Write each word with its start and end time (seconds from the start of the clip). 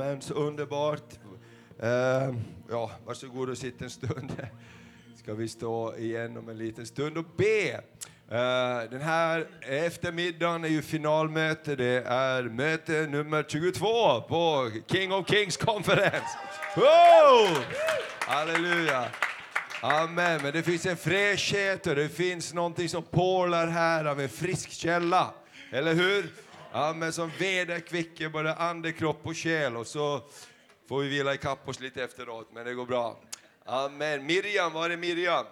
amen. 0.00 0.20
Så 0.20 0.34
underbart. 0.34 1.18
Eh, 1.82 2.34
ja, 2.70 2.90
varsågod 3.06 3.50
och 3.50 3.58
sitt 3.58 3.82
en 3.82 3.90
stund. 3.90 4.32
Ska 5.16 5.34
vi 5.34 5.48
stå 5.48 5.96
igen 5.96 6.36
om 6.36 6.48
en 6.48 6.58
liten 6.58 6.86
stund 6.86 7.18
och 7.18 7.24
be. 7.36 7.70
Eh, 8.30 8.90
den 8.90 9.00
här 9.00 9.46
eftermiddagen 9.60 10.64
är 10.64 10.68
ju 10.68 10.82
finalmöte. 10.82 11.76
Det 11.76 12.04
är 12.06 12.42
möte 12.42 13.06
nummer 13.10 13.44
22 13.48 14.20
på 14.20 14.70
King 14.86 15.12
of 15.12 15.30
Kings 15.30 15.56
konferens. 15.56 16.36
Wow! 16.76 17.64
Halleluja! 18.18 19.04
Amen. 19.82 20.40
Men 20.42 20.52
det 20.52 20.62
finns 20.62 20.86
en 20.86 20.96
fräschhet 20.96 21.86
och 21.86 21.94
det 21.94 22.08
finns 22.08 22.54
någonting 22.54 22.88
som 22.88 23.02
porlar 23.02 23.66
här 23.66 24.04
av 24.04 24.20
en 24.20 24.28
frisk 24.28 24.70
källa. 24.70 25.30
Eller 25.72 25.94
hur? 25.94 26.32
Amen, 26.78 27.12
som 27.12 27.30
vederkvicker 27.38 28.28
både 28.28 28.54
ande, 28.54 28.92
kropp 28.92 29.20
och 29.22 29.36
själ. 29.36 29.76
Och 29.76 29.86
så 29.86 30.20
får 30.88 31.00
vi 31.00 31.08
vila 31.08 31.34
ikapp 31.34 31.68
oss 31.68 31.80
lite 31.80 32.04
efteråt, 32.04 32.48
men 32.52 32.66
det 32.66 32.74
går 32.74 32.86
bra. 32.86 33.20
Amen. 33.64 34.26
Miriam, 34.26 34.72
var 34.72 34.90
är 34.90 34.96
Miriam? 34.96 35.46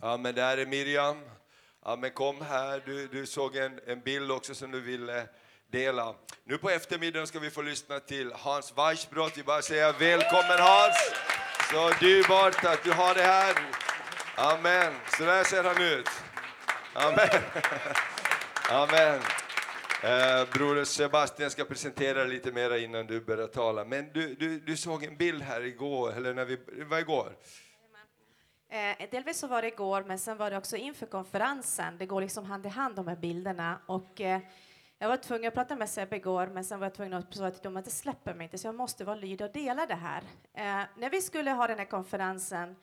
Amen, 0.00 0.34
där 0.34 0.58
är 0.58 0.66
Miriam. 0.66 1.20
Amen, 1.82 2.10
kom 2.10 2.40
här. 2.40 2.82
Du, 2.86 3.08
du 3.08 3.26
såg 3.26 3.56
en, 3.56 3.80
en 3.86 4.00
bild 4.00 4.30
också 4.30 4.54
som 4.54 4.70
du 4.70 4.80
ville 4.80 5.26
dela. 5.70 6.14
Nu 6.44 6.58
på 6.58 6.70
eftermiddagen 6.70 7.26
ska 7.26 7.38
vi 7.38 7.50
få 7.50 7.62
lyssna 7.62 8.00
till 8.00 8.32
Hans 8.32 8.72
Weissbrott. 8.76 9.38
Vi 9.38 9.42
bara 9.42 9.62
säger 9.62 9.92
välkommen 9.92 10.58
Hans! 10.58 11.12
Så 11.70 12.04
dyrbart 12.04 12.64
att 12.64 12.84
du 12.84 12.92
har 12.92 13.14
det 13.14 13.22
här. 13.22 13.54
Amen. 14.36 14.92
Så 15.18 15.24
där 15.24 15.44
ser 15.44 15.64
han 15.64 15.82
ut. 15.82 16.08
Amen. 16.94 17.42
Amen. 18.70 19.20
Eh, 20.04 20.48
Broder 20.52 20.84
Sebastian 20.84 21.50
ska 21.50 21.64
presentera 21.64 22.24
lite 22.24 22.52
mer 22.52 22.76
innan 22.76 23.06
du 23.06 23.20
börjar 23.20 23.46
tala. 23.46 23.84
Men 23.84 24.12
du, 24.12 24.34
du, 24.34 24.60
du 24.60 24.76
såg 24.76 25.04
en 25.04 25.16
bild 25.16 25.42
här 25.42 25.60
igår, 25.60 26.12
eller 26.12 26.34
när 26.34 26.44
vi, 26.44 26.56
det 26.56 26.84
var 26.84 26.98
igår? 26.98 27.32
Eh, 28.68 29.10
delvis 29.10 29.38
så 29.38 29.46
var 29.46 29.62
det 29.62 29.68
igår, 29.68 30.04
men 30.06 30.18
sen 30.18 30.36
var 30.36 30.50
det 30.50 30.56
också 30.56 30.76
inför 30.76 31.06
konferensen. 31.06 31.98
Det 31.98 32.06
går 32.06 32.20
liksom 32.20 32.44
hand 32.44 32.66
i 32.66 32.68
hand 32.68 32.96
de 32.96 33.08
här 33.08 33.16
bilderna. 33.16 33.78
Och, 33.86 34.20
eh, 34.20 34.40
jag 34.98 35.08
var 35.08 35.16
tvungen 35.16 35.48
att 35.48 35.54
prata 35.54 35.76
med 35.76 35.88
Sebbe 35.88 36.16
igår, 36.16 36.46
men 36.46 36.64
sen 36.64 36.78
var 36.78 36.86
jag 36.86 36.94
tvungen 36.94 37.14
att 37.14 37.34
säga 37.34 37.50
till 37.50 37.62
dem 37.62 37.76
att 37.76 37.84
det 37.84 37.90
släpper 37.90 38.34
mig 38.34 38.44
inte, 38.44 38.58
så 38.58 38.66
jag 38.66 38.74
måste 38.74 39.04
vara 39.04 39.16
lydig 39.16 39.46
och 39.46 39.52
dela 39.52 39.86
det 39.86 39.94
här. 39.94 40.22
Eh, 40.54 40.88
när 40.96 41.10
vi 41.10 41.20
skulle 41.20 41.50
ha 41.50 41.66
den 41.66 41.78
här 41.78 41.86
konferensen 41.86 42.76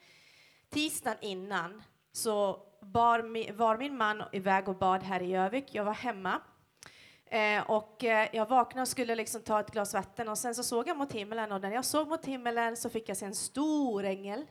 tisdagen 0.70 1.18
innan 1.20 1.82
så 2.12 2.62
bar 2.82 3.22
mi, 3.22 3.50
var 3.50 3.76
min 3.78 3.96
man 3.96 4.22
iväg 4.32 4.68
och 4.68 4.76
bad 4.76 5.02
här 5.02 5.22
i 5.22 5.34
Övik. 5.34 5.74
Jag 5.74 5.84
var 5.84 5.94
hemma. 5.94 6.40
Eh, 7.30 7.70
och 7.70 8.04
eh, 8.04 8.28
jag 8.32 8.48
vaknade 8.48 8.82
och 8.82 8.88
skulle 8.88 9.14
liksom 9.14 9.42
ta 9.42 9.60
ett 9.60 9.70
glas 9.70 9.94
vatten 9.94 10.28
och 10.28 10.38
sen 10.38 10.54
så 10.54 10.62
såg 10.62 10.88
jag 10.88 10.96
mot 10.96 11.12
himlen 11.12 11.52
och 11.52 11.60
när 11.60 11.70
jag 11.70 11.84
såg 11.84 12.08
mot 12.08 12.26
himlen 12.26 12.76
så 12.76 12.90
fick 12.90 13.08
jag 13.08 13.16
se 13.16 13.26
en 13.26 13.34
stor 13.34 14.04
ängel 14.04 14.46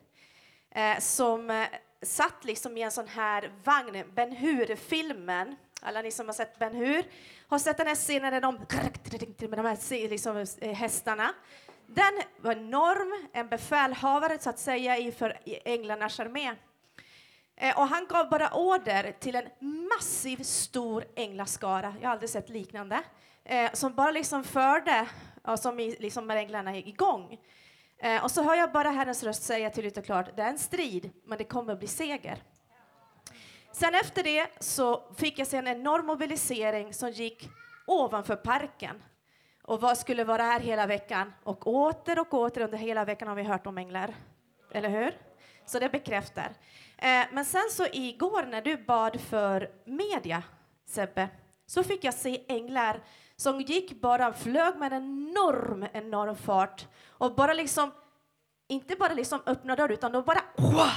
eh, 0.72 1.00
som 1.00 1.50
eh, 1.50 1.68
satt 2.02 2.46
liksom 2.46 2.78
i 2.78 2.82
en 2.82 2.92
sån 2.92 3.08
här 3.08 3.52
vagn, 3.64 4.04
Ben 4.16 4.32
Hur-filmen. 4.32 5.56
Alla 5.82 6.02
ni 6.02 6.12
som 6.12 6.26
har 6.26 6.34
sett 6.34 6.60
Ben 6.60 6.76
Hur 6.76 7.04
har 7.48 7.60
sett 7.60 7.78
den 7.78 7.88
här 7.88 7.96
scenen 7.96 8.34
där 8.34 8.42
de 8.42 8.56
med 9.50 9.60
de 9.60 9.66
här 9.66 10.08
liksom, 10.08 10.46
eh, 10.62 10.74
hästarna. 10.74 11.34
Den 11.88 12.22
var 12.42 12.52
enorm, 12.52 13.28
en 13.34 13.50
befälhavare 13.50 14.40
så 14.40 14.50
att 14.50 14.60
säga 14.60 14.98
i 14.98 15.12
för 15.12 15.40
änglarnas 15.46 16.20
armé. 16.20 16.56
Eh, 17.62 17.80
och 17.80 17.88
han 17.88 18.06
gav 18.10 18.30
bara 18.30 18.54
order 18.54 19.16
till 19.20 19.36
en 19.36 19.50
massiv, 19.90 20.44
stor 20.44 21.06
änglaskara, 21.16 21.96
jag 22.02 22.08
har 22.08 22.14
aldrig 22.14 22.30
sett 22.30 22.50
liknande, 22.50 23.02
eh, 23.44 23.72
som 23.74 23.96
bara 23.96 24.12
liksom 24.12 24.44
förde, 24.44 25.08
som 25.58 25.78
liksom 25.78 26.28
med 26.28 26.38
änglarna 26.38 26.78
igång. 26.78 27.40
Eh, 27.98 28.24
och 28.24 28.32
så 28.32 28.44
hör 28.44 28.56
jag 28.56 28.72
bara 28.72 28.90
Herrens 28.90 29.24
röst 29.24 29.44
säga 29.44 29.70
till 29.70 29.98
och 29.98 30.06
klart, 30.06 30.36
det 30.36 30.42
är 30.42 30.50
en 30.50 30.60
strid, 30.60 31.12
men 31.26 31.38
det 31.38 31.44
kommer 31.44 31.74
att 31.74 31.80
bli 31.80 31.88
seger. 31.88 32.44
Sen 33.72 33.96
efter 33.96 34.24
det 34.24 34.48
så 34.60 35.14
fick 35.18 35.40
jag 35.40 35.48
se 35.48 35.58
en 35.58 35.68
enorm 35.68 36.06
mobilisering 36.06 36.94
som 36.94 37.12
gick 37.12 37.50
ovanför 37.88 38.36
parken 38.36 39.04
och 39.64 39.82
vad 39.82 39.98
skulle 39.98 40.24
vara 40.24 40.44
här 40.44 40.60
hela 40.60 40.88
veckan. 40.88 41.34
Och 41.44 41.68
åter 41.68 42.20
och 42.20 42.34
åter 42.34 42.62
under 42.62 42.78
hela 42.78 43.06
veckan 43.06 43.28
har 43.28 43.36
vi 43.36 43.44
hört 43.44 43.68
om 43.68 43.78
änglar. 43.78 44.16
Eller 44.72 44.90
hur? 44.90 45.18
Så 45.70 45.80
det 45.80 45.90
bekräftar. 45.90 46.56
Eh, 46.98 47.26
men 47.32 47.46
sen 47.46 47.70
så 47.72 47.86
igår 47.92 48.44
när 48.44 48.62
du 48.62 48.78
bad 48.78 49.22
för 49.22 49.72
media, 49.86 50.44
Sebbe, 50.86 51.30
så 51.66 51.84
fick 51.84 52.04
jag 52.04 52.14
se 52.14 52.44
änglar 52.48 53.02
som 53.36 53.62
gick 53.62 54.02
bara, 54.02 54.34
flög 54.34 54.76
med 54.76 54.94
en 54.94 55.04
enorm, 55.04 55.86
enorm 55.94 56.36
fart 56.36 56.88
och 57.08 57.36
bara 57.36 57.54
liksom, 57.54 57.92
inte 58.68 58.96
bara 58.96 59.14
liksom 59.14 59.42
öppna 59.46 59.76
dörrar 59.76 59.92
utan 59.92 60.12
de 60.12 60.24
bara 60.24 60.42
wow, 60.56 60.90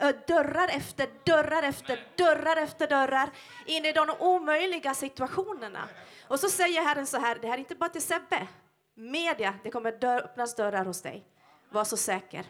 eh, 0.00 0.16
dörrar 0.26 0.68
efter 0.68 1.08
dörrar 1.24 1.62
efter 1.62 2.04
dörrar 2.16 2.56
efter 2.56 2.86
dörrar 2.88 3.30
in 3.66 3.84
i 3.84 3.92
de 3.92 4.10
omöjliga 4.20 4.94
situationerna. 4.94 5.88
Och 6.28 6.40
så 6.40 6.48
säger 6.48 6.82
Herren 6.82 7.06
så 7.06 7.18
här, 7.18 7.38
det 7.40 7.48
här 7.48 7.54
är 7.54 7.58
inte 7.58 7.74
bara 7.74 7.90
till 7.90 8.02
Sebbe, 8.02 8.48
media, 8.94 9.54
det 9.62 9.70
kommer 9.70 9.92
dör, 9.92 10.22
öppnas 10.24 10.54
dörrar 10.54 10.84
hos 10.84 11.02
dig. 11.02 11.24
Var 11.70 11.84
så 11.84 11.96
säker. 11.96 12.46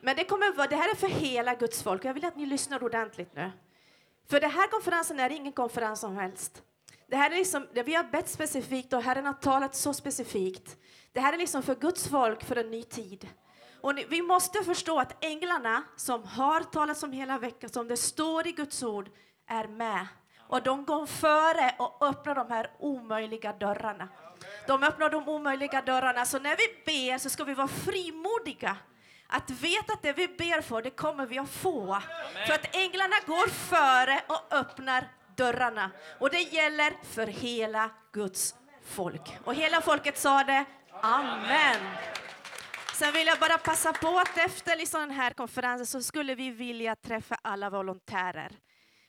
Men 0.00 0.16
det, 0.16 0.24
kommer 0.24 0.56
vara, 0.56 0.66
det 0.66 0.76
här 0.76 0.90
är 0.90 0.96
för 0.96 1.08
hela 1.08 1.54
Guds 1.54 1.82
folk. 1.82 2.04
Jag 2.04 2.14
vill 2.14 2.24
att 2.24 2.36
ni 2.36 2.46
lyssnar 2.46 2.84
ordentligt 2.84 3.34
nu. 3.34 3.50
För 4.30 4.40
den 4.40 4.50
här 4.50 4.66
konferensen 4.66 5.20
är 5.20 5.30
ingen 5.30 5.52
konferens 5.52 6.00
som 6.00 6.16
helst. 6.16 6.62
Det 7.08 7.16
här 7.16 7.30
är 7.30 7.34
liksom, 7.34 7.66
det 7.74 7.82
vi 7.82 7.94
har 7.94 8.04
bett 8.04 8.28
specifikt 8.28 8.92
och 8.92 9.02
Herren 9.02 9.26
har 9.26 9.32
talat 9.32 9.74
så 9.74 9.94
specifikt. 9.94 10.76
Det 11.12 11.20
här 11.20 11.32
är 11.32 11.38
liksom 11.38 11.62
för 11.62 11.74
Guds 11.74 12.08
folk 12.08 12.44
för 12.44 12.56
en 12.56 12.70
ny 12.70 12.82
tid. 12.82 13.28
Och 13.80 13.94
ni, 13.94 14.04
vi 14.04 14.22
måste 14.22 14.64
förstå 14.64 14.98
att 15.00 15.24
änglarna 15.24 15.82
som 15.96 16.24
har 16.24 16.60
talat 16.60 17.02
om 17.02 17.12
hela 17.12 17.38
veckan, 17.38 17.70
som 17.70 17.88
det 17.88 17.96
står 17.96 18.46
i 18.46 18.52
Guds 18.52 18.82
ord, 18.82 19.10
är 19.46 19.68
med. 19.68 20.06
Och 20.38 20.62
de 20.62 20.84
går 20.84 21.06
före 21.06 21.74
och 21.78 22.08
öppnar 22.08 22.34
de 22.34 22.50
här 22.50 22.70
omöjliga 22.78 23.52
dörrarna. 23.52 24.08
De 24.66 24.82
öppnar 24.82 25.10
de 25.10 25.28
omöjliga 25.28 25.82
dörrarna. 25.82 26.24
Så 26.24 26.38
när 26.38 26.56
vi 26.56 26.82
ber 26.84 27.18
så 27.18 27.30
ska 27.30 27.44
vi 27.44 27.54
vara 27.54 27.68
frimodiga 27.68 28.76
att 29.30 29.50
veta 29.50 29.92
att 29.92 30.02
det 30.02 30.12
vi 30.12 30.28
ber 30.28 30.60
för, 30.60 30.82
det 30.82 30.90
kommer 30.90 31.26
vi 31.26 31.38
att 31.38 31.50
få. 31.50 31.82
Amen. 31.94 32.02
För 32.46 32.54
att 32.54 32.76
änglarna 32.76 33.16
går 33.26 33.48
före 33.48 34.22
och 34.28 34.52
öppnar 34.58 35.08
dörrarna. 35.36 35.90
Och 36.18 36.30
det 36.30 36.40
gäller 36.40 36.96
för 37.02 37.26
hela 37.26 37.90
Guds 38.12 38.54
folk. 38.84 39.38
Och 39.44 39.54
hela 39.54 39.80
folket 39.80 40.18
sa 40.18 40.44
det, 40.44 40.64
Amen. 41.02 41.80
Sen 42.94 43.12
vill 43.12 43.26
jag 43.26 43.38
bara 43.38 43.58
passa 43.58 43.92
på 43.92 44.18
att 44.18 44.38
efter 44.38 44.76
liksom 44.76 45.00
den 45.00 45.10
här 45.10 45.30
konferensen 45.30 45.86
så 45.86 46.02
skulle 46.02 46.34
vi 46.34 46.50
vilja 46.50 46.96
träffa 46.96 47.34
alla 47.42 47.70
volontärer. 47.70 48.58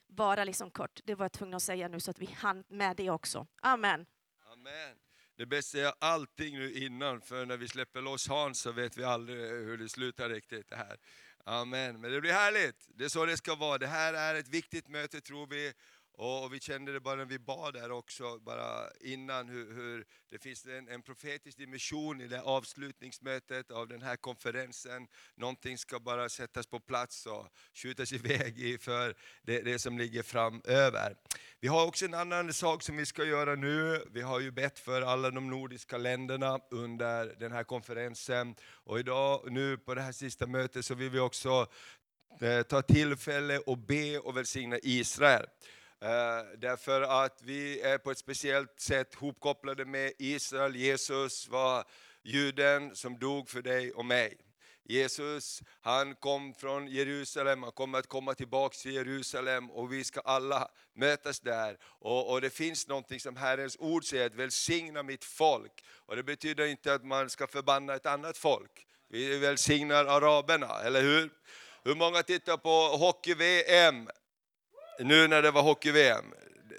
Bara 0.07 0.43
liksom 0.43 0.71
kort, 0.71 0.99
det 1.03 1.15
var 1.15 1.25
jag 1.25 1.31
tvungen 1.31 1.55
att 1.55 1.63
säga 1.63 1.87
nu 1.87 1.99
så 1.99 2.11
att 2.11 2.19
vi 2.19 2.25
hann 2.25 2.63
med 2.69 2.95
det 2.97 3.09
också. 3.09 3.47
Amen. 3.61 4.05
Amen. 4.53 4.95
Det 5.41 5.45
bästa 5.45 5.79
är 5.79 5.93
allting 5.99 6.57
nu 6.57 6.73
innan, 6.73 7.21
för 7.21 7.45
när 7.45 7.57
vi 7.57 7.67
släpper 7.67 8.01
loss 8.01 8.27
Hans 8.27 8.59
så 8.59 8.71
vet 8.71 8.97
vi 8.97 9.03
aldrig 9.03 9.37
hur 9.37 9.77
det 9.77 9.89
slutar 9.89 10.29
riktigt. 10.29 10.69
det 10.69 10.75
här. 10.75 10.97
Amen. 11.45 12.01
Men 12.01 12.11
det 12.11 12.21
blir 12.21 12.31
härligt, 12.31 12.87
det 12.87 13.05
är 13.05 13.09
så 13.09 13.25
det 13.25 13.37
ska 13.37 13.55
vara. 13.55 13.77
Det 13.77 13.87
här 13.87 14.13
är 14.13 14.35
ett 14.35 14.47
viktigt 14.47 14.87
möte 14.87 15.21
tror 15.21 15.47
vi. 15.47 15.73
Och, 16.21 16.43
och 16.43 16.53
vi 16.53 16.59
kände 16.59 16.93
det 16.93 16.99
bara 16.99 17.15
när 17.15 17.25
vi 17.25 17.39
bad 17.39 17.73
där 17.73 17.91
också, 17.91 18.39
bara 18.39 18.91
innan, 18.99 19.49
hur, 19.49 19.73
hur 19.73 20.05
det 20.29 20.39
finns 20.39 20.65
en, 20.65 20.87
en 20.87 21.01
profetisk 21.01 21.57
dimension 21.57 22.21
i 22.21 22.27
det 22.27 22.41
avslutningsmötet 22.41 23.71
av 23.71 23.87
den 23.87 24.01
här 24.01 24.15
konferensen. 24.15 25.07
Någonting 25.35 25.77
ska 25.77 25.99
bara 25.99 26.29
sättas 26.29 26.67
på 26.67 26.79
plats 26.79 27.25
och 27.25 27.47
skjutas 27.73 28.13
iväg 28.13 28.81
för 28.81 29.15
det, 29.41 29.61
det 29.61 29.79
som 29.79 29.97
ligger 29.97 30.23
framöver. 30.23 31.15
Vi 31.59 31.67
har 31.67 31.85
också 31.87 32.05
en 32.05 32.13
annan 32.13 32.53
sak 32.53 32.83
som 32.83 32.97
vi 32.97 33.05
ska 33.05 33.23
göra 33.23 33.55
nu. 33.55 34.05
Vi 34.11 34.21
har 34.21 34.39
ju 34.39 34.51
bett 34.51 34.79
för 34.79 35.01
alla 35.01 35.31
de 35.31 35.49
nordiska 35.49 35.97
länderna 35.97 36.59
under 36.71 37.35
den 37.39 37.51
här 37.51 37.63
konferensen. 37.63 38.55
Och 38.63 38.99
idag, 38.99 39.51
nu 39.51 39.77
på 39.77 39.95
det 39.95 40.01
här 40.01 40.11
sista 40.11 40.47
mötet, 40.47 40.85
så 40.85 40.95
vill 40.95 41.09
vi 41.09 41.19
också 41.19 41.67
eh, 42.41 42.61
ta 42.61 42.81
tillfälle 42.81 43.59
och 43.59 43.77
be 43.77 44.19
och 44.19 44.37
välsigna 44.37 44.77
Israel. 44.83 45.45
Eh, 46.03 46.43
därför 46.57 47.01
att 47.01 47.41
vi 47.41 47.81
är 47.81 47.97
på 47.97 48.11
ett 48.11 48.17
speciellt 48.17 48.79
sätt 48.79 49.15
hopkopplade 49.15 49.85
med 49.85 50.13
Israel. 50.17 50.75
Jesus 50.75 51.47
var 51.47 51.83
juden 52.23 52.95
som 52.95 53.19
dog 53.19 53.49
för 53.49 53.61
dig 53.61 53.91
och 53.91 54.05
mig. 54.05 54.37
Jesus 54.83 55.61
han 55.81 56.15
kom 56.15 56.53
från 56.53 56.87
Jerusalem, 56.87 57.63
han 57.63 57.71
kommer 57.71 57.99
att 57.99 58.07
komma 58.07 58.33
tillbaka 58.33 58.77
till 58.77 58.93
Jerusalem 58.93 59.71
och 59.71 59.93
vi 59.93 60.03
ska 60.03 60.19
alla 60.19 60.71
mötas 60.93 61.39
där. 61.39 61.77
Och, 61.83 62.31
och, 62.31 62.41
det 62.41 62.49
finns 62.49 62.87
någonting 62.87 63.19
som 63.19 63.35
Herrens 63.35 63.77
ord 63.79 64.05
säger, 64.05 64.25
att 64.25 64.35
välsigna 64.35 65.03
mitt 65.03 65.23
folk. 65.23 65.83
Och 66.05 66.15
det 66.15 66.23
betyder 66.23 66.65
inte 66.65 66.93
att 66.93 67.05
man 67.05 67.29
ska 67.29 67.47
förbanna 67.47 67.95
ett 67.95 68.05
annat 68.05 68.37
folk. 68.37 68.87
Vi 69.09 69.37
välsignar 69.37 70.05
araberna, 70.05 70.81
eller 70.83 71.01
hur? 71.01 71.29
Hur 71.83 71.95
många 71.95 72.23
tittar 72.23 72.57
på 72.57 72.97
hockey-VM 72.97 74.09
nu 74.99 75.27
när 75.27 75.41
det 75.41 75.51
var 75.51 75.61
hockey-VM? 75.61 76.25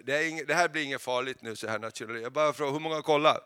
Det, 0.05 0.45
det, 0.47 0.55
här 0.55 0.69
blir 0.69 0.83
inget 0.83 1.03
farligt 1.03 1.43
nu 1.43 1.57
så 1.57 1.69
här 1.69 1.79
naturligt. 1.79 2.23
Jag 2.23 2.33
bara 2.33 2.53
frågar, 2.53 2.73
hur 2.73 2.81
många 2.81 3.03
kollar? 3.03 3.41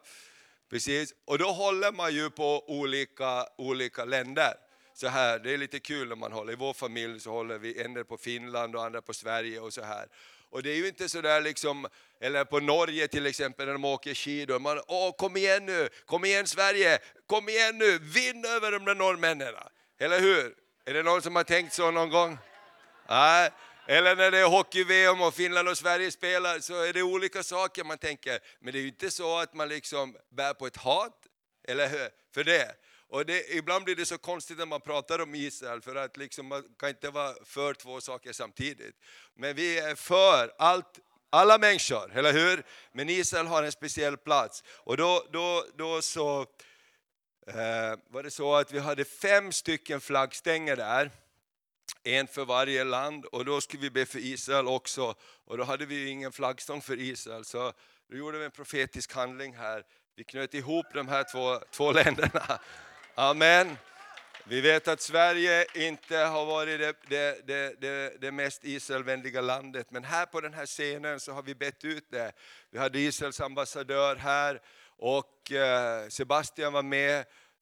Precis, 0.71 1.15
och 1.25 1.39
då 1.39 1.47
håller 1.51 1.93
man 1.93 2.15
ju 2.15 2.31
på 2.31 2.71
olika, 2.71 3.47
olika 3.59 4.05
länder. 4.05 4.55
Så 4.95 5.09
här, 5.09 5.39
det 5.39 5.55
är 5.55 5.59
lite 5.59 5.81
kul 5.81 6.09
när 6.09 6.17
man 6.17 6.33
håller, 6.33 6.53
i 6.53 6.57
vår 6.57 6.73
familj 6.73 7.21
så 7.21 7.31
håller 7.31 7.59
vi 7.59 7.83
en 7.83 8.05
på 8.05 8.17
Finland 8.17 8.77
och 8.77 8.85
andra 8.85 9.03
på 9.03 9.15
Sverige 9.15 9.61
och 9.61 9.73
så 9.73 9.83
här. 9.83 10.07
Och 10.51 10.63
det 10.63 10.71
är 10.71 10.77
ju 10.77 10.89
inte 10.89 11.09
så 11.09 11.21
där 11.21 11.41
liksom, 11.41 11.87
eller 12.21 12.45
på 12.45 12.61
Norge 12.61 13.09
till 13.09 13.27
exempel 13.27 13.67
när 13.67 13.73
de 13.73 13.85
åker 13.85 14.15
skidor, 14.15 14.59
man, 14.59 14.81
åh 14.87 15.17
kom 15.17 15.37
igen 15.37 15.67
nu, 15.67 15.89
kom 16.05 16.25
igen 16.25 16.47
Sverige, 16.47 16.99
kom 17.27 17.49
igen 17.49 17.79
nu, 17.79 17.99
vinn 17.99 18.45
över 18.45 18.73
de 18.73 18.85
där 18.85 18.95
norrmännen. 18.95 19.55
Eller 19.99 20.21
hur? 20.21 20.55
Är 20.85 20.95
det 20.95 21.03
någon 21.03 21.23
som 21.23 21.37
har 21.37 21.45
tänkt 21.45 21.75
så 21.75 21.91
någon 21.91 22.11
gång? 22.11 22.39
Nej. 23.09 23.51
Eller 23.89 24.17
när 24.17 24.31
det 24.31 24.39
är 24.39 24.47
hockey-VM 24.47 25.21
och 25.21 25.35
Finland 25.35 25.69
och 25.69 25.79
Sverige 25.79 26.11
spelar 26.11 26.59
så 26.59 26.83
är 26.83 26.93
det 26.93 27.03
olika 27.03 27.43
saker 27.43 27.85
man 27.85 27.99
tänker. 27.99 28.39
Men 28.61 28.73
det 28.73 28.79
är 28.79 28.83
ju 28.83 28.89
inte 28.89 29.11
så 29.11 29.39
att 29.39 29.55
man 29.55 29.69
liksom 29.69 30.17
bär 30.31 30.55
på 30.55 30.67
ett 30.67 30.77
hat 30.77 31.27
eller 31.69 31.89
hur? 31.89 32.09
för 32.37 32.45
det. 32.45 32.75
Och 33.09 33.27
det, 33.27 33.55
ibland 33.55 33.85
blir 33.85 33.97
det 33.97 34.07
så 34.07 34.19
konstigt 34.19 34.59
när 34.59 34.67
man 34.67 34.81
pratar 34.81 35.19
om 35.19 35.35
Israel, 35.35 35.81
för 35.81 35.95
att 35.95 36.17
liksom 36.17 36.47
man 36.47 36.65
kan 36.79 36.89
inte 36.89 37.11
vara 37.11 37.35
för 37.45 37.75
två 37.75 38.01
saker 38.01 38.33
samtidigt. 38.33 38.97
Men 39.35 39.57
vi 39.57 39.79
är 39.79 39.95
för 39.95 40.53
allt, 40.59 40.99
alla 41.31 41.59
människor, 41.59 42.13
eller 42.17 42.33
hur? 42.33 42.65
Men 42.93 43.09
Israel 43.09 43.47
har 43.47 43.63
en 43.63 43.73
speciell 43.73 44.17
plats. 44.17 44.65
Och 44.69 44.97
då, 44.97 45.27
då, 45.33 45.65
då 45.77 46.03
så 46.03 46.41
eh, 47.47 47.99
var 48.11 48.23
det 48.23 48.31
så 48.31 48.55
att 48.55 48.73
vi 48.73 48.79
hade 48.79 49.05
fem 49.05 49.53
stycken 49.53 50.01
flaggstänger 50.01 50.77
där 50.77 51.11
en 52.03 52.27
för 52.27 52.45
varje 52.45 52.85
land 52.85 53.25
och 53.25 53.45
då 53.45 53.61
skulle 53.61 53.83
vi 53.83 53.91
be 53.91 54.07
för 54.07 54.19
Israel 54.19 54.67
också. 54.67 55.15
Och 55.45 55.59
då 55.59 55.65
hade 55.65 55.87
vi 55.87 56.09
ingen 56.09 56.33
flaggstång 56.33 56.83
för 56.83 57.01
Israel 57.01 57.45
så 57.45 57.73
då 58.11 58.17
gjorde 58.17 58.39
vi 58.39 58.45
en 58.45 58.51
profetisk 58.51 59.15
handling 59.15 59.55
här. 59.55 59.85
Vi 60.17 60.25
knöt 60.25 60.55
ihop 60.55 60.87
de 60.95 61.09
här 61.09 61.25
två, 61.33 61.67
två 61.71 61.93
länderna. 62.03 62.61
Amen. 63.15 63.77
Vi 64.49 64.61
vet 64.61 64.89
att 64.89 65.01
Sverige 65.01 65.67
inte 65.75 66.17
har 66.17 66.47
varit 66.47 66.79
det, 66.79 66.97
det, 67.09 67.47
det, 67.47 67.81
det, 67.81 68.21
det 68.21 68.33
mest 68.33 68.65
Israelvänliga 68.65 69.41
landet, 69.41 69.91
men 69.91 70.05
här 70.05 70.27
på 70.27 70.41
den 70.41 70.55
här 70.55 70.67
scenen 70.67 71.21
så 71.21 71.33
har 71.33 71.43
vi 71.43 71.55
bett 71.55 71.85
ut 71.85 72.11
det. 72.11 72.33
Vi 72.71 72.79
hade 72.79 72.99
Israels 72.99 73.41
ambassadör 73.41 74.17
här 74.17 74.61
och 74.99 75.53
eh, 75.53 76.09
Sebastian 76.09 76.73
var 76.73 76.83
med, 76.83 77.19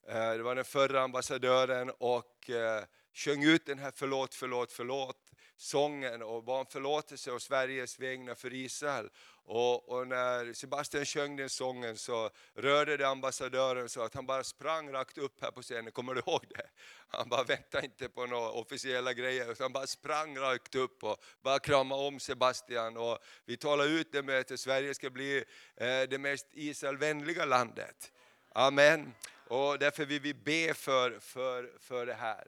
eh, 0.07 0.31
det 0.31 0.43
var 0.43 0.55
den 0.55 0.65
förra 0.65 1.01
ambassadören 1.01 1.91
och 1.97 2.49
eh, 2.49 2.83
sjöng 3.15 3.43
ut 3.43 3.65
den 3.65 3.79
här 3.79 3.91
förlåt, 3.95 4.33
förlåt, 4.33 4.71
förlåt 4.71 5.31
sången 5.57 6.21
och 6.21 6.43
bad 6.43 6.59
om 6.59 6.65
förlåtelse 6.65 7.31
och 7.31 7.41
Sveriges 7.41 7.99
vägnar 7.99 8.35
för 8.35 8.53
Israel. 8.53 9.09
Och, 9.47 9.89
och, 9.89 10.07
när 10.07 10.53
Sebastian 10.53 11.05
sjöng 11.05 11.35
den 11.35 11.49
sången 11.49 11.97
så 11.97 12.29
rörde 12.55 12.97
det 12.97 13.07
ambassadören 13.07 13.89
så 13.89 14.01
att 14.01 14.15
han 14.15 14.25
bara 14.25 14.43
sprang 14.43 14.91
rakt 14.91 15.17
upp 15.17 15.41
här 15.41 15.51
på 15.51 15.61
scenen, 15.61 15.91
kommer 15.91 16.13
du 16.13 16.19
ihåg 16.19 16.45
det? 16.49 16.65
Han 17.07 17.29
bara 17.29 17.43
väntade 17.43 17.85
inte 17.85 18.09
på 18.09 18.25
några 18.25 18.49
officiella 18.49 19.13
grejer, 19.13 19.51
utan 19.51 19.65
han 19.65 19.73
bara 19.73 19.87
sprang 19.87 20.37
rakt 20.37 20.75
upp 20.75 21.03
och 21.03 21.23
bara 21.41 21.59
kramade 21.59 22.07
om 22.07 22.19
Sebastian. 22.19 22.97
Och 22.97 23.17
vi 23.45 23.57
talade 23.57 23.89
ut 23.89 24.11
det 24.11 24.23
med 24.23 24.39
att 24.39 24.59
Sverige 24.59 24.93
ska 24.93 25.09
bli 25.09 25.43
eh, 25.75 26.01
det 26.09 26.17
mest 26.19 26.47
Israelvänliga 26.51 27.45
landet. 27.45 28.11
Amen. 28.53 29.13
Och 29.47 29.79
därför 29.79 30.05
vill 30.05 30.21
vi 30.21 30.33
be 30.33 30.73
för, 30.73 31.19
för, 31.19 31.71
för 31.79 32.05
det 32.05 32.13
här. 32.13 32.47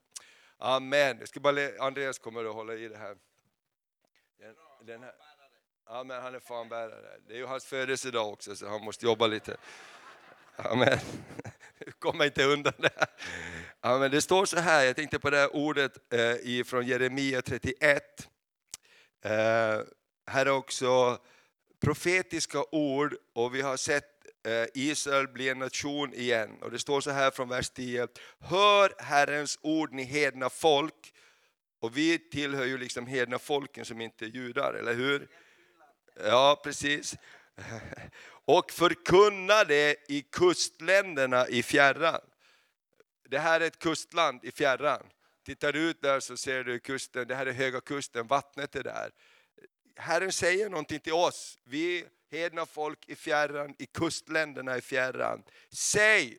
Amen. 0.58 1.18
Jag 1.20 1.28
ska 1.28 1.40
bara 1.40 1.70
Andreas 1.80 2.20
kommer 2.20 2.46
att 2.46 2.54
hålla 2.54 2.74
i 2.74 2.88
det 2.88 2.98
här. 2.98 3.18
Den, 4.40 4.56
den 4.86 5.04
här. 5.04 5.14
Amen, 5.86 6.22
han 6.22 6.36
är 6.36 6.40
fanbärare. 6.40 7.20
Det 7.28 7.34
är 7.34 7.38
ju 7.38 7.46
hans 7.46 7.66
födelsedag 7.66 8.34
också 8.34 8.56
så 8.56 8.68
han 8.68 8.84
måste 8.84 9.06
jobba 9.06 9.28
lite. 9.28 9.58
Amen. 10.56 10.98
Kommer 12.00 12.26
inte 12.26 12.44
undan 12.44 12.74
det. 12.78 13.06
Amen. 13.80 14.12
Det 14.12 14.22
står 14.22 14.46
så 14.46 14.60
här, 14.60 14.86
jag 14.86 14.96
tänkte 14.96 15.20
på 15.20 15.30
det 15.30 15.38
här 15.38 15.56
ordet 15.56 16.14
eh, 16.14 16.64
från 16.64 16.88
Jeremia 16.88 17.42
31. 17.42 18.30
Eh, 19.22 19.32
här 20.28 20.46
är 20.46 20.50
också 20.50 21.18
profetiska 21.80 22.64
ord 22.72 23.16
och 23.34 23.56
vi 23.56 23.62
har 23.62 23.78
sett 23.78 24.17
Eh, 24.44 24.66
Israel 24.74 25.28
blir 25.28 25.52
en 25.52 25.60
nation 25.60 26.14
igen. 26.14 26.58
Och 26.62 26.72
det 26.72 26.80
står 26.80 27.02
så 27.02 27.12
här 27.12 27.32
från 27.32 27.50
vers 27.50 27.70
10. 27.70 28.08
Hör 28.40 28.94
Herrens 28.98 29.60
ord 29.62 29.94
ni 29.94 30.04
hedna 30.04 30.50
folk. 30.50 31.14
Och 31.80 31.98
vi 31.98 32.20
tillhör 32.20 32.66
ju 32.66 32.78
liksom 32.78 33.08
hedna 33.08 33.40
folken 33.40 33.86
som 33.86 34.02
inte 34.02 34.26
är 34.26 34.30
judar, 34.30 34.74
eller 34.74 34.94
hur? 34.94 35.28
Ja, 36.24 36.62
precis. 36.64 37.16
Och 38.46 38.72
förkunna 38.72 39.64
det 39.64 39.96
i 40.08 40.22
kustländerna 40.22 41.48
i 41.48 41.64
fjärran. 41.64 42.22
Det 43.30 43.40
här 43.40 43.62
är 43.62 43.68
ett 43.68 43.80
kustland 43.80 44.46
i 44.46 44.52
fjärran. 44.52 45.04
Tittar 45.46 45.74
du 45.74 45.80
ut 45.80 46.02
där 46.02 46.20
så 46.20 46.38
ser 46.38 46.64
du 46.64 46.80
kusten, 46.80 47.28
det 47.28 47.36
här 47.36 47.46
är 47.46 47.52
höga 47.52 47.82
kusten, 47.82 48.28
vattnet 48.28 48.76
är 48.76 48.84
där. 48.84 49.12
Herren 49.96 50.32
säger 50.32 50.70
någonting 50.70 51.00
till 51.00 51.14
oss. 51.14 51.60
Vi 51.64 52.06
hedna 52.32 52.66
folk 52.66 53.10
i 53.10 53.16
fjärran, 53.16 53.76
i 53.80 53.86
kustländerna 53.86 54.78
i 54.78 54.82
fjärran. 54.82 55.44
Säg, 55.72 56.38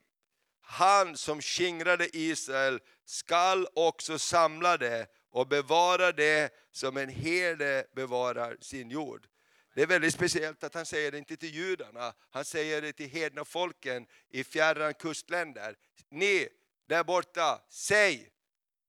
han 0.61 1.17
som 1.17 1.41
skingrade 1.41 2.17
Israel 2.17 2.81
skall 3.05 3.67
också 3.75 4.19
samla 4.19 4.77
det 4.77 5.07
och 5.31 5.49
bevara 5.49 6.13
det 6.13 6.53
som 6.73 6.97
en 6.97 7.09
herde 7.09 7.87
bevarar 7.95 8.57
sin 8.61 8.91
jord. 8.91 9.27
Det 9.75 9.83
är 9.83 9.87
väldigt 9.87 10.15
speciellt 10.15 10.65
att 10.65 10.75
han 10.75 10.87
säger 10.87 11.13
det 11.13 11.19
inte 11.19 11.37
till 11.37 11.55
judarna, 11.55 12.13
han 12.31 12.45
säger 12.45 12.83
det 12.83 12.93
till 12.93 13.11
hedna 13.11 13.45
folken 13.45 14.07
i 14.29 14.45
fjärran 14.45 14.95
kustländer. 14.95 15.77
Ni 16.11 16.49
där 16.89 17.05
borta, 17.05 17.61
säg, 17.69 18.29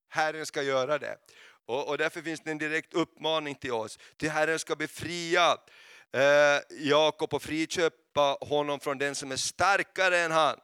Herren 0.09 0.45
ska 0.45 0.61
göra 0.63 0.97
det. 0.97 1.17
Och, 1.65 1.87
och 1.87 1.97
därför 1.97 2.21
finns 2.21 2.41
det 2.41 2.51
en 2.51 2.57
direkt 2.57 2.93
uppmaning 2.93 3.55
till 3.55 3.71
oss. 3.71 3.99
Till 4.17 4.29
Herren 4.29 4.59
ska 4.59 4.75
befria 4.75 5.57
Eh, 6.13 6.61
Jakob 6.69 7.33
och 7.33 7.41
friköpa 7.41 8.37
honom 8.41 8.79
från 8.79 8.97
den 8.97 9.15
som 9.15 9.31
är 9.31 9.35
starkare 9.35 10.19
än 10.19 10.31
han. 10.31 10.59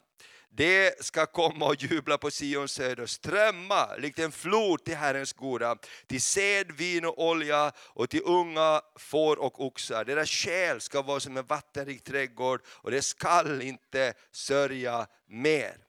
Det 0.57 1.05
ska 1.05 1.25
komma 1.25 1.65
och 1.65 1.83
jubla 1.83 2.17
på 2.17 2.31
Sions 2.31 2.71
söder, 2.71 3.05
strömma 3.05 3.95
likt 3.95 4.19
en 4.19 4.31
flod 4.31 4.83
till 4.83 4.95
Herrens 4.95 5.33
goda, 5.33 5.75
till 6.07 6.21
sed, 6.21 6.71
vin 6.71 7.05
och 7.05 7.25
olja 7.25 7.71
och 7.77 8.09
till 8.09 8.21
unga 8.25 8.81
får 8.99 9.39
och 9.39 9.65
oxar. 9.65 10.05
Deras 10.05 10.29
själ 10.29 10.81
ska 10.81 11.01
vara 11.01 11.19
som 11.19 11.37
en 11.37 11.45
vattenrik 11.45 12.03
trädgård 12.03 12.61
och 12.67 12.91
det 12.91 13.01
skall 13.01 13.61
inte 13.61 14.13
sörja 14.31 15.07
mer. 15.27 15.84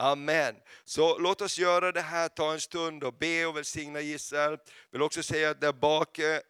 Amen. 0.00 0.54
Så 0.84 1.18
låt 1.18 1.40
oss 1.40 1.58
göra 1.58 1.92
det 1.92 2.00
här, 2.00 2.28
ta 2.28 2.52
en 2.52 2.60
stund 2.60 3.04
och 3.04 3.14
be 3.14 3.46
och 3.46 3.56
välsigna 3.56 4.00
Israel. 4.00 4.58
Vill 4.90 5.02
också 5.02 5.22
säga 5.22 5.50
att 5.50 5.60
där 5.60 5.72
bak 5.72 6.18
eh, 6.18 6.40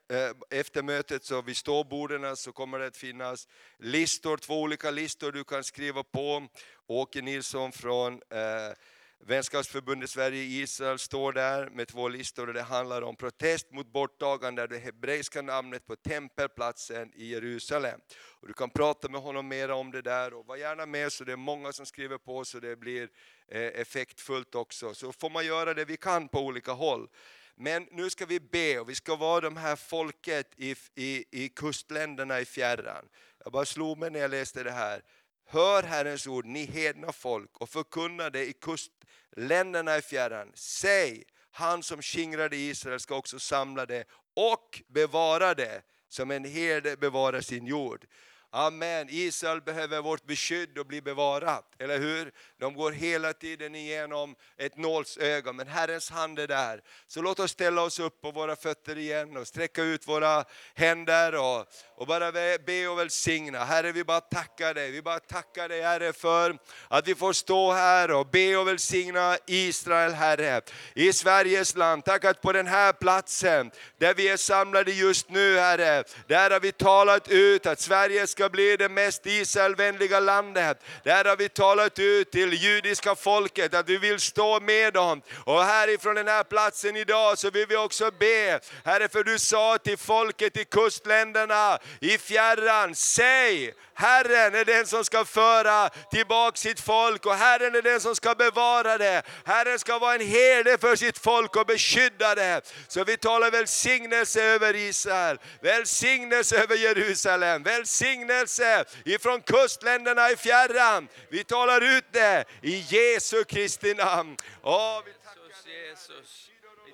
efter 0.50 0.82
mötet, 0.82 1.24
så 1.24 1.42
vid 1.42 1.56
ståborden, 1.56 2.36
så 2.36 2.52
kommer 2.52 2.78
det 2.78 2.86
att 2.86 2.96
finnas 2.96 3.48
listor, 3.78 4.36
två 4.36 4.60
olika 4.62 4.90
listor 4.90 5.32
du 5.32 5.44
kan 5.44 5.64
skriva 5.64 6.02
på. 6.02 6.48
Åke 6.86 7.22
Nilsson 7.22 7.72
från 7.72 8.12
eh, 8.12 8.76
Vänskapsförbundet 9.20 10.10
Sverige-Israel 10.10 10.98
står 10.98 11.32
där 11.32 11.70
med 11.70 11.88
två 11.88 12.08
listor 12.08 12.46
och 12.46 12.54
det 12.54 12.62
handlar 12.62 13.02
om 13.02 13.16
protest 13.16 13.72
mot 13.72 13.92
borttagande 13.92 14.62
av 14.62 14.68
det 14.68 14.78
hebreiska 14.78 15.42
namnet 15.42 15.86
på 15.86 15.96
tempelplatsen 15.96 17.12
i 17.14 17.26
Jerusalem. 17.26 18.00
Och 18.16 18.48
du 18.48 18.54
kan 18.54 18.70
prata 18.70 19.08
med 19.08 19.20
honom 19.20 19.48
mer 19.48 19.70
om 19.70 19.90
det 19.90 20.02
där 20.02 20.34
och 20.34 20.46
var 20.46 20.56
gärna 20.56 20.86
med 20.86 21.12
så 21.12 21.24
det 21.24 21.32
är 21.32 21.36
många 21.36 21.72
som 21.72 21.86
skriver 21.86 22.18
på 22.18 22.44
så 22.44 22.60
det 22.60 22.76
blir 22.76 23.08
eh, 23.48 23.62
effektfullt 23.62 24.54
också. 24.54 24.94
Så 24.94 25.12
får 25.12 25.30
man 25.30 25.46
göra 25.46 25.74
det 25.74 25.84
vi 25.84 25.96
kan 25.96 26.28
på 26.28 26.40
olika 26.40 26.72
håll. 26.72 27.08
Men 27.54 27.88
nu 27.90 28.10
ska 28.10 28.26
vi 28.26 28.40
be 28.40 28.78
och 28.78 28.88
vi 28.88 28.94
ska 28.94 29.16
vara 29.16 29.40
de 29.40 29.56
här 29.56 29.76
folket 29.76 30.52
i, 30.56 30.76
i, 30.94 31.24
i 31.30 31.48
kustländerna 31.48 32.40
i 32.40 32.44
fjärran. 32.44 33.08
Jag 33.44 33.52
bara 33.52 33.64
slog 33.64 33.98
mig 33.98 34.10
när 34.10 34.20
jag 34.20 34.30
läste 34.30 34.62
det 34.62 34.70
här. 34.70 35.02
Hör 35.50 35.82
Herrens 35.82 36.26
ord, 36.26 36.44
ni 36.44 36.64
hedna 36.64 37.12
folk, 37.12 37.56
och 37.56 37.68
förkunna 37.68 38.30
det 38.30 38.46
i 38.46 38.52
kust 38.52 38.92
länderna 39.36 39.98
i 39.98 40.02
fjärran. 40.02 40.52
Säg, 40.54 41.24
han 41.50 41.82
som 41.82 42.02
skingrade 42.02 42.56
Israel 42.56 43.00
ska 43.00 43.16
också 43.16 43.38
samla 43.38 43.86
det 43.86 44.04
och 44.36 44.82
bevara 44.88 45.54
det, 45.54 45.82
som 46.08 46.30
en 46.30 46.44
herde 46.44 46.96
bevarar 46.96 47.40
sin 47.40 47.66
jord. 47.66 48.06
Amen. 48.50 49.06
Israel 49.10 49.60
behöver 49.60 50.02
vårt 50.02 50.26
beskydd 50.26 50.78
och 50.78 50.86
bli 50.86 51.02
bevarat, 51.02 51.64
eller 51.78 51.98
hur? 51.98 52.32
De 52.60 52.74
går 52.74 52.92
hela 52.92 53.32
tiden 53.32 53.74
igenom 53.74 54.34
ett 54.58 54.76
nålsöga, 54.76 55.52
men 55.52 55.68
Herrens 55.68 56.10
hand 56.10 56.38
är 56.38 56.46
där. 56.46 56.80
Så 57.06 57.22
låt 57.22 57.40
oss 57.40 57.50
ställa 57.50 57.82
oss 57.82 58.00
upp 58.00 58.20
på 58.20 58.30
våra 58.30 58.56
fötter 58.56 58.98
igen 58.98 59.36
och 59.36 59.46
sträcka 59.46 59.82
ut 59.82 60.08
våra 60.08 60.44
händer 60.74 61.34
och, 61.34 61.66
och 61.96 62.06
bara 62.06 62.32
be 62.66 62.88
och 62.88 62.98
välsigna. 62.98 63.64
Herre, 63.64 63.92
vi 63.92 64.04
bara 64.04 64.20
tackar 64.20 64.74
dig. 64.74 64.90
Vi 64.90 65.02
bara 65.02 65.20
tackar 65.20 65.68
dig 65.68 65.82
Herre 65.82 66.12
för 66.12 66.58
att 66.88 67.08
vi 67.08 67.14
får 67.14 67.32
stå 67.32 67.72
här 67.72 68.10
och 68.10 68.26
be 68.26 68.56
och 68.56 68.68
välsigna 68.68 69.36
Israel 69.46 70.12
Herre, 70.12 70.60
i 70.94 71.12
Sveriges 71.12 71.76
land. 71.76 72.04
Tack 72.04 72.24
att 72.24 72.40
på 72.40 72.52
den 72.52 72.66
här 72.66 72.92
platsen, 72.92 73.70
där 73.98 74.14
vi 74.14 74.28
är 74.28 74.36
samlade 74.36 74.92
just 74.92 75.30
nu 75.30 75.58
Herre, 75.58 76.04
där 76.26 76.50
har 76.50 76.60
vi 76.60 76.72
talat 76.72 77.28
ut 77.28 77.66
att 77.66 77.80
Sverige 77.80 78.26
ska 78.26 78.37
ska 78.38 78.48
bli 78.48 78.76
det 78.76 78.88
mest 78.88 79.26
Israelvänliga 79.26 80.20
landet. 80.20 80.82
Där 81.04 81.24
har 81.24 81.36
vi 81.36 81.48
talat 81.48 81.98
ut 81.98 82.30
till 82.30 82.52
judiska 82.52 83.14
folket 83.14 83.74
att 83.74 83.88
vi 83.88 83.98
vill 83.98 84.20
stå 84.20 84.60
med 84.60 84.92
dem. 84.92 85.22
Och 85.44 85.62
härifrån 85.62 86.14
den 86.14 86.28
här 86.28 86.44
platsen 86.44 86.96
idag 86.96 87.38
så 87.38 87.50
vill 87.50 87.66
vi 87.68 87.76
också 87.76 88.10
be, 88.18 88.60
Herre 88.84 89.08
för 89.08 89.24
du 89.24 89.38
sa 89.38 89.78
till 89.78 89.98
folket 89.98 90.56
i 90.56 90.64
kustländerna, 90.64 91.78
i 92.00 92.18
fjärran, 92.18 92.94
säg 92.94 93.74
Herren 93.98 94.54
är 94.54 94.64
den 94.64 94.86
som 94.86 95.04
ska 95.04 95.24
föra 95.24 95.88
tillbaka 95.88 96.56
sitt 96.56 96.80
folk 96.80 97.26
och 97.26 97.34
Herren 97.34 97.74
är 97.74 97.82
den 97.82 98.00
som 98.00 98.16
ska 98.16 98.34
bevara 98.34 98.98
det. 98.98 99.22
Herren 99.44 99.78
ska 99.78 99.98
vara 99.98 100.14
en 100.14 100.26
herde 100.26 100.78
för 100.78 100.96
sitt 100.96 101.18
folk 101.18 101.56
och 101.56 101.66
beskydda 101.66 102.34
det. 102.34 102.74
Så 102.88 103.04
vi 103.04 103.16
talar 103.16 103.50
välsignelse 103.50 104.42
över 104.42 104.76
Israel, 104.76 105.38
välsignelse 105.60 106.62
över 106.62 106.76
Jerusalem, 106.76 107.62
välsignelse 107.62 108.84
ifrån 109.04 109.40
kustländerna 109.40 110.30
i 110.30 110.36
fjärran. 110.36 111.08
Vi 111.30 111.44
talar 111.44 111.80
ut 111.96 112.04
det 112.10 112.44
i 112.62 112.78
Jesu 112.78 113.44
Kristi 113.44 113.94
namn. 113.94 114.36
Åh, 114.62 115.02
vi 115.04 115.12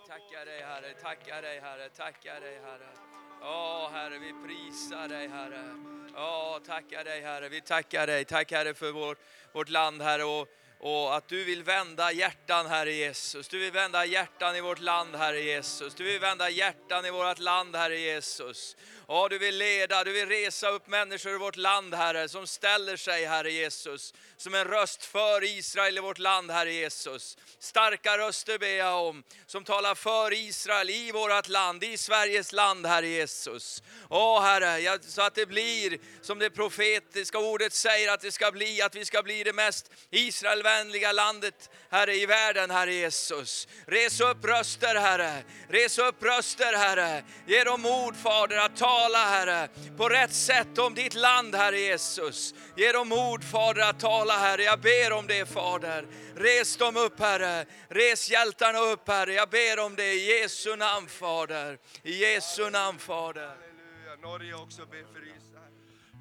tackar 0.08 0.44
dig 0.44 0.62
Herre, 0.62 0.88
Vi 0.88 1.02
tackar 1.02 1.42
dig 1.42 1.60
Herre, 1.60 1.60
tackar 1.60 1.60
dig 1.60 1.60
Herre, 1.60 1.88
tackar 1.88 2.40
dig 2.40 2.60
Herre. 2.64 3.13
Åh 3.46 3.90
Herre, 3.92 4.18
vi 4.18 4.32
prisar 4.46 5.08
dig 5.08 5.28
Herre. 5.28 5.76
Åh, 6.16 6.58
tackar 6.66 7.04
dig 7.04 7.20
Herre, 7.20 7.48
vi 7.48 7.60
tackar 7.60 8.06
dig. 8.06 8.24
Tack 8.24 8.52
Herre 8.52 8.74
för 8.74 8.92
vår, 8.92 9.16
vårt 9.52 9.68
land 9.68 10.02
Herre. 10.02 10.24
Och, 10.24 10.48
och 10.78 11.16
att 11.16 11.28
du 11.28 11.44
vill 11.44 11.62
vända 11.62 12.12
hjärtan, 12.12 12.66
Herre 12.66 12.92
Jesus. 12.92 13.48
Du 13.48 13.58
vill 13.58 13.72
vända 13.72 14.04
hjärtan 14.04 14.56
i 14.56 14.60
vårt 14.60 14.80
land, 14.80 15.14
Herre 15.14 15.40
Jesus. 15.40 15.94
Du 15.94 16.04
vill 16.04 16.20
vända 16.20 16.50
hjärtan 16.50 17.06
i 17.06 17.10
vårt 17.10 17.38
land, 17.38 17.76
Herre 17.76 17.98
Jesus. 17.98 18.76
Ja, 19.08 19.28
du 19.28 19.38
vill 19.38 19.56
leda, 19.58 20.04
du 20.04 20.12
vill 20.12 20.28
resa 20.28 20.68
upp 20.68 20.86
människor 20.86 21.34
i 21.34 21.38
vårt 21.38 21.56
land, 21.56 21.94
Herre, 21.94 22.28
som 22.28 22.46
ställer 22.46 22.96
sig, 22.96 23.26
Herre 23.26 23.52
Jesus, 23.52 24.14
som 24.36 24.54
en 24.54 24.64
röst 24.64 25.04
för 25.04 25.44
Israel 25.44 25.98
i 25.98 26.00
vårt 26.00 26.18
land, 26.18 26.50
Herre 26.50 26.72
Jesus. 26.72 27.38
Starka 27.58 28.18
röster 28.18 28.58
ber 28.58 28.66
jag 28.66 29.06
om, 29.06 29.22
som 29.46 29.64
talar 29.64 29.94
för 29.94 30.32
Israel 30.32 30.90
i 30.90 31.12
vårt 31.12 31.48
land, 31.48 31.84
i 31.84 31.96
Sveriges 31.96 32.52
land, 32.52 32.86
Herre 32.86 33.08
Jesus. 33.08 33.82
Åh 34.08 34.42
Herre, 34.42 34.98
så 35.02 35.22
att 35.22 35.34
det 35.34 35.46
blir 35.46 35.98
som 36.22 36.38
det 36.38 36.50
profetiska 36.50 37.38
ordet 37.38 37.72
säger 37.72 38.12
att 38.12 38.20
det 38.20 38.32
ska 38.32 38.52
bli, 38.52 38.82
att 38.82 38.94
vi 38.94 39.04
ska 39.04 39.22
bli 39.22 39.44
det 39.44 39.52
mest 39.52 39.90
Israelvänliga 40.10 41.12
landet, 41.12 41.70
Herre, 41.90 42.14
i 42.14 42.26
världen, 42.26 42.70
Herre 42.70 42.94
Jesus. 42.94 43.68
Res 43.86 44.20
upp 44.20 44.44
röster, 44.44 44.94
Herre. 44.94 45.42
Res 45.68 45.98
upp 45.98 46.22
röster, 46.22 46.72
Herre. 46.72 47.24
Ge 47.46 47.64
dem 47.64 47.80
mod, 47.80 48.16
Fader, 48.16 48.56
att 48.56 48.76
tala, 48.94 49.18
Herre, 49.18 49.68
på 49.96 50.08
rätt 50.08 50.32
sätt 50.32 50.78
om 50.78 50.94
ditt 50.94 51.14
land, 51.14 51.54
Herre 51.54 51.78
Jesus. 51.78 52.54
Ge 52.76 52.92
dem 52.92 53.08
mod, 53.08 53.44
Fader, 53.44 53.82
att 53.82 54.00
tala, 54.00 54.32
Herre. 54.32 54.62
Jag 54.62 54.80
ber 54.80 55.12
om 55.12 55.26
det, 55.26 55.48
Fader. 55.48 56.06
Res 56.36 56.76
dem 56.76 56.96
upp, 56.96 57.20
Herre. 57.20 57.66
Res 57.88 58.30
hjältarna 58.30 58.78
upp, 58.78 59.08
Herre. 59.08 59.32
Jag 59.32 59.48
ber 59.48 59.78
om 59.78 59.96
det 59.96 60.12
i 60.12 60.40
Jesu 60.40 60.76
namn, 60.76 61.08
Fader. 61.08 61.78
I 62.02 62.18
Jesu 62.18 62.70
namn, 62.70 62.98
Fader. 62.98 63.48
Halleluja. 63.48 64.16
Norge 64.22 64.54
också 64.54 64.86
ber 64.86 65.04
för 65.12 65.20
Israel. 65.20 65.72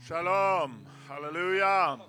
Shalom, 0.07 0.87
halleluja. 1.09 1.99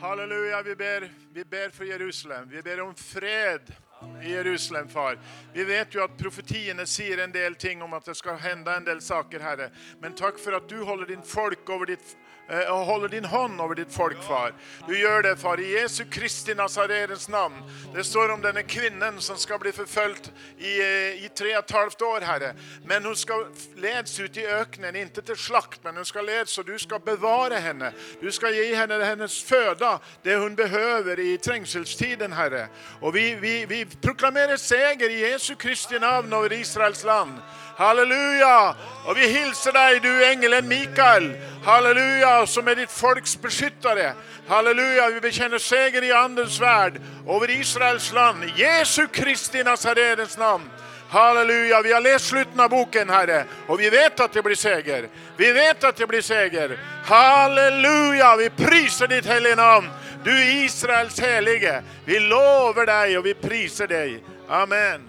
Halleluja, 0.00 0.62
vi 0.62 0.76
ber, 0.76 1.12
vi 1.32 1.44
ber 1.44 1.70
för 1.70 1.84
Jerusalem. 1.84 2.48
Vi 2.48 2.62
ber 2.62 2.80
om 2.80 2.94
fred 2.94 3.74
i 4.22 4.30
Jerusalem, 4.30 4.88
far. 4.88 5.18
Vi 5.52 5.64
vet 5.64 5.94
ju 5.94 6.02
att 6.02 6.18
profetierna 6.18 6.86
säger 6.86 7.18
en 7.18 7.32
del 7.32 7.54
ting 7.54 7.82
om 7.82 7.92
att 7.92 8.04
det 8.04 8.14
ska 8.14 8.34
hända 8.34 8.76
en 8.76 8.84
del 8.84 9.00
saker, 9.00 9.40
Herre. 9.40 9.70
Men 10.00 10.14
tack 10.14 10.38
för 10.38 10.52
att 10.52 10.68
du 10.68 10.82
håller 10.82 11.06
din 11.06 11.22
folk 11.22 11.70
över 11.70 11.86
ditt 11.86 12.16
Eh, 12.48 12.58
och 12.58 12.86
håller 12.86 13.08
din 13.08 13.24
hand 13.24 13.60
över 13.60 13.74
ditt 13.74 13.92
folk, 13.92 14.22
far. 14.22 14.52
Du 14.88 14.98
gör 14.98 15.22
det, 15.22 15.36
far, 15.36 15.60
i 15.60 15.72
Jesu 15.72 16.04
Kristi 16.04 16.54
Nazarens 16.54 17.28
namn. 17.28 17.54
Det 17.94 18.04
står 18.04 18.32
om 18.32 18.42
denna 18.42 18.62
kvinnan 18.62 19.20
som 19.20 19.36
ska 19.36 19.58
bli 19.58 19.72
förföljd 19.72 20.30
i, 20.58 20.80
eh, 20.80 21.24
i 21.24 21.30
tre 21.38 21.56
och 21.56 21.64
ett 21.64 21.70
halvt 21.70 22.02
år, 22.02 22.20
Herre. 22.20 22.54
Men 22.84 23.04
hon 23.04 23.16
ska 23.16 23.46
leds 23.76 24.20
ut 24.20 24.36
i 24.36 24.46
öknen, 24.46 24.96
inte 24.96 25.22
till 25.22 25.36
slakt, 25.36 25.84
men 25.84 25.96
hon 25.96 26.04
ska 26.04 26.20
leds 26.20 26.58
och 26.58 26.64
du 26.64 26.78
ska 26.78 26.98
bevara 26.98 27.54
henne. 27.54 27.92
Du 28.20 28.32
ska 28.32 28.50
ge 28.50 28.74
henne 28.74 29.04
hennes 29.04 29.42
föda, 29.42 30.00
det 30.22 30.36
hon 30.36 30.54
behöver 30.54 31.18
i 31.20 31.38
trängselstiden, 31.38 32.32
Herre. 32.32 32.68
Och 33.00 33.16
vi, 33.16 33.34
vi, 33.34 33.66
vi 33.66 33.86
proklamerar 33.86 34.56
seger 34.56 35.10
i 35.10 35.30
Jesu 35.30 35.54
Kristi 35.54 35.98
namn 35.98 36.32
över 36.32 36.52
Israels 36.52 37.04
land. 37.04 37.38
Halleluja! 37.76 38.74
Och 39.04 39.16
vi 39.16 39.38
hälsar 39.38 39.72
dig, 39.72 40.00
du 40.00 40.24
ängeln 40.26 40.68
Mikael. 40.68 41.36
Halleluja, 41.64 42.46
som 42.46 42.68
är 42.68 42.74
ditt 42.74 42.90
folks 42.90 43.40
beskyttare. 43.42 44.12
Halleluja, 44.48 45.10
vi 45.10 45.20
bekänner 45.20 45.58
seger 45.58 46.04
i 46.04 46.12
Andens 46.12 46.60
värld 46.60 47.00
över 47.28 47.50
Israels 47.50 48.12
land. 48.12 48.44
Jesu 48.56 49.06
Kristi 49.06 49.62
Nazarens 49.62 50.38
namn. 50.38 50.70
Halleluja, 51.08 51.82
vi 51.82 51.92
har 51.92 52.00
läst 52.00 52.26
slutet 52.26 52.60
av 52.60 52.70
boken 52.70 53.10
Herre 53.10 53.44
och 53.66 53.80
vi 53.80 53.90
vet 53.90 54.20
att 54.20 54.32
det 54.32 54.42
blir 54.42 54.54
seger. 54.54 55.08
Vi 55.36 55.52
vet 55.52 55.84
att 55.84 55.96
det 55.96 56.06
blir 56.06 56.22
seger. 56.22 56.78
Halleluja, 57.04 58.36
vi 58.36 58.50
prisar 58.50 59.06
ditt 59.06 59.26
heliga 59.26 59.56
namn. 59.56 59.88
Du 60.24 60.42
är 60.42 60.64
Israels 60.64 61.20
helige. 61.20 61.82
Vi 62.04 62.20
lovar 62.20 62.86
dig 62.86 63.18
och 63.18 63.26
vi 63.26 63.34
prisar 63.34 63.86
dig. 63.86 64.22
Amen. 64.48 65.05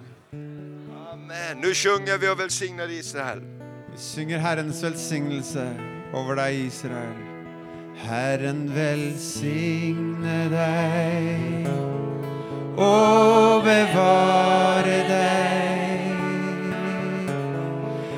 Amen. 1.27 1.61
Nu 1.61 1.73
sjunger 1.73 2.17
vi 2.17 2.29
och 2.29 2.39
välsignar 2.39 2.91
Israel. 2.91 3.41
Vi 3.91 4.15
sjunger 4.15 4.37
Herrens 4.37 4.83
välsignelse 4.83 5.75
över 6.13 6.35
dig 6.35 6.65
Israel. 6.65 7.15
Herren 7.97 8.73
välsigne 8.75 10.49
dig 10.49 11.67
och 12.75 13.63
bevare 13.63 14.97
dig. 15.07 16.15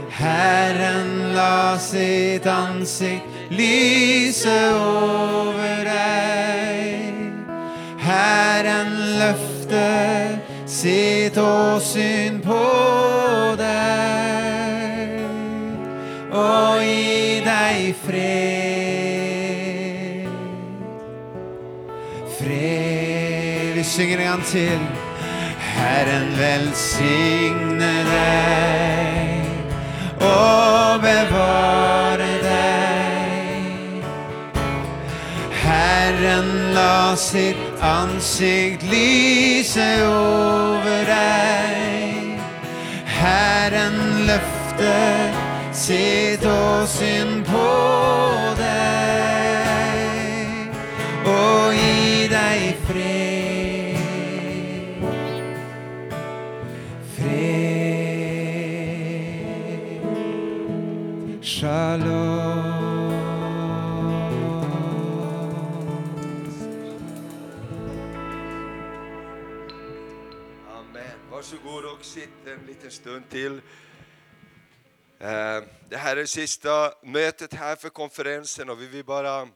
Herren 0.09 1.33
la 1.33 1.77
sitt 1.79 2.45
ansikt 2.45 3.23
lyse 3.49 4.61
över 4.61 5.85
dig. 5.85 7.13
Herren 7.97 9.17
löfte 9.19 10.39
sitt 10.69 11.37
åsyn 11.37 12.41
på 12.41 13.55
dig 13.57 15.25
och 16.31 16.83
i 16.83 17.41
dig 17.45 17.95
fred. 18.03 19.49
Fred, 22.39 23.73
vi 23.75 23.83
sjunger 23.83 24.19
en 24.19 24.31
gång 24.31 24.41
till. 24.41 24.79
Herren 25.59 26.37
välsigne 26.37 28.03
dig 28.03 29.45
och 30.15 31.01
bevara 31.01 32.08
Herren 36.09 36.73
la 36.73 37.15
sitt 37.15 37.57
ansikt 37.81 38.83
lyse 38.83 40.01
över 40.01 41.05
dig. 41.05 42.39
Herren 43.05 44.25
löfte 44.25 45.33
sitt 45.71 46.45
åsyn 46.45 47.43
på 47.43 47.69
dig 48.57 50.01
och 51.25 51.73
i 51.73 52.27
dig 52.27 52.77
fred. 52.87 53.97
Fred. 57.15 57.59
Shalom. 61.41 62.38
Varsågod 71.51 71.85
och 71.85 72.05
sitt 72.05 72.47
en 72.47 72.65
liten 72.67 72.91
stund 72.91 73.29
till. 73.29 73.61
Eh, 75.19 75.63
det 75.89 75.97
här 75.97 76.17
är 76.17 76.25
sista 76.25 76.93
mötet 77.03 77.53
här 77.53 77.75
för 77.75 77.89
konferensen 77.89 78.69
och 78.69 78.81
vi 78.81 78.87
vill 78.87 79.05
bara 79.05 79.47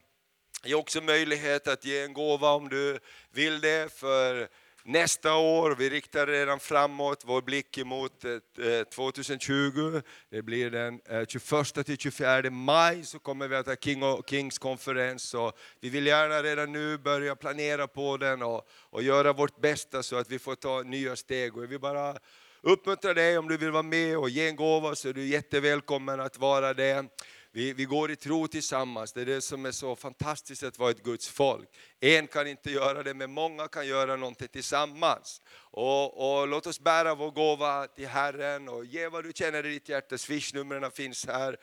ge 0.63 0.75
också 0.75 1.01
möjlighet 1.01 1.67
att 1.67 1.85
ge 1.85 2.01
en 2.01 2.13
gåva 2.13 2.49
om 2.51 2.69
du 2.69 2.99
vill 3.31 3.61
det 3.61 3.93
för 3.93 4.49
nästa 4.83 5.35
år. 5.35 5.75
Vi 5.75 5.89
riktar 5.89 6.27
redan 6.27 6.59
framåt 6.59 7.23
vår 7.25 7.41
blick 7.41 7.77
emot 7.77 8.25
eh, 8.25 8.31
eh, 8.67 8.83
2020. 8.83 10.01
Det 10.29 10.41
blir 10.41 10.71
den 10.71 11.01
eh, 11.09 11.25
21 11.27 11.85
till 11.85 11.97
24 11.97 12.51
maj 12.51 13.05
så 13.05 13.19
kommer 13.19 13.47
vi 13.47 13.55
att 13.55 13.67
ha 13.67 13.75
King 13.75 14.03
och 14.03 14.29
Kings 14.29 14.57
konferens. 14.57 15.33
Och 15.33 15.57
vi 15.79 15.89
vill 15.89 16.07
gärna 16.07 16.43
redan 16.43 16.71
nu 16.71 16.97
börja 16.97 17.35
planera 17.35 17.87
på 17.87 18.17
den 18.17 18.41
och, 18.41 18.67
och 18.71 19.03
göra 19.03 19.33
vårt 19.33 19.61
bästa 19.61 20.03
så 20.03 20.15
att 20.15 20.29
vi 20.29 20.39
får 20.39 20.55
ta 20.55 20.81
nya 20.81 21.15
steg. 21.15 21.57
Och 21.57 21.71
vi 21.71 21.79
bara 21.79 22.15
uppmuntrar 22.61 23.13
dig 23.13 23.37
om 23.37 23.47
du 23.47 23.57
vill 23.57 23.71
vara 23.71 23.83
med 23.83 24.17
och 24.17 24.29
ge 24.29 24.47
en 24.47 24.55
gåva 24.55 24.95
så 24.95 25.09
är 25.09 25.13
du 25.13 25.25
jättevälkommen 25.25 26.19
att 26.19 26.37
vara 26.37 26.73
det. 26.73 27.05
Vi, 27.55 27.73
vi 27.73 27.85
går 27.85 28.11
i 28.11 28.15
tro 28.15 28.47
tillsammans, 28.47 29.13
det 29.13 29.21
är 29.21 29.25
det 29.25 29.41
som 29.41 29.65
är 29.65 29.71
så 29.71 29.95
fantastiskt 29.95 30.63
att 30.63 30.79
vara 30.79 30.91
ett 30.91 31.03
Guds 31.03 31.29
folk. 31.29 31.69
En 31.99 32.27
kan 32.27 32.47
inte 32.47 32.71
göra 32.71 33.03
det, 33.03 33.13
men 33.13 33.31
många 33.31 33.67
kan 33.67 33.87
göra 33.87 34.15
någonting 34.15 34.47
tillsammans. 34.47 35.41
Och, 35.55 36.39
och 36.39 36.47
låt 36.47 36.67
oss 36.67 36.79
bära 36.79 37.15
vår 37.15 37.31
gåva 37.31 37.87
till 37.87 38.07
Herren 38.07 38.69
och 38.69 38.85
ge 38.85 39.07
vad 39.07 39.23
du 39.23 39.31
känner 39.35 39.65
i 39.65 39.69
ditt 39.69 39.89
hjärta. 39.89 40.17
Swishnumren 40.17 40.91
finns 40.91 41.25
här 41.25 41.57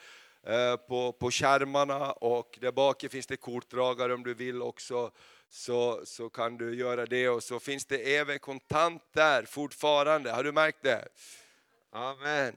eh, 0.47 0.77
på, 0.77 1.13
på 1.13 1.31
skärmarna 1.31 2.13
och 2.13 2.59
där 2.61 2.73
bak 2.73 3.05
finns 3.11 3.27
det 3.27 3.37
kortdragare 3.37 4.15
om 4.15 4.23
du 4.23 4.35
vill 4.35 4.63
också. 4.63 5.11
Så, 5.49 6.03
så 6.05 6.29
kan 6.29 6.59
du 6.59 6.75
göra 6.75 7.07
det 7.07 7.29
och 7.29 7.43
så 7.43 7.61
finns 7.61 7.87
det 7.87 8.17
även 8.17 8.39
kontanter 8.39 9.45
fortfarande. 9.49 10.31
Har 10.31 10.45
du 10.45 10.53
märkt 10.53 10.83
det? 10.83 11.09
Amen. 11.93 12.57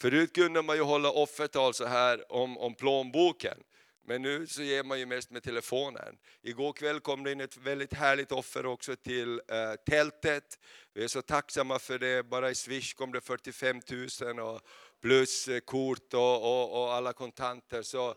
Förut 0.00 0.34
kunde 0.34 0.62
man 0.62 0.76
ju 0.76 0.82
hålla 0.82 1.10
offertal 1.10 1.74
så 1.74 1.86
här 1.86 2.32
om, 2.32 2.58
om 2.58 2.74
plånboken. 2.74 3.58
Men 4.06 4.22
nu 4.22 4.46
så 4.46 4.62
ger 4.62 4.82
man 4.82 4.98
ju 4.98 5.06
mest 5.06 5.30
med 5.30 5.42
telefonen. 5.42 6.18
Igår 6.42 6.72
kväll 6.72 7.00
kom 7.00 7.24
det 7.24 7.32
in 7.32 7.40
ett 7.40 7.56
väldigt 7.56 7.94
härligt 7.94 8.32
offer 8.32 8.66
också 8.66 8.96
till 8.96 9.40
eh, 9.48 9.74
tältet. 9.86 10.58
Vi 10.94 11.04
är 11.04 11.08
så 11.08 11.22
tacksamma 11.22 11.78
för 11.78 11.98
det. 11.98 12.22
Bara 12.22 12.50
i 12.50 12.54
Swish 12.54 12.94
kom 12.94 13.12
det 13.12 13.20
45 13.20 13.80
000 14.20 14.40
och 14.40 14.60
plus 15.02 15.48
eh, 15.48 15.60
kort 15.60 16.14
och, 16.14 16.42
och, 16.42 16.82
och 16.82 16.94
alla 16.94 17.12
kontanter. 17.12 17.82
Så 17.82 18.14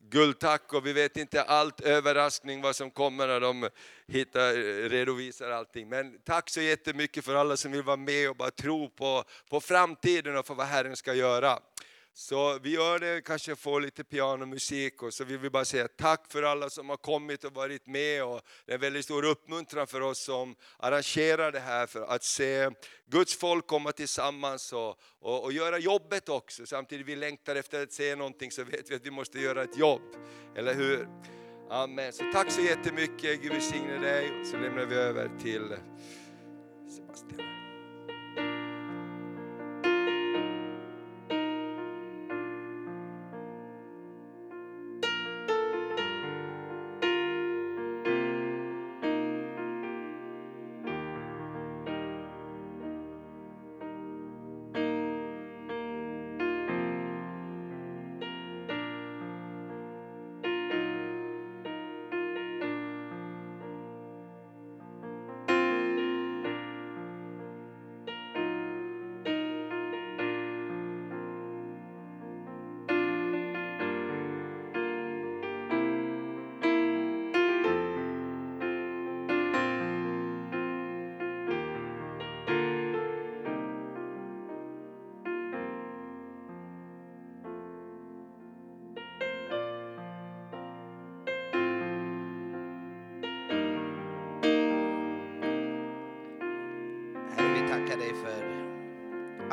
guldtack 0.00 0.72
och 0.72 0.86
vi 0.86 0.92
vet 0.92 1.16
inte 1.16 1.42
allt 1.42 1.80
överraskning 1.80 2.62
vad 2.62 2.76
som 2.76 2.90
kommer 2.90 3.26
när 3.26 3.40
de 3.40 3.68
hittar, 4.06 4.54
redovisar 4.88 5.50
allting. 5.50 5.88
Men 5.88 6.18
tack 6.24 6.50
så 6.50 6.60
jättemycket 6.60 7.24
för 7.24 7.34
alla 7.34 7.56
som 7.56 7.72
vill 7.72 7.82
vara 7.82 7.96
med 7.96 8.30
och 8.30 8.36
bara 8.36 8.50
tro 8.50 8.90
på, 8.90 9.24
på 9.50 9.60
framtiden 9.60 10.36
och 10.36 10.46
för 10.46 10.54
vad 10.54 10.66
Herren 10.66 10.96
ska 10.96 11.14
göra. 11.14 11.58
Så 12.18 12.58
vi 12.58 12.70
gör 12.70 12.98
det, 12.98 13.24
kanske 13.24 13.56
får 13.56 13.80
lite 13.80 14.04
pianomusik 14.04 15.02
och 15.02 15.14
så 15.14 15.24
vill 15.24 15.38
vi 15.38 15.50
bara 15.50 15.64
säga 15.64 15.88
tack 15.88 16.32
för 16.32 16.42
alla 16.42 16.70
som 16.70 16.88
har 16.88 16.96
kommit 16.96 17.44
och 17.44 17.52
varit 17.52 17.86
med. 17.86 18.24
Och 18.24 18.40
det 18.66 18.72
är 18.72 18.74
en 18.74 18.80
väldigt 18.80 19.04
stor 19.04 19.24
uppmuntran 19.24 19.86
för 19.86 20.00
oss 20.00 20.18
som 20.18 20.54
arrangerar 20.76 21.52
det 21.52 21.60
här 21.60 21.86
för 21.86 22.02
att 22.02 22.24
se 22.24 22.70
Guds 23.06 23.36
folk 23.36 23.66
komma 23.66 23.92
tillsammans 23.92 24.72
och, 24.72 24.98
och, 25.20 25.44
och 25.44 25.52
göra 25.52 25.78
jobbet 25.78 26.28
också. 26.28 26.66
Samtidigt 26.66 27.06
vi 27.06 27.16
längtar 27.16 27.56
efter 27.56 27.82
att 27.82 27.92
se 27.92 28.16
någonting 28.16 28.50
så 28.50 28.64
vet 28.64 28.90
vi 28.90 28.94
att 28.94 29.06
vi 29.06 29.10
måste 29.10 29.40
göra 29.40 29.62
ett 29.62 29.78
jobb. 29.78 30.02
Eller 30.56 30.74
hur? 30.74 31.08
Amen. 31.70 32.12
Så 32.12 32.24
tack 32.32 32.52
så 32.52 32.60
jättemycket, 32.60 33.42
Gud 33.42 33.52
välsigne 33.52 33.98
dig. 33.98 34.32
Så 34.50 34.56
lämnar 34.56 34.84
vi 34.84 34.94
över 34.94 35.30
till 35.42 35.76
Sebastian. 36.96 37.55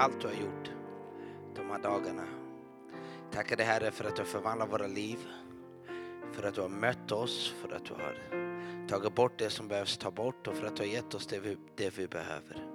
Allt 0.03 0.21
du 0.21 0.27
har 0.27 0.33
gjort 0.33 0.71
de 1.55 1.69
här 1.69 1.79
dagarna. 1.79 2.23
Tackar 3.31 3.57
dig 3.57 3.65
Herre 3.65 3.91
för 3.91 4.05
att 4.05 4.15
du 4.15 4.21
har 4.21 4.27
förvandlat 4.27 4.71
våra 4.71 4.87
liv. 4.87 5.17
För 6.33 6.43
att 6.43 6.55
du 6.55 6.61
har 6.61 6.69
mött 6.69 7.11
oss, 7.11 7.55
för 7.61 7.75
att 7.75 7.85
du 7.85 7.93
har 7.93 8.17
tagit 8.87 9.15
bort 9.15 9.39
det 9.39 9.49
som 9.49 9.67
behövs 9.67 9.97
ta 9.97 10.11
bort 10.11 10.47
och 10.47 10.55
för 10.55 10.67
att 10.67 10.75
du 10.75 10.83
har 10.83 10.87
gett 10.87 11.13
oss 11.13 11.27
det 11.27 11.39
vi, 11.39 11.57
det 11.75 11.97
vi 11.97 12.07
behöver. 12.07 12.67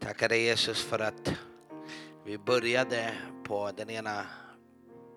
Tackar 0.00 0.28
dig 0.28 0.42
Jesus 0.42 0.84
för 0.84 0.98
att 0.98 1.32
vi 2.24 2.38
började 2.38 3.14
på 3.44 3.70
den 3.76 3.90
ena 3.90 4.26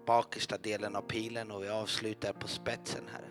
bakersta 0.05 0.57
delen 0.57 0.95
av 0.95 1.01
pilen 1.01 1.51
och 1.51 1.63
vi 1.63 1.69
avslutar 1.69 2.33
på 2.33 2.47
spetsen 2.47 3.03
Herre. 3.13 3.29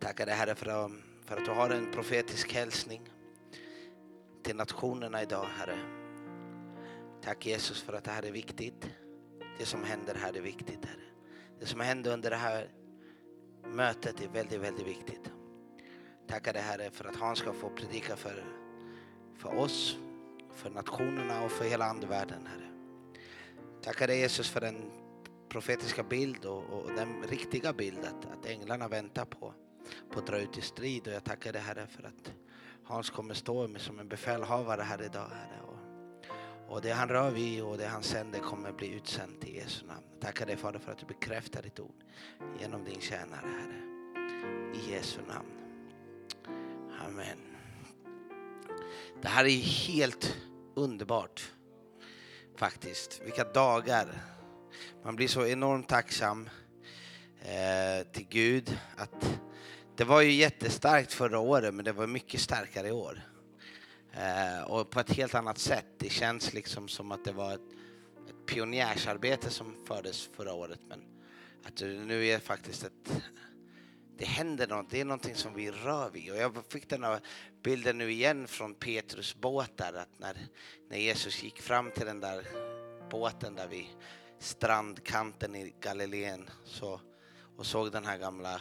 Tackar 0.00 0.26
dig 0.26 0.34
Herre 0.34 0.54
för 0.54 0.66
att, 0.66 0.90
för 1.26 1.36
att 1.36 1.44
du 1.44 1.50
har 1.50 1.70
en 1.70 1.92
profetisk 1.92 2.52
hälsning 2.52 3.10
till 4.42 4.56
nationerna 4.56 5.22
idag, 5.22 5.46
Herre. 5.58 6.05
Tack 7.26 7.46
Jesus 7.46 7.82
för 7.82 7.92
att 7.92 8.04
det 8.04 8.10
här 8.10 8.24
är 8.24 8.32
viktigt. 8.32 8.90
Det 9.58 9.66
som 9.66 9.84
händer 9.84 10.14
här 10.14 10.36
är 10.36 10.40
viktigt, 10.40 10.84
Herre. 10.84 11.04
Det 11.60 11.66
som 11.66 11.80
händer 11.80 12.12
under 12.12 12.30
det 12.30 12.36
här 12.36 12.68
mötet 13.64 14.20
är 14.20 14.28
väldigt, 14.28 14.60
väldigt 14.60 14.86
viktigt. 14.86 15.30
Tackar 16.28 16.52
dig 16.52 16.62
Herre 16.62 16.90
för 16.90 17.04
att 17.04 17.16
han 17.16 17.36
ska 17.36 17.52
få 17.52 17.68
predika 17.68 18.16
för, 18.16 18.44
för 19.36 19.58
oss, 19.58 19.98
för 20.54 20.70
nationerna 20.70 21.44
och 21.44 21.50
för 21.50 21.64
hela 21.64 21.84
andevärlden, 21.84 22.46
Herre. 22.46 22.70
Tackar 23.82 24.06
dig 24.06 24.18
Jesus 24.18 24.50
för 24.50 24.60
den 24.60 24.90
profetiska 25.48 26.02
bild 26.02 26.44
och, 26.44 26.64
och 26.64 26.90
den 26.96 27.22
riktiga 27.22 27.72
bild 27.72 27.98
att, 27.98 28.32
att 28.32 28.46
änglarna 28.46 28.88
väntar 28.88 29.24
på, 29.24 29.54
på 30.10 30.18
att 30.18 30.26
dra 30.26 30.38
ut 30.38 30.58
i 30.58 30.60
strid. 30.60 31.08
Och 31.08 31.14
jag 31.14 31.24
tackar 31.24 31.52
dig 31.52 31.62
Herre 31.62 31.86
för 31.86 32.02
att 32.02 32.32
Hans 32.84 33.10
kommer 33.10 33.34
stå 33.34 33.68
med 33.68 33.80
som 33.80 33.98
en 33.98 34.08
befälhavare 34.08 34.82
här 34.82 35.02
idag, 35.02 35.28
Herre. 35.28 35.75
Och, 36.68 36.82
det 36.82 36.92
han 36.92 37.08
rör 37.08 37.30
vid 37.30 37.62
och 37.62 37.78
det 37.78 37.86
han 37.86 38.02
sänder 38.02 38.40
kommer 38.40 38.72
bli 38.72 38.88
utsänt 38.88 39.44
i 39.44 39.56
Jesu 39.56 39.86
namn. 39.86 40.04
Tackar 40.20 40.46
dig 40.46 40.56
Fader 40.56 40.78
för 40.78 40.92
att 40.92 40.98
du 40.98 41.06
bekräftar 41.06 41.62
ditt 41.62 41.80
ord 41.80 42.04
genom 42.60 42.84
din 42.84 43.00
tjänare, 43.00 43.46
Herre. 43.58 43.82
I 44.74 44.92
Jesu 44.92 45.18
namn. 45.28 45.48
Amen. 47.06 47.38
Det 49.22 49.28
här 49.28 49.44
är 49.44 49.60
helt 49.60 50.36
underbart 50.74 51.52
faktiskt. 52.56 53.20
Vilka 53.24 53.44
dagar. 53.44 54.22
Man 55.04 55.16
blir 55.16 55.28
så 55.28 55.46
enormt 55.46 55.88
tacksam 55.88 56.50
eh, 57.40 58.06
till 58.12 58.26
Gud 58.28 58.78
att 58.96 59.40
det 59.96 60.04
var 60.04 60.20
ju 60.20 60.32
jättestarkt 60.32 61.12
förra 61.12 61.38
året, 61.38 61.74
men 61.74 61.84
det 61.84 61.92
var 61.92 62.06
mycket 62.06 62.40
starkare 62.40 62.88
i 62.88 62.92
år. 62.92 63.22
Eh, 64.16 64.62
och 64.62 64.90
på 64.90 65.00
ett 65.00 65.12
helt 65.12 65.34
annat 65.34 65.58
sätt. 65.58 65.86
Det 65.98 66.08
känns 66.08 66.54
liksom 66.54 66.88
som 66.88 67.12
att 67.12 67.24
det 67.24 67.32
var 67.32 67.54
ett, 67.54 67.70
ett 68.28 68.46
pionjärsarbete 68.46 69.50
som 69.50 69.76
fördes 69.86 70.30
förra 70.36 70.52
året, 70.52 70.80
men 70.88 71.04
att 71.64 71.76
det 71.76 71.86
nu 71.86 72.26
är 72.26 72.38
faktiskt 72.38 72.84
ett 72.84 73.22
det 74.18 74.24
händer 74.24 74.66
något, 74.66 74.90
det 74.90 75.00
är 75.00 75.04
någonting 75.04 75.34
som 75.34 75.54
vi 75.54 75.70
rör 75.70 76.10
vid. 76.10 76.30
Och 76.30 76.36
jag 76.36 76.64
fick 76.68 76.88
den 76.88 77.04
här 77.04 77.20
bilden 77.62 77.98
nu 77.98 78.10
igen 78.10 78.48
från 78.48 78.74
Petrus 78.74 79.36
båt 79.36 79.76
där, 79.76 79.92
att 79.92 80.18
när, 80.18 80.36
när 80.88 80.98
Jesus 80.98 81.42
gick 81.42 81.62
fram 81.62 81.90
till 81.90 82.06
den 82.06 82.20
där 82.20 82.46
båten 83.10 83.54
där 83.54 83.68
vid 83.68 83.86
strandkanten 84.38 85.56
i 85.56 85.74
Galileen 85.80 86.50
så, 86.64 87.00
och 87.56 87.66
såg 87.66 87.92
den 87.92 88.04
här 88.04 88.18
gamla, 88.18 88.60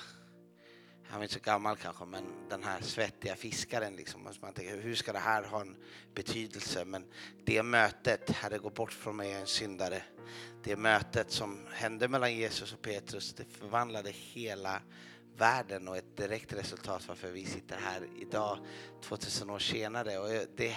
han 1.16 1.20
var 1.20 1.24
inte 1.24 1.34
så 1.34 1.40
gammal 1.40 1.76
kanske, 1.76 2.06
men 2.06 2.24
den 2.50 2.64
här 2.64 2.82
svettiga 2.82 3.36
fiskaren 3.36 3.96
liksom. 3.96 4.24
Man 4.42 4.54
tänker, 4.54 4.82
hur 4.82 4.96
ska 4.96 5.14
det 5.14 5.20
här 5.20 5.44
ha 5.44 5.62
en 5.62 5.76
betydelse? 6.16 6.86
Men 6.86 7.06
det 7.46 7.64
mötet, 7.64 8.30
Herre 8.30 8.58
gå 8.58 8.70
bort 8.70 8.94
från 8.94 9.16
mig, 9.16 9.28
jag 9.28 9.38
är 9.38 9.42
en 9.42 9.48
syndare. 9.48 10.02
Det 10.64 10.76
mötet 10.76 11.32
som 11.32 11.68
hände 11.72 12.08
mellan 12.08 12.36
Jesus 12.36 12.74
och 12.74 12.82
Petrus, 12.82 13.34
det 13.34 13.46
förvandlade 13.46 14.12
hela 14.12 14.82
världen 15.38 15.88
och 15.88 15.98
ett 15.98 16.18
direkt 16.18 16.54
resultat 16.54 17.08
varför 17.08 17.32
vi 17.32 17.46
sitter 17.46 17.78
här 17.78 18.08
idag 18.22 18.58
2000 19.04 19.50
år 19.50 19.60
senare. 19.60 20.18
Och 20.18 20.30
det, 20.56 20.76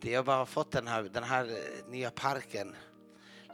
det 0.00 0.10
jag 0.10 0.24
bara 0.24 0.36
har 0.36 0.46
fått 0.46 0.72
den 0.72 0.86
här, 0.86 1.02
den 1.02 1.24
här 1.24 1.44
eh, 1.44 1.90
nya 1.90 2.10
parken, 2.10 2.76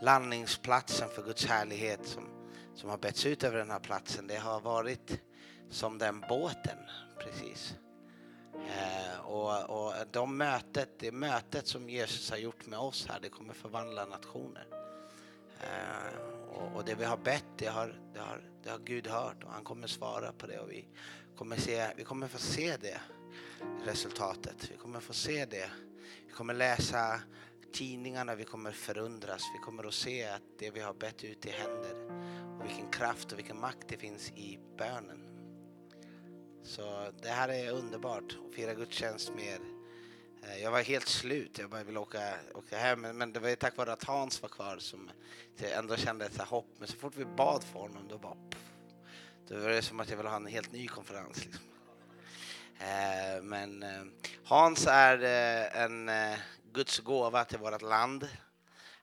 landningsplatsen 0.01 1.09
för 1.09 1.23
Guds 1.23 1.47
härlighet 1.47 2.07
som, 2.07 2.29
som 2.75 2.91
har 2.91 2.99
betts 2.99 3.27
ut 3.27 3.45
över 3.45 3.59
den 3.59 3.71
här 3.71 3.81
platsen, 3.81 4.27
det 4.27 4.37
har 4.37 4.61
varit 4.61 5.21
som 5.71 5.99
den 5.99 6.21
båten 6.21 6.79
precis. 7.19 7.75
Eh, 8.55 9.21
och, 9.21 9.71
och 9.71 9.95
de 10.11 10.37
mötet, 10.37 10.89
det 10.99 11.13
mötet 11.13 11.67
som 11.67 11.91
Jesus 11.91 12.31
har 12.31 12.39
gjort 12.39 12.67
med 12.67 12.79
oss 12.79 13.07
här, 13.09 13.21
det 13.21 13.29
kommer 13.29 13.55
förvandla 13.55 14.07
nationer. 14.07 14.67
Eh, 15.61 16.19
och, 16.51 16.77
och, 16.77 16.85
det 16.85 16.95
vi 16.95 17.05
har 17.05 17.17
bett, 17.17 17.45
det 17.57 17.67
har, 17.67 18.01
det, 18.15 18.21
har, 18.21 18.43
det 18.63 18.71
har 18.71 18.79
Gud 18.79 19.07
hört 19.07 19.45
och 19.45 19.51
han 19.51 19.65
kommer 19.65 19.87
svara 19.87 20.33
på 20.33 20.47
det 20.47 20.59
och 20.59 20.71
vi 20.71 20.89
kommer, 21.37 21.57
se, 21.57 21.89
vi 21.97 22.05
kommer 22.05 22.29
få 22.29 22.39
se 22.39 22.77
det 22.77 23.01
resultatet. 23.85 24.71
Vi 24.71 24.77
kommer 24.77 25.01
få 25.01 25.13
se 25.13 25.47
det. 25.47 25.71
Vi 26.27 26.33
kommer 26.33 26.55
läsa 26.55 27.21
tidningarna, 27.73 28.35
vi 28.35 28.45
kommer 28.45 28.73
förundras. 28.73 29.43
Vi 29.55 29.59
kommer 29.59 29.85
att 29.85 29.95
se 29.95 30.25
att 30.25 30.43
det 30.59 30.71
vi 30.71 30.81
har 30.81 30.95
bett 30.95 31.25
ut 31.25 31.47
i 31.47 31.51
händer 31.51 31.95
och 32.59 32.65
vilken 32.65 32.91
kraft 32.91 33.33
och 33.33 33.39
vilken 33.39 33.61
makt 33.61 33.89
det 33.89 33.97
finns 33.97 34.31
i 34.31 34.59
bönen. 34.79 35.32
Så 36.65 37.13
det 37.23 37.29
här 37.29 37.49
är 37.49 37.71
underbart 37.71 38.39
att 38.49 38.55
fira 38.55 38.75
gudstjänst 38.75 39.35
med 39.35 39.45
er. 39.45 39.61
Eh, 40.43 40.63
jag 40.63 40.71
var 40.71 40.83
helt 40.83 41.09
slut, 41.09 41.59
jag 41.59 41.71
bara 41.71 41.85
ville 41.85 41.99
åka, 41.99 42.35
åka 42.55 42.79
hem. 42.79 43.01
Men 43.01 43.33
det 43.33 43.41
var 43.41 43.49
ju 43.49 43.57
tack 43.57 43.77
vare 43.77 43.93
att 43.93 44.05
Hans 44.05 44.43
var 44.43 44.49
kvar 44.49 44.79
som 44.79 45.11
jag 45.57 45.73
ändå 45.73 45.97
kände 45.97 46.27
ett 46.27 46.39
hopp. 46.39 46.67
Men 46.79 46.89
så 46.89 46.97
fort 46.97 47.17
vi 47.17 47.25
bad 47.25 47.65
för 47.65 47.79
honom 47.79 48.09
då 48.09 48.19
bara... 48.19 48.35
Pff, 48.51 48.73
då 49.49 49.59
var 49.59 49.69
det 49.69 49.83
som 49.83 50.01
att 50.01 50.11
jag 50.11 50.17
ville 50.17 50.29
ha 50.29 50.37
en 50.37 50.47
helt 50.47 50.73
ny 50.73 50.89
konferens. 50.89 51.45
Liksom. 51.45 51.65
Eh, 52.79 53.43
men 53.43 53.83
eh, 53.83 54.05
Hans 54.45 54.87
är 54.87 55.23
eh, 55.23 55.83
en 55.83 56.09
eh, 56.09 56.39
Guds 56.73 56.99
gåva 56.99 57.45
till 57.45 57.59
vårt 57.59 57.83
land. 57.83 58.29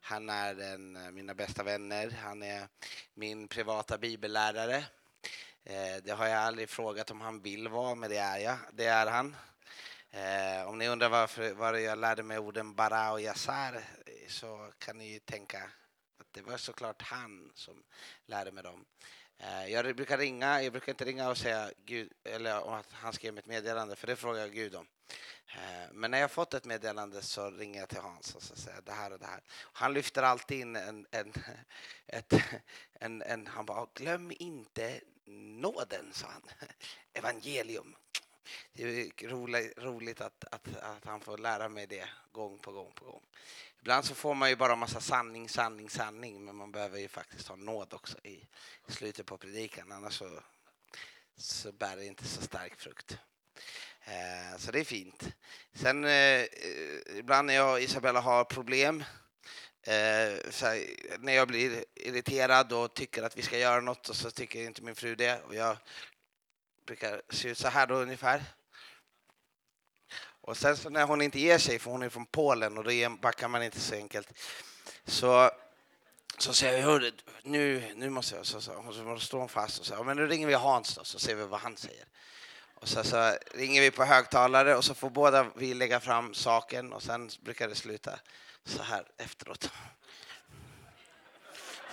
Han 0.01 0.29
är 0.29 0.73
en 0.73 0.97
av 0.97 1.13
mina 1.13 1.33
bästa 1.33 1.63
vänner. 1.63 2.17
Han 2.23 2.43
är 2.43 2.67
min 3.13 3.47
privata 3.47 3.97
bibellärare. 3.97 4.85
Eh, 5.69 6.03
det 6.03 6.11
har 6.11 6.27
jag 6.27 6.39
aldrig 6.39 6.69
frågat 6.69 7.11
om 7.11 7.21
han 7.21 7.41
vill 7.41 7.67
vara, 7.67 7.95
men 7.95 8.09
det 8.09 8.17
är 8.17 8.37
jag. 8.37 8.57
Det 8.73 8.85
är 8.85 9.07
han. 9.07 9.35
Eh, 10.11 10.69
om 10.69 10.77
ni 10.77 10.87
undrar 10.87 11.09
varför, 11.09 11.53
var 11.53 11.73
jag 11.73 11.97
lärde 11.97 12.23
mig 12.23 12.39
orden 12.39 12.75
bara 12.75 13.11
och 13.11 13.21
yasar 13.21 13.83
så 14.27 14.71
kan 14.77 14.97
ni 14.97 15.13
ju 15.13 15.19
tänka 15.19 15.57
att 16.19 16.27
det 16.31 16.41
var 16.41 16.57
såklart 16.57 17.01
han 17.01 17.51
som 17.53 17.83
lärde 18.25 18.51
mig 18.51 18.63
dem. 18.63 18.85
Eh, 19.37 19.67
jag 19.67 19.95
brukar 19.95 20.17
ringa, 20.17 20.61
jag 20.61 20.71
brukar 20.71 20.91
inte 20.91 21.05
ringa 21.05 21.29
och 21.29 21.37
säga 21.37 21.71
Gud, 21.85 22.11
eller 22.23 22.79
att 22.79 22.91
han 22.91 23.13
skrev 23.13 23.37
ett 23.37 23.45
meddelande, 23.45 23.95
för 23.95 24.07
det 24.07 24.15
frågar 24.15 24.41
jag 24.41 24.53
Gud 24.53 24.75
om. 24.75 24.87
Eh, 25.55 25.93
men 25.93 26.11
när 26.11 26.19
jag 26.19 26.31
fått 26.31 26.53
ett 26.53 26.65
meddelande 26.65 27.21
så 27.21 27.51
ringer 27.51 27.79
jag 27.79 27.89
till 27.89 27.99
Hans 27.99 28.35
och 28.35 28.43
så 28.43 28.55
säger 28.55 28.81
det 28.81 28.91
här 28.91 29.13
och 29.13 29.19
det 29.19 29.25
här. 29.25 29.41
Han 29.73 29.93
lyfter 29.93 30.23
alltid 30.23 30.59
in 30.59 30.75
en, 30.75 31.07
en, 31.11 31.33
ett, 32.07 32.33
en, 32.93 33.21
en 33.21 33.47
han 33.47 33.65
bara, 33.65 33.87
glöm 33.93 34.31
inte 34.39 35.01
nåden, 35.29 36.13
sa 36.13 36.27
han. 36.27 36.41
Evangelium 37.13 37.95
det 38.73 38.83
är 38.83 39.81
roligt, 39.81 40.21
att, 40.21 40.45
att, 40.51 40.77
att, 40.77 41.05
han 41.05 41.21
får 41.21 41.37
lära 41.37 41.69
mig 41.69 41.87
det 41.87 42.09
gång 42.31 42.59
på 42.59 42.71
gång 42.71 42.91
på 42.95 43.05
gång. 43.05 43.23
Ibland 43.79 44.05
så 44.05 44.15
får 44.15 44.33
man 44.33 44.49
ju 44.49 44.55
bara 44.55 44.75
massa 44.75 44.99
sanning, 44.99 45.49
sanning, 45.49 45.89
sanning, 45.89 46.45
men 46.45 46.55
man 46.55 46.71
behöver 46.71 46.99
ju 46.99 47.07
faktiskt 47.07 47.47
ha 47.47 47.55
nåd 47.55 47.93
också 47.93 48.17
i 48.23 48.47
slutet 48.87 49.25
på 49.25 49.37
predikan, 49.37 49.91
annars 49.91 50.13
så, 50.13 50.39
så 51.37 51.71
bär 51.71 51.95
det 51.95 52.05
inte 52.05 52.25
så 52.25 52.41
stark 52.41 52.75
frukt. 52.75 53.17
Eh, 54.03 54.57
så 54.57 54.71
det 54.71 54.79
är 54.79 54.85
fint. 54.85 55.29
Sen 55.73 56.03
eh, 56.03 56.11
eh 56.11 56.47
ibland 57.15 57.47
när 57.47 57.53
jag 57.53 57.73
och 57.73 57.81
Isabella 57.81 58.19
har 58.19 58.43
problem 58.43 59.03
eh, 59.83 59.93
här, 60.61 60.85
när 61.19 61.33
jag 61.33 61.47
blir 61.47 61.85
irriterad 61.95 62.73
och 62.73 62.93
tycker 62.93 63.23
att 63.23 63.37
vi 63.37 63.41
ska 63.41 63.57
göra 63.57 63.81
något 63.81 64.09
och 64.09 64.15
så 64.15 64.31
tycker 64.31 64.63
inte 64.63 64.81
min 64.81 64.95
fru 64.95 65.15
det 65.15 65.41
och 65.41 65.55
jag 65.55 65.77
brukar 66.85 67.21
se 67.29 67.49
ut 67.49 67.57
så 67.57 67.67
här 67.67 67.87
då 67.87 67.95
ungefär. 67.95 68.43
Och 70.41 70.57
sen 70.57 70.77
så 70.77 70.89
när 70.89 71.03
hon 71.05 71.21
inte 71.21 71.39
ger 71.39 71.57
sig, 71.57 71.79
för 71.79 71.91
hon 71.91 72.03
är 72.03 72.09
från 72.09 72.25
Polen 72.25 72.77
och 72.77 72.83
då 72.83 73.09
backar 73.21 73.47
man 73.47 73.63
inte 73.63 73.79
så 73.79 73.95
enkelt, 73.95 74.33
så, 75.05 75.51
så 76.37 76.53
säger 76.53 76.87
jag 76.87 77.13
nu, 77.43 77.93
nu 77.95 78.09
måste 78.09 78.35
jag, 78.35 78.45
så, 78.45 78.61
så, 78.61 78.93
så 78.93 79.19
står 79.19 79.39
hon 79.39 79.49
fast 79.49 79.79
och 79.79 79.85
säger 79.85 80.03
men 80.03 80.17
nu 80.17 80.27
ringer 80.27 80.47
vi 80.47 80.53
Hans 80.53 80.95
då 80.95 81.03
så 81.03 81.19
ser 81.19 81.35
vi 81.35 81.43
vad 81.43 81.59
han 81.59 81.77
säger. 81.77 82.05
Och 82.79 82.87
så, 82.87 83.03
så 83.03 83.37
ringer 83.53 83.81
vi 83.81 83.91
på 83.91 84.03
högtalare 84.03 84.75
och 84.75 84.85
så 84.85 84.93
får 84.93 85.09
båda 85.09 85.45
vi 85.55 85.73
lägga 85.73 85.99
fram 85.99 86.33
saken 86.33 86.93
och 86.93 87.03
sen 87.03 87.29
brukar 87.41 87.67
det 87.67 87.75
sluta 87.75 88.19
så 88.65 88.83
här 88.83 89.05
efteråt. 89.17 89.71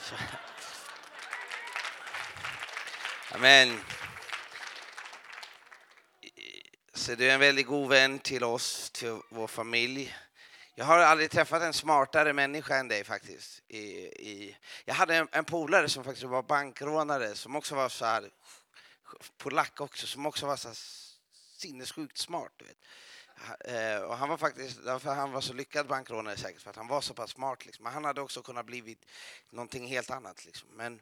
Så. 0.03 0.15
Amen. 3.35 3.81
Så 6.95 7.15
du 7.15 7.29
är 7.31 7.35
en 7.35 7.41
väldigt 7.41 7.67
god 7.67 7.89
vän 7.89 8.19
till 8.19 8.45
oss, 8.45 8.91
till 8.91 9.19
vår 9.31 9.47
familj. 9.47 10.17
Jag 10.75 10.85
har 10.85 10.99
aldrig 10.99 11.31
träffat 11.31 11.63
en 11.63 11.73
smartare 11.73 12.33
människa 12.33 12.77
än 12.77 12.89
dig 12.89 13.05
faktiskt. 13.05 13.63
I, 13.69 13.79
i, 13.79 14.57
jag 14.85 14.95
hade 14.95 15.17
en, 15.17 15.29
en 15.33 15.45
polare 15.45 15.89
som 15.89 16.05
faktiskt 16.05 16.27
var 16.27 16.43
bankrånare 16.43 17.35
som 17.35 17.57
också 17.57 17.75
var 17.75 17.89
så 17.89 18.05
här 18.05 18.31
polack 19.37 19.81
också, 19.81 20.07
som 20.07 20.27
också 20.27 20.47
var 20.47 20.57
så 20.57 20.75
sinnessjukt 21.59 22.19
smart. 22.19 22.53
Du 22.57 22.65
vet. 22.65 22.79
Eh, 23.61 24.03
och 24.03 24.17
han 24.17 24.29
var 24.29 24.37
faktiskt, 24.37 24.85
därför 24.85 25.15
han 25.15 25.33
var 25.33 25.41
så 25.41 25.53
lyckad 25.53 25.87
bankrånare 25.87 26.37
säkert, 26.37 26.63
för 26.63 26.71
att 26.71 26.77
han 26.77 26.89
var 26.89 27.01
så 27.01 27.15
pass 27.15 27.31
smart. 27.31 27.67
Liksom. 27.67 27.83
Men 27.83 27.93
han 27.93 28.05
hade 28.05 28.21
också 28.21 28.43
kunnat 28.43 28.67
blivit 28.67 29.07
någonting 29.51 29.87
helt 29.87 30.11
annat. 30.11 30.45
Liksom. 30.45 30.69
Men 30.73 31.01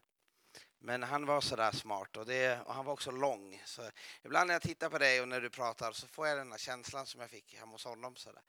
men 0.85 1.03
han 1.03 1.27
var 1.27 1.41
så 1.41 1.57
där 1.57 1.73
smart 1.73 2.17
och, 2.17 2.27
det, 2.27 2.61
och 2.61 2.75
han 2.75 2.85
var 2.85 2.93
också 2.93 3.11
lång. 3.11 3.63
Så 3.65 3.91
ibland 4.23 4.47
när 4.47 4.55
jag 4.55 4.63
tittar 4.63 4.91
på 4.91 4.99
dig 4.99 5.21
och 5.21 5.29
när 5.29 5.41
du 5.41 5.51
pratar 5.51 5.93
så 5.93 6.07
får 6.07 6.29
jag 6.29 6.39
den 6.39 6.51
här 6.51 6.59
känslan 6.59 7.07
som 7.07 7.21
jag 7.21 7.31
fick 7.31 7.55
hemma 7.55 7.73
hos 7.73 7.85
honom. 7.85 8.17
Så 8.17 8.33
där. 8.33 8.43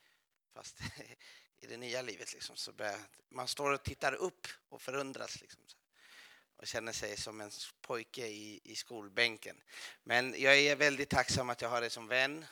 Fast 0.53 0.79
i 1.59 1.67
det 1.67 1.77
nya 1.77 2.01
livet 2.01 2.33
liksom, 2.33 2.55
så 2.55 2.71
börjar, 2.71 2.99
man 3.29 3.47
står 3.47 3.71
och 3.71 3.83
tittar 3.83 4.13
upp 4.13 4.47
och 4.69 4.81
förundras. 4.81 5.41
Liksom, 5.41 5.61
och 6.57 6.67
känner 6.67 6.91
sig 6.91 7.17
som 7.17 7.41
en 7.41 7.51
pojke 7.81 8.27
i, 8.27 8.61
i 8.63 8.75
skolbänken. 8.75 9.61
Men 10.03 10.35
jag 10.37 10.57
är 10.57 10.75
väldigt 10.75 11.09
tacksam 11.09 11.49
att 11.49 11.61
jag 11.61 11.69
har 11.69 11.81
dig 11.81 11.89
som 11.89 12.07
vän. 12.07 12.45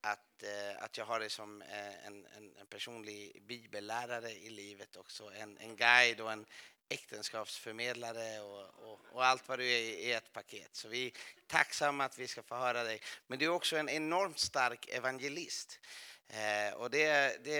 Att, 0.00 0.42
eh, 0.42 0.82
att 0.84 0.98
jag 0.98 1.04
har 1.04 1.20
dig 1.20 1.30
som 1.30 1.62
eh, 1.62 2.06
en, 2.06 2.26
en, 2.26 2.56
en, 2.56 2.66
personlig 2.66 3.42
bibellärare 3.42 4.30
i 4.30 4.50
livet 4.50 4.96
också. 4.96 5.32
En, 5.34 5.58
en 5.58 5.76
guide 5.76 6.20
och 6.20 6.32
en, 6.32 6.46
äktenskapsförmedlare 6.88 8.40
och, 8.40 8.90
och, 8.90 9.00
och, 9.12 9.24
allt 9.24 9.48
vad 9.48 9.58
du 9.58 9.64
är 9.64 9.78
i 9.78 10.12
ett 10.12 10.32
paket. 10.32 10.76
Så 10.76 10.88
vi 10.88 11.06
är 11.06 11.12
tacksamma 11.46 12.04
att 12.04 12.18
vi 12.18 12.28
ska 12.28 12.42
få 12.42 12.54
höra 12.54 12.84
dig. 12.84 13.00
Men 13.26 13.38
du 13.38 13.44
är 13.44 13.48
också 13.48 13.76
en 13.76 13.88
enormt 13.88 14.38
stark 14.38 14.88
evangelist. 14.88 15.80
Eh, 16.28 16.74
och 16.74 16.90
det, 16.90 17.44
det, 17.44 17.58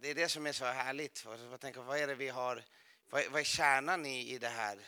det 0.00 0.10
är 0.10 0.14
det 0.14 0.28
som 0.28 0.46
är 0.46 0.52
så 0.52 0.64
härligt. 0.64 1.24
Jag 1.50 1.60
tänker, 1.60 1.80
vad 1.80 1.98
är 1.98 2.06
det 2.06 2.14
vi 2.14 2.28
har, 2.28 2.64
vad, 3.12 3.24
vad 3.30 3.40
är 3.40 3.44
kärnan 3.44 4.06
i, 4.06 4.34
i 4.34 4.38
det 4.38 4.48
här? 4.48 4.78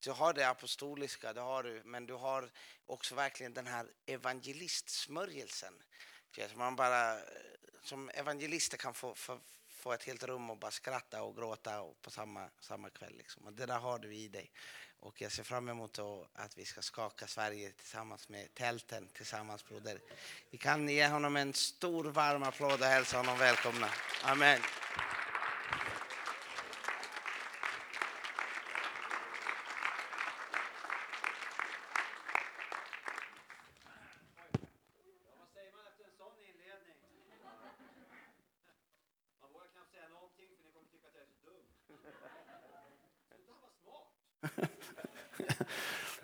Du 0.00 0.10
har 0.10 0.32
det 0.32 0.48
apostoliska, 0.48 1.32
det 1.32 1.40
har 1.40 1.62
du, 1.62 1.82
men 1.84 2.06
du 2.06 2.14
har 2.14 2.50
också 2.86 3.14
verkligen 3.14 3.54
den 3.54 3.66
här 3.66 3.86
evangelistsmörjelsen. 4.06 5.74
Man 6.54 6.76
bara, 6.76 7.18
som 7.82 8.08
evangelister 8.08 8.76
kan 8.76 8.94
få, 8.94 9.14
få 9.14 9.40
få 9.78 9.92
ett 9.92 10.04
helt 10.04 10.22
rum 10.22 10.50
och 10.50 10.56
bara 10.56 10.70
skratta 10.70 11.22
och 11.22 11.36
gråta 11.36 11.80
och 11.80 12.02
på 12.02 12.10
samma, 12.10 12.48
samma 12.60 12.90
kväll. 12.90 13.16
Liksom. 13.16 13.46
Och 13.46 13.52
det 13.52 13.66
där 13.66 13.78
har 13.78 13.98
du 13.98 14.14
i 14.14 14.28
dig. 14.28 14.52
Och 15.00 15.20
jag 15.20 15.32
ser 15.32 15.42
fram 15.42 15.68
emot 15.68 15.98
att 16.32 16.58
vi 16.58 16.64
ska 16.64 16.82
skaka 16.82 17.26
Sverige 17.26 17.72
tillsammans 17.72 18.28
med 18.28 18.54
tälten 18.54 19.08
tillsammans 19.12 19.64
broder. 19.64 20.00
Vi 20.50 20.58
kan 20.58 20.88
ge 20.88 21.06
honom 21.06 21.36
en 21.36 21.54
stor 21.54 22.04
varm 22.04 22.42
applåd 22.42 22.80
och 22.80 22.86
hälsa 22.86 23.16
honom 23.16 23.38
välkomna. 23.38 23.88
Amen. 24.22 24.60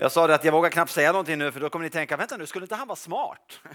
Jag 0.05 0.13
sa 0.13 0.27
det 0.27 0.35
att 0.35 0.45
jag 0.45 0.53
vågar 0.53 0.71
knappt 0.71 0.91
säga 0.91 1.13
någonting 1.13 1.39
nu 1.39 1.53
för 1.53 1.61
då 1.61 1.71
kommer 1.71 1.83
ni 1.83 1.91
tänka, 1.91 2.17
vänta 2.17 2.37
nu, 2.37 2.47
skulle 2.47 2.65
inte 2.65 2.75
han 2.75 2.89
vara 2.89 2.97
smart? 2.97 3.61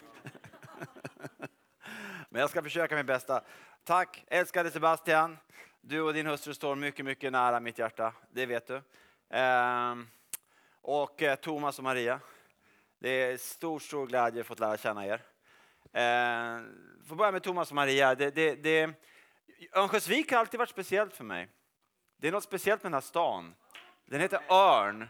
Men 2.29 2.41
jag 2.41 2.49
ska 2.49 2.63
försöka 2.63 2.95
mitt 2.95 3.05
bästa. 3.05 3.41
Tack 3.83 4.23
älskade 4.27 4.71
Sebastian. 4.71 5.37
Du 5.81 6.01
och 6.01 6.13
din 6.13 6.25
hustru 6.25 6.53
står 6.53 6.75
mycket, 6.75 7.05
mycket 7.05 7.31
nära 7.31 7.59
mitt 7.59 7.79
hjärta. 7.79 8.13
Det 8.31 8.45
vet 8.45 8.67
du. 8.67 8.81
Ehm, 9.29 10.07
och 10.81 11.21
eh, 11.21 11.35
Thomas 11.35 11.77
och 11.77 11.83
Maria. 11.83 12.19
Det 12.99 13.09
är 13.09 13.37
stor, 13.37 13.79
stor 13.79 14.07
glädje 14.07 14.41
att 14.41 14.47
få 14.47 14.55
lära 14.55 14.77
känna 14.77 15.05
er. 15.05 15.21
Ehm, 15.93 16.67
får 17.07 17.15
börja 17.15 17.31
med 17.31 17.43
Thomas 17.43 17.69
och 17.69 17.75
Maria. 17.75 18.15
Det, 18.15 18.31
det, 18.31 18.55
det, 18.55 18.89
Örnsköldsvik 19.75 20.31
har 20.31 20.39
alltid 20.39 20.57
varit 20.57 20.69
speciellt 20.69 21.15
för 21.15 21.23
mig. 21.23 21.47
Det 22.17 22.27
är 22.27 22.31
något 22.31 22.43
speciellt 22.43 22.83
med 22.83 22.91
den 22.91 22.93
här 22.93 23.01
stan. 23.01 23.55
Den 24.05 24.21
heter 24.21 24.39
Örn. 24.49 25.07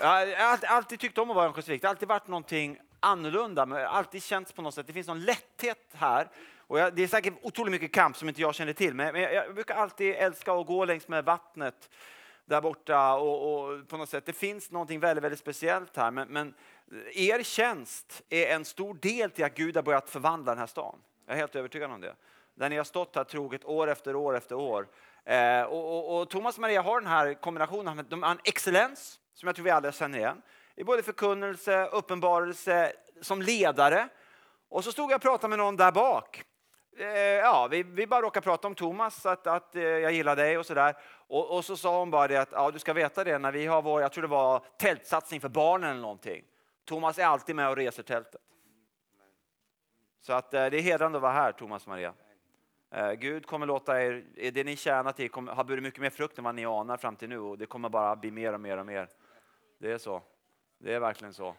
Jag 0.00 0.36
har 0.38 0.58
alltid 0.66 1.00
tyckt 1.00 1.18
om 1.18 1.30
att 1.30 1.36
vara 1.36 1.44
i 1.44 1.48
Örnsköldsvik. 1.48 1.82
Det 1.82 1.86
har 1.88 1.90
alltid 1.94 2.08
varit 2.08 2.28
någonting 2.28 2.78
annorlunda, 3.00 3.66
men 3.66 3.86
alltid 3.86 4.22
känts 4.22 4.52
på 4.52 4.62
något 4.62 4.74
sätt. 4.74 4.86
Det 4.86 4.92
finns 4.92 5.06
någon 5.06 5.20
lätthet 5.20 5.78
här. 5.92 6.28
Och 6.56 6.78
jag, 6.78 6.94
det 6.94 7.02
är 7.02 7.08
säkert 7.08 7.34
otroligt 7.42 7.72
mycket 7.72 7.92
kamp 7.92 8.16
som 8.16 8.28
inte 8.28 8.40
jag 8.40 8.54
känner 8.54 8.72
till, 8.72 8.94
men, 8.94 9.20
jag, 9.20 9.34
jag, 9.34 9.54
brukar 9.54 9.74
alltid 9.74 10.14
älska 10.14 10.52
att 10.52 10.66
gå 10.66 10.84
längs 10.84 11.08
med 11.08 11.24
vattnet 11.24 11.90
där 12.44 12.60
borta 12.60 13.14
och, 13.14 13.64
och, 13.64 13.88
på 13.88 13.96
något 13.96 14.08
sätt. 14.08 14.26
Det 14.26 14.32
finns 14.32 14.70
någonting 14.70 15.00
väldigt, 15.00 15.24
väldigt 15.24 15.40
speciellt 15.40 15.96
här, 15.96 16.10
men, 16.10 16.28
men 16.28 16.54
er 17.12 17.42
tjänst 17.42 18.22
är 18.28 18.54
en 18.54 18.64
stor 18.64 18.94
del 18.94 19.30
till 19.30 19.44
att 19.44 19.54
Gud 19.54 19.76
har 19.76 19.82
börjat 19.82 20.10
förvandla 20.10 20.52
den 20.52 20.58
här 20.58 20.66
stan. 20.66 20.98
Jag 21.26 21.34
är 21.34 21.38
helt 21.38 21.56
övertygad 21.56 21.90
om 21.90 22.00
det. 22.00 22.14
Där 22.54 22.68
ni 22.68 22.76
har 22.76 22.84
stått 22.84 23.16
här 23.16 23.24
troget 23.24 23.64
år 23.64 23.88
efter 23.88 24.16
år 24.16 24.36
efter 24.36 24.54
år. 24.54 24.88
Eh, 25.24 25.62
och, 25.62 25.96
och, 25.96 26.20
och, 26.20 26.30
Thomas 26.30 26.56
och 26.56 26.60
Maria 26.60 26.82
har 26.82 27.00
den 27.00 27.10
här 27.10 27.34
kombinationen, 27.34 28.06
de 28.08 28.22
har 28.22 28.30
en 28.30 28.40
excellens 28.44 29.20
som 29.34 29.46
jag 29.46 29.56
tror 29.56 29.64
vi 29.64 29.70
alla 29.70 29.92
känner 29.92 30.18
igen. 30.18 30.42
I 30.74 30.84
både 30.84 31.02
förkunnelse, 31.02 31.86
uppenbarelse, 31.86 32.92
som 33.20 33.42
ledare. 33.42 34.08
Och 34.68 34.84
så 34.84 34.92
stod 34.92 35.10
jag 35.10 35.16
och 35.16 35.22
pratade 35.22 35.48
med 35.48 35.58
någon 35.58 35.76
där 35.76 35.92
bak. 35.92 36.44
Eh, 36.98 37.06
ja, 37.16 37.68
vi, 37.70 37.82
vi 37.82 38.06
bara 38.06 38.22
råkade 38.22 38.44
prata 38.44 38.68
om 38.68 38.74
Thomas, 38.74 39.26
att, 39.26 39.46
att 39.46 39.76
eh, 39.76 39.82
jag 39.82 40.12
gillar 40.12 40.36
dig 40.36 40.58
och 40.58 40.66
sådär. 40.66 40.96
Och, 41.28 41.56
och, 41.56 41.64
så 41.64 41.76
sa 41.76 41.98
hon 41.98 42.10
bara 42.10 42.28
det 42.28 42.36
att 42.36 42.52
ja, 42.52 42.70
du 42.70 42.78
ska 42.78 42.92
veta 42.92 43.24
det 43.24 43.38
när 43.38 43.52
vi 43.52 43.66
har 43.66 43.82
vår, 43.82 44.02
jag 44.02 44.12
tror 44.12 44.22
det 44.22 44.28
var 44.28 44.64
tältsatsning 44.78 45.40
för 45.40 45.48
barnen 45.48 45.90
eller 45.90 46.00
någonting. 46.00 46.44
Thomas 46.84 47.18
är 47.18 47.24
alltid 47.24 47.56
med 47.56 47.68
och 47.68 47.76
reser 47.76 48.02
tältet. 48.02 48.40
Så 50.20 50.32
att 50.32 50.54
eh, 50.54 50.66
det 50.66 50.76
är 50.76 50.82
hedrande 50.82 51.18
att 51.18 51.22
vara 51.22 51.32
här, 51.32 51.52
Thomas 51.52 51.82
och 51.82 51.88
Maria. 51.88 52.14
Eh, 52.90 53.12
Gud 53.12 53.46
kommer 53.46 53.66
låta 53.66 54.02
er, 54.02 54.24
det 54.52 54.64
ni 54.64 54.76
tjänar 54.76 55.12
till 55.12 55.30
kommer, 55.30 55.52
har 55.52 55.64
burit 55.64 55.82
mycket 55.82 56.00
mer 56.00 56.10
frukt 56.10 56.38
än 56.38 56.44
vad 56.44 56.54
ni 56.54 56.64
anar 56.64 56.96
fram 56.96 57.16
till 57.16 57.28
nu 57.28 57.38
och 57.38 57.58
det 57.58 57.66
kommer 57.66 57.88
bara 57.88 58.16
bli 58.16 58.30
mer 58.30 58.52
och 58.52 58.60
mer 58.60 58.78
och 58.78 58.86
mer. 58.86 59.08
Det 59.82 59.92
är 59.92 59.98
så. 59.98 60.22
Det 60.78 60.94
är 60.94 61.00
verkligen 61.00 61.34
så. 61.34 61.54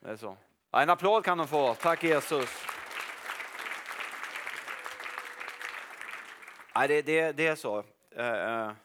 Det 0.00 0.10
är 0.10 0.16
så. 0.16 0.36
En 0.70 0.90
applåd 0.90 1.24
kan 1.24 1.38
de 1.38 1.48
få. 1.48 1.74
Tack 1.74 2.04
Jesus. 2.04 2.66
Nej, 6.74 6.88
det, 6.88 7.02
det, 7.02 7.32
det 7.32 7.46
är 7.46 7.56
så. 7.56 7.84
Jag 8.16 8.48
har 8.48 8.76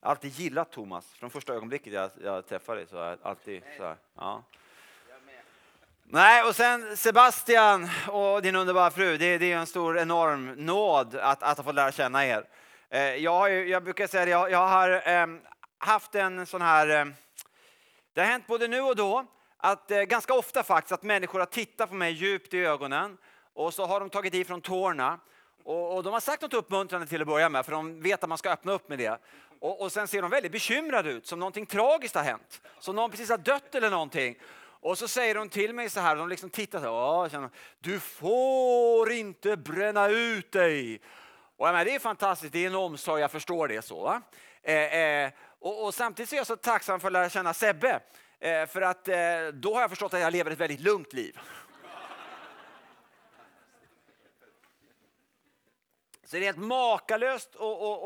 alltid 0.00 0.30
gillat 0.30 0.72
Thomas. 0.72 1.14
Från 1.14 1.30
första 1.30 1.54
ögonblicket 1.54 1.92
jag, 1.92 2.10
jag 2.22 2.46
träffade 2.46 2.80
dig 2.80 2.86
så 2.86 2.96
har 2.96 3.04
jag 3.04 3.18
alltid 3.22 3.62
så 3.76 3.84
här. 3.84 3.96
Ja. 4.16 4.42
Nej, 6.02 6.44
och 6.44 6.56
sen 6.56 6.96
Sebastian 6.96 7.88
och 8.08 8.42
din 8.42 8.56
underbara 8.56 8.90
fru. 8.90 9.16
Det, 9.16 9.38
det 9.38 9.52
är 9.52 9.56
en 9.56 9.66
stor, 9.66 9.98
enorm 9.98 10.52
nåd 10.52 11.14
att, 11.14 11.42
att 11.42 11.56
ha 11.56 11.64
fått 11.64 11.74
lära 11.74 11.92
känna 11.92 12.26
er. 12.26 12.44
Eh, 12.88 13.00
jag, 13.02 13.32
har, 13.32 13.48
jag 13.48 13.84
brukar 13.84 14.06
säga 14.06 14.24
det, 14.24 14.30
jag, 14.30 14.50
jag 14.50 14.66
har 14.66 15.02
ehm, 15.04 15.40
haft 15.78 16.14
en 16.14 16.46
sån 16.46 16.62
här... 16.62 16.88
Ehm, 16.88 17.14
det 18.18 18.24
har 18.24 18.30
hänt 18.30 18.46
både 18.46 18.68
nu 18.68 18.80
och 18.80 18.96
då, 18.96 19.26
att 19.56 19.90
eh, 19.90 20.02
ganska 20.02 20.34
ofta 20.34 20.62
faktiskt, 20.62 20.92
att 20.92 21.02
människor 21.02 21.38
har 21.38 21.46
tittat 21.46 21.88
på 21.88 21.94
mig 21.94 22.12
djupt 22.12 22.54
i 22.54 22.58
ögonen 22.58 23.18
och 23.54 23.74
så 23.74 23.86
har 23.86 24.00
de 24.00 24.10
tagit 24.10 24.34
i 24.34 24.44
från 24.44 24.60
tårna. 24.60 25.18
Och, 25.64 25.96
och 25.96 26.02
de 26.02 26.12
har 26.12 26.20
sagt 26.20 26.42
något 26.42 26.54
uppmuntrande 26.54 27.06
till 27.06 27.20
att 27.20 27.26
börja 27.26 27.48
med, 27.48 27.64
för 27.64 27.72
de 27.72 28.02
vet 28.02 28.22
att 28.22 28.28
man 28.28 28.38
ska 28.38 28.50
öppna 28.50 28.72
upp 28.72 28.88
med 28.88 28.98
det. 28.98 29.18
Och, 29.60 29.80
och 29.80 29.92
sen 29.92 30.08
ser 30.08 30.22
de 30.22 30.30
väldigt 30.30 30.52
bekymrade 30.52 31.10
ut, 31.10 31.26
som 31.26 31.38
någonting 31.38 31.66
tragiskt 31.66 32.14
har 32.14 32.22
hänt. 32.22 32.60
Som 32.78 32.96
någon 32.96 33.10
precis 33.10 33.30
har 33.30 33.38
dött 33.38 33.74
eller 33.74 33.90
någonting. 33.90 34.38
Och 34.80 34.98
så 34.98 35.08
säger 35.08 35.34
de 35.34 35.48
till 35.48 35.74
mig 35.74 35.90
så 35.90 36.00
här, 36.00 36.16
de 36.16 36.28
liksom 36.28 36.50
tittar 36.50 36.80
så 36.80 37.38
här, 37.40 37.50
du 37.78 38.00
får 38.00 39.12
inte 39.12 39.56
bränna 39.56 40.08
ut 40.08 40.52
dig. 40.52 41.00
Och 41.56 41.66
menar, 41.66 41.84
det 41.84 41.94
är 41.94 41.98
fantastiskt, 41.98 42.52
det 42.52 42.64
är 42.64 42.66
en 42.66 42.74
omsorg, 42.74 43.20
jag 43.20 43.30
förstår 43.30 43.68
det 43.68 43.82
så. 43.82 44.20
Eh, 44.62 44.98
eh, 44.98 45.30
och, 45.60 45.84
och, 45.84 45.94
samtidigt 45.94 46.32
är 46.32 46.36
jag 46.36 46.46
så 46.46 46.56
tacksam 46.56 47.00
för 47.00 47.08
att 47.08 47.12
lära 47.12 47.30
känna 47.30 47.54
Sebbe. 47.54 48.00
Eh, 48.40 48.66
för 48.66 48.82
att 48.82 49.08
eh, 49.08 49.16
då 49.52 49.74
har 49.74 49.80
jag 49.80 49.90
förstått 49.90 50.14
att 50.14 50.20
jag 50.20 50.32
lever 50.32 50.50
ett 50.50 50.60
väldigt 50.60 50.80
lugnt 50.80 51.12
liv. 51.12 51.38
Så 56.24 56.36
det 56.36 56.42
är 56.42 56.44
helt 56.44 56.58
makalöst 56.58 57.56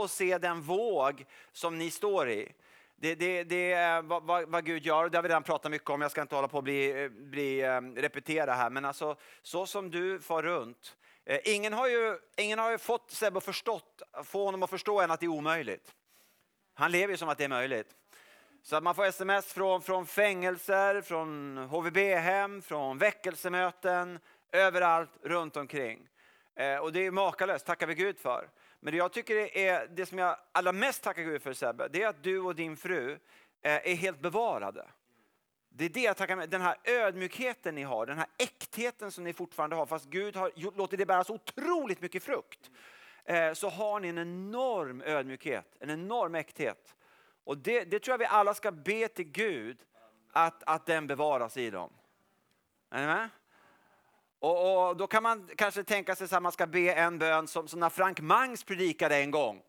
att 0.05 0.11
se 0.11 0.39
den 0.39 0.61
våg 0.61 1.25
som 1.53 1.79
ni 1.79 1.91
står 1.91 2.31
i. 2.31 2.53
Det, 2.97 3.15
det, 3.15 3.45
det 3.45 3.73
är 3.73 4.03
vad, 4.03 4.49
vad, 4.49 4.65
Gud 4.65 4.87
gör, 4.87 5.09
det 5.09 5.19
har 5.19 5.23
vi 5.23 5.29
redan 5.29 5.43
pratat 5.43 5.71
mycket 5.71 5.91
om, 5.91 6.01
jag 6.01 6.11
ska 6.11 6.23
inte 6.23 6.35
hålla 6.35 6.49
på 6.49 6.59
att 6.59 6.65
bli, 6.65 7.05
eh, 7.05 7.09
bli, 7.09 7.61
eh, 7.61 7.81
repetera 7.81 8.55
här, 8.55 8.71
men 8.71 8.85
alltså 8.85 9.17
så 9.43 9.67
som 9.67 9.91
du 9.91 10.21
far 10.21 10.43
runt. 10.43 10.97
Eh, 11.25 11.39
ingen, 11.45 11.73
har 11.73 11.89
ju, 11.89 12.19
ingen 12.37 12.59
har 12.59 12.71
ju 12.71 12.79
fått 12.79 13.11
Sebbe 13.11 13.39
att 13.39 13.45
förstått, 13.45 14.03
få 14.25 14.45
honom 14.45 14.63
att 14.63 14.71
förstå 14.71 15.01
än 15.01 15.11
att 15.11 15.21
det 15.21 15.27
är 15.27 15.29
omöjligt. 15.29 15.95
Han 16.75 16.93
lever 16.93 17.13
ju 17.13 17.17
som 17.17 17.29
att 17.29 17.39
det 17.39 17.45
är 17.45 17.49
möjligt. 17.49 17.95
Så 18.63 18.77
att 18.77 18.83
man 18.83 18.95
får 18.95 19.05
sms 19.05 19.53
från, 19.53 19.83
från 19.83 20.07
fängelser, 20.07 21.01
från 21.03 21.57
HVB-hem, 21.57 22.63
från 22.63 22.99
väckelsemöten, 22.99 24.19
överallt 24.53 25.11
runt 25.23 25.57
omkring. 25.57 26.09
Eh, 26.55 26.77
och 26.77 26.93
det 26.93 27.07
är 27.07 27.11
makalöst, 27.11 27.67
tackar 27.67 27.87
vi 27.87 27.95
Gud 27.95 28.19
för. 28.19 28.49
Men 28.81 28.93
det 28.93 28.99
jag 28.99 29.13
tycker 29.13 29.57
är 29.57 29.87
det 29.87 30.07
som 30.07 30.19
jag 30.19 30.37
allra 30.53 30.73
mest 30.73 31.03
tackar 31.03 31.23
Gud 31.23 31.43
för 31.43 31.53
Sebbe, 31.53 31.89
det 31.89 32.03
är 32.03 32.09
att 32.09 32.23
du 32.23 32.39
och 32.41 32.55
din 32.55 32.77
fru 32.77 33.13
eh, 33.13 33.19
är 33.91 33.95
helt 33.95 34.21
bevarade. 34.21 34.87
Det 35.69 35.85
är 35.85 35.89
det 35.89 36.01
jag 36.01 36.17
tackar 36.17 36.37
med. 36.37 36.51
Den 36.51 36.61
här 36.61 36.77
ödmjukheten 36.85 37.75
ni 37.75 37.83
har, 37.83 38.07
den 38.07 38.19
här 38.19 38.27
äktheten 38.39 39.11
som 39.11 39.25
ni 39.25 39.33
fortfarande 39.33 39.77
har, 39.77 39.87
fast 39.87 40.07
Gud 40.07 40.37
har 40.37 40.77
låtit 40.77 40.99
det 40.99 41.07
bära 41.07 41.25
så 41.25 41.35
otroligt 41.35 42.01
mycket 42.01 42.23
frukt. 42.23 42.71
Eh, 43.25 43.53
så 43.53 43.69
har 43.69 44.01
ni 44.01 44.09
en 44.09 44.19
enorm 44.19 45.03
ödmjukhet, 45.03 45.77
en 45.81 45.91
enorm 45.91 46.35
äkthet. 46.35 46.95
Och 47.45 47.59
det, 47.59 47.85
det 47.85 47.99
tror 47.99 48.13
jag 48.13 48.19
vi 48.19 48.25
alla 48.25 48.55
ska 48.55 48.73
be 48.73 49.09
till 49.09 49.25
Gud 49.25 49.79
att, 50.33 50.63
att 50.67 50.87
den 50.87 51.07
bevaras 51.07 51.57
i 51.57 51.71
dem. 51.71 51.93
Är 52.91 53.01
ni 53.01 53.07
med? 53.07 53.29
Och, 54.39 54.89
och, 54.89 54.97
då 54.97 55.07
kan 55.07 55.23
man 55.23 55.51
kanske 55.57 55.85
tänka 55.85 56.15
sig 56.15 56.37
att 56.37 56.43
man 56.43 56.53
ska 56.53 56.67
be 56.67 56.93
en 56.93 57.19
bön 57.19 57.49
som, 57.49 57.69
som 57.69 57.81
när 57.81 57.89
Frank 57.89 58.21
Mangs 58.21 58.65
predikade 58.65 59.17
en 59.17 59.31
gång. 59.31 59.63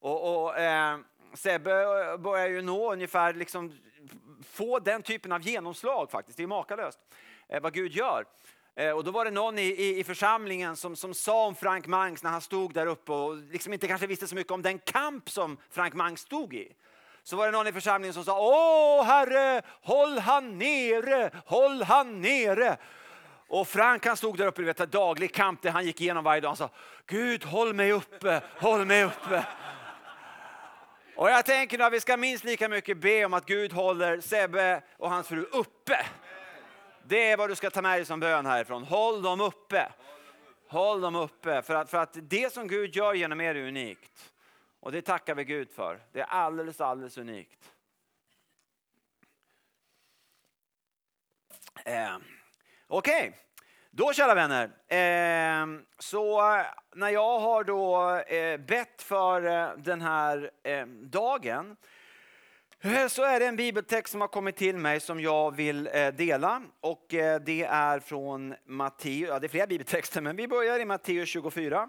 Och, 0.00 0.44
och 0.44 0.58
eh, 0.58 0.98
Sebbe 1.34 1.70
börjar 2.18 2.48
ju 2.48 2.62
nå 2.62 2.92
ungefär, 2.92 3.34
liksom, 3.34 3.78
få 4.44 4.78
den 4.78 5.02
typen 5.02 5.32
av 5.32 5.42
genomslag 5.42 6.10
faktiskt. 6.10 6.36
Det 6.36 6.42
är 6.42 6.46
makalöst 6.46 6.98
eh, 7.48 7.62
vad 7.62 7.74
Gud 7.74 7.92
gör. 7.92 8.24
Eh, 8.76 8.90
och 8.90 9.04
då 9.04 9.10
var 9.10 9.24
det 9.24 9.30
någon 9.30 9.58
i, 9.58 9.62
i, 9.62 9.98
i, 9.98 10.04
församlingen 10.04 10.76
som, 10.76 10.96
som 10.96 11.14
sa 11.14 11.46
om 11.46 11.54
Frank 11.54 11.86
Mangs 11.86 12.22
när 12.22 12.30
han 12.30 12.40
stod 12.40 12.74
där 12.74 12.86
uppe 12.86 13.12
och 13.12 13.36
liksom 13.36 13.72
inte 13.72 13.88
kanske 13.88 14.06
visste 14.06 14.26
så 14.26 14.34
mycket 14.34 14.52
om 14.52 14.62
den 14.62 14.78
kamp 14.78 15.30
som 15.30 15.56
Frank 15.70 15.94
Mangs 15.94 16.20
stod 16.20 16.54
i. 16.54 16.72
Så 17.22 17.36
var 17.36 17.46
det 17.46 17.52
någon 17.52 17.66
i 17.66 17.72
församlingen 17.72 18.14
som 18.14 18.24
sa, 18.24 18.38
Åh 18.40 19.04
herre, 19.04 19.62
håll 19.82 20.18
han 20.18 20.58
nere, 20.58 21.30
håll 21.46 21.82
han 21.82 22.20
nere. 22.20 22.76
Och 23.48 23.68
Frank 23.68 24.06
han 24.06 24.16
stod 24.16 24.38
där 24.38 24.46
uppe, 24.46 24.62
vet, 24.62 24.92
daglig 24.92 25.34
kamp 25.34 25.62
där 25.62 25.70
han 25.70 25.84
gick 25.84 26.00
igenom 26.00 26.24
varje 26.24 26.40
dag. 26.40 26.48
Han 26.48 26.56
sa, 26.56 26.70
Gud 27.06 27.44
håll 27.44 27.74
mig 27.74 27.92
uppe, 27.92 28.42
håll 28.60 28.84
mig 28.84 29.04
uppe. 29.04 29.44
Och 31.16 31.30
jag 31.30 31.44
tänker 31.44 31.78
att 31.78 31.92
vi 31.92 32.00
ska 32.00 32.16
minst 32.16 32.44
lika 32.44 32.68
mycket 32.68 32.98
be 32.98 33.24
om 33.24 33.34
att 33.34 33.46
Gud 33.46 33.72
håller 33.72 34.20
Sebbe 34.20 34.82
och 34.96 35.10
hans 35.10 35.28
fru 35.28 35.42
uppe. 35.42 36.06
Det 37.06 37.30
är 37.30 37.36
vad 37.36 37.50
du 37.50 37.56
ska 37.56 37.70
ta 37.70 37.82
med 37.82 37.98
dig 37.98 38.04
som 38.04 38.20
bön 38.20 38.46
härifrån. 38.46 38.84
Håll 38.84 39.22
dem 39.22 39.40
uppe. 39.40 39.92
Håll 40.68 41.00
dem 41.00 41.14
uppe, 41.14 41.62
för 41.62 41.74
att, 41.74 41.90
för 41.90 41.98
att 41.98 42.16
det 42.22 42.52
som 42.52 42.68
Gud 42.68 42.96
gör 42.96 43.14
genom 43.14 43.40
er 43.40 43.54
är 43.54 43.68
unikt. 43.68 44.32
Och 44.80 44.92
det 44.92 45.02
tackar 45.02 45.34
vi 45.34 45.44
Gud 45.44 45.70
för. 45.70 46.00
Det 46.12 46.20
är 46.20 46.24
alldeles, 46.24 46.80
alldeles 46.80 47.18
unikt. 47.18 47.72
Eh, 51.84 52.16
Okej, 52.86 53.38
då 53.90 54.12
kära 54.12 54.34
vänner. 54.34 54.64
Eh, 54.88 55.66
så 55.98 56.40
när 56.94 57.08
jag 57.08 57.38
har 57.38 57.64
då 57.64 58.16
eh, 58.18 58.56
bett 58.56 59.02
för 59.02 59.46
eh, 59.46 59.76
den 59.76 60.00
här 60.00 60.50
eh, 60.62 60.86
dagen 60.86 61.76
Eh, 62.84 63.06
så 63.08 63.22
är 63.22 63.40
det 63.40 63.46
en 63.46 63.56
bibeltext 63.56 64.12
som 64.12 64.20
har 64.20 64.28
kommit 64.28 64.56
till 64.56 64.76
mig 64.76 65.00
som 65.00 65.20
jag 65.20 65.56
vill 65.56 65.88
eh, 65.92 66.08
dela. 66.08 66.62
Och 66.80 67.14
eh, 67.14 67.40
det 67.40 67.62
är 67.62 68.00
från 68.00 68.54
Matteus, 68.66 69.28
ja 69.28 69.38
det 69.38 69.46
är 69.46 69.48
flera 69.48 69.66
bibeltexter 69.66 70.20
men 70.20 70.36
vi 70.36 70.48
börjar 70.48 70.80
i 70.80 70.84
Matteus 70.84 71.28
24. 71.28 71.88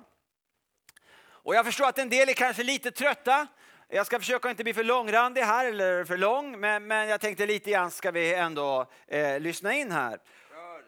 Och 1.28 1.56
jag 1.56 1.66
förstår 1.66 1.86
att 1.86 2.00
en 2.00 2.10
del 2.10 2.30
är 2.30 2.34
kanske 2.34 2.64
lite 2.64 2.92
trötta. 2.92 3.48
Jag 3.90 4.06
ska 4.06 4.20
försöka 4.20 4.50
inte 4.50 4.64
bli 4.64 4.74
för 4.74 4.84
långrandig 4.84 5.42
här 5.42 5.66
eller 5.66 6.04
för 6.04 6.18
lång 6.18 6.60
men, 6.60 6.88
men 6.88 7.10
jag 7.10 7.22
tänkte 7.22 7.46
lite 7.46 7.72
grann 7.72 7.92
ska 7.92 8.12
vi 8.12 8.34
ändå 8.34 8.92
eh, 9.08 9.40
lyssna 9.40 9.74
in 9.74 9.92
här. 9.92 10.20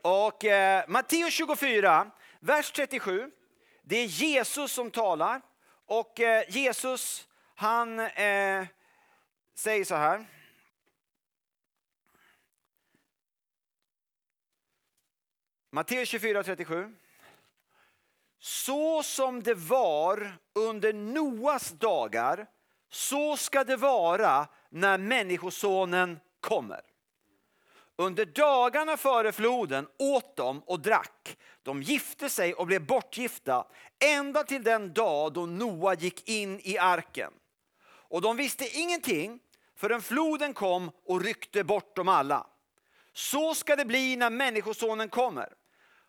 Och 0.01 0.45
eh, 0.45 0.83
Matteus 0.87 1.33
24, 1.33 2.11
vers 2.39 2.71
37. 2.71 3.31
Det 3.83 3.97
är 3.97 4.05
Jesus 4.05 4.71
som 4.71 4.91
talar 4.91 5.41
och 5.85 6.19
eh, 6.19 6.43
Jesus 6.49 7.27
han 7.55 7.99
eh, 7.99 8.63
säger 9.57 9.85
så 9.85 9.95
här. 9.95 10.25
Matteus 15.71 16.09
24 16.09 16.43
37. 16.43 16.95
Så 18.39 19.03
som 19.03 19.43
det 19.43 19.53
var 19.53 20.37
under 20.53 20.93
Noas 20.93 21.71
dagar, 21.71 22.47
så 22.89 23.37
ska 23.37 23.63
det 23.63 23.75
vara 23.75 24.47
när 24.69 24.97
Människosonen 24.97 26.19
kommer. 26.39 26.81
Under 27.95 28.25
dagarna 28.25 28.97
före 28.97 29.31
floden 29.31 29.87
åt 29.99 30.35
de 30.35 30.59
och 30.59 30.79
drack. 30.79 31.37
De 31.63 31.81
gifte 31.81 32.29
sig 32.29 32.53
och 32.53 32.67
blev 32.67 32.85
bortgifta 32.85 33.67
ända 33.99 34.43
till 34.43 34.63
den 34.63 34.93
dag 34.93 35.33
då 35.33 35.45
Noa 35.45 35.93
gick 35.93 36.29
in 36.29 36.59
i 36.63 36.77
arken. 36.77 37.33
Och 38.09 38.21
de 38.21 38.37
visste 38.37 38.77
ingenting 38.77 39.39
förrän 39.77 40.01
floden 40.01 40.53
kom 40.53 40.91
och 41.05 41.21
ryckte 41.21 41.63
bort 41.63 41.95
dem 41.95 42.07
alla. 42.07 42.47
Så 43.13 43.55
ska 43.55 43.75
det 43.75 43.85
bli 43.85 44.15
när 44.15 44.29
Människosonen 44.29 45.09
kommer. 45.09 45.53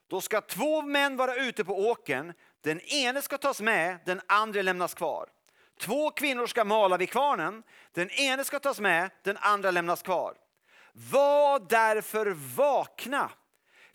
Då 0.09 0.21
ska 0.21 0.41
två 0.41 0.83
män 0.83 1.17
vara 1.17 1.35
ute 1.35 1.65
på 1.65 1.89
åken. 1.89 2.33
Den 2.61 2.81
ene 2.81 3.23
ska 3.23 3.39
tas 3.39 3.61
med, 3.61 3.99
den 4.07 4.21
andra 4.27 4.63
lämnas 4.63 4.95
kvar. 4.95 5.29
Två 5.79 6.11
kvinnor 6.11 6.47
ska 6.47 6.65
mala 6.65 6.97
vid 6.97 7.11
kvarnen. 7.11 7.63
Den 7.93 8.11
ene 8.11 8.45
ska 8.45 8.59
tas 8.59 8.81
med, 8.81 9.11
den 9.23 9.37
andra 9.37 9.71
lämnas 9.71 10.03
kvar. 10.03 10.35
Var 10.93 11.69
därför 11.69 12.27
vakna, 12.57 13.31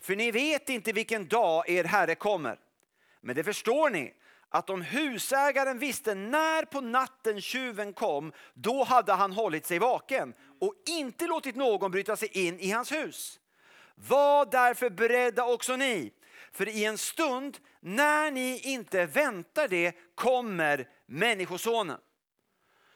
för 0.00 0.16
ni 0.16 0.30
vet 0.30 0.68
inte 0.68 0.92
vilken 0.92 1.28
dag 1.28 1.68
er 1.68 1.84
Herre 1.84 2.14
kommer. 2.14 2.58
Men 3.20 3.36
det 3.36 3.44
förstår 3.44 3.90
ni, 3.90 4.14
att 4.54 4.70
om 4.70 4.82
husägaren 4.82 5.78
visste 5.78 6.14
när 6.14 6.64
på 6.64 6.80
natten 6.80 7.40
tjuven 7.40 7.92
kom, 7.92 8.32
då 8.54 8.84
hade 8.84 9.12
han 9.12 9.32
hållit 9.32 9.66
sig 9.66 9.78
vaken 9.78 10.34
och 10.60 10.74
inte 10.86 11.26
låtit 11.26 11.56
någon 11.56 11.90
bryta 11.90 12.16
sig 12.16 12.46
in 12.46 12.60
i 12.60 12.70
hans 12.70 12.92
hus. 12.92 13.40
Var 13.94 14.46
därför 14.46 14.90
beredda 14.90 15.44
också 15.44 15.76
ni, 15.76 16.12
för 16.52 16.68
i 16.68 16.84
en 16.84 16.98
stund 16.98 17.58
när 17.80 18.30
ni 18.30 18.58
inte 18.58 19.06
väntar 19.06 19.68
det 19.68 19.92
kommer 20.14 20.88
Människosonen. 21.06 21.98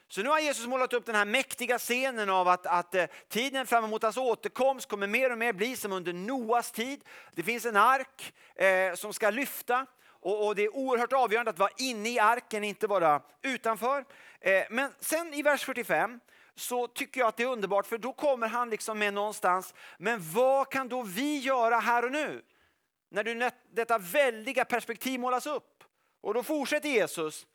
Så 0.09 0.23
nu 0.23 0.29
har 0.29 0.41
Jesus 0.41 0.67
målat 0.67 0.93
upp 0.93 1.07
den 1.07 1.15
här 1.15 1.25
mäktiga 1.25 1.79
scenen 1.79 2.31
av 2.31 2.49
att, 2.49 2.67
att 2.67 2.95
eh, 2.95 3.07
tiden 3.29 3.67
fram 3.67 3.85
emot 3.85 4.03
hans 4.03 4.17
återkomst 4.17 4.89
kommer 4.89 5.07
mer 5.07 5.33
och 5.33 5.39
mer 5.39 5.53
bli 5.53 5.77
som 5.77 5.93
under 5.93 6.13
Noas 6.13 6.73
tid. 6.73 7.05
Det 7.35 7.43
finns 7.43 7.67
en 7.67 7.77
ark 7.77 8.33
eh, 8.55 8.95
som 8.95 9.13
ska 9.13 9.31
lyfta 9.31 9.87
och, 10.21 10.47
och, 10.47 10.55
det 10.55 10.65
är 10.65 10.77
oerhört 10.77 11.13
avgörande 11.13 11.51
att 11.51 11.59
vara 11.59 11.71
inne 11.79 12.09
i 12.09 12.19
arken, 12.19 12.65
inte 12.65 12.87
vara 12.87 13.23
utanför. 13.43 14.05
Eh, 14.41 14.65
men 14.71 14.91
sen 15.01 15.35
i 15.35 15.43
vers 15.43 15.65
45 15.65 16.21
så 16.55 16.87
tycker 16.87 17.21
jag 17.21 17.29
att 17.29 17.37
det 17.37 17.43
är 17.43 17.49
underbart 17.49 17.87
för 17.87 17.99
då 17.99 18.13
kommer 18.13 18.49
han 18.49 18.71
liksom 18.71 18.99
med 18.99 19.15
någonstans, 19.15 19.75
men 19.99 20.21
vad 20.33 20.71
kan 20.71 20.89
då 20.89 21.03
vi 21.03 21.39
göra 21.39 21.79
här 21.79 22.05
och 22.05 22.13
nu? 22.13 22.43
När 23.11 23.25
du, 23.25 23.51
detta 23.71 23.99
väldiga 23.99 24.65
perspektiv 24.65 25.21
målas 25.21 25.47
upp. 25.47 25.85
Och 26.21 26.35
då 26.35 26.43
fortsätter 26.43 26.89
Jesus. 26.89 27.47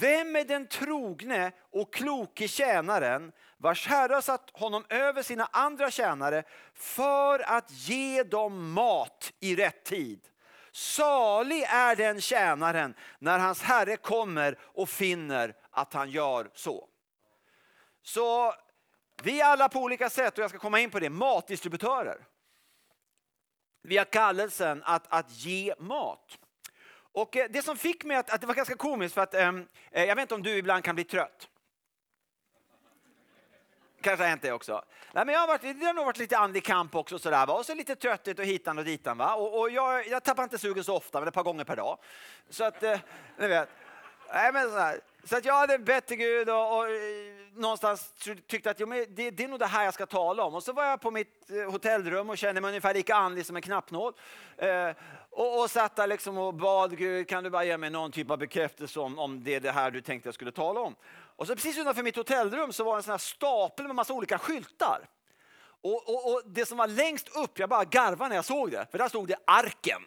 Vem 0.00 0.36
är 0.36 0.44
den 0.44 0.66
trogne 0.66 1.52
och 1.70 1.94
kloke 1.94 2.48
tjänaren 2.48 3.32
vars 3.56 3.86
herre 3.86 4.14
har 4.14 4.20
satt 4.20 4.50
honom 4.52 4.84
över 4.88 5.22
sina 5.22 5.48
andra 5.52 5.90
tjänare 5.90 6.44
för 6.74 7.38
att 7.38 7.70
ge 7.70 8.22
dem 8.22 8.72
mat 8.72 9.32
i 9.40 9.56
rätt 9.56 9.84
tid? 9.84 10.20
Salig 10.78 11.62
är 11.62 11.96
den 11.96 12.20
tjänaren 12.20 12.94
när 13.18 13.38
hans 13.38 13.62
herre 13.62 13.96
kommer 13.96 14.58
och 14.60 14.88
finner 14.88 15.54
att 15.70 15.92
han 15.92 16.10
gör 16.10 16.50
så. 16.54 16.88
Så 18.02 18.54
vi 19.22 19.40
är 19.40 19.44
alla 19.44 19.68
på 19.68 19.78
olika 19.80 20.10
sätt, 20.10 20.38
och 20.38 20.44
jag 20.44 20.50
ska 20.50 20.58
komma 20.58 20.80
in 20.80 20.90
på 20.90 21.00
det, 21.00 21.10
matdistributörer. 21.10 22.26
Vi 23.82 23.96
har 23.96 24.04
kallelsen 24.04 24.82
att, 24.84 25.06
att 25.08 25.30
ge 25.30 25.74
mat. 25.78 26.38
Och 27.12 27.36
eh, 27.36 27.46
det 27.50 27.62
som 27.62 27.76
fick 27.76 28.04
mig 28.04 28.16
att, 28.16 28.30
att 28.30 28.40
det 28.40 28.46
var 28.46 28.54
ganska 28.54 28.76
komiskt, 28.76 29.14
för 29.14 29.22
att 29.22 29.34
eh, 29.34 29.48
eh 29.90 30.04
jag 30.04 30.16
vet 30.16 30.22
inte 30.22 30.34
om 30.34 30.42
du 30.42 30.56
ibland 30.56 30.84
kan 30.84 30.94
bli 30.94 31.04
trött. 31.04 31.48
Kanske 34.00 34.24
har 34.24 34.28
hänt 34.28 34.42
det 34.42 34.52
också. 34.52 34.82
Nej, 35.12 35.26
men 35.26 35.32
jag 35.32 35.40
har 35.40 35.48
varit, 35.48 35.62
det 35.80 35.86
har 35.86 35.94
nog 35.94 36.04
varit 36.04 36.18
lite 36.18 36.38
andlig 36.38 36.64
kamp 36.64 36.94
också. 36.94 37.18
Sådär, 37.18 37.46
va? 37.46 37.54
Och 37.54 37.66
så 37.66 37.74
lite 37.74 37.96
trötthet 37.96 38.38
och 38.38 38.44
hitan 38.44 38.78
och 38.78 38.84
ditan. 38.84 39.18
Va? 39.18 39.34
Och, 39.34 39.60
och 39.60 39.70
jag, 39.70 40.08
jag 40.08 40.24
tappar 40.24 40.42
inte 40.42 40.58
sugen 40.58 40.84
så 40.84 40.96
ofta, 40.96 41.18
men 41.18 41.28
ett 41.28 41.34
par 41.34 41.42
gånger 41.42 41.64
per 41.64 41.76
dag. 41.76 41.98
Så 42.50 42.64
att, 42.64 42.82
eh, 42.82 42.98
ni 43.38 43.48
vet. 43.48 43.68
Nej, 44.32 44.52
men 44.52 44.70
så, 44.70 44.94
så 45.24 45.36
att 45.36 45.44
jag 45.44 45.54
hade 45.54 45.78
bett 45.78 46.06
till 46.06 46.16
Gud 46.16 46.48
och, 46.48 46.78
och 46.78 46.84
eh, 46.84 46.92
någonstans 47.54 48.12
tyckte 48.46 48.70
att 48.70 48.80
jo, 48.80 48.86
men 48.86 49.04
det, 49.08 49.30
det, 49.30 49.44
är 49.44 49.48
nog 49.48 49.58
det 49.58 49.66
här 49.66 49.84
jag 49.84 49.94
ska 49.94 50.06
tala 50.06 50.44
om. 50.44 50.54
Och 50.54 50.62
så 50.62 50.72
var 50.72 50.84
jag 50.84 51.00
på 51.00 51.10
mitt 51.10 51.50
eh, 51.50 51.70
hotellrum 51.70 52.30
och 52.30 52.38
kände 52.38 52.60
mig 52.60 52.68
ungefär 52.68 52.94
lika 52.94 53.14
andlig 53.14 53.46
som 53.46 53.56
en 53.56 53.62
knappnål. 53.62 54.12
Eh, 54.56 54.90
och, 55.30 55.60
och 55.60 55.70
satt 55.70 55.96
där 55.96 56.06
liksom 56.06 56.38
och 56.38 56.54
bad 56.54 56.98
Gud, 56.98 57.28
kan 57.28 57.44
du 57.44 57.50
bara 57.50 57.64
ge 57.64 57.76
mig 57.76 57.90
någon 57.90 58.12
typ 58.12 58.30
av 58.30 58.38
bekräftelse 58.38 59.00
om, 59.00 59.18
om 59.18 59.44
det 59.44 59.54
är 59.54 59.60
det 59.60 59.72
här 59.72 59.90
du 59.90 60.00
tänkte 60.00 60.26
jag 60.26 60.34
skulle 60.34 60.52
tala 60.52 60.80
om. 60.80 60.94
Och 61.36 61.46
så 61.46 61.54
precis 61.54 61.78
utanför 61.78 62.02
mitt 62.02 62.16
hotellrum 62.16 62.72
så 62.72 62.84
var 62.84 62.92
det 62.92 62.98
en 62.98 63.02
sån 63.02 63.10
här 63.10 63.18
stapel 63.18 63.86
med 63.86 63.96
massa 63.96 64.12
olika 64.12 64.38
skyltar. 64.38 65.08
Och, 65.80 66.08
och, 66.08 66.32
och, 66.32 66.42
det 66.46 66.66
som 66.66 66.78
var 66.78 66.86
längst 66.86 67.36
upp, 67.36 67.58
jag 67.58 67.68
bara 67.68 67.84
garvade 67.84 68.28
när 68.28 68.36
jag 68.36 68.44
såg 68.44 68.70
det, 68.70 68.86
för 68.90 68.98
där 68.98 69.08
stod 69.08 69.28
det 69.28 69.36
arken. 69.46 70.02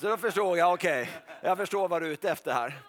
Så 0.00 0.08
då 0.08 0.16
förstod 0.16 0.58
jag, 0.58 0.72
okej, 0.72 1.02
okay, 1.02 1.14
jag 1.42 1.56
förstår 1.56 1.88
vad 1.88 2.02
du 2.02 2.06
är 2.06 2.10
ute 2.10 2.30
efter 2.30 2.52
här. 2.52 2.82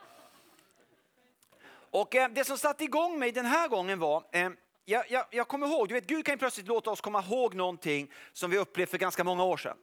Och 1.74 2.16
eh, 2.16 2.30
det 2.30 2.44
som 2.44 2.58
satte 2.58 2.84
igång 2.84 3.20
mig 3.20 3.32
den 3.32 3.46
här 3.46 3.68
gången 3.68 4.00
var, 4.00 4.24
eh, 4.32 4.50
jag, 4.86 5.12
jag, 5.12 5.26
jag 5.32 5.48
kommer 5.48 5.68
ihåg, 5.68 5.88
du 5.88 5.94
vet 5.94 6.08
Gud 6.08 6.26
kan 6.26 6.34
ju 6.34 6.40
plötsligt 6.40 6.68
låta 6.68 6.92
oss 6.92 7.02
komma 7.02 7.24
ihåg 7.24 7.56
någonting 7.56 8.12
som 8.34 8.52
vi 8.52 8.58
upplevde 8.58 8.92
för 8.92 8.98
ganska 8.98 9.24
många 9.24 9.44
år 9.44 9.58
sedan. 9.58 9.78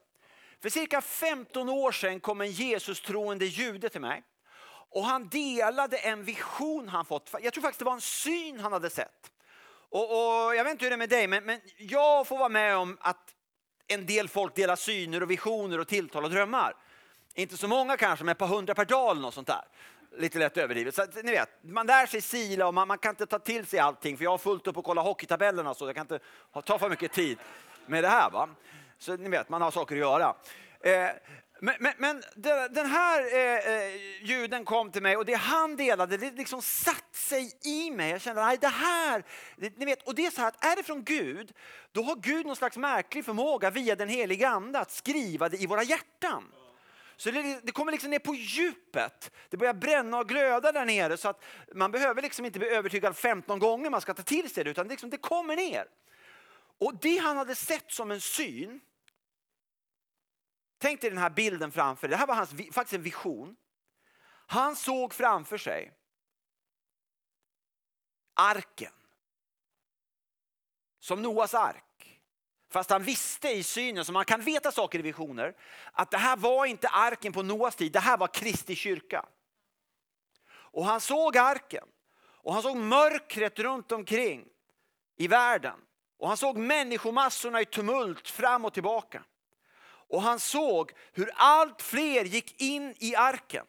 För 0.61 0.69
cirka 0.69 1.01
15 1.01 1.69
år 1.69 1.91
sedan 1.91 2.19
kom 2.19 2.41
en 2.41 2.51
Jesus 2.51 3.01
troende 3.01 3.45
jude 3.45 3.89
till 3.89 4.01
mig. 4.01 4.23
Och 4.89 5.03
han 5.03 5.27
delade 5.27 5.97
en 5.97 6.23
vision 6.23 6.89
han 6.89 7.05
fått. 7.05 7.29
Jag 7.41 7.53
tror 7.53 7.61
faktiskt 7.61 7.79
det 7.79 7.85
var 7.85 7.93
en 7.93 8.01
syn 8.01 8.59
han 8.59 8.73
hade 8.73 8.89
sett. 8.89 9.31
Och, 9.89 10.03
och 10.11 10.55
Jag 10.55 10.63
vet 10.63 10.71
inte 10.71 10.85
hur 10.85 10.89
det 10.89 10.95
är 10.95 10.97
med 10.97 11.09
dig, 11.09 11.27
men, 11.27 11.43
men 11.43 11.61
jag 11.77 12.27
får 12.27 12.37
vara 12.37 12.49
med 12.49 12.77
om 12.77 12.97
att 13.01 13.35
en 13.87 14.05
del 14.05 14.29
folk 14.29 14.55
delar 14.55 14.75
syner 14.75 15.23
och 15.23 15.31
visioner 15.31 15.79
och 15.79 15.87
tilltal 15.87 16.23
och 16.23 16.29
drömmar. 16.29 16.75
Inte 17.39 17.57
så 17.57 17.67
många 17.67 17.97
kanske, 17.97 18.25
men 18.25 18.31
ett 18.31 18.37
par 18.37 18.47
hundra 18.47 18.75
per 18.75 18.85
dag 18.85 19.11
eller 19.11 19.21
något 19.21 19.33
sånt 19.33 19.47
där. 19.47 19.61
Lite 20.17 20.39
lätt 20.39 20.57
överdrivet. 20.57 20.95
Så 20.95 21.05
ni 21.23 21.31
vet, 21.31 21.49
man 21.61 21.87
lär 21.87 22.05
sig 22.05 22.21
sila 22.21 22.67
och 22.67 22.73
man, 22.73 22.87
man, 22.87 22.97
kan 22.97 23.09
inte 23.09 23.25
ta 23.25 23.39
till 23.39 23.65
sig 23.65 23.79
allting 23.79 24.17
för 24.17 24.23
jag 24.23 24.31
har 24.31 24.37
fullt 24.37 24.67
upp 24.67 24.77
och 24.77 24.85
kolla 24.85 25.01
hockeytabellerna 25.01 25.73
så 25.73 25.85
jag 25.85 25.95
kan 25.95 26.01
inte 26.01 26.19
ta 26.65 26.79
för 26.79 26.89
mycket 26.89 27.11
tid 27.11 27.37
med 27.85 28.03
det 28.03 28.07
här. 28.07 28.29
Va? 28.29 28.49
Så 28.97 29.17
ni 29.17 29.29
vet, 29.29 29.49
man 29.49 29.61
har 29.61 29.71
saker 29.71 29.95
att 29.95 29.99
göra. 29.99 30.35
Eh, 30.83 31.09
men, 31.61 31.75
men, 31.79 31.93
men, 31.97 32.23
den 32.71 32.85
här 32.85 33.35
eh, 33.35 33.73
eh 33.73 33.95
juden 34.21 34.65
kom 34.65 34.91
till 34.91 35.01
mig 35.01 35.17
och 35.17 35.25
det 35.25 35.33
han 35.33 35.75
delade, 35.75 36.17
det 36.17 36.31
liksom 36.31 36.61
satt 36.61 37.15
sig 37.15 37.51
i 37.63 37.91
mig. 37.91 38.11
Jag 38.11 38.21
kände, 38.21 38.41
nej 38.41 38.57
det 38.61 38.67
här, 38.67 39.23
det, 39.57 39.77
ni 39.77 39.85
vet, 39.85 40.07
och 40.07 40.15
det 40.15 40.25
är 40.25 40.31
så 40.31 40.41
här 40.41 40.47
att 40.47 40.65
är 40.65 40.75
det 40.75 40.83
från 40.83 41.03
Gud, 41.03 41.51
då 41.91 42.03
har 42.03 42.15
Gud 42.15 42.45
någon 42.45 42.55
slags 42.55 42.77
märklig 42.77 43.25
förmåga 43.25 43.69
via 43.69 43.95
den 43.95 44.09
heliga 44.09 44.49
ande 44.49 44.79
att 44.79 44.91
skriva 44.91 45.49
det 45.49 45.57
i 45.57 45.65
våra 45.65 45.83
hjärtan. 45.83 46.43
Så 47.19 47.31
det, 47.31 47.59
det, 47.63 47.71
kommer 47.71 47.91
liksom 47.91 48.09
ner 48.09 48.19
på 48.19 48.35
djupet. 48.35 49.31
Det 49.49 49.57
börjar 49.57 49.73
bränna 49.73 50.17
och 50.17 50.29
glöda 50.29 50.71
där 50.71 50.85
nere 50.85 51.17
så 51.17 51.29
att 51.29 51.43
man 51.75 51.91
behöver 51.91 52.21
liksom 52.21 52.45
inte 52.45 52.59
bli 52.59 52.67
övertygad 52.67 53.17
15 53.17 53.59
gånger 53.59 53.89
man 53.89 54.01
ska 54.01 54.13
ta 54.13 54.23
till 54.23 54.49
sig 54.49 54.63
det 54.63 54.69
utan 54.69 54.87
det, 54.87 54.93
liksom, 54.93 55.09
det 55.09 55.17
kommer 55.17 55.55
ner. 55.55 55.87
Och 56.77 56.95
det 57.01 57.17
han 57.17 57.37
hade 57.37 57.55
sett 57.55 57.91
som 57.91 58.11
en 58.11 58.21
syn 58.21 58.79
Tänk 60.77 61.01
dig 61.01 61.09
den 61.09 61.19
här 61.19 61.29
bilden 61.29 61.71
framför 61.71 62.07
dig. 62.07 62.11
Det 62.11 62.17
här 62.17 62.27
var 62.27 62.35
hans, 62.35 62.49
faktiskt 62.71 62.93
en 62.93 63.03
vision. 63.03 63.55
Han 64.47 64.75
såg 64.75 65.13
framför 65.13 65.57
sig 65.57 65.93
arken. 68.33 68.93
Som 70.99 71.21
Noas 71.21 71.53
ark. 71.53 71.88
Fast 72.69 72.89
han 72.89 73.03
visste 73.03 73.49
i 73.49 73.63
synen, 73.63 74.05
som 74.05 74.13
man 74.13 74.25
kan 74.25 74.41
veta 74.41 74.71
saker 74.71 74.99
i 74.99 75.01
visioner, 75.01 75.53
att 75.91 76.11
det 76.11 76.17
här 76.17 76.37
var 76.37 76.65
inte 76.65 76.87
arken 76.87 77.33
på 77.33 77.43
Noas 77.43 77.75
tid, 77.75 77.91
det 77.91 77.99
här 77.99 78.17
var 78.17 78.27
Kristi 78.27 78.75
kyrka. 78.75 79.25
Och 80.51 80.85
han 80.85 81.01
såg 81.01 81.37
arken 81.37 81.87
och 82.43 82.53
han 82.53 82.63
såg 82.63 82.77
mörkret 82.77 83.59
runt 83.59 83.91
omkring 83.91 84.45
i 85.17 85.27
världen. 85.27 85.79
Och 86.17 86.27
han 86.27 86.37
såg 86.37 86.57
människomassorna 86.57 87.61
i 87.61 87.65
tumult 87.65 88.29
fram 88.29 88.65
och 88.65 88.73
tillbaka. 88.73 89.23
Och 90.09 90.21
han 90.21 90.39
såg 90.39 90.91
hur 91.13 91.31
allt 91.35 91.81
fler 91.81 92.25
gick 92.25 92.61
in 92.61 92.95
i 92.99 93.15
arken. 93.15 93.65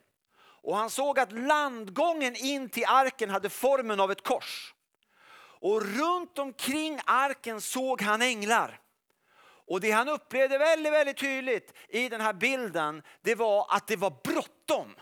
Och 0.62 0.76
han 0.76 0.90
såg 0.90 1.18
att 1.18 1.32
landgången 1.32 2.36
in 2.36 2.68
till 2.68 2.84
arken 2.86 3.30
hade 3.30 3.50
formen 3.50 4.00
av 4.00 4.10
ett 4.10 4.24
kors. 4.24 4.74
Och 5.60 5.82
runt 5.82 6.38
omkring 6.38 7.00
arken 7.04 7.60
såg 7.60 8.02
han 8.02 8.22
änglar. 8.22 8.79
Och 9.70 9.80
det 9.80 9.90
han 9.90 10.08
upplevde 10.08 10.58
väldigt, 10.58 10.92
väldigt 10.92 11.16
tydligt 11.16 11.74
i 11.88 12.08
den 12.08 12.20
här 12.20 12.32
bilden, 12.32 13.02
det 13.22 13.34
var 13.34 13.66
att 13.68 13.86
det 13.86 13.96
var 13.96 14.12
bråttom. 14.24 14.94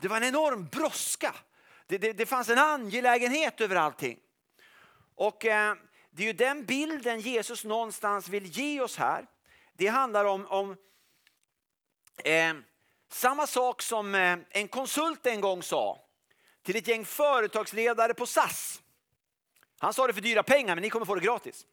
Det 0.00 0.08
var 0.08 0.16
en 0.16 0.24
enorm 0.24 0.66
brådska. 0.66 1.34
Det, 1.86 1.98
det, 1.98 2.12
det 2.12 2.26
fanns 2.26 2.48
en 2.48 2.58
angelägenhet 2.58 3.60
över 3.60 3.76
allting. 3.76 4.18
Och 5.14 5.46
eh, 5.46 5.74
det 6.10 6.22
är 6.22 6.26
ju 6.26 6.32
den 6.32 6.64
bilden 6.64 7.20
Jesus 7.20 7.64
någonstans 7.64 8.28
vill 8.28 8.46
ge 8.46 8.80
oss 8.80 8.96
här. 8.96 9.26
Det 9.72 9.86
handlar 9.86 10.24
om, 10.24 10.46
om 10.46 10.76
eh, 12.24 12.54
samma 13.08 13.46
sak 13.46 13.82
som 13.82 14.14
eh, 14.14 14.38
en 14.50 14.68
konsult 14.68 15.26
en 15.26 15.40
gång 15.40 15.62
sa 15.62 16.04
till 16.62 16.76
ett 16.76 16.88
gäng 16.88 17.04
företagsledare 17.04 18.14
på 18.14 18.26
SAS. 18.26 18.82
Han 19.78 19.94
sa 19.94 20.06
det 20.06 20.14
för 20.14 20.20
dyra 20.20 20.42
pengar, 20.42 20.74
men 20.74 20.82
ni 20.82 20.90
kommer 20.90 21.06
få 21.06 21.14
det 21.14 21.20
gratis. 21.20 21.66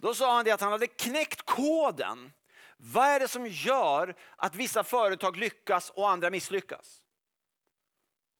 Då 0.00 0.14
sa 0.14 0.34
han 0.34 0.44
det 0.44 0.50
att 0.50 0.60
han 0.60 0.72
hade 0.72 0.86
knäckt 0.86 1.42
koden. 1.42 2.32
Vad 2.76 3.06
är 3.06 3.20
det 3.20 3.28
som 3.28 3.46
gör 3.46 4.14
att 4.36 4.54
vissa 4.54 4.84
företag 4.84 5.36
lyckas 5.36 5.90
och 5.90 6.10
andra 6.10 6.30
misslyckas? 6.30 7.02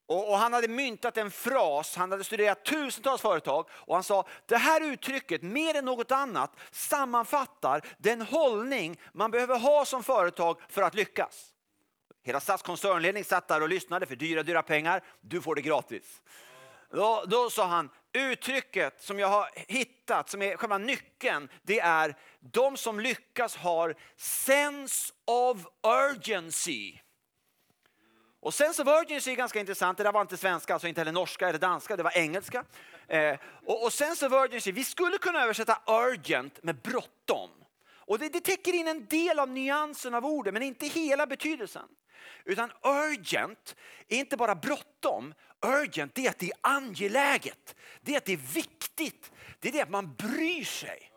Och, 0.06 0.30
och 0.30 0.38
han 0.38 0.52
hade 0.52 0.68
myntat 0.68 1.16
en 1.16 1.30
fras, 1.30 1.96
han 1.96 2.10
hade 2.10 2.24
studerat 2.24 2.64
tusentals 2.64 3.22
företag 3.22 3.66
och 3.70 3.94
han 3.94 4.04
sa 4.04 4.26
det 4.46 4.56
här 4.56 4.80
uttrycket 4.80 5.42
mer 5.42 5.74
än 5.74 5.84
något 5.84 6.12
annat 6.12 6.56
sammanfattar 6.70 7.86
den 7.98 8.20
hållning 8.20 9.00
man 9.12 9.30
behöver 9.30 9.58
ha 9.58 9.84
som 9.84 10.02
företag 10.02 10.60
för 10.68 10.82
att 10.82 10.94
lyckas. 10.94 11.46
Hela 12.22 12.40
SAS 12.40 12.62
koncernledning 12.62 13.24
satt 13.24 13.48
där 13.48 13.62
och 13.62 13.68
lyssnade 13.68 14.06
för 14.06 14.16
dyra, 14.16 14.42
dyra 14.42 14.62
pengar. 14.62 15.04
Du 15.20 15.42
får 15.42 15.54
det 15.54 15.62
gratis. 15.62 16.22
Då, 16.90 17.24
då 17.26 17.50
sa 17.50 17.66
han, 17.66 17.90
uttrycket 18.12 19.02
som 19.02 19.18
jag 19.18 19.28
har 19.28 19.50
hittat, 19.54 20.28
som 20.28 20.42
är 20.42 20.56
själva 20.56 20.78
nyckeln, 20.78 21.48
det 21.62 21.80
är 21.80 22.16
de 22.40 22.76
som 22.76 23.00
lyckas 23.00 23.56
har 23.56 23.94
sense 24.16 25.12
of 25.24 25.66
urgency. 25.82 26.98
Och 28.40 28.54
sense 28.54 28.82
of 28.82 28.88
urgency 28.88 29.30
är 29.30 29.36
ganska 29.36 29.60
intressant. 29.60 29.98
Det 29.98 30.04
där 30.04 30.12
var 30.12 30.20
inte 30.20 30.36
svenska, 30.36 30.72
alltså 30.72 30.88
inte 30.88 31.00
heller 31.00 31.12
norska 31.12 31.48
eller 31.48 31.58
danska, 31.58 31.96
det 31.96 32.02
var 32.02 32.16
engelska. 32.16 32.64
Eh, 33.08 33.38
och, 33.66 33.84
och 33.84 33.92
sense 33.92 34.26
of 34.26 34.32
urgency, 34.32 34.72
vi 34.72 34.84
skulle 34.84 35.18
kunna 35.18 35.42
översätta 35.42 35.78
urgent 35.86 36.62
med 36.62 36.76
bråttom. 36.76 37.50
Och 38.10 38.18
det, 38.18 38.28
det 38.28 38.40
täcker 38.40 38.72
in 38.72 38.88
en 38.88 39.06
del 39.06 39.38
av 39.38 39.48
nyansen 39.48 40.14
av 40.14 40.26
ordet, 40.26 40.54
men 40.54 40.62
inte 40.62 40.86
hela 40.86 41.26
betydelsen. 41.26 41.88
Utan 42.44 42.72
urgent 42.82 43.76
är 44.08 44.18
inte 44.18 44.36
bara 44.36 44.54
bråttom. 44.54 45.34
Urgent 45.62 46.14
det 46.14 46.26
är 46.26 46.30
att 46.30 46.38
det 46.38 46.46
är 46.46 46.58
angeläget. 46.60 47.76
Det 48.00 48.12
är 48.12 48.16
att 48.16 48.24
det 48.24 48.32
är 48.32 48.54
viktigt. 48.54 49.32
Det 49.58 49.68
är 49.68 49.72
det 49.72 49.80
att 49.80 49.90
man 49.90 50.14
bryr 50.14 50.64
sig. 50.64 51.10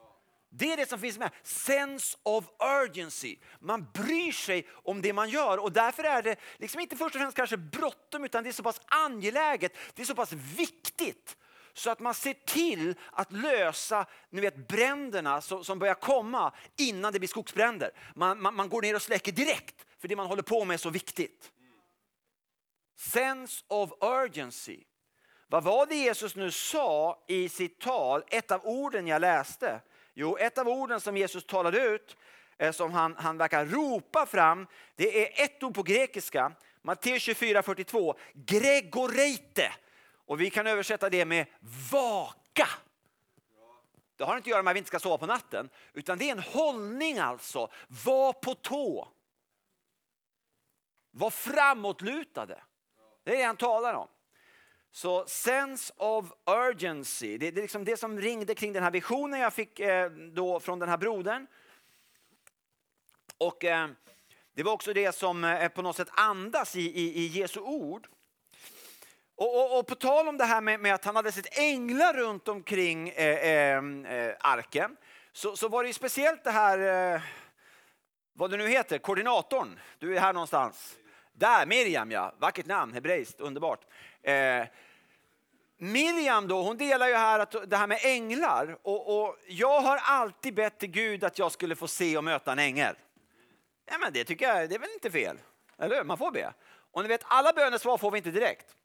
Det 0.49 0.73
är 0.73 0.77
det 0.77 0.89
som 0.89 0.99
finns 0.99 1.17
med. 1.17 1.31
Sense 1.43 2.17
of 2.23 2.45
urgency. 2.83 3.37
Man 3.59 3.87
bryr 3.93 4.31
sig 4.31 4.67
om 4.71 5.01
det 5.01 5.13
man 5.13 5.29
gör 5.29 5.57
och 5.57 5.71
därför 5.71 6.03
är 6.03 6.21
det 6.21 6.35
liksom 6.57 6.81
inte 6.81 6.97
först 6.97 7.15
och 7.15 7.21
främst 7.21 7.37
kanske 7.37 7.57
bråttom 7.57 8.23
utan 8.23 8.43
det 8.43 8.49
är 8.49 8.51
så 8.51 8.63
pass 8.63 8.81
angeläget, 8.85 9.73
det 9.93 10.01
är 10.01 10.05
så 10.05 10.15
pass 10.15 10.33
viktigt 10.33 11.37
så 11.73 11.89
att 11.89 11.99
man 11.99 12.13
ser 12.13 12.33
till 12.33 12.95
att 13.11 13.31
lösa 13.31 14.05
ni 14.29 14.41
vet, 14.41 14.67
bränderna 14.67 15.41
som, 15.41 15.63
som 15.63 15.79
börjar 15.79 15.93
komma 15.93 16.53
innan 16.77 17.13
det 17.13 17.19
blir 17.19 17.29
skogsbränder. 17.29 17.91
Man, 18.15 18.41
man, 18.41 18.55
man 18.55 18.69
går 18.69 18.81
ner 18.81 18.95
och 18.95 19.01
släcker 19.01 19.31
direkt 19.31 19.85
för 19.99 20.07
det 20.07 20.15
man 20.15 20.27
håller 20.27 20.43
på 20.43 20.65
med 20.65 20.73
är 20.73 20.77
så 20.77 20.89
viktigt. 20.89 21.51
Sense 23.11 23.63
of 23.67 23.91
urgency. 24.01 24.83
Vad 25.47 25.63
var 25.63 25.85
det 25.85 25.95
Jesus 25.95 26.35
nu 26.35 26.51
sa 26.51 27.23
i 27.27 27.49
sitt 27.49 27.79
tal? 27.79 28.23
Ett 28.27 28.51
av 28.51 28.65
orden 28.65 29.07
jag 29.07 29.21
läste. 29.21 29.81
Jo, 30.13 30.37
ett 30.37 30.57
av 30.57 30.67
orden 30.67 31.01
som 31.01 31.17
Jesus 31.17 31.45
talade 31.45 31.85
ut, 31.85 32.17
eh, 32.57 32.71
som 32.71 32.91
han, 32.91 33.15
han 33.15 33.37
verkar 33.37 33.65
ropa 33.65 34.25
fram, 34.25 34.67
det 34.95 35.23
är 35.23 35.43
ett 35.43 35.63
ord 35.63 35.75
på 35.75 35.83
grekiska, 35.83 36.51
Matteus 36.81 37.27
24.42, 37.27 38.15
gregoreite. 38.33 39.73
Och 40.25 40.41
vi 40.41 40.49
kan 40.49 40.67
översätta 40.67 41.09
det 41.09 41.25
med 41.25 41.45
vaka. 41.91 42.67
Det 44.15 44.23
har 44.23 44.37
inte 44.37 44.47
att 44.47 44.51
göra 44.51 44.63
med 44.63 44.71
att 44.71 44.75
vi 44.75 44.79
inte 44.79 44.87
ska 44.87 44.99
sova 44.99 45.17
på 45.17 45.25
natten, 45.25 45.69
utan 45.93 46.17
det 46.17 46.29
är 46.29 46.31
en 46.31 46.39
hållning 46.39 47.17
alltså. 47.17 47.71
Var 48.05 48.33
på 48.33 48.55
tå. 48.55 49.07
Var 51.11 51.29
framåtlutade. 51.29 52.61
Det 53.24 53.32
är 53.32 53.38
det 53.38 53.43
han 53.43 53.57
talar 53.57 53.93
om. 53.93 54.07
Så 54.91 55.26
sense 55.28 55.93
of 55.97 56.26
urgency, 56.45 57.38
det, 57.38 57.47
är 57.47 57.51
liksom 57.51 57.86
det 57.86 57.97
som 57.97 58.19
ringde 58.19 58.55
kring 58.55 58.74
den 58.74 58.84
här 58.84 58.91
visionen 58.91 59.39
jag 59.39 59.53
fick 59.53 59.80
eh, 59.80 60.09
då 60.11 60.59
från 60.59 60.80
den 60.80 60.89
här 60.89 60.97
brodern. 60.97 61.47
Och 63.38 63.63
eh, 63.63 63.89
det 64.55 64.63
var 64.63 64.71
också 64.71 64.93
det 64.93 65.15
som 65.15 65.43
eh, 65.43 65.67
på 65.69 65.82
något 65.82 65.95
sätt 65.95 66.09
andas 66.11 66.76
i, 66.76 66.82
i, 66.82 67.19
i 67.19 67.28
Jesu 67.28 67.59
ord. 67.59 68.07
Och, 69.36 69.59
och, 69.59 69.80
och, 69.80 69.88
på 69.88 69.95
tal 69.95 70.28
om 70.28 70.38
det 70.38 70.45
här 70.45 70.61
med, 70.61 70.80
med, 70.80 70.93
att 70.93 71.05
han 71.05 71.15
hade 71.15 71.32
sett 71.32 71.59
änglar 71.59 72.13
runt 72.13 72.47
omkring 72.47 73.09
eh, 73.09 73.78
eh, 73.78 73.84
arken 74.39 74.97
så, 75.32 75.55
så, 75.55 75.69
var 75.69 75.84
det 75.84 75.88
ju 75.88 75.93
speciellt 75.93 76.43
det 76.43 76.51
här, 76.51 77.13
eh, 77.13 77.21
vad 78.34 78.51
det 78.51 78.57
nu 78.57 78.67
heter, 78.67 78.97
koordinatorn. 78.97 79.80
Du 79.99 80.15
är 80.15 80.19
här 80.19 80.34
någonstans. 80.34 80.97
Där, 81.43 81.65
Miriam 81.65 82.11
ja, 82.11 82.33
vackert 82.39 82.65
namn, 82.65 82.93
hebreiskt, 82.93 83.39
underbart. 83.39 83.79
Eh, 84.21 84.65
Miriam 85.77 86.47
då, 86.47 86.61
hon 86.61 86.77
delar 86.77 87.07
ju 87.07 87.13
här 87.13 87.39
att, 87.39 87.69
det 87.69 87.77
här 87.77 87.87
med 87.87 87.99
änglar 88.03 88.77
och, 88.81 89.21
och, 89.21 89.37
jag 89.47 89.81
har 89.81 89.97
alltid 89.97 90.53
bett 90.53 90.79
till 90.79 90.89
Gud 90.89 91.23
att 91.23 91.39
jag 91.39 91.51
skulle 91.51 91.75
få 91.75 91.87
se 91.87 92.17
och 92.17 92.23
möta 92.23 92.51
en 92.51 92.59
ängel. 92.59 92.95
Ja, 93.85 93.97
men 93.99 94.13
det 94.13 94.23
tycker 94.23 94.47
jag, 94.47 94.69
det 94.69 94.75
är 94.75 94.79
väl 94.79 94.89
inte 94.93 95.11
fel? 95.11 95.37
Eller 95.77 95.95
hur? 95.95 96.03
Man 96.03 96.17
får 96.17 96.31
be. 96.31 96.53
Och 96.91 97.01
ni 97.01 97.07
vet, 97.07 97.21
alla 97.23 97.53
bönesvar 97.53 97.97
får 97.97 98.11
vi 98.11 98.17
inte 98.17 98.31
direkt. 98.31 98.75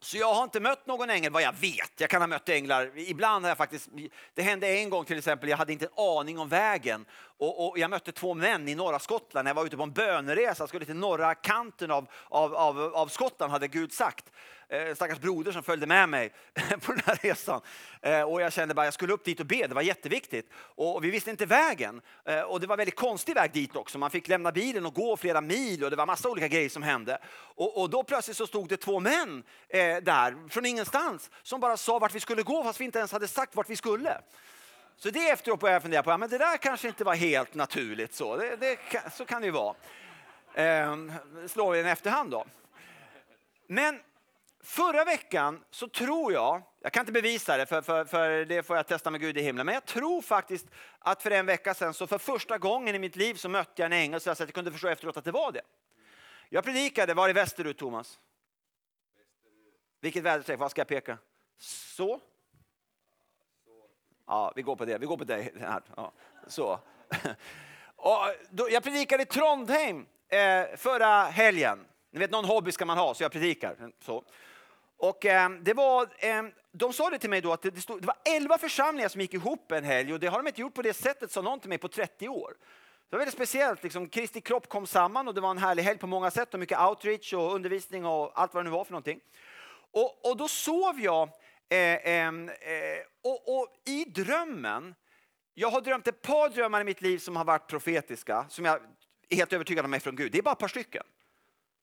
Så 0.00 0.16
jag 0.16 0.34
har 0.34 0.44
inte 0.44 0.60
mött 0.60 0.86
någon 0.86 1.10
ängel 1.10 1.32
vad 1.32 1.42
jag 1.42 1.52
vet. 1.52 1.92
Jag 1.96 2.10
kan 2.10 2.22
ha 2.22 2.26
mött 2.26 2.48
änglar. 2.48 2.90
Ibland 2.96 3.44
har 3.44 3.50
jag 3.50 3.58
faktiskt, 3.58 3.88
det 4.34 4.42
hände 4.42 4.68
en 4.68 4.90
gång 4.90 5.04
till 5.04 5.18
exempel, 5.18 5.48
jag 5.48 5.56
hade 5.56 5.72
inte 5.72 5.84
en 5.84 6.04
aning 6.04 6.38
om 6.38 6.48
vägen. 6.48 7.04
Och, 7.38 7.68
och 7.68 7.78
jag 7.78 7.90
mötte 7.90 8.12
två 8.12 8.34
män 8.34 8.68
i 8.68 8.74
norra 8.74 8.98
Skottland 8.98 9.44
när 9.44 9.50
jag 9.50 9.54
var 9.54 9.66
ute 9.66 9.76
på 9.76 9.82
en 9.82 9.92
böneresa. 9.92 10.62
Jag 10.62 10.68
skulle 10.68 10.84
till 10.84 10.96
norra 10.96 11.34
kanten 11.34 11.90
av, 11.90 12.06
av, 12.28 12.54
av, 12.54 12.80
av 12.80 13.06
Skottland 13.06 13.52
hade 13.52 13.68
Gud 13.68 13.92
sagt. 13.92 14.24
Eh, 14.68 14.94
stackars 14.94 15.18
broder 15.18 15.52
som 15.52 15.62
följde 15.62 15.86
med 15.86 16.08
mig 16.08 16.32
på 16.82 16.92
den 16.92 17.02
här 17.06 17.18
resan. 17.22 17.60
Eh, 18.02 18.22
och 18.22 18.42
jag 18.42 18.52
kände 18.52 18.74
bara 18.74 18.86
jag 18.86 18.94
skulle 18.94 19.12
upp 19.12 19.24
dit 19.24 19.40
och 19.40 19.46
be, 19.46 19.66
det 19.66 19.74
var 19.74 19.82
jätteviktigt. 19.82 20.50
Och, 20.54 20.96
och 20.96 21.04
vi 21.04 21.10
visste 21.10 21.30
inte 21.30 21.46
vägen. 21.46 22.00
Eh, 22.24 22.40
och 22.40 22.60
det 22.60 22.66
var 22.66 22.76
väldigt 22.76 22.96
konstig 22.96 23.34
väg 23.34 23.52
dit 23.52 23.76
också. 23.76 23.98
Man 23.98 24.10
fick 24.10 24.28
lämna 24.28 24.52
bilen 24.52 24.86
och 24.86 24.94
gå 24.94 25.16
flera 25.16 25.40
mil 25.40 25.84
och 25.84 25.90
det 25.90 25.96
var 25.96 26.06
massa 26.06 26.28
olika 26.28 26.48
grejer 26.48 26.68
som 26.68 26.82
hände. 26.82 27.18
Och, 27.32 27.80
och 27.82 27.90
då 27.90 28.02
plötsligt 28.02 28.36
så 28.36 28.46
stod 28.46 28.68
det 28.68 28.76
två 28.76 29.00
män 29.00 29.42
eh, 29.68 29.96
där 29.96 30.48
från 30.48 30.66
ingenstans 30.66 31.30
som 31.42 31.60
bara 31.60 31.76
sa 31.76 31.98
vart 31.98 32.14
vi 32.14 32.20
skulle 32.20 32.42
gå 32.42 32.64
fast 32.64 32.80
vi 32.80 32.84
inte 32.84 32.98
ens 32.98 33.12
hade 33.12 33.28
sagt 33.28 33.56
vart 33.56 33.70
vi 33.70 33.76
skulle. 33.76 34.20
Så 34.96 35.10
det 35.10 35.28
efteråt 35.28 35.60
började 35.60 35.74
jag 35.74 35.82
fundera 35.82 36.02
på, 36.02 36.10
ja, 36.10 36.16
men 36.16 36.30
det 36.30 36.38
där 36.38 36.56
kanske 36.56 36.88
inte 36.88 37.04
var 37.04 37.14
helt 37.14 37.54
naturligt 37.54 38.14
så. 38.14 38.36
Det, 38.36 38.56
det, 38.56 38.78
så 39.12 39.24
kan 39.24 39.42
det 39.42 39.46
ju 39.46 39.52
vara. 39.52 39.74
Eh, 40.54 40.96
slår 41.46 41.72
vi 41.72 41.80
en 41.80 41.86
efterhand 41.86 42.30
då. 42.30 42.44
Men 43.66 44.00
Förra 44.66 45.04
veckan 45.04 45.64
så 45.70 45.88
tror 45.88 46.32
jag, 46.32 46.62
jag 46.80 46.92
kan 46.92 47.00
inte 47.00 47.12
bevisa 47.12 47.56
det 47.56 47.66
för, 47.66 47.82
för, 47.82 48.04
för, 48.04 48.44
det 48.44 48.62
får 48.62 48.76
jag 48.76 48.86
testa 48.86 49.10
med 49.10 49.20
Gud 49.20 49.38
i 49.38 49.42
himlen, 49.42 49.66
men 49.66 49.74
jag 49.74 49.84
tror 49.84 50.22
faktiskt 50.22 50.66
att 50.98 51.22
för 51.22 51.30
en 51.30 51.46
vecka 51.46 51.74
sedan 51.74 51.94
så 51.94 52.06
för 52.06 52.18
första 52.18 52.58
gången 52.58 52.94
i 52.94 52.98
mitt 52.98 53.16
liv 53.16 53.34
så 53.34 53.48
mötte 53.48 53.82
jag 53.82 53.86
en 53.86 53.92
ängel 53.92 54.20
så 54.20 54.34
jag 54.38 54.52
kunde 54.54 54.72
förstå 54.72 54.88
efteråt 54.88 55.16
att 55.16 55.24
det 55.24 55.30
var 55.30 55.52
det. 55.52 55.60
Jag 56.48 56.64
predikade, 56.64 57.14
var 57.14 57.28
i 57.28 57.32
västerut 57.32 57.78
Thomas? 57.78 58.20
Vilket 60.00 60.22
väderstreck, 60.22 60.58
vad 60.58 60.70
ska 60.70 60.80
jag 60.80 60.88
peka? 60.88 61.18
Så? 61.58 62.20
Ja, 64.26 64.52
vi 64.56 64.62
går 64.62 64.76
på 64.76 64.84
det, 64.84 64.98
vi 64.98 65.06
går 65.06 65.16
på 65.16 65.24
dig. 65.24 65.54
Ja, 65.96 66.12
så. 66.46 66.80
Och 67.96 68.18
då, 68.50 68.70
jag 68.70 68.82
predikade 68.82 69.22
i 69.22 69.26
Trondheim 69.26 70.06
eh, 70.28 70.76
förra 70.76 71.24
helgen. 71.24 71.86
Ni 72.10 72.18
vet, 72.18 72.30
någon 72.30 72.44
hobby 72.44 72.72
ska 72.72 72.84
man 72.84 72.98
ha, 72.98 73.14
så 73.14 73.22
jag 73.22 73.32
predikar. 73.32 73.92
Så. 74.00 74.24
Och 74.98 75.26
eh, 75.26 75.50
det 75.50 75.74
var, 75.74 76.02
eh, 76.18 76.42
de 76.72 76.92
sa 76.92 77.10
det 77.10 77.18
till 77.18 77.30
mig 77.30 77.40
då 77.40 77.52
att 77.52 77.62
det, 77.62 77.70
det, 77.70 77.80
stod, 77.80 78.00
det 78.00 78.06
var 78.06 78.16
11 78.24 78.58
församlingar 78.58 79.08
som 79.08 79.20
gick 79.20 79.34
ihop 79.34 79.72
en 79.72 79.84
helg 79.84 80.12
och 80.12 80.20
det 80.20 80.26
har 80.26 80.38
de 80.38 80.46
inte 80.46 80.60
gjort 80.60 80.74
på 80.74 80.82
det 80.82 80.94
sättet, 80.94 81.32
sa 81.32 81.42
någon 81.42 81.60
till 81.60 81.68
mig, 81.68 81.78
på 81.78 81.88
30 81.88 82.28
år. 82.28 82.54
Det 83.10 83.16
var 83.16 83.18
väldigt 83.18 83.34
speciellt. 83.34 83.82
Liksom, 83.82 84.08
Kristi 84.08 84.40
kropp 84.40 84.68
kom 84.68 84.86
samman 84.86 85.28
och 85.28 85.34
det 85.34 85.40
var 85.40 85.50
en 85.50 85.58
härlig 85.58 85.82
helg 85.82 85.98
på 85.98 86.06
många 86.06 86.30
sätt 86.30 86.54
och 86.54 86.60
mycket 86.60 86.80
outreach 86.80 87.32
och 87.32 87.54
undervisning 87.54 88.04
och 88.04 88.40
allt 88.40 88.54
vad 88.54 88.64
det 88.64 88.70
nu 88.70 88.76
var 88.76 88.84
för 88.84 88.92
någonting. 88.92 89.20
Och, 89.90 90.30
och 90.30 90.36
då 90.36 90.48
sov 90.48 91.00
jag 91.00 91.28
eh, 91.68 92.08
ehm, 92.08 92.48
eh, 92.48 92.54
och, 93.24 93.58
och 93.58 93.68
i 93.86 94.04
drömmen, 94.04 94.94
jag 95.54 95.70
har 95.70 95.80
drömt 95.80 96.08
ett 96.08 96.22
par 96.22 96.48
drömmar 96.48 96.80
i 96.80 96.84
mitt 96.84 97.02
liv 97.02 97.18
som 97.18 97.36
har 97.36 97.44
varit 97.44 97.66
profetiska, 97.66 98.46
som 98.48 98.64
jag 98.64 98.80
är 99.28 99.36
helt 99.36 99.52
övertygad 99.52 99.84
om 99.84 99.94
är 99.94 99.98
från 99.98 100.16
Gud. 100.16 100.32
Det 100.32 100.38
är 100.38 100.42
bara 100.42 100.52
ett 100.52 100.58
par 100.58 100.68
stycken. 100.68 101.02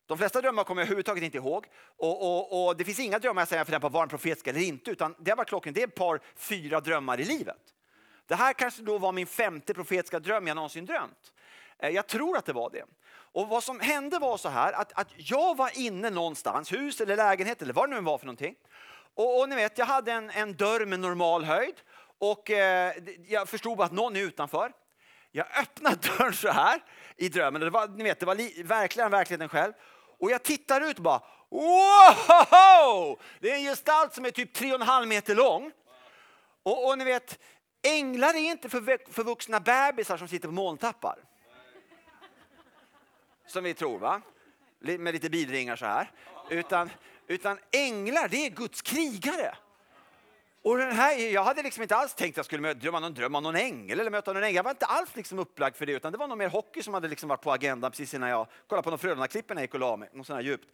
De 0.06 0.18
flesta 0.18 0.41
drömmar 0.41 0.64
kommer 0.64 0.82
jag 0.82 0.86
överhuvudtaget 0.86 1.24
inte 1.24 1.38
ihåg. 1.38 1.66
Och, 1.97 2.22
och, 2.22 2.68
och 2.68 2.78
det 2.78 2.86
finns 2.86 2.99
inga 2.99 3.20
drömmar 3.20 3.41
jag 3.41 3.47
säger 3.47 3.64
för 3.64 3.80
på 3.80 3.89
var 3.89 4.04
en 4.04 4.10
profetisk 4.10 4.47
eller 4.47 4.60
inte, 4.60 4.91
utan 4.91 5.16
det 5.20 5.32
har 5.32 5.38
varit 5.38 5.49
klockan. 5.49 5.74
Det 5.74 5.82
är 5.82 5.88
ett 5.88 5.95
par, 5.95 6.20
fyra 6.36 6.80
drömmar 6.80 7.20
i 7.20 7.26
livet. 7.26 7.74
Det 8.28 8.36
här 8.36 8.54
kanske 8.54 8.82
då 8.82 8.97
var 8.97 9.12
min 9.12 9.28
femte 9.28 9.74
profetiska 9.74 10.20
dröm 10.20 10.47
jag 10.47 10.56
någonsin 10.56 10.86
drömt. 10.86 11.34
Eh, 11.80 11.89
jag 11.89 12.08
tror 12.08 12.38
att 12.38 12.45
det 12.45 12.54
var 12.54 12.70
det. 12.70 12.84
Och 13.14 13.47
vad 13.47 13.64
som 13.64 13.80
hände 13.80 14.20
var 14.20 14.38
så 14.38 14.49
här 14.49 14.74
att, 14.74 14.93
att 14.93 15.10
jag 15.18 15.58
var 15.58 15.78
inne 15.78 16.10
någonstans, 16.10 16.74
hus 16.74 17.01
eller 17.01 17.16
lägenhet 17.16 17.62
eller 17.62 17.74
vad 17.74 17.89
det 17.89 17.95
nu 17.95 18.01
var 18.01 18.18
för 18.18 18.26
någonting. 18.26 18.56
Och, 19.16 19.39
och 19.39 19.49
ni 19.49 19.56
vet, 19.56 19.78
jag 19.78 19.86
hade 19.86 20.12
en, 20.12 20.30
en 20.30 20.54
dörr 20.56 20.86
med 20.86 20.99
normal 20.99 21.43
höjd 21.43 21.76
och 22.18 22.51
eh, 22.51 22.93
jag 23.28 23.49
förstod 23.49 23.78
bara 23.78 23.86
att 23.86 23.91
någon 23.91 24.16
är 24.16 24.22
utanför. 24.22 24.72
Jag 25.32 25.45
öppnade 25.62 25.95
dörren 26.18 26.34
så 26.34 26.49
här 26.49 26.84
i 27.18 27.30
drömmen. 27.30 27.62
Det 27.62 27.70
var, 27.70 27.88
ni 27.88 28.04
vet, 28.04 28.20
det 28.20 28.26
var 28.26 28.36
li, 28.36 28.64
verkligen 28.64 29.12
verkligheten 29.12 29.49
själv. 29.49 29.74
Och 30.20 30.32
jag 30.32 30.43
tittar 30.43 30.82
ut 30.82 30.97
och 30.97 31.03
bara 31.03 31.22
wow! 31.49 33.20
Det 33.39 33.51
är 33.51 33.55
en 33.55 33.64
gestalt 33.64 34.14
som 34.14 34.26
är 34.26 34.32
typ 34.32 34.57
3,5 34.57 35.05
meter 35.05 35.36
lång. 35.36 35.72
Och, 36.64 36.88
och 36.88 36.97
ni 36.97 37.03
vet, 37.03 37.39
änglar 37.82 38.34
är 38.34 38.51
inte 38.51 38.70
för, 38.70 39.11
för 39.14 39.24
vuxna 39.24 39.59
bebisar 39.59 40.18
som 40.18 40.28
sitter 40.28 40.47
på 40.47 40.53
molntappar. 40.53 41.20
Som 43.47 43.64
vi 43.64 43.74
tror 43.74 43.99
va? 43.99 44.22
Med 44.80 45.14
lite 45.14 45.30
bilringar 45.30 45.76
så 45.76 45.86
här. 45.86 46.11
Utan, 46.49 46.89
utan 47.28 47.59
änglar, 47.72 48.28
det 48.28 48.45
är 48.45 48.49
Guds 48.49 48.82
krigare. 48.82 49.55
Och 50.64 50.78
den 50.78 50.91
här, 50.91 51.18
jag 51.18 51.43
hade 51.43 51.64
liksom 51.64 51.84
inte 51.84 51.95
alls 51.95 52.14
tänkt 52.14 52.34
att 52.34 52.38
jag 52.38 52.45
skulle 52.45 52.74
drömma 52.74 52.99
någon 52.99 53.14
dröm 53.14 53.36
om 53.36 53.43
någon 53.43 53.55
ängel 53.55 53.99
eller 53.99 54.11
möta 54.11 54.34
någon 54.34 54.43
ängel. 54.43 54.55
Jag 54.55 54.64
var 54.64 54.72
inte 54.72 54.86
alls 54.86 55.16
liksom 55.16 55.39
upplagd 55.39 55.76
för 55.76 55.86
det 55.86 55.91
utan 55.91 56.11
det 56.11 56.18
var 56.18 56.28
nog 56.28 56.38
mer 56.38 56.49
hockey 56.49 56.84
som 56.84 56.93
hade 56.93 57.07
liksom 57.07 57.30
varit 57.30 57.41
på 57.41 57.51
agendan 57.51 57.91
precis 57.91 58.14
innan 58.14 58.30
jag 58.30 58.47
kollade 58.68 58.84
på 58.84 58.89
någon 58.89 58.99
Frölunda-klippen 58.99 59.55
när 59.55 59.61
jag 59.61 59.64
gick 59.64 59.74
och 59.74 59.80
la 59.80 59.97
mig. 59.97 60.09
Någon 60.14 60.26
sån 60.26 60.36
här 60.36 60.43
djupt. 60.43 60.70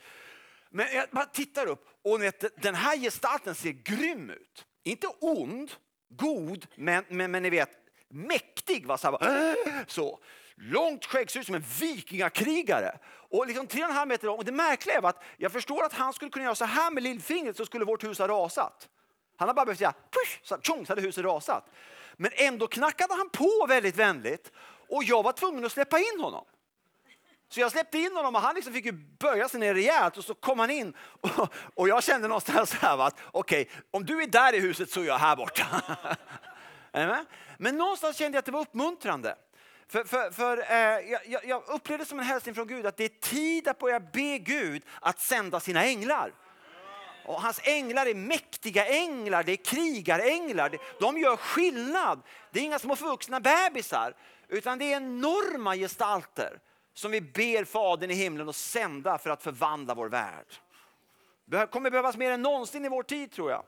Men 0.70 0.86
jag 0.94 1.10
bara 1.12 1.26
tittar 1.26 1.66
upp 1.66 1.88
och 2.04 2.24
vet, 2.24 2.62
den 2.62 2.76
här 2.76 2.98
gestalten 2.98 3.56
ser 3.56 3.72
grym 3.72 4.30
ut. 4.30 4.66
Inte 4.84 5.08
ond, 5.20 5.72
god, 6.10 6.68
men, 6.76 7.04
men, 7.10 7.32
men 7.32 7.44
ni 7.44 7.50
vet 7.50 7.70
mäktig. 8.10 8.86
Va? 8.86 8.98
Så, 8.98 9.18
här, 9.22 9.56
så. 9.88 10.20
Långt 10.56 11.06
skägg, 11.06 11.32
ser 11.32 11.40
ut 11.40 11.46
som 11.46 11.56
en 11.56 11.66
vikingakrigare. 11.80 12.98
Och 13.30 13.48
liksom 13.48 13.68
3,5 13.68 14.06
meter 14.06 14.28
lång. 14.28 14.38
Och 14.38 14.46
det 14.46 14.52
märkliga 14.52 15.02
var 15.02 15.10
att 15.10 15.24
jag 15.38 15.52
förstår 15.52 15.84
att 15.84 15.94
han 15.94 16.14
skulle 16.14 16.32
kunna 16.32 16.46
göra 16.46 16.56
så 16.56 16.66
här 16.66 16.92
med 16.92 17.04
lillfingret 17.04 17.58
så 17.58 17.66
skulle 17.66 17.86
vårt 17.86 18.04
hus 18.04 18.20
ha 18.20 18.28
rasat. 18.28 18.90
Han 19.40 19.48
har 19.48 19.56
bara 19.56 19.66
behövt 19.66 19.80
säga 19.80 19.94
push, 20.12 20.40
så, 20.44 20.58
tjong, 20.62 20.86
så 20.86 20.92
hade 20.92 21.02
huset 21.02 21.26
rasat. 21.26 21.66
Men 22.16 22.32
ändå 22.36 22.68
knackade 22.68 23.14
han 23.14 23.30
på 23.30 23.66
väldigt 23.70 23.96
vänligt 23.96 24.52
och 24.90 25.04
jag 25.04 25.24
var 25.24 25.32
tvungen 25.32 25.66
att 25.66 25.72
släppa 25.72 26.00
in 26.00 26.20
honom. 26.20 26.46
Så 27.50 27.60
jag 27.60 27.72
släppte 27.72 27.98
in 27.98 28.16
honom 28.16 28.36
och 28.36 28.42
han 28.42 28.56
liksom 28.56 28.74
fick 28.74 28.86
ju 28.86 28.92
böja 28.92 29.50
sig 29.50 29.60
ner 29.60 29.74
rejält 29.74 30.18
och 30.18 30.26
så 30.26 30.34
kom 30.34 30.60
han 30.60 30.70
in. 30.70 30.94
Och, 31.22 31.54
och 31.76 31.90
jag 31.90 32.04
kände 32.04 32.28
någonstans 32.28 32.74
här 32.74 32.98
att 32.98 33.16
okej, 33.32 33.62
okay, 33.62 33.82
om 33.92 34.06
du 34.06 34.24
är 34.24 34.28
där 34.28 34.54
i 34.54 34.60
huset 34.60 34.92
så 34.92 35.02
är 35.02 35.06
jag 35.06 35.18
här 35.18 35.36
borta. 35.36 35.66
Men 37.58 37.78
någonstans 37.78 38.18
kände 38.18 38.36
jag 38.36 38.40
att 38.40 38.46
det 38.46 38.52
var 38.52 38.62
uppmuntrande. 38.62 39.36
För, 39.88 40.04
för, 40.04 40.32
för 40.32 40.58
eh, 40.58 41.20
jag, 41.26 41.46
jag 41.46 41.64
upplevde 41.68 42.06
som 42.06 42.20
en 42.20 42.26
hälsning 42.26 42.56
från 42.56 42.68
Gud 42.68 42.86
att 42.86 42.98
det 42.98 43.04
är 43.04 43.30
tid 43.30 43.68
att 43.68 43.80
börja 43.80 44.00
be 44.00 44.38
Gud 44.38 44.84
att 45.02 45.20
sända 45.20 45.60
sina 45.60 45.86
änglar. 45.86 46.34
Och 47.30 47.42
hans 47.42 47.62
änglar 47.64 48.06
är 48.06 48.16
mäktiga 48.16 48.86
änglar, 48.86 49.44
det 49.44 49.52
är 49.52 49.56
krigaränglar. 49.56 50.78
De 51.00 51.18
gör 51.18 51.38
skillnad. 51.38 52.22
Det 52.52 52.60
är 52.60 52.64
inga 52.64 52.80
små 52.80 52.96
vuxna 52.96 53.40
bebisar, 53.40 54.16
utan 54.48 54.80
det 54.80 54.94
är 54.94 54.98
enorma 54.98 55.76
gestalter 55.76 56.60
som 56.94 57.12
vi 57.12 57.22
ber 57.22 57.66
Fadern 57.66 58.12
i 58.12 58.14
himlen 58.14 58.50
att 58.50 58.56
sända 58.56 59.18
för 59.18 59.30
att 59.30 59.44
förvandla 59.44 59.96
vår 59.96 60.10
värld. 60.10 60.46
Det 61.46 61.68
kommer 61.68 61.90
behövas 61.90 62.18
mer 62.18 62.32
än 62.32 62.42
någonsin 62.42 62.86
i 62.86 62.90
vår 62.90 63.04
tid 63.04 63.32
tror 63.32 63.52
jag. 63.52 63.66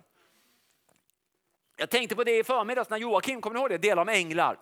Jag 1.78 1.90
tänkte 1.90 2.16
på 2.16 2.24
det 2.24 2.38
i 2.38 2.44
förmiddags 2.44 2.90
när 2.90 2.98
Joakim, 2.98 3.42
kommer 3.42 3.54
ni 3.54 3.60
ihåg 3.60 3.70
det? 3.70 3.78
Delade 3.78 4.02
om 4.02 4.10
änglar. 4.10 4.60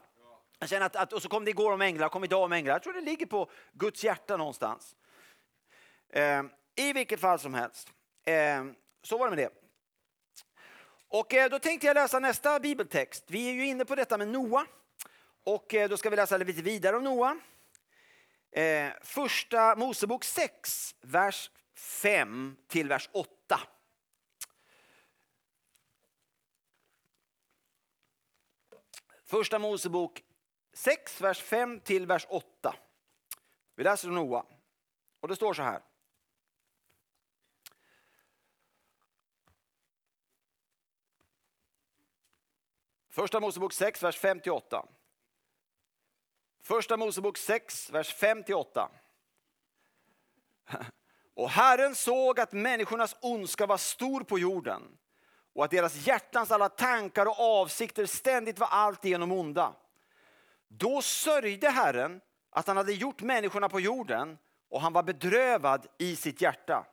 Jag 0.60 0.70
känner 0.70 0.86
att, 0.86 0.95
att, 0.95 1.14
och 1.14 1.22
så 1.22 1.30
kom 1.30 1.45
det 1.45 1.52
igår 1.52 1.72
om 1.72 1.82
änglar, 1.82 2.10
kom 2.10 2.24
idag 2.24 2.43
om 2.43 2.52
änglar. 2.52 2.74
Jag 2.74 2.84
tror 2.84 2.93
det 2.93 3.02
ligger 3.02 3.26
på 3.26 3.52
Guds 3.74 4.04
hjärta 4.04 4.38
någonstans. 4.38 4.95
Eh, 6.14 6.43
I 6.76 6.93
vilket 6.93 7.20
fall 7.20 7.39
som 7.39 7.54
helst. 7.54 7.89
Eh, 8.26 8.64
så 9.04 9.18
var 9.18 9.30
det 9.30 9.36
med 9.36 9.45
det. 9.45 9.60
Och 11.08 11.34
eh, 11.34 11.50
då 11.50 11.60
tänkte 11.60 11.88
jag 11.88 11.93
läsa 11.93 12.20
nästa 12.20 12.60
bibeltext. 12.60 13.24
Vi 13.28 13.50
är 13.50 13.54
ju 13.54 13.66
inne 13.66 13.86
på 13.86 13.95
detta 13.95 14.18
med 14.18 14.28
Noa. 14.28 14.66
Och 15.43 15.74
eh, 15.74 15.89
då 15.89 15.97
ska 15.97 16.10
vi 16.10 16.16
läsa 16.16 16.38
lite 16.38 16.62
vidare 16.62 16.97
om 16.97 17.04
Noa. 17.04 17.39
Eh, 18.52 18.91
första 19.02 19.76
Mosebok 19.76 20.24
6, 20.24 20.95
vers 21.02 21.52
5 21.76 22.58
till 22.68 22.88
vers 22.88 23.10
8. 23.14 23.60
Första 29.24 29.60
Mosebok 29.60 30.24
6, 30.74 31.22
vers 31.22 31.41
5 31.41 31.80
till 31.80 32.06
vers 32.06 32.28
8. 32.30 32.76
Vi 33.76 33.84
läser 33.84 34.08
om 34.08 34.16
Noa. 34.16 34.45
Och 35.20 35.28
det 35.28 35.36
står 35.36 35.54
så 35.54 35.62
här. 35.62 35.82
Första 43.20 43.39
Mosebok 43.39 43.74
6, 43.74 44.03
vers 44.03 44.17
58. 44.17 44.86
Första 46.63 46.97
Mosebok 46.97 47.38
6, 47.38 47.89
vers 47.89 48.13
58. 48.13 48.89
Och 51.36 51.49
Herren 51.49 51.95
såg 51.95 52.39
att 52.39 52.51
människornas 52.51 53.15
ondska 53.22 53.65
var 53.65 53.78
stor 53.78 54.22
på 54.22 54.39
jorden 54.39 54.97
och 55.53 55.65
att 55.65 55.72
deras 55.72 56.07
hjärtans 56.07 56.51
alla 56.51 56.70
tankar 56.70 57.26
och 57.26 57.39
avsikter 57.39 58.05
ständigt 58.05 58.59
var 58.59 58.67
alltigenom 58.67 59.32
onda. 59.32 59.76
Då 60.67 61.01
sörjde 61.01 61.70
Herren 61.70 62.22
att 62.49 62.67
han 62.67 62.78
hade 62.78 62.93
gjort 62.93 63.22
människorna 63.22 63.70
på 63.70 63.80
jorden 63.80 64.38
och 64.70 64.82
han 64.82 64.93
var 64.93 65.03
bedrövad 65.03 65.88
i 65.97 66.15
sitt 66.15 66.41
hjärta. 66.41 66.86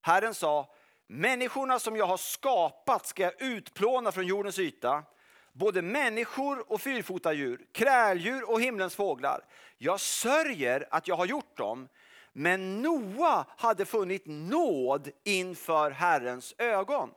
Herren 0.00 0.34
sa, 0.34 0.74
människorna 1.06 1.78
som 1.78 1.96
jag 1.96 2.06
har 2.06 2.16
skapat 2.16 3.06
ska 3.06 3.22
jag 3.22 3.42
utplåna 3.42 4.12
från 4.12 4.26
jordens 4.26 4.58
yta 4.58 5.04
både 5.52 5.82
människor 5.82 6.72
och 6.72 6.80
fyrfotadjur, 6.80 7.66
kräldjur 7.72 8.50
och 8.50 8.60
himlens 8.60 8.96
fåglar. 8.96 9.44
Jag 9.78 10.00
sörjer 10.00 10.88
att 10.90 11.08
jag 11.08 11.16
har 11.16 11.26
gjort 11.26 11.56
dem, 11.56 11.88
men 12.32 12.82
Noa 12.82 13.46
hade 13.56 13.84
funnit 13.84 14.22
nåd 14.26 15.10
inför 15.24 15.90
Herrens 15.90 16.54
ögon. 16.58 17.10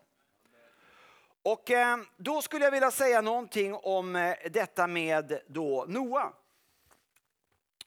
Och 1.44 1.72
eh, 1.72 1.98
då 2.18 2.42
skulle 2.42 2.66
jag 2.66 2.72
vilja 2.72 2.92
säga 2.92 3.22
någonting 3.22 3.74
om 3.74 4.16
eh, 4.16 4.36
detta 4.52 4.88
med 4.88 5.40
då 5.48 5.86
Noa. 5.88 6.34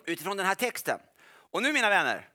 Utifrån 0.05 0.37
den 0.37 0.47
här 0.47 0.55
texten. 0.55 1.01
Och 1.29 1.63
nu 1.63 1.73
mina 1.73 1.89
vänner, 1.89 2.29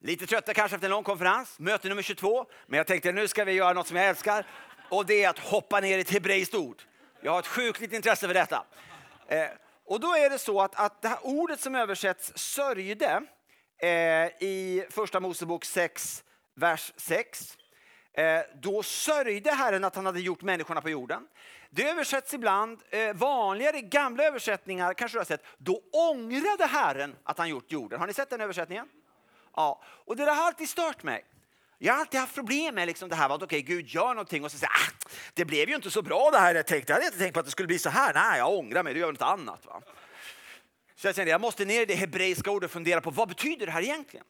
lite 0.00 0.26
trötta 0.26 0.54
kanske 0.54 0.74
efter 0.74 0.86
en 0.86 0.90
lång 0.90 1.04
konferens, 1.04 1.58
möte 1.58 1.88
nummer 1.88 2.02
22. 2.02 2.46
Men 2.66 2.76
jag 2.78 2.86
tänkte 2.86 3.12
nu 3.12 3.28
ska 3.28 3.44
vi 3.44 3.52
göra 3.52 3.72
något 3.72 3.86
som 3.86 3.96
jag 3.96 4.08
älskar 4.08 4.46
och 4.90 5.06
det 5.06 5.24
är 5.24 5.28
att 5.28 5.38
hoppa 5.38 5.80
ner 5.80 5.98
i 5.98 6.00
ett 6.00 6.10
hebreiskt 6.10 6.54
ord. 6.54 6.82
Jag 7.20 7.32
har 7.32 7.38
ett 7.38 7.46
sjukligt 7.46 7.92
intresse 7.92 8.26
för 8.26 8.34
detta. 8.34 8.64
Eh, 9.28 9.48
och 9.84 10.00
då 10.00 10.14
är 10.16 10.30
det 10.30 10.38
så 10.38 10.60
att, 10.60 10.74
att 10.74 11.02
det 11.02 11.08
här 11.08 11.18
ordet 11.22 11.60
som 11.60 11.74
översätts 11.74 12.32
sörjde 12.34 13.22
eh, 13.78 13.88
i 14.40 14.86
första 14.90 15.20
Mosebok 15.20 15.64
6, 15.64 16.24
vers 16.54 16.92
6. 16.96 17.56
Eh, 18.12 18.40
då 18.62 18.82
sörjde 18.82 19.50
Herren 19.50 19.84
att 19.84 19.96
han 19.96 20.06
hade 20.06 20.20
gjort 20.20 20.42
människorna 20.42 20.80
på 20.80 20.90
jorden. 20.90 21.26
Det 21.70 21.88
översätts 21.88 22.34
ibland, 22.34 22.82
eh, 22.90 23.14
vanligare 23.14 23.80
gamla 23.80 24.24
översättningar 24.24 24.94
kanske 24.94 25.16
du 25.16 25.20
har 25.20 25.24
sett, 25.24 25.44
då 25.58 25.82
ångrade 25.92 26.66
Herren 26.66 27.16
att 27.24 27.38
han 27.38 27.48
gjort 27.48 27.72
jorden. 27.72 28.00
Har 28.00 28.06
ni 28.06 28.12
sett 28.12 28.30
den 28.30 28.40
översättningen? 28.40 28.88
Ja, 29.56 29.82
och 29.84 30.16
det 30.16 30.24
har 30.24 30.46
alltid 30.46 30.68
stört 30.68 31.02
mig. 31.02 31.24
Jag 31.78 31.92
har 31.92 32.00
alltid 32.00 32.20
haft 32.20 32.34
problem 32.34 32.74
med 32.74 32.86
liksom 32.86 33.08
det 33.08 33.16
här 33.16 33.34
att 33.34 33.42
okay, 33.42 33.62
Gud 33.62 33.88
gör 33.88 34.08
någonting 34.08 34.44
och 34.44 34.52
så 34.52 34.58
säger 34.58 34.72
ah, 34.72 35.08
det 35.34 35.44
blev 35.44 35.68
ju 35.68 35.74
inte 35.74 35.90
så 35.90 36.02
bra 36.02 36.30
det 36.30 36.38
här 36.38 36.54
jag 36.54 36.66
tänkte. 36.66 36.92
Jag 36.92 36.94
hade 36.94 37.06
inte 37.06 37.18
tänkt 37.18 37.34
på 37.34 37.40
att 37.40 37.46
det 37.46 37.52
skulle 37.52 37.66
bli 37.66 37.78
så 37.78 37.90
här. 37.90 38.14
Nej, 38.14 38.38
jag 38.38 38.52
ångrar 38.52 38.82
mig, 38.82 38.94
det 38.94 39.00
gör 39.00 39.12
något 39.12 39.22
annat. 39.22 39.66
Va? 39.66 39.82
Så 40.94 41.08
jag 41.08 41.14
kände 41.14 41.30
jag 41.30 41.40
måste 41.40 41.64
ner 41.64 41.82
i 41.82 41.84
det 41.84 41.94
hebreiska 41.94 42.50
ordet 42.50 42.68
och 42.68 42.72
fundera 42.72 43.00
på 43.00 43.10
vad 43.10 43.28
betyder 43.28 43.66
det 43.66 43.72
här 43.72 43.82
egentligen? 43.82 44.26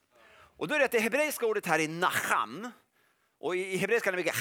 Och 0.57 0.68
då 0.68 0.74
är 0.74 0.78
det 0.78 0.84
att 0.84 0.90
det 0.90 0.99
hebreiska 0.99 1.46
ordet 1.46 1.66
här 1.66 1.78
är 1.78 1.88
nacham. 1.88 2.70
Och 3.40 3.57
i, 3.57 3.72
i 3.72 3.76
hebreiska 3.76 4.11
är 4.11 4.12
det 4.12 4.16
mycket 4.16 4.34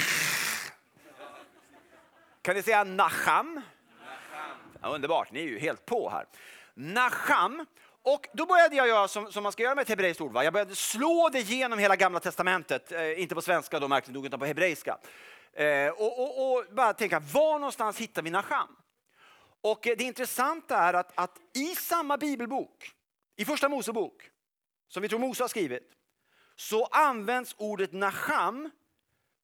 Kan 2.41 2.55
ni 2.55 2.63
säga 2.63 2.83
nacham? 2.83 3.61
Ja, 4.81 4.87
underbart, 4.87 5.31
ni 5.31 5.39
är 5.39 5.47
ju 5.47 5.59
helt 5.59 5.85
på 5.85 6.09
här. 6.09 6.25
Nacham. 6.73 7.65
Och 8.09 8.27
då 8.33 8.45
började 8.45 8.75
jag 8.75 8.87
göra 8.87 9.07
som, 9.07 9.31
som 9.31 9.43
man 9.43 9.51
ska 9.51 9.63
göra 9.63 9.75
med 9.75 9.81
ett 9.81 9.89
hebreiskt 9.89 10.21
ord. 10.21 10.31
Va? 10.31 10.43
Jag 10.43 10.53
började 10.53 10.75
slå 10.75 11.29
det 11.31 11.41
genom 11.41 11.79
hela 11.79 11.95
gamla 11.95 12.19
testamentet, 12.19 12.91
eh, 12.91 13.21
inte 13.21 13.35
på 13.35 13.41
svenska 13.41 13.79
då 13.79 13.87
märkligt 13.87 14.13
nog, 14.13 14.25
utan 14.25 14.39
på 14.39 14.45
hebreiska. 14.45 14.97
Eh, 15.53 15.89
och, 15.89 16.19
och, 16.19 16.51
och, 16.51 16.65
bara 16.71 16.93
tänka, 16.93 17.19
var 17.19 17.59
någonstans 17.59 17.97
hittar 17.97 18.21
vi 18.21 18.29
Nasham? 18.29 18.75
Och 19.61 19.87
eh, 19.87 19.97
det 19.97 20.03
intressanta 20.03 20.77
är 20.77 20.93
att, 20.93 21.11
att 21.15 21.37
i 21.53 21.75
samma 21.75 22.17
bibelbok, 22.17 22.91
i 23.35 23.45
första 23.45 23.69
Mosebok, 23.69 24.29
som 24.87 25.01
vi 25.01 25.09
tror 25.09 25.19
Mose 25.19 25.43
har 25.43 25.47
skrivit, 25.47 25.91
så 26.55 26.85
används 26.85 27.55
ordet 27.57 27.93
Nasham 27.93 28.69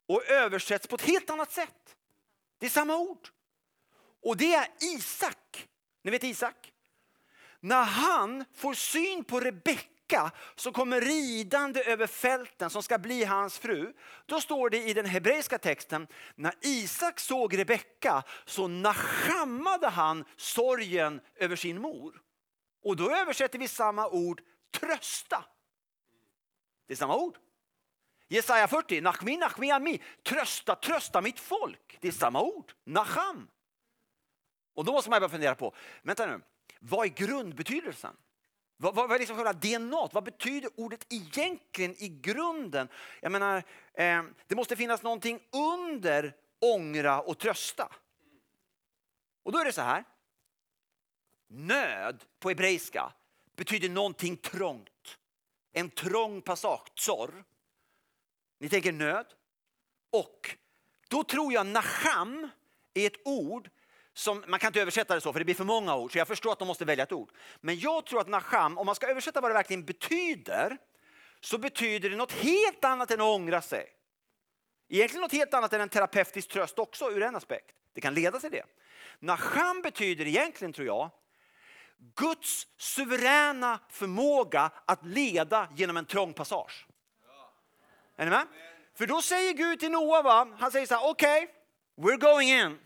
och 0.07 0.25
översätts 0.25 0.87
på 0.87 0.95
ett 0.95 1.01
helt 1.01 1.29
annat 1.29 1.51
sätt. 1.51 1.95
Det 2.59 2.65
är 2.65 2.69
samma 2.69 2.97
ord. 2.97 3.27
Och 4.23 4.37
det 4.37 4.53
är 4.53 4.67
Isak. 4.79 5.67
Ni 6.03 6.11
vet 6.11 6.23
Isak? 6.23 6.72
När 7.63 7.83
han 7.83 8.45
får 8.53 8.73
syn 8.73 9.23
på 9.23 9.39
Rebecka 9.39 10.31
som 10.55 10.73
kommer 10.73 11.01
ridande 11.01 11.83
över 11.83 12.07
fälten 12.07 12.69
som 12.69 12.83
ska 12.83 12.97
bli 12.97 13.23
hans 13.23 13.57
fru. 13.59 13.93
Då 14.25 14.41
står 14.41 14.69
det 14.69 14.83
i 14.83 14.93
den 14.93 15.05
hebreiska 15.05 15.57
texten, 15.57 16.07
när 16.35 16.53
Isak 16.61 17.19
såg 17.19 17.57
Rebecka 17.57 18.23
så 18.45 18.67
nachammade 18.67 19.87
han 19.87 20.25
sorgen 20.35 21.21
över 21.35 21.55
sin 21.55 21.81
mor. 21.81 22.21
Och 22.83 22.95
då 22.95 23.15
översätter 23.15 23.59
vi 23.59 23.67
samma 23.67 24.07
ord 24.07 24.41
trösta. 24.71 25.45
Det 26.87 26.93
är 26.93 26.97
samma 26.97 27.15
ord. 27.15 27.37
Jesaja 28.27 28.67
40, 28.67 29.01
nachmi, 29.01 29.37
nachmi, 29.37 29.71
ami. 29.71 30.01
Trösta, 30.23 30.75
trösta 30.75 31.21
mitt 31.21 31.39
folk. 31.39 31.97
Det 32.01 32.07
är 32.07 32.11
samma 32.11 32.41
ord, 32.41 32.73
nacham. 32.83 33.47
Och 34.75 34.85
då 34.85 34.91
måste 34.91 35.09
man 35.09 35.19
börja 35.19 35.29
fundera 35.29 35.55
på, 35.55 35.75
vänta 36.01 36.25
nu, 36.25 36.41
vad 36.85 37.05
är 37.05 37.09
grundbetydelsen? 37.09 38.15
Vad, 38.77 38.95
vad, 38.95 39.09
vad 39.09 39.15
är 39.15 39.19
liksom 39.19 39.35
själva 39.35 39.53
DNA? 39.53 40.09
Vad 40.11 40.23
betyder 40.23 40.69
ordet 40.75 41.05
egentligen 41.09 41.95
i 41.97 42.07
grunden? 42.07 42.87
Jag 43.21 43.31
menar, 43.31 43.57
eh, 43.93 44.23
det 44.47 44.55
måste 44.55 44.75
finnas 44.75 45.03
någonting 45.03 45.39
under 45.51 46.35
ångra 46.59 47.21
och 47.21 47.37
trösta. 47.37 47.91
Och 49.43 49.51
då 49.51 49.59
är 49.59 49.65
det 49.65 49.71
så 49.71 49.81
här. 49.81 50.03
Nöd 51.47 52.23
på 52.39 52.49
hebreiska 52.49 53.13
betyder 53.55 53.89
någonting 53.89 54.37
trångt. 54.37 55.17
En 55.73 55.89
trång 55.89 56.41
passage, 56.41 56.93
tsor. 56.95 57.43
Ni 58.59 58.69
tänker 58.69 58.91
nöd. 58.91 59.25
Och 60.09 60.57
då 61.07 61.23
tror 61.23 61.53
jag 61.53 61.67
nacham 61.67 62.49
är 62.93 63.07
ett 63.07 63.21
ord 63.25 63.69
som, 64.13 64.43
man 64.47 64.59
kan 64.59 64.67
inte 64.67 64.81
översätta 64.81 65.15
det 65.15 65.21
så 65.21 65.33
för 65.33 65.39
det 65.39 65.45
blir 65.45 65.55
för 65.55 65.63
många 65.63 65.95
ord, 65.95 66.11
så 66.11 66.17
jag 66.17 66.27
förstår 66.27 66.51
att 66.51 66.59
de 66.59 66.67
måste 66.67 66.85
välja 66.85 67.03
ett 67.03 67.11
ord. 67.11 67.29
Men 67.61 67.79
jag 67.79 68.05
tror 68.05 68.21
att 68.21 68.27
nacham, 68.27 68.77
om 68.77 68.85
man 68.85 68.95
ska 68.95 69.07
översätta 69.07 69.41
vad 69.41 69.51
det 69.51 69.53
verkligen 69.53 69.85
betyder, 69.85 70.77
så 71.39 71.57
betyder 71.57 72.09
det 72.09 72.15
något 72.15 72.31
helt 72.31 72.85
annat 72.85 73.11
än 73.11 73.21
att 73.21 73.25
ångra 73.25 73.61
sig. 73.61 73.89
Egentligen 74.89 75.21
något 75.21 75.31
helt 75.31 75.53
annat 75.53 75.73
än 75.73 75.81
en 75.81 75.89
terapeutisk 75.89 76.49
tröst 76.49 76.79
också 76.79 77.11
ur 77.11 77.21
en 77.21 77.35
aspekt. 77.35 77.75
Det 77.93 78.01
kan 78.01 78.13
leda 78.13 78.39
till 78.39 78.51
det. 78.51 78.65
Nacham 79.19 79.81
betyder 79.81 80.27
egentligen, 80.27 80.73
tror 80.73 80.87
jag, 80.87 81.11
Guds 82.15 82.67
suveräna 82.77 83.79
förmåga 83.89 84.71
att 84.85 85.05
leda 85.05 85.67
genom 85.75 85.97
en 85.97 86.05
trång 86.05 86.33
passage. 86.33 86.87
Är 88.15 88.25
ni 88.25 88.31
med? 88.31 88.47
För 88.97 89.07
då 89.07 89.21
säger 89.21 89.53
Gud 89.53 89.79
till 89.79 89.91
Noa, 89.91 90.21
va? 90.21 90.47
han 90.59 90.71
säger 90.71 90.85
så 90.85 90.95
här, 90.95 91.09
okej, 91.09 91.43
okay, 91.43 92.11
we're 92.11 92.19
going 92.19 92.49
in. 92.49 92.79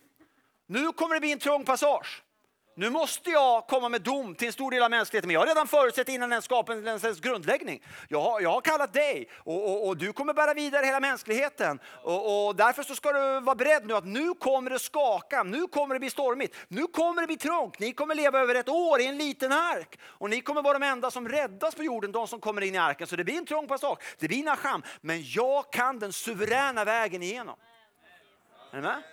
Nu 0.68 0.91
kommer 0.91 1.15
det 1.15 1.22
bli 1.22 1.32
en 1.32 1.39
trång 1.39 1.65
passage. 1.65 2.24
Nu 2.78 2.89
måste 2.89 3.30
jag 3.30 3.68
komma 3.68 3.89
med 3.89 4.01
dom 4.01 4.36
till 4.36 4.47
en 4.47 4.53
stor 4.53 4.72
del 4.72 4.84
av 4.84 4.89
mänskligheten. 4.89 5.28
Men 5.28 5.34
jag 5.34 5.41
har 5.41 5.47
redan 5.47 5.68
förutsett 5.68 6.09
innan 6.09 6.30
den 6.30 6.41
skapelsens 6.41 7.20
grundläggning. 7.20 7.84
Jag 8.07 8.22
har, 8.22 8.41
jag 8.41 8.51
har 8.51 8.61
kallat 8.61 8.93
dig 8.93 9.30
och, 9.34 9.70
och, 9.70 9.88
och, 9.88 9.97
du 9.97 10.13
kommer 10.13 10.34
bära 10.34 10.53
vidare 10.53 10.86
hela 10.86 10.99
mänskligheten. 10.99 11.80
Och, 12.03 12.47
och, 12.47 12.55
därför 12.55 12.84
så 12.84 12.95
ska 12.95 13.11
du 13.11 13.39
vara 13.39 13.55
beredd 13.55 13.88
nu 13.88 13.93
att 13.93 14.05
nu 14.05 14.34
kommer 14.34 14.70
det 14.70 14.80
skaka, 14.80 15.43
nu 15.43 15.68
kommer 15.68 15.95
det 15.95 15.99
bli 15.99 16.09
stormigt, 16.09 16.55
nu 16.68 16.84
kommer 16.88 17.22
det 17.22 17.28
bli 17.28 17.38
trångt. 17.38 17.80
Ni 17.80 17.93
kommer 17.93 18.15
leva 18.15 18.39
över 18.39 18.55
ett 18.55 18.70
år 18.70 19.01
i 19.01 19.07
en 19.07 19.18
liten 19.18 19.51
ark 19.51 19.99
och 20.03 20.30
ni 20.30 20.41
kommer 20.41 20.61
vara 20.61 20.80
de 20.80 20.86
enda 20.86 21.11
som 21.11 21.30
räddas 21.30 21.76
på 21.76 21.84
jorden, 21.84 22.11
de 22.11 22.28
som 22.28 22.39
kommer 22.39 22.61
in 22.61 22.76
i 22.76 22.78
arken. 22.78 23.07
Så 23.07 23.15
det 23.15 23.24
blir 23.24 23.38
en 23.38 23.45
trång 23.45 23.68
passage, 23.68 23.99
det 24.20 24.28
blir 24.28 24.43
Nacham. 24.43 24.84
Men 25.01 25.24
jag 25.26 25.72
kan 25.72 25.99
den 25.99 26.13
suveräna 26.13 26.86
vägen 26.86 27.24
igenom. 27.24 27.55
Är 28.72 28.76
ni 28.76 28.82
med? 28.82 29.03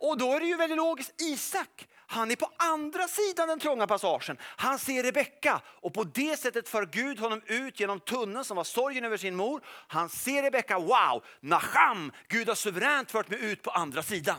Och 0.00 0.18
då 0.18 0.32
är 0.32 0.40
det 0.40 0.46
ju 0.46 0.56
väldigt 0.56 0.76
logiskt. 0.76 1.20
Isak, 1.20 1.88
han 2.06 2.30
är 2.30 2.36
på 2.36 2.50
andra 2.56 3.08
sidan 3.08 3.48
den 3.48 3.58
trånga 3.58 3.86
passagen. 3.86 4.38
Han 4.42 4.78
ser 4.78 5.02
Rebecka 5.02 5.60
och 5.66 5.94
på 5.94 6.04
det 6.04 6.38
sättet 6.38 6.68
för 6.68 6.86
Gud 6.86 7.18
honom 7.18 7.42
ut 7.46 7.80
genom 7.80 8.00
tunneln 8.00 8.44
som 8.44 8.56
var 8.56 8.64
sorgen 8.64 9.04
över 9.04 9.16
sin 9.16 9.36
mor. 9.36 9.62
Han 9.66 10.08
ser 10.08 10.42
Rebecka, 10.42 10.78
wow, 10.78 11.24
Nacham, 11.40 12.12
Gud 12.28 12.48
har 12.48 12.54
suveränt 12.54 13.10
fört 13.10 13.28
mig 13.28 13.44
ut 13.44 13.62
på 13.62 13.70
andra 13.70 14.02
sidan. 14.02 14.36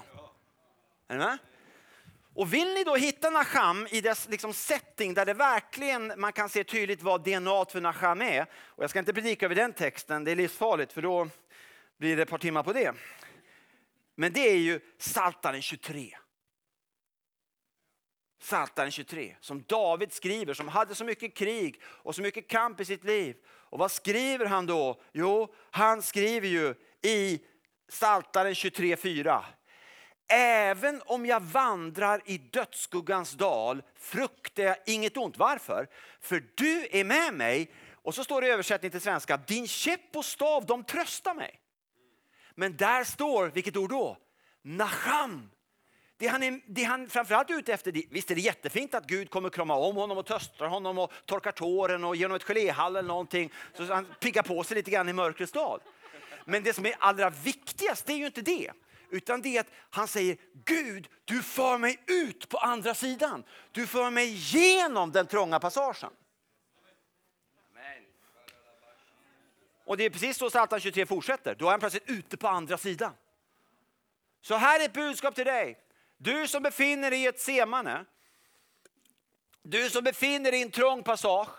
Är 1.08 1.14
ni 1.14 1.20
med? 1.20 1.38
Och 2.36 2.54
vill 2.54 2.74
ni 2.74 2.84
då 2.84 2.96
hitta 2.96 3.30
Nacham 3.30 3.88
i 3.92 4.02
dess 4.02 4.28
liksom 4.30 4.54
setting 4.54 5.14
där 5.14 5.26
det 5.26 5.34
verkligen 5.34 6.14
man 6.18 6.34
kan 6.34 6.50
se 6.50 6.64
tydligt 6.64 7.02
vad 7.02 7.24
DNA 7.24 7.66
för 7.66 7.82
Nacham 7.82 8.22
är. 8.22 8.46
Och 8.66 8.84
jag 8.84 8.90
ska 8.90 9.00
inte 9.00 9.14
predika 9.14 9.46
över 9.46 9.56
den 9.56 9.74
texten, 9.74 10.24
det 10.24 10.32
är 10.32 10.36
livsfarligt 10.36 10.94
för 10.94 11.02
då 11.02 11.28
blir 11.98 12.16
det 12.16 12.22
ett 12.24 12.30
par 12.30 12.38
timmar 12.38 12.64
på 12.64 12.74
det. 12.74 12.94
Men 14.22 14.34
det 14.34 14.50
är 14.50 14.58
ju 14.58 14.80
Saltaren 14.98 15.62
23. 15.62 16.18
Saltaren 18.42 18.92
23 18.92 19.36
som 19.40 19.64
David 19.68 20.14
skriver, 20.14 20.54
som 20.54 20.68
hade 20.68 20.96
så 20.96 21.04
mycket 21.04 21.36
krig 21.36 21.82
och 21.84 22.16
så 22.16 22.22
mycket 22.22 22.48
kamp 22.48 22.80
i 22.80 22.86
sitt 22.86 23.04
liv. 23.04 23.36
Och 23.48 23.80
vad 23.80 23.92
skriver 23.92 24.46
han 24.46 24.66
då? 24.66 25.02
Jo, 25.12 25.54
han 25.72 26.02
skriver 26.02 26.48
ju 26.48 26.76
i 27.02 27.42
Saltaren 27.90 28.54
23.4. 28.54 29.44
Även 30.34 31.02
om 31.06 31.26
jag 31.26 31.40
vandrar 31.40 32.22
i 32.26 32.38
dödsskuggans 32.38 33.32
dal 33.32 33.82
fruktar 34.00 34.64
jag 34.64 34.78
inget 34.86 35.18
ont. 35.18 35.38
Varför? 35.38 35.88
För 36.20 36.44
du 36.56 36.88
är 36.92 37.04
med 37.04 37.34
mig. 37.34 37.72
Och 37.94 38.16
så 38.16 38.24
står 38.24 38.42
det 38.42 38.48
i 38.48 38.52
översättning 38.52 38.92
till 38.92 39.02
svenska, 39.02 39.38
din 39.38 39.68
käpp 39.68 40.16
och 40.16 40.26
stav 40.26 40.66
de 40.66 40.84
tröstar 40.84 41.34
mig. 41.34 41.61
Men 42.56 42.78
där 42.78 43.04
står, 43.04 43.48
vilket 43.48 43.78
ord 43.78 43.90
då? 43.90 44.18
Nacham. 44.62 45.50
Det 46.18 46.28
han, 46.28 46.44
är, 46.44 46.62
det 46.68 46.84
han 46.84 47.10
framförallt 47.10 47.50
är 47.50 47.54
ute 47.54 47.74
efter, 47.74 47.92
visst 48.10 48.32
är 48.32 48.36
det 48.36 48.42
jättefint 48.42 48.94
att 48.94 49.08
Gud 49.08 49.30
kommer 49.30 49.50
krama 49.50 49.76
om 49.76 49.96
honom 49.96 50.18
och 50.18 50.26
tröstar 50.26 50.68
honom 50.68 50.98
och 50.98 51.12
torkar 51.26 51.52
tåren 51.52 52.04
och 52.04 52.16
ger 52.16 52.26
honom 52.26 52.36
ett 52.36 52.44
geléhall 52.44 52.96
eller 52.96 53.08
någonting 53.08 53.52
så 53.74 53.94
han 53.94 54.08
piggar 54.20 54.44
på 54.44 54.64
sig 54.64 54.76
lite 54.76 54.92
grann 54.92 55.10
i 55.10 55.14
mörkrets 55.14 55.52
dal. 55.52 55.80
Men 56.46 56.64
det 56.64 56.74
som 56.74 56.86
är 56.86 56.96
allra 57.00 57.30
viktigast 57.30 58.06
det 58.06 58.14
är 58.14 58.18
ju 58.18 58.26
inte 58.26 58.42
det. 58.42 58.72
Utan 59.10 59.42
det 59.42 59.58
är 59.58 59.60
att 59.60 59.72
han 59.90 60.08
säger 60.08 60.38
Gud, 60.66 61.08
du 61.26 61.44
för 61.44 61.78
mig 61.78 62.00
ut 62.08 62.50
på 62.50 62.58
andra 62.58 62.94
sidan. 62.94 63.44
Du 63.72 63.88
för 63.88 64.10
mig 64.10 64.34
genom 64.34 65.12
den 65.12 65.28
trånga 65.28 65.60
passagen. 65.60 66.12
Och 69.92 69.98
det 69.98 70.06
är 70.06 70.10
precis 70.10 70.38
så 70.38 70.50
Psaltaren 70.50 70.82
23 70.82 71.06
fortsätter. 71.06 71.56
Då 71.56 71.68
är 71.68 71.72
han 71.72 71.80
plötsligt 71.80 72.10
ute 72.10 72.38
på 72.38 72.48
andra 72.48 72.78
sidan. 72.78 73.14
Så 74.42 74.56
här 74.56 74.80
är 74.80 74.86
ett 74.86 74.94
budskap 74.94 75.36
till 75.36 75.46
dig. 75.46 75.80
Du 76.18 76.48
som 76.48 76.64
befinner 76.64 77.12
dig 77.12 77.24
i 77.24 77.28
ett 77.28 77.40
semane. 77.40 78.06
Du 79.62 79.90
som 79.90 80.04
befinner 80.04 80.52
dig 80.52 80.60
i 80.60 80.64
en 80.64 80.72
trång 80.72 81.04
passage. 81.04 81.50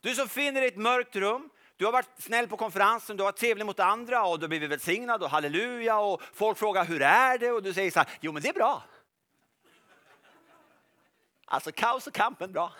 Du 0.00 0.14
som 0.14 0.26
befinner 0.26 0.60
dig 0.60 0.70
i 0.70 0.72
ett 0.72 0.78
mörkt 0.78 1.16
rum. 1.16 1.50
Du 1.76 1.84
har 1.84 1.92
varit 1.92 2.08
snäll 2.18 2.48
på 2.48 2.56
konferensen, 2.56 3.16
du 3.16 3.22
har 3.22 3.28
varit 3.32 3.38
trevlig 3.38 3.66
mot 3.66 3.80
andra 3.80 4.24
och 4.24 4.38
du 4.38 4.44
har 4.44 4.48
blivit 4.48 4.70
välsignad 4.70 5.22
och 5.22 5.30
halleluja 5.30 5.98
och 5.98 6.22
folk 6.34 6.58
frågar 6.58 6.84
hur 6.84 7.02
är 7.02 7.38
det 7.38 7.50
och 7.50 7.62
du 7.62 7.74
säger 7.74 7.90
så 7.90 7.98
här, 7.98 8.08
jo 8.20 8.32
men 8.32 8.42
det 8.42 8.48
är 8.48 8.52
bra. 8.52 8.82
Alltså 11.44 11.72
kaos 11.72 12.06
och 12.06 12.14
kampen 12.14 12.52
bra. 12.52 12.72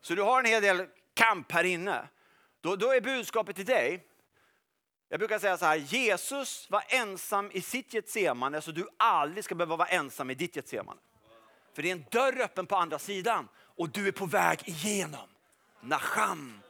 Så 0.00 0.14
du 0.14 0.22
har 0.22 0.38
en 0.38 0.46
hel 0.46 0.62
del 0.62 0.86
kamp 1.14 1.52
här 1.52 1.64
inne. 1.64 2.08
Då, 2.66 2.76
då 2.76 2.92
är 2.92 3.00
budskapet 3.00 3.56
till 3.56 3.64
dig, 3.64 4.06
jag 5.08 5.18
brukar 5.18 5.38
säga 5.38 5.58
så 5.58 5.64
här, 5.64 5.76
Jesus 5.76 6.70
var 6.70 6.84
ensam 6.88 7.50
i 7.52 7.60
sitt 7.60 7.94
Getsemane 7.94 8.60
så 8.60 8.70
du 8.70 8.88
aldrig 8.96 9.44
ska 9.44 9.54
behöva 9.54 9.76
vara 9.76 9.88
ensam 9.88 10.30
i 10.30 10.34
ditt 10.34 10.56
Getsemane. 10.56 11.00
För 11.74 11.82
det 11.82 11.90
är 11.90 11.92
en 11.92 12.04
dörr 12.10 12.40
öppen 12.40 12.66
på 12.66 12.76
andra 12.76 12.98
sidan 12.98 13.48
och 13.58 13.90
du 13.90 14.08
är 14.08 14.12
på 14.12 14.26
väg 14.26 14.58
igenom. 14.64 15.28
Nasham 15.80 16.60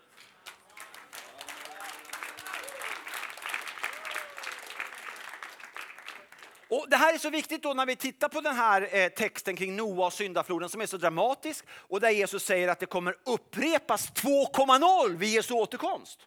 Och 6.69 6.87
det 6.91 6.97
här 6.97 7.15
är 7.15 7.19
så 7.19 7.31
viktigt 7.31 7.63
då 7.63 7.75
när 7.75 7.87
vi 7.87 7.97
tittar 7.97 8.29
på 8.29 8.41
den 8.41 8.57
här 8.57 8.89
eh, 8.97 9.09
texten 9.09 9.57
kring 9.57 9.77
Noa 9.77 10.07
och 10.07 10.13
syndafloden 10.13 10.69
som 10.69 10.81
är 10.81 10.87
så 10.87 10.97
dramatisk 10.97 11.65
och 11.71 12.01
där 12.01 12.11
Jesus 12.11 12.45
säger 12.45 12.69
att 12.69 12.81
det 12.81 12.87
kommer 12.87 13.17
upprepas 13.25 14.13
2,0 14.13 15.17
vid 15.17 15.29
Jesu 15.29 15.55
återkomst. 15.55 16.21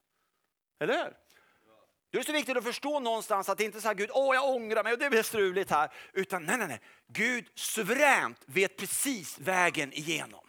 Eller 0.80 0.94
hur? 0.94 1.14
Då 2.12 2.18
är 2.18 2.22
det 2.22 2.26
så 2.26 2.32
viktigt 2.32 2.58
att 2.58 2.64
förstå 2.64 3.00
någonstans 3.00 3.50
att 3.50 3.58
det 3.58 3.64
inte 3.64 3.78
är 3.78 3.82
så 3.82 3.88
här 3.88 3.96
Gud, 3.96 4.10
åh 4.14 4.36
jag 4.36 4.56
ångrar 4.56 4.84
mig 4.84 4.94
och 4.94 5.00
det 5.00 5.10
blir 5.10 5.24
struligt 5.24 5.72
här. 5.72 5.92
Utan 6.14 6.44
nej, 6.46 6.58
nej, 6.58 6.68
nej. 6.68 6.80
Gud 7.08 7.46
suveränt 7.56 8.42
vet 8.46 8.78
precis 8.78 9.40
vägen 9.40 9.94
igenom. 9.94 10.46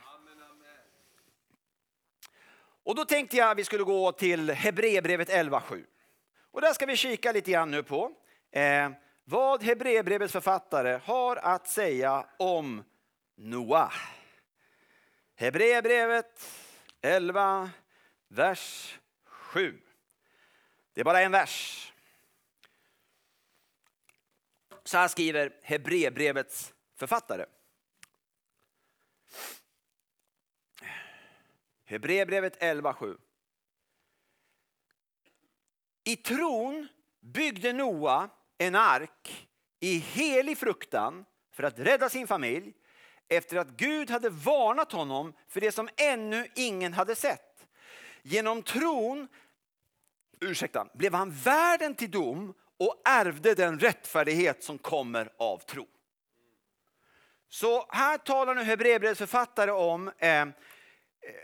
Och 2.83 2.95
då 2.95 3.05
tänkte 3.05 3.37
jag 3.37 3.51
att 3.51 3.59
vi 3.59 3.65
skulle 3.65 3.85
gå 3.85 4.13
till 4.13 4.51
Hebreerbrevet 4.51 5.29
11.7. 5.29 5.85
Och 6.51 6.61
där 6.61 6.73
ska 6.73 6.87
vi 6.87 6.97
kika 6.97 7.33
lite 7.33 7.51
grann 7.51 7.71
nu 7.71 7.83
på 7.83 8.13
eh, 8.53 8.91
vad 9.31 9.63
Hebreerbrevets 9.63 10.33
författare 10.33 11.01
har 11.05 11.37
att 11.37 11.69
säga 11.69 12.27
om 12.37 12.85
Noa. 13.35 13.93
Hebreerbrevet 15.35 16.51
11, 17.01 17.71
vers 18.29 18.99
7. 19.25 19.81
Det 20.93 21.01
är 21.01 21.05
bara 21.05 21.21
en 21.21 21.33
vers. 21.33 21.93
Så 24.85 24.99
här 24.99 25.09
skriver 25.09 25.57
Hebreerbrevets 25.63 26.75
författare. 26.95 27.47
Hebreerbrevet 31.85 32.63
11.7. 32.63 33.19
I 36.05 36.17
tron 36.17 36.89
byggde 37.21 37.73
Noa 37.73 38.31
en 38.61 38.75
ark 38.75 39.49
i 39.81 39.99
helig 39.99 40.59
fruktan 40.59 41.25
för 41.53 41.63
att 41.63 41.79
rädda 41.79 42.09
sin 42.09 42.27
familj 42.27 42.73
efter 43.29 43.57
att 43.57 43.69
Gud 43.69 44.11
hade 44.11 44.29
varnat 44.31 44.93
honom 44.93 45.33
för 45.49 45.61
det 45.61 45.73
som 45.73 45.89
ännu 45.97 46.47
ingen 46.55 46.93
hade 46.93 47.15
sett. 47.15 47.67
Genom 48.23 48.63
tron 48.63 49.29
ursäkta, 50.41 50.87
blev 50.95 51.15
han 51.15 51.31
världen 51.31 51.95
till 51.95 52.11
dom 52.11 52.55
och 52.79 53.03
ärvde 53.05 53.55
den 53.55 53.79
rättfärdighet 53.79 54.65
som 54.65 54.79
kommer 54.79 55.33
av 55.37 55.59
tro. 55.59 55.87
Så 57.49 57.87
här 57.89 58.19
talar 58.19 58.55
nu 58.55 58.63
Hebreerbrevets 58.63 59.19
författare 59.19 59.71
om 59.71 60.13
eh, 60.19 60.47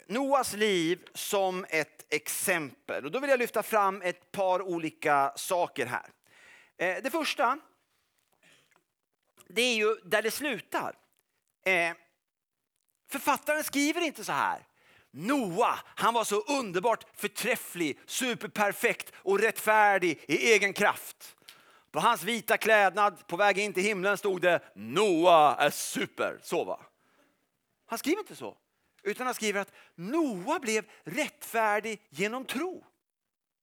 Noas 0.08 0.52
liv 0.52 1.04
som 1.14 1.66
ett 1.68 2.14
exempel. 2.14 3.04
Och 3.04 3.10
då 3.10 3.20
vill 3.20 3.30
jag 3.30 3.38
lyfta 3.38 3.62
fram 3.62 4.02
ett 4.02 4.32
par 4.32 4.62
olika 4.62 5.32
saker 5.36 5.86
här. 5.86 6.10
Eh, 6.76 7.02
det 7.02 7.10
första, 7.10 7.58
det 9.48 9.62
är 9.62 9.74
ju 9.74 9.94
där 9.94 10.22
det 10.22 10.30
slutar. 10.30 10.94
Eh, 11.64 11.96
författaren 13.08 13.64
skriver 13.64 14.00
inte 14.00 14.24
så 14.24 14.32
här. 14.32 14.66
Noa, 15.10 15.78
han 15.84 16.14
var 16.14 16.24
så 16.24 16.40
underbart 16.40 17.04
förträfflig, 17.14 18.00
superperfekt 18.06 19.12
och 19.16 19.38
rättfärdig 19.38 20.24
i 20.28 20.52
egen 20.52 20.72
kraft. 20.72 21.36
På 21.90 22.00
hans 22.00 22.22
vita 22.22 22.56
klädnad 22.56 23.26
på 23.26 23.36
väg 23.36 23.58
in 23.58 23.72
till 23.72 23.82
himlen 23.82 24.18
stod 24.18 24.40
det 24.40 24.60
Noa 24.74 25.56
är 25.56 25.70
super. 25.70 26.38
Så 26.42 26.64
va? 26.64 26.80
Han 27.86 27.98
skriver 27.98 28.18
inte 28.18 28.36
så. 28.36 28.56
Utan 29.02 29.26
han 29.26 29.34
skriver 29.34 29.60
att 29.60 29.72
Noa 29.94 30.58
blev 30.58 30.84
rättfärdig 31.04 32.02
genom 32.10 32.44
tro. 32.44 32.84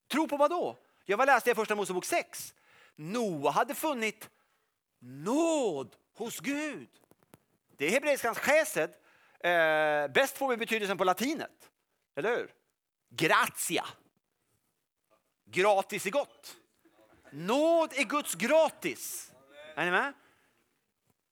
Tro 0.08 0.28
på 0.28 0.38
vad 0.38 0.52
då? 0.52 0.78
Jag 1.06 1.18
var 1.18 1.26
läste 1.26 1.52
i 1.52 1.56
första 1.56 1.76
Mosebok 1.76 2.06
6. 2.06 2.54
Noa 2.96 3.52
hade 3.52 3.76
funnit 3.76 4.30
nåd 5.00 5.96
hos 6.14 6.40
Gud. 6.40 6.90
Det 7.78 7.86
är 7.88 7.92
hebreiskans 7.92 8.38
chesed 8.38 8.94
Eh, 9.44 10.08
bäst 10.08 10.38
får 10.38 10.48
vi 10.48 10.58
betydelsen 10.58 10.98
på 10.98 11.04
latinet. 11.04 11.72
Eller 12.16 12.30
hur? 12.30 12.52
Gratia. 13.10 13.86
Gratis 15.46 16.06
är 16.06 16.12
gott. 16.12 16.56
Nåd 17.32 17.94
är 17.94 18.04
Guds 18.04 18.36
gratis. 18.36 19.32
Är 19.76 19.86
ni 19.86 19.92
med? 19.92 20.14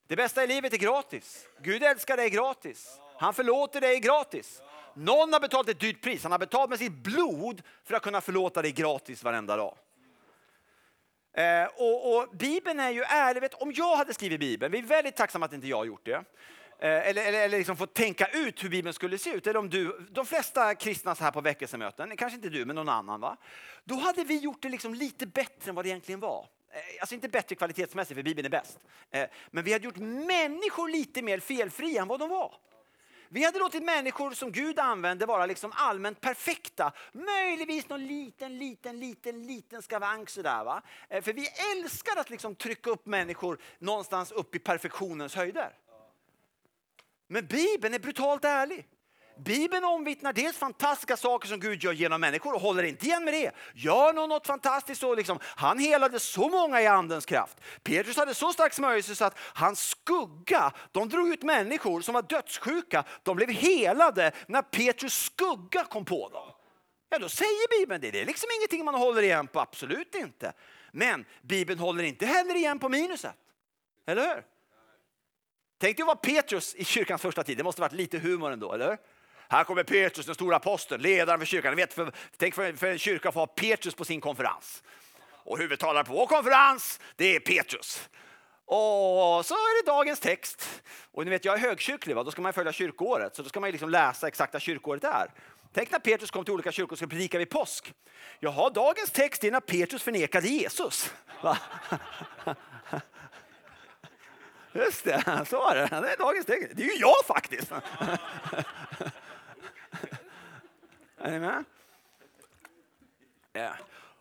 Det 0.08 0.16
bästa 0.16 0.44
i 0.44 0.48
livet 0.48 0.74
är 0.74 0.78
gratis. 0.78 1.48
Gud 1.62 1.84
älskar 1.84 2.18
dig 2.18 2.30
gratis. 2.30 3.00
Han 3.18 3.34
förlåter 3.34 3.82
dig 3.82 4.00
gratis. 4.00 4.62
Någon 4.94 5.34
har 5.34 5.40
betalat 5.40 5.70
ett 5.70 5.80
dyrt 5.80 6.02
pris. 6.02 6.24
Han 6.24 6.32
har 6.32 6.40
betalat 6.40 6.70
med 6.70 6.80
sitt 6.80 7.04
blod 7.04 7.62
för 7.84 7.96
att 7.96 8.04
kunna 8.04 8.22
förlåta 8.22 8.62
dig 8.62 8.72
gratis 8.72 9.24
varenda 9.24 9.58
dag. 9.58 9.78
Eh, 11.34 11.66
och, 11.76 12.18
och, 12.18 12.30
Bibeln 12.38 12.80
är 12.80 12.90
ju 12.90 13.02
ärlig. 13.02 13.42
Vet, 13.42 13.54
om 13.54 13.72
jag 13.76 13.96
hade 13.96 14.14
skrivit 14.14 14.40
Bibeln, 14.40 14.72
vi 14.72 14.78
är 14.78 14.84
väldigt 14.84 15.16
tacksamma 15.16 15.46
att 15.46 15.54
inte 15.54 15.68
jag 15.68 15.78
har 15.78 15.86
gjort 15.86 16.06
det. 16.06 16.24
Eh, 16.80 17.08
eller, 17.10 17.26
eller, 17.26 17.40
eller 17.40 17.58
liksom 17.58 17.78
fått 17.78 17.94
tänka 17.94 18.28
ut 18.28 18.64
hur 18.64 18.70
Bibeln 18.70 18.94
skulle 18.94 19.18
se 19.18 19.30
ut. 19.30 19.48
Eller 19.48 19.60
om 19.60 19.70
du, 19.70 20.08
de 20.12 20.26
flesta 20.26 20.76
kristna 20.76 21.16
så 21.16 21.24
här 21.24 21.32
på 21.32 21.42
väckelsemöten, 21.42 22.18
kanske 22.18 22.36
inte 22.36 22.50
du 22.50 22.66
men 22.66 22.76
någon 22.76 22.90
annan, 22.90 23.22
va? 23.22 23.38
då 23.84 23.96
hade 23.96 24.24
vi 24.24 24.38
gjort 24.38 24.62
det 24.62 24.70
liksom 24.70 24.94
lite 24.94 25.28
bättre 25.28 25.70
än 25.70 25.76
vad 25.76 25.86
det 25.86 25.90
egentligen 25.90 26.20
var. 26.20 26.48
Eh, 26.72 27.02
alltså 27.02 27.16
inte 27.16 27.30
bättre 27.30 27.56
kvalitetsmässigt, 27.56 28.16
för 28.16 28.24
Bibeln 28.24 28.46
är 28.46 28.50
bäst. 28.50 28.80
Eh, 29.12 29.28
men 29.52 29.64
vi 29.64 29.74
hade 29.74 29.86
gjort 29.86 29.98
människor 29.98 30.90
lite 30.90 31.22
mer 31.22 31.40
felfria 31.40 32.02
än 32.02 32.08
vad 32.08 32.20
de 32.20 32.30
var. 32.30 32.56
Vi 33.34 33.44
hade 33.44 33.60
låtit 33.60 33.84
människor 33.84 34.32
som 34.32 34.52
Gud 34.52 34.80
använde 34.80 35.26
vara 35.26 35.46
liksom 35.46 35.72
allmänt 35.76 36.22
perfekta. 36.22 36.92
Möjligtvis 37.12 37.90
någon 37.90 38.08
liten, 38.08 38.58
liten, 38.58 39.00
liten, 39.00 39.48
liten 39.48 39.82
skavank 39.82 40.30
sådär. 40.30 40.64
Va? 40.64 40.82
Eh, 41.10 41.22
för 41.22 41.34
vi 41.34 41.48
älskar 41.48 42.20
att 42.20 42.30
liksom 42.30 42.56
trycka 42.56 42.90
upp 42.90 43.06
människor 43.06 43.58
någonstans 43.80 44.32
upp 44.32 44.56
i 44.56 44.60
perfektionens 44.60 45.36
höjder. 45.36 45.78
Men 47.28 47.46
Bibeln 47.48 47.94
är 47.94 48.00
brutalt 48.00 48.46
ärlig. 48.46 48.88
Bibeln 49.46 49.84
omvittnar 49.84 50.34
dels 50.34 50.58
fantastiska 50.58 51.18
saker 51.18 51.48
som 51.48 51.60
Gud 51.60 51.84
gör 51.84 51.94
genom 51.94 52.22
människor 52.22 52.54
och 52.54 52.62
håller 52.62 52.84
inte 52.84 53.06
igen 53.06 53.26
med 53.26 53.34
det. 53.34 53.52
Gör 53.74 54.14
någon 54.14 54.30
något 54.30 54.48
fantastiskt 54.48 55.02
så 55.02 55.16
liksom, 55.16 55.40
han 55.44 55.80
helade 55.80 56.20
så 56.20 56.50
många 56.50 56.82
i 56.82 56.88
andens 56.88 57.26
kraft. 57.26 57.58
Petrus 57.84 58.18
hade 58.18 58.34
så 58.34 58.54
stark 58.54 58.74
smörjelse 58.74 59.16
så 59.16 59.26
att 59.26 59.38
hans 59.38 59.90
skugga, 59.90 60.72
de 60.92 61.10
drog 61.10 61.30
ut 61.30 61.44
människor 61.44 62.02
som 62.02 62.14
var 62.14 62.22
dödssjuka. 62.22 63.04
De 63.24 63.36
blev 63.36 63.50
helade 63.50 64.32
när 64.48 64.62
Petrus 64.62 65.14
skugga 65.14 65.84
kom 65.84 66.06
på 66.06 66.30
dem. 66.30 66.52
Ja, 67.10 67.20
då 67.20 67.30
säger 67.30 67.80
Bibeln 67.80 68.02
det. 68.02 68.12
Det 68.12 68.22
är 68.22 68.26
liksom 68.26 68.48
ingenting 68.60 68.86
man 68.86 68.96
håller 68.96 69.22
igen 69.22 69.48
på, 69.48 69.60
absolut 69.60 70.16
inte. 70.16 70.54
Men 70.92 71.26
Bibeln 71.42 71.80
håller 71.80 72.04
inte 72.04 72.26
heller 72.26 72.56
igen 72.56 72.80
på 72.80 72.90
minuset. 72.90 73.36
Eller 74.08 74.36
hur? 74.36 74.44
Tänk 75.78 75.98
dig 75.98 76.04
att 76.04 76.08
vara 76.08 76.18
Petrus 76.18 76.76
i 76.76 76.86
kyrkans 76.86 77.22
första 77.22 77.44
tid. 77.44 77.58
Det 77.58 77.64
måste 77.64 77.82
varit 77.82 77.94
lite 77.94 78.20
humor 78.20 78.52
ändå, 78.52 78.74
eller 78.74 78.98
här 79.52 79.64
kommer 79.64 79.84
Petrus, 79.84 80.26
den 80.26 80.36
stora 80.36 80.56
aposteln, 80.56 81.02
ledaren 81.02 81.40
för 81.40 81.46
kyrkan. 81.46 81.76
vet, 81.76 81.94
för, 81.94 82.12
tänk 82.38 82.56
för, 82.56 82.74
för 82.74 82.88
en 82.88 83.00
kyrka 83.00 83.28
att 83.28 83.34
få 83.34 83.40
ha 83.40 83.48
Petrus 83.48 83.96
på 83.96 84.06
sin 84.06 84.22
konferens. 84.22 84.84
Och 85.24 85.58
huvudtalaren 85.58 86.06
på 86.06 86.14
vår 86.14 86.26
konferens, 86.26 87.00
det 87.16 87.36
är 87.36 87.40
Petrus. 87.40 88.10
Och 88.66 89.46
så 89.46 89.54
är 89.54 89.84
det 89.84 89.92
dagens 89.92 90.20
text. 90.20 90.82
Och 91.12 91.26
ni 91.26 91.30
vet, 91.30 91.46
jag 91.46 91.56
är 91.56 91.60
högkyrklig, 91.60 92.16
va? 92.16 92.24
då 92.24 92.32
ska 92.32 92.42
man 92.42 92.54
följa 92.54 92.74
kyrkoåret. 92.74 93.36
Så 93.36 93.42
då 93.44 93.50
ska 93.50 93.60
man 93.60 93.72
liksom 93.72 93.90
läsa 93.90 94.28
exakta 94.28 94.60
kyrkoåret 94.60 95.04
är. 95.04 95.32
Tänk 95.74 95.92
när 95.92 96.00
Petrus 96.00 96.32
kom 96.32 96.46
till 96.46 96.54
olika 96.54 96.72
kyrkor 96.72 96.92
och 96.92 96.98
skulle 96.98 97.10
predika 97.10 97.38
vid 97.38 97.50
påsk. 97.50 97.94
Jaha, 98.40 98.70
dagens 98.70 99.12
text 99.12 99.44
är 99.44 99.52
när 99.52 99.60
Petrus 99.60 100.04
förnekade 100.04 100.48
Jesus. 100.48 101.14
Just 104.74 105.04
det, 105.04 105.46
så 105.50 105.58
var 105.58 105.76
det. 105.76 105.88
Det 106.02 106.14
är 106.14 106.18
dagens 106.18 106.46
text. 106.46 106.70
Det 106.76 106.84
är 106.84 106.88
ju 106.88 107.00
jag 107.00 107.26
faktiskt. 107.28 107.72
Är 111.24 111.32
ni 111.32 111.40
med? 111.40 111.64
Ja. 113.54 113.76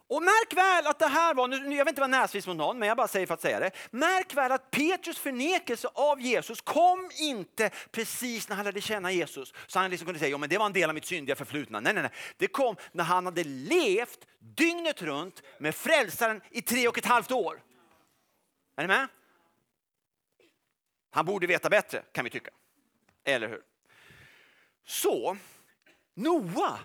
Och 0.09 0.23
märk 0.23 0.57
väl 0.57 0.87
att 0.87 0.99
det 0.99 1.07
här 1.07 1.35
var, 1.35 1.49
nu, 1.49 1.77
jag 1.77 1.85
vet 1.85 1.93
inte 1.93 2.01
vad 2.01 2.11
näsvis 2.11 2.47
mot 2.47 2.57
någon, 2.57 2.79
men 2.79 2.89
jag 2.89 2.97
bara 2.97 3.09
säger 3.09 3.27
för 3.27 3.35
att 3.35 3.41
säga 3.41 3.61
det. 3.61 3.71
Märk 3.91 4.35
väl 4.35 4.53
att 4.53 4.71
Petrus 4.71 5.19
förnekelse 5.19 5.89
av 5.95 6.21
Jesus 6.21 6.61
kom 6.61 7.11
inte 7.21 7.71
precis 7.91 8.49
när 8.49 8.57
han 8.57 8.65
lärde 8.65 8.81
känna 8.81 9.13
Jesus. 9.13 9.55
Så 9.67 9.79
han 9.79 9.91
liksom 9.91 10.07
kunde 10.07 10.19
säga, 10.19 10.31
ja, 10.31 10.39
men 10.39 10.49
det 10.49 10.59
var 10.59 10.67
en 10.67 10.73
del 10.73 10.89
av 10.91 10.95
mitt 10.95 11.07
syndiga 11.07 11.37
förflutna. 11.37 11.81
Nej, 11.81 11.95
nej, 11.95 12.03
nej. 12.03 12.13
Det 12.37 12.47
kom 12.47 12.77
när 12.93 13.05
han 13.05 13.25
hade 13.25 13.45
levt 13.45 14.27
dygnet 14.39 15.03
runt 15.03 15.43
med 15.59 15.75
frälsaren 15.75 16.41
i 16.51 16.63
tre 16.63 16.89
och 16.89 16.99
ett 16.99 17.07
halvt 17.07 17.31
år. 17.31 17.63
Är 18.77 18.83
ni 18.83 18.89
med? 18.89 19.09
Han 21.11 21.27
borde 21.27 21.47
veta 21.47 21.69
bättre 21.69 22.03
kan 22.13 22.25
vi 22.25 22.31
tycka. 22.31 22.51
Eller 23.25 23.49
hur? 23.49 23.63
Så, 24.85 25.37
Noa. 26.15 26.79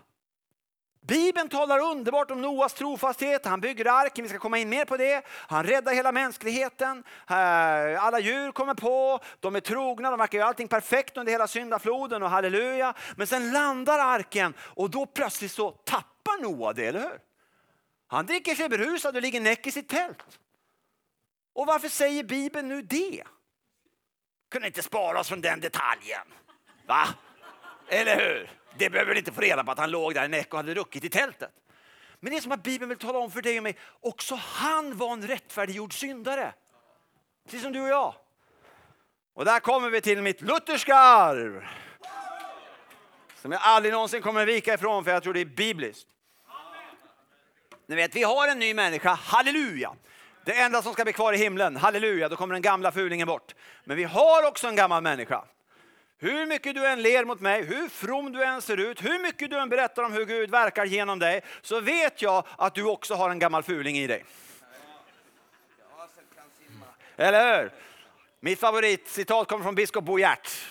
Bibeln 1.08 1.50
talar 1.50 1.80
underbart 1.80 2.32
om 2.32 2.42
Noas 2.42 2.74
trofasthet. 2.74 3.46
Han 3.46 3.62
bygger 3.62 3.86
arken, 3.86 4.24
vi 4.24 4.30
ska 4.30 4.40
komma 4.40 4.58
in 4.58 4.70
mer 4.70 4.86
på 4.86 4.98
det. 4.98 5.26
Han 5.28 5.64
räddar 5.64 5.94
hela 5.94 6.12
mänskligheten. 6.12 7.04
Eh, 7.30 8.04
alla 8.04 8.20
djur 8.20 8.52
kommer 8.52 8.74
på, 8.74 9.20
de 9.40 9.56
är 9.56 9.60
trogna, 9.60 10.10
de 10.10 10.20
verkar 10.20 10.38
göra 10.38 10.48
allting 10.48 10.68
perfekt 10.68 11.18
under 11.18 11.32
hela 11.32 11.48
syndafloden 11.48 12.24
och 12.24 12.30
halleluja. 12.30 12.94
Men 13.16 13.28
sen 13.28 13.52
landar 13.52 14.00
arken 14.00 14.54
och 14.60 14.90
då 14.90 15.06
plötsligt 15.06 15.52
så 15.52 15.72
tappar 15.72 16.42
Noa 16.42 16.74
det, 16.74 16.86
eller 16.86 17.00
hur? 17.00 17.20
Han 18.08 18.26
dricker 18.26 18.56
sig 18.56 18.70
berusad 18.70 19.16
och 19.16 19.22
ligger 19.22 19.42
näck 19.42 19.68
i 19.68 19.72
sitt 19.72 19.90
tält. 19.90 20.40
Och 21.54 21.66
varför 21.66 21.90
säger 21.90 22.24
Bibeln 22.24 22.68
nu 22.68 22.82
det? 22.82 23.24
Kunde 24.52 24.68
inte 24.68 24.82
spara 24.82 25.20
oss 25.20 25.28
från 25.28 25.42
den 25.42 25.60
detaljen. 25.60 26.28
Va? 26.88 27.08
Eller 27.90 28.16
hur? 28.16 28.65
Det 28.78 28.90
behöver 28.90 29.14
vi 29.14 29.20
inte 29.20 29.32
få 29.32 29.42
reda 29.42 29.64
på 29.64 29.72
att 29.72 29.80
han 29.80 29.92
låg 29.92 30.14
där 30.14 30.26
i 30.26 30.28
näck 30.28 30.54
och 30.54 30.58
hade 30.58 30.74
ruckit 30.74 31.04
i 31.04 31.10
tältet. 31.10 31.52
Men 32.20 32.32
det 32.32 32.38
är 32.38 32.42
som 32.42 32.52
att 32.52 32.64
Bibeln 32.64 32.90
vill 32.90 32.98
tala 32.98 33.20
om 33.20 33.32
för 33.32 33.42
dig 33.42 33.58
och 33.58 33.64
mig, 33.64 33.78
också 34.02 34.36
han 34.36 34.98
var 34.98 35.14
en 35.14 35.28
rättfärdiggjord 35.28 35.94
syndare. 35.94 36.54
Precis 37.46 37.62
som 37.62 37.72
du 37.72 37.82
och 37.82 37.88
jag. 37.88 38.16
Och 39.34 39.46
där 39.46 39.60
kommer 39.60 39.90
vi 39.90 40.02
till 40.02 40.22
mitt 40.22 40.42
lutherska 40.42 40.96
arv. 40.96 41.66
Som 43.42 43.52
jag 43.52 43.62
aldrig 43.64 43.94
någonsin 43.94 44.22
kommer 44.22 44.46
vika 44.46 44.74
ifrån 44.74 45.04
för 45.04 45.12
jag 45.12 45.24
tror 45.24 45.34
det 45.34 45.42
är 45.42 45.46
bibliskt. 45.46 46.08
Ni 47.88 47.96
vet, 47.96 48.16
vi 48.16 48.24
har 48.24 48.48
en 48.48 48.60
ny 48.60 48.74
människa, 48.74 49.14
halleluja. 49.14 49.96
Det 50.46 50.60
enda 50.60 50.82
som 50.82 50.94
ska 50.94 51.04
bli 51.04 51.14
kvar 51.14 51.34
i 51.34 51.38
himlen, 51.38 51.76
halleluja, 51.76 52.30
då 52.30 52.36
kommer 52.36 52.54
den 52.54 52.62
gamla 52.62 52.92
fulingen 52.92 53.28
bort. 53.28 53.56
Men 53.84 53.98
vi 53.98 54.04
har 54.04 54.48
också 54.48 54.68
en 54.68 54.76
gammal 54.76 55.04
människa. 55.04 55.46
Hur 56.18 56.46
mycket 56.46 56.76
du 56.76 56.88
än 56.88 57.02
ler 57.02 57.26
mot 57.26 57.40
mig, 57.40 57.64
hur 57.64 57.90
from 57.90 58.32
du 58.32 58.44
än 58.44 58.62
ser 58.62 58.78
ut, 58.78 59.04
hur 59.04 59.20
mycket 59.20 59.50
du 59.50 59.58
än 59.60 59.70
berättar 59.70 60.04
om 60.04 60.14
hur 60.14 60.26
Gud 60.26 60.50
verkar 60.50 60.86
genom 60.86 61.20
dig, 61.20 61.42
så 61.62 61.80
vet 61.80 62.22
jag 62.22 62.44
att 62.58 62.76
du 62.76 62.84
också 62.84 63.14
har 63.14 63.30
en 63.30 63.40
gammal 63.40 63.64
fuling 63.64 63.98
i 63.98 64.08
dig. 64.08 64.26
Eller 67.18 67.62
hur? 67.62 67.72
Mitt 68.40 68.60
favoritcitat 68.60 69.48
kommer 69.48 69.64
från 69.64 69.76
biskop 69.76 70.04
Bo 70.04 70.20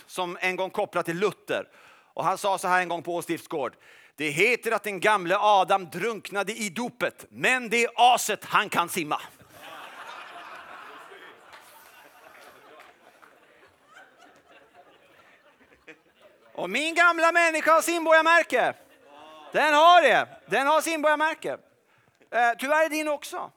som 0.06 0.38
en 0.40 0.56
gång 0.56 0.70
kopplat 0.70 1.06
till 1.06 1.18
Luther. 1.18 1.68
Och 2.14 2.24
han 2.24 2.38
sa 2.38 2.58
så 2.58 2.68
här 2.68 2.80
en 2.80 2.88
gång 2.88 3.02
på 3.02 3.22
stiftsgård. 3.22 3.76
Det 4.16 4.30
heter 4.30 4.72
att 4.72 4.82
den 4.82 5.00
gamle 5.00 5.36
Adam 5.38 5.90
drunknade 5.90 6.52
i 6.52 6.70
dopet, 6.70 7.26
men 7.28 7.68
det 7.68 7.84
är 7.84 7.90
aset 7.94 8.44
han 8.44 8.68
kan 8.68 8.88
simma. 8.88 9.20
Och 16.54 16.70
min 16.70 16.94
gamla 16.94 17.32
människa 17.32 17.72
har 17.72 17.82
simborgarmärke. 17.82 18.74
Den 19.52 19.74
har 19.74 20.02
det. 20.02 20.28
Den 20.46 20.66
har 20.66 20.80
simborgarmärke. 20.80 21.58
Eh, 22.30 22.50
tyvärr 22.58 22.84
är 22.84 22.88
din 22.88 23.08
också. 23.08 23.50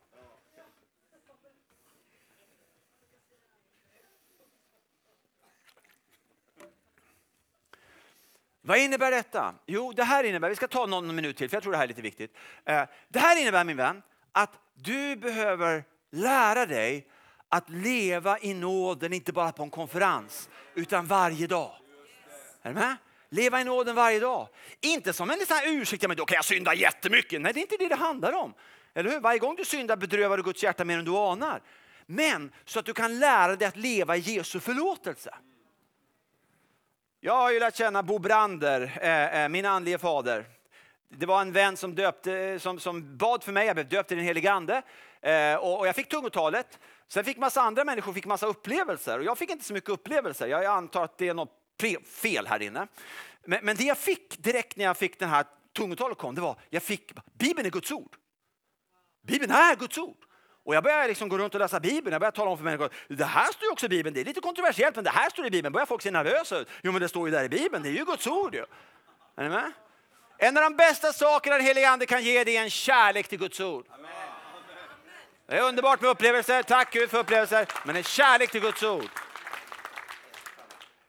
Vad 8.61 8.77
innebär 8.77 9.11
detta? 9.11 9.55
Jo, 9.65 9.91
det 9.91 10.03
här 10.03 10.23
innebär, 10.23 10.49
vi 10.49 10.55
ska 10.55 10.67
ta 10.67 10.85
någon 10.85 11.15
minut 11.15 11.37
till 11.37 11.49
för 11.49 11.55
jag 11.55 11.63
tror 11.63 11.71
det 11.71 11.77
här 11.77 11.83
är 11.83 11.87
lite 11.87 12.01
viktigt. 12.01 12.35
Eh, 12.65 12.83
det 13.07 13.19
här 13.19 13.41
innebär 13.41 13.63
min 13.63 13.77
vän 13.77 14.01
att 14.31 14.51
du 14.73 15.15
behöver 15.15 15.83
lära 16.11 16.65
dig 16.65 17.07
att 17.49 17.69
leva 17.69 18.39
i 18.39 18.53
nåden, 18.53 19.13
inte 19.13 19.33
bara 19.33 19.51
på 19.51 19.63
en 19.63 19.69
konferens, 19.69 20.49
utan 20.75 21.05
varje 21.05 21.47
dag. 21.47 21.71
Är 22.67 22.73
du 22.73 22.79
med? 22.79 22.95
Leva 23.29 23.61
i 23.61 23.63
nåden 23.63 23.95
varje 23.95 24.19
dag. 24.19 24.47
Inte 24.81 25.13
som 25.13 25.29
en 25.29 25.45
sån 25.45 25.57
här 25.57 25.63
ursäkt, 25.67 26.07
men 26.07 26.17
då 26.17 26.25
kan 26.25 26.35
jag 26.35 26.45
synda 26.45 26.73
jättemycket. 26.73 27.41
Nej, 27.41 27.53
det 27.53 27.59
är 27.59 27.61
inte 27.61 27.77
det 27.77 27.87
det 27.87 27.95
handlar 27.95 28.33
om. 28.33 28.53
Eller 28.93 29.11
hur? 29.11 29.19
Varje 29.19 29.39
gång 29.39 29.55
du 29.55 29.65
syndar 29.65 29.95
bedrövar 29.95 30.37
du 30.37 30.43
Guds 30.43 30.63
hjärta 30.63 30.85
mer 30.85 30.97
än 30.97 31.05
du 31.05 31.11
anar. 31.11 31.61
Men 32.05 32.51
så 32.65 32.79
att 32.79 32.85
du 32.85 32.93
kan 32.93 33.19
lära 33.19 33.55
dig 33.55 33.67
att 33.67 33.77
leva 33.77 34.17
i 34.17 34.19
Jesu 34.19 34.59
förlåtelse. 34.59 35.35
Jag 37.19 37.33
har 37.33 37.51
ju 37.51 37.59
lärt 37.59 37.75
känna 37.75 38.03
Bo 38.03 38.19
Brander, 38.19 38.99
eh, 39.01 39.43
eh, 39.43 39.49
min 39.49 39.65
andlige 39.65 39.97
fader. 39.97 40.45
Det 41.09 41.25
var 41.25 41.41
en 41.41 41.51
vän 41.51 41.77
som, 41.77 41.95
döpte, 41.95 42.33
eh, 42.33 42.59
som, 42.59 42.79
som 42.79 43.17
bad 43.17 43.43
för 43.43 43.51
mig, 43.51 43.67
jag 43.67 43.75
blev 43.75 43.89
döpt 43.89 44.11
i 44.11 44.15
den 44.15 44.23
helige 44.23 44.51
ande. 44.51 44.81
Eh, 45.21 45.55
och, 45.55 45.79
och 45.79 45.87
jag 45.87 45.95
fick 45.95 46.09
tungotalet. 46.09 46.79
Sen 47.07 47.23
fick 47.23 47.37
massa 47.37 47.61
andra 47.61 47.83
människor 47.83 48.13
fick 48.13 48.25
massa 48.25 48.47
upplevelser 48.47 49.19
och 49.19 49.25
jag 49.25 49.37
fick 49.37 49.49
inte 49.49 49.65
så 49.65 49.73
mycket 49.73 49.89
upplevelser. 49.89 50.47
Jag 50.47 50.65
antar 50.65 51.03
att 51.03 51.17
det 51.17 51.27
är 51.27 51.33
något 51.33 51.53
fel 52.05 52.47
här 52.47 52.61
inne. 52.61 52.87
Men, 53.45 53.59
men 53.65 53.75
det 53.75 53.83
jag 53.83 53.97
fick 53.97 54.43
direkt 54.43 54.77
när 54.77 54.85
jag 54.85 54.97
fick 54.97 55.19
den 55.19 55.29
här 55.29 55.45
tungotalet 55.75 56.17
kom, 56.17 56.35
det 56.35 56.41
var 56.41 56.55
jag 56.69 56.83
fick 56.83 57.11
Bibeln 57.33 57.65
är 57.65 57.71
Guds 57.71 57.91
ord. 57.91 58.15
Bibeln 59.27 59.51
är 59.51 59.75
Guds 59.75 59.97
ord. 59.97 60.17
Och 60.65 60.75
jag 60.75 60.83
började 60.83 61.07
liksom 61.07 61.29
gå 61.29 61.37
runt 61.37 61.53
och 61.53 61.59
läsa 61.59 61.79
Bibeln. 61.79 62.11
Jag 62.11 62.21
började 62.21 62.37
tala 62.37 62.51
om 62.51 62.57
för 62.57 62.65
människor, 62.65 62.89
det 63.07 63.25
här 63.25 63.45
står 63.45 63.63
ju 63.63 63.71
också 63.71 63.85
i 63.85 63.89
Bibeln. 63.89 64.13
Det 64.13 64.21
är 64.21 64.25
lite 64.25 64.41
kontroversiellt, 64.41 64.95
men 64.95 65.03
det 65.03 65.09
här 65.09 65.29
står 65.29 65.45
i 65.45 65.49
Bibeln. 65.49 65.73
Börjar 65.73 65.85
folk 65.85 66.01
se 66.01 66.11
nervösa 66.11 66.57
ut? 66.57 66.67
Jo, 66.81 66.91
men 66.91 67.01
det 67.01 67.09
står 67.09 67.27
ju 67.27 67.31
där 67.31 67.43
i 67.43 67.49
Bibeln. 67.49 67.83
Det 67.83 67.89
är 67.89 67.93
ju 67.93 68.05
Guds 68.05 68.27
ord 68.27 68.55
ju. 68.55 68.65
Är 69.35 69.43
ni 69.43 69.49
med? 69.49 69.71
En 70.37 70.57
av 70.57 70.63
de 70.63 70.75
bästa 70.75 71.13
sakerna 71.13 71.55
den 71.55 71.65
helige 71.65 71.89
Ande 71.89 72.05
kan 72.05 72.23
ge 72.23 72.43
dig 72.43 72.57
är 72.57 72.63
en 72.63 72.69
kärlek 72.69 73.27
till 73.27 73.39
Guds 73.39 73.59
ord. 73.59 73.85
Det 75.47 75.57
är 75.57 75.61
underbart 75.61 76.01
med 76.01 76.09
upplevelser. 76.09 76.63
Tack 76.63 76.93
Gud 76.93 77.09
för 77.09 77.17
upplevelser. 77.17 77.67
Men 77.85 77.95
en 77.95 78.03
kärlek 78.03 78.51
till 78.51 78.61
Guds 78.61 78.83
ord. 78.83 79.09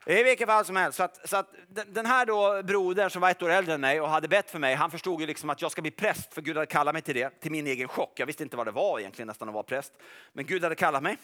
I 0.08 0.22
vilket 0.22 0.48
fall 0.48 0.64
som 0.64 0.76
helst. 0.76 0.96
Så 0.96 1.02
att, 1.02 1.28
så 1.28 1.36
att 1.36 1.54
den 1.86 2.06
här 2.06 2.26
då 2.26 2.62
brodern 2.62 3.10
som 3.10 3.22
var 3.22 3.30
ett 3.30 3.42
år 3.42 3.50
äldre 3.50 3.74
än 3.74 3.80
mig 3.80 4.00
och 4.00 4.08
hade 4.08 4.28
bett 4.28 4.50
för 4.50 4.58
mig, 4.58 4.74
han 4.74 4.90
förstod 4.90 5.20
ju 5.20 5.26
liksom 5.26 5.50
att 5.50 5.62
jag 5.62 5.72
ska 5.72 5.82
bli 5.82 5.90
präst 5.90 6.34
för 6.34 6.42
Gud 6.42 6.56
hade 6.56 6.66
kallat 6.66 6.94
mig 6.94 7.02
till 7.02 7.14
det, 7.14 7.40
till 7.40 7.50
min 7.50 7.66
egen 7.66 7.88
chock. 7.88 8.12
Jag 8.20 8.26
visste 8.26 8.42
inte 8.42 8.56
vad 8.56 8.66
det 8.66 8.70
var 8.70 9.00
egentligen 9.00 9.26
nästan 9.26 9.48
att 9.48 9.54
vara 9.54 9.62
präst. 9.62 9.92
Men 10.32 10.46
Gud 10.46 10.62
hade 10.62 10.74
kallat 10.74 11.02
mig. 11.02 11.18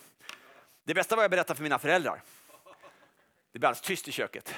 Det 0.85 0.95
bästa 0.95 1.17
var 1.17 1.23
att 1.23 1.25
jag 1.25 1.31
berättade 1.31 1.57
för 1.57 1.63
mina 1.63 1.79
föräldrar. 1.79 2.23
Det 3.53 3.59
blev 3.59 3.69
alldeles 3.69 3.81
tyst 3.81 4.09
i 4.09 4.13
köket. 4.13 4.55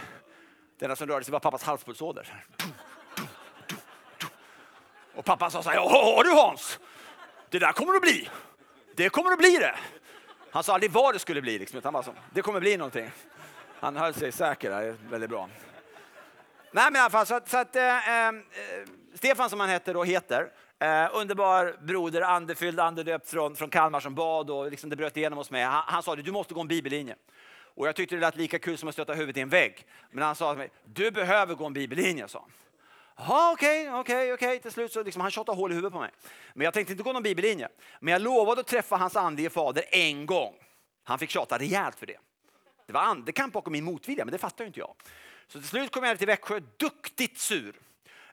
Det 0.79 0.85
enda 0.85 0.97
som 0.97 1.09
rörde 1.09 1.24
sig 1.24 1.33
var 1.33 1.41
pappas 1.41 1.62
halspulsåder. 1.62 2.45
Och 5.14 5.24
pappa 5.24 5.51
sa 5.51 5.62
så 5.62 5.70
här, 5.70 5.77
ja 5.77 6.22
du 6.24 6.31
Hans, 6.31 6.79
det 7.51 7.59
där 7.59 7.72
kommer 7.72 7.95
att 7.95 8.03
bli. 8.03 8.29
Det 8.97 9.09
kommer 9.09 9.33
att 9.33 9.39
bli 9.39 9.57
det. 9.57 9.74
Han 10.51 10.64
sa 10.64 10.74
aldrig 10.74 10.93
vad 10.93 11.14
det 11.14 11.18
skulle 11.18 11.43
bli, 11.43 11.59
liksom, 11.59 11.79
utan 11.79 11.93
bara 11.93 12.03
så, 12.03 12.14
det 12.35 12.43
kommer 12.43 12.59
att 12.59 12.62
bli 12.62 12.77
någonting. 12.77 13.11
Han 13.81 13.97
höll 13.97 14.14
sig 14.14 14.33
säker 14.33 14.70
där, 14.70 14.97
väldigt 15.11 15.31
bra. 15.31 15.49
Nej 16.70 16.85
men 16.85 16.97
i 16.97 16.99
alla 16.99 17.11
fall, 17.11 17.27
så 17.27 17.35
att, 17.35 17.49
så 17.49 17.59
att 17.59 17.77
eh, 17.77 18.27
eh, 18.29 18.33
Stefan 19.14 19.51
som 19.51 19.61
han 19.61 19.68
heter 19.68 19.95
då 19.95 20.05
heter, 20.05 20.51
eh, 20.79 21.09
underbar 21.12 21.77
broder, 21.83 22.20
andefylld, 22.20 22.81
andedöpt 22.81 23.31
från, 23.31 23.57
från 23.57 23.70
Kalmar 23.70 24.01
som 24.01 24.14
bad 24.14 24.51
och 24.51 24.70
liksom 24.70 24.91
det 24.91 24.97
bröt 24.97 25.16
igenom 25.16 25.37
hos 25.37 25.51
mig. 25.51 25.62
Han, 25.64 25.83
han 25.87 26.03
sa 26.03 26.16
det, 26.16 26.22
du 26.22 26.33
måste 26.33 26.55
gå 26.55 26.61
en 26.61 26.68
bibellinje. 26.68 27.16
Och 27.77 27.89
jag 27.89 27.97
tyckte 27.97 28.14
det 28.14 28.20
lät 28.20 28.37
lika 28.37 28.59
kul 28.59 28.79
som 28.79 28.89
att 28.89 28.95
stöta 28.95 29.14
huvudet 29.14 29.37
i 29.37 29.41
en 29.41 29.49
vägg. 29.49 29.87
Men 30.11 30.24
han 30.24 30.35
sa 30.35 30.53
till 30.53 30.59
mig, 30.59 30.70
du 30.85 31.11
behöver 31.11 31.55
gå 31.55 31.66
en 31.66 31.72
bibellinje, 31.72 32.29
sa 32.29 32.39
han. 32.39 32.51
Jaha, 33.18 33.53
okej, 33.53 33.91
okej, 33.93 34.33
okej. 34.33 34.61
Till 34.61 34.72
slut 34.72 34.93
så 34.93 35.03
liksom, 35.03 35.22
han 35.22 35.31
tjatade 35.31 35.59
hål 35.59 35.72
i 35.72 35.74
huvudet 35.74 35.93
på 35.93 36.01
mig. 36.01 36.11
Men 36.55 36.64
jag 36.64 36.74
tänkte 36.74 36.93
inte 36.93 37.05
gå 37.05 37.12
någon 37.12 37.22
bibellinje. 37.22 37.68
Men 38.01 38.12
jag 38.12 38.22
lovade 38.22 38.61
att 38.61 38.66
träffa 38.66 38.97
hans 38.97 39.16
andlige 39.16 39.51
fader 39.51 39.85
en 39.91 40.27
gång. 40.27 40.55
Han 41.05 41.18
fick 41.18 41.31
tjata 41.31 41.59
rejält 41.59 41.99
för 41.99 42.07
det. 42.07 42.18
Det 42.87 42.93
var 42.93 43.01
andekamp 43.01 43.53
bakom 43.53 43.72
min 43.72 43.84
motvilja, 43.84 44.24
men 44.24 44.32
det 44.32 44.39
fattar 44.39 44.64
inte 44.64 44.80
jag. 44.80 44.95
Så 45.47 45.59
till 45.59 45.68
slut 45.68 45.93
kom 45.93 46.05
jag 46.05 46.18
till 46.18 46.26
Växjö, 46.26 46.61
duktigt 46.76 47.39
sur. 47.39 47.80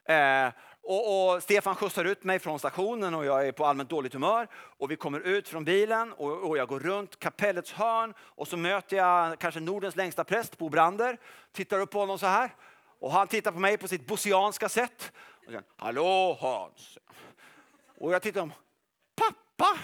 Eh, 0.04 0.48
och, 0.86 1.34
och, 1.34 1.42
Stefan 1.42 1.76
skjutsar 1.76 2.04
ut 2.04 2.24
mig 2.24 2.38
från 2.38 2.58
stationen 2.58 3.14
och 3.14 3.24
jag 3.24 3.48
är 3.48 3.52
på 3.52 3.66
allmänt 3.66 3.90
dåligt 3.90 4.12
humör. 4.12 4.48
Och 4.54 4.90
vi 4.90 4.96
kommer 4.96 5.20
ut 5.20 5.48
från 5.48 5.64
bilen 5.64 6.12
och, 6.12 6.48
och, 6.48 6.58
jag 6.58 6.68
går 6.68 6.80
runt 6.80 7.18
kapellets 7.18 7.72
hörn 7.72 8.14
och 8.18 8.48
så 8.48 8.56
möter 8.56 8.96
jag 8.96 9.38
kanske 9.38 9.60
Nordens 9.60 9.96
längsta 9.96 10.24
präst, 10.24 10.58
Bo 10.58 10.68
Brander. 10.68 11.18
Tittar 11.52 11.80
upp 11.80 11.90
på 11.90 11.98
honom 11.98 12.18
så 12.18 12.26
här. 12.26 12.54
Och 12.98 13.12
han 13.12 13.26
tittar 13.26 13.52
på 13.52 13.58
mig 13.58 13.76
på 13.76 13.88
sitt 13.88 14.06
bosianska 14.06 14.68
sätt. 14.68 15.12
Och 15.16 15.44
säger, 15.44 15.62
Hallå 15.76 16.38
Hans! 16.40 16.98
Och 17.98 18.14
jag 18.14 18.22
tittar 18.22 18.40
om, 18.40 18.52
pappa! 19.16 19.78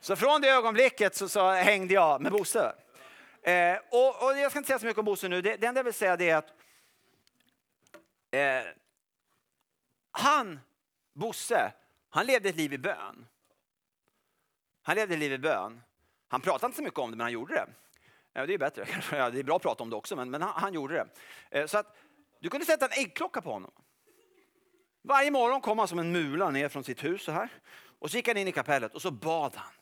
Så 0.00 0.16
från 0.16 0.40
det 0.40 0.48
ögonblicket 0.48 1.14
så, 1.14 1.28
så 1.28 1.50
hängde 1.50 1.94
jag 1.94 2.20
med 2.20 2.32
Bosse. 2.32 2.74
Eh, 3.42 3.78
och, 3.90 4.24
och, 4.24 4.38
jag 4.38 4.50
ska 4.50 4.58
inte 4.58 4.66
säga 4.66 4.78
så 4.78 4.86
mycket 4.86 4.98
om 4.98 5.04
Bosse 5.04 5.28
nu. 5.28 5.42
Det, 5.42 5.56
det 5.56 5.66
enda 5.66 5.78
jag 5.78 5.84
vill 5.84 5.94
säga 5.94 6.14
är 6.14 6.34
att 6.36 6.52
eh, 8.30 8.72
han, 10.10 10.60
Bosse, 11.12 11.72
han 12.10 12.26
levde 12.26 12.48
ett 12.48 12.56
liv 12.56 12.72
i 12.72 12.78
bön. 12.78 13.26
Han 14.82 14.96
levde 14.96 15.14
ett 15.14 15.20
liv 15.20 15.32
i 15.32 15.38
bön. 15.38 15.80
Han 16.28 16.40
pratade 16.40 16.66
inte 16.66 16.76
så 16.76 16.82
mycket 16.82 16.98
om 16.98 17.10
det, 17.10 17.16
men 17.16 17.24
han 17.24 17.32
gjorde 17.32 17.54
det. 17.54 17.66
Ja, 18.32 18.46
det 18.46 18.54
är 18.54 18.58
bättre. 18.58 18.84
det 19.10 19.38
är 19.38 19.42
bra 19.42 19.56
att 19.56 19.62
prata 19.62 19.82
om 19.82 19.90
det 19.90 19.96
också, 19.96 20.16
men, 20.16 20.30
men 20.30 20.42
han, 20.42 20.52
han, 20.54 20.74
gjorde 20.74 20.94
det. 20.94 21.06
Eh, 21.60 21.66
så 21.66 21.78
att 21.78 21.96
du 22.40 22.50
kunde 22.50 22.66
sätta 22.66 22.86
en 22.86 23.04
äggklocka 23.04 23.40
på 23.40 23.52
honom. 23.52 23.72
Varje 25.02 25.30
morgon 25.30 25.60
kom 25.60 25.78
han 25.78 25.88
som 25.88 25.98
en 25.98 26.12
mula 26.12 26.50
ner 26.50 26.68
från 26.68 26.84
sitt 26.84 27.04
hus 27.04 27.22
så 27.22 27.32
här. 27.32 27.48
Och 27.98 28.10
så 28.10 28.16
gick 28.16 28.28
han 28.28 28.36
in 28.36 28.48
i 28.48 28.52
kapellet 28.52 28.94
och 28.94 29.02
så 29.02 29.10
bad 29.10 29.56
han. 29.56 29.72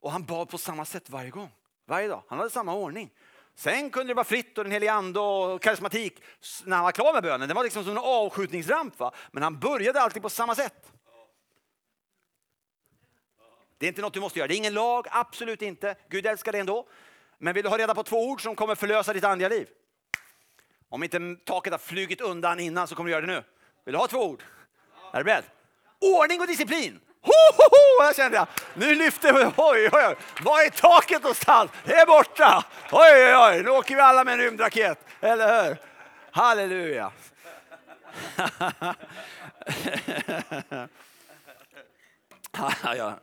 Och 0.00 0.12
han 0.12 0.24
bad 0.24 0.48
på 0.48 0.58
samma 0.58 0.84
sätt 0.84 1.10
varje 1.10 1.30
gång. 1.30 1.50
Varje 1.86 2.08
dag. 2.08 2.22
Han 2.28 2.38
hade 2.38 2.50
samma 2.50 2.74
ordning. 2.74 3.10
Sen 3.54 3.90
kunde 3.90 4.10
det 4.10 4.14
vara 4.14 4.24
fritt 4.24 4.58
och 4.58 4.64
den 4.64 4.72
helige 4.72 4.92
ande 4.92 5.20
och 5.20 5.62
karismatik 5.62 6.22
när 6.64 6.76
han 6.76 6.84
var 6.84 6.92
klar 6.92 7.12
med 7.12 7.22
bönen. 7.22 7.48
Det 7.48 7.54
var 7.54 7.64
liksom 7.64 7.84
som 7.84 7.92
en 7.92 7.98
avskjutningsramp. 7.98 8.98
Va? 8.98 9.12
Men 9.30 9.42
han 9.42 9.58
började 9.58 10.00
alltid 10.00 10.22
på 10.22 10.30
samma 10.30 10.54
sätt. 10.54 10.92
Det 13.78 13.86
är 13.86 13.88
inte 13.88 14.02
något 14.02 14.14
du 14.14 14.20
måste 14.20 14.38
göra. 14.38 14.48
Det 14.48 14.54
är 14.54 14.56
ingen 14.56 14.74
lag, 14.74 15.06
absolut 15.10 15.62
inte. 15.62 15.94
Gud 16.08 16.26
älskar 16.26 16.52
dig 16.52 16.60
ändå. 16.60 16.88
Men 17.38 17.54
vill 17.54 17.62
du 17.62 17.68
ha 17.68 17.78
reda 17.78 17.94
på 17.94 18.02
två 18.02 18.28
ord 18.28 18.42
som 18.42 18.56
kommer 18.56 18.74
förlösa 18.74 19.12
ditt 19.12 19.24
andliga 19.24 19.48
liv? 19.48 19.68
Om 20.88 21.02
inte 21.02 21.36
taket 21.44 21.72
har 21.72 21.78
flugit 21.78 22.20
undan 22.20 22.60
innan 22.60 22.88
så 22.88 22.94
kommer 22.94 23.08
du 23.08 23.12
göra 23.12 23.26
det 23.26 23.32
nu. 23.32 23.44
Vill 23.84 23.92
du 23.92 23.98
ha 23.98 24.06
två 24.06 24.18
ord? 24.18 24.42
Är 25.12 25.18
du 25.18 25.24
beredd? 25.24 25.44
Ordning 26.00 26.40
och 26.40 26.46
disciplin. 26.46 27.00
Ho, 27.22 27.32
ho, 27.56 27.62
ho! 27.70 28.04
Jag 28.04 28.16
kände 28.16 28.36
jag, 28.36 28.46
nu 28.74 28.94
lyfter 28.94 29.32
vi, 29.32 29.44
oj, 29.56 29.88
oj, 29.92 30.06
oj. 30.08 30.16
Var 30.40 30.62
är 30.62 30.70
taket 30.70 31.22
någonstans? 31.22 31.70
Det 31.84 31.94
är 31.94 32.06
borta. 32.06 32.64
Oj, 32.90 33.12
oj, 33.12 33.36
oj, 33.36 33.62
nu 33.62 33.70
åker 33.70 33.94
vi 33.96 34.00
alla 34.00 34.24
med 34.24 34.34
en 34.34 34.40
rymdraket. 34.40 34.98
Eller 35.20 35.64
hur? 35.64 35.76
Halleluja. 36.30 37.12
Ja, 42.82 42.94
ja. 42.94 43.14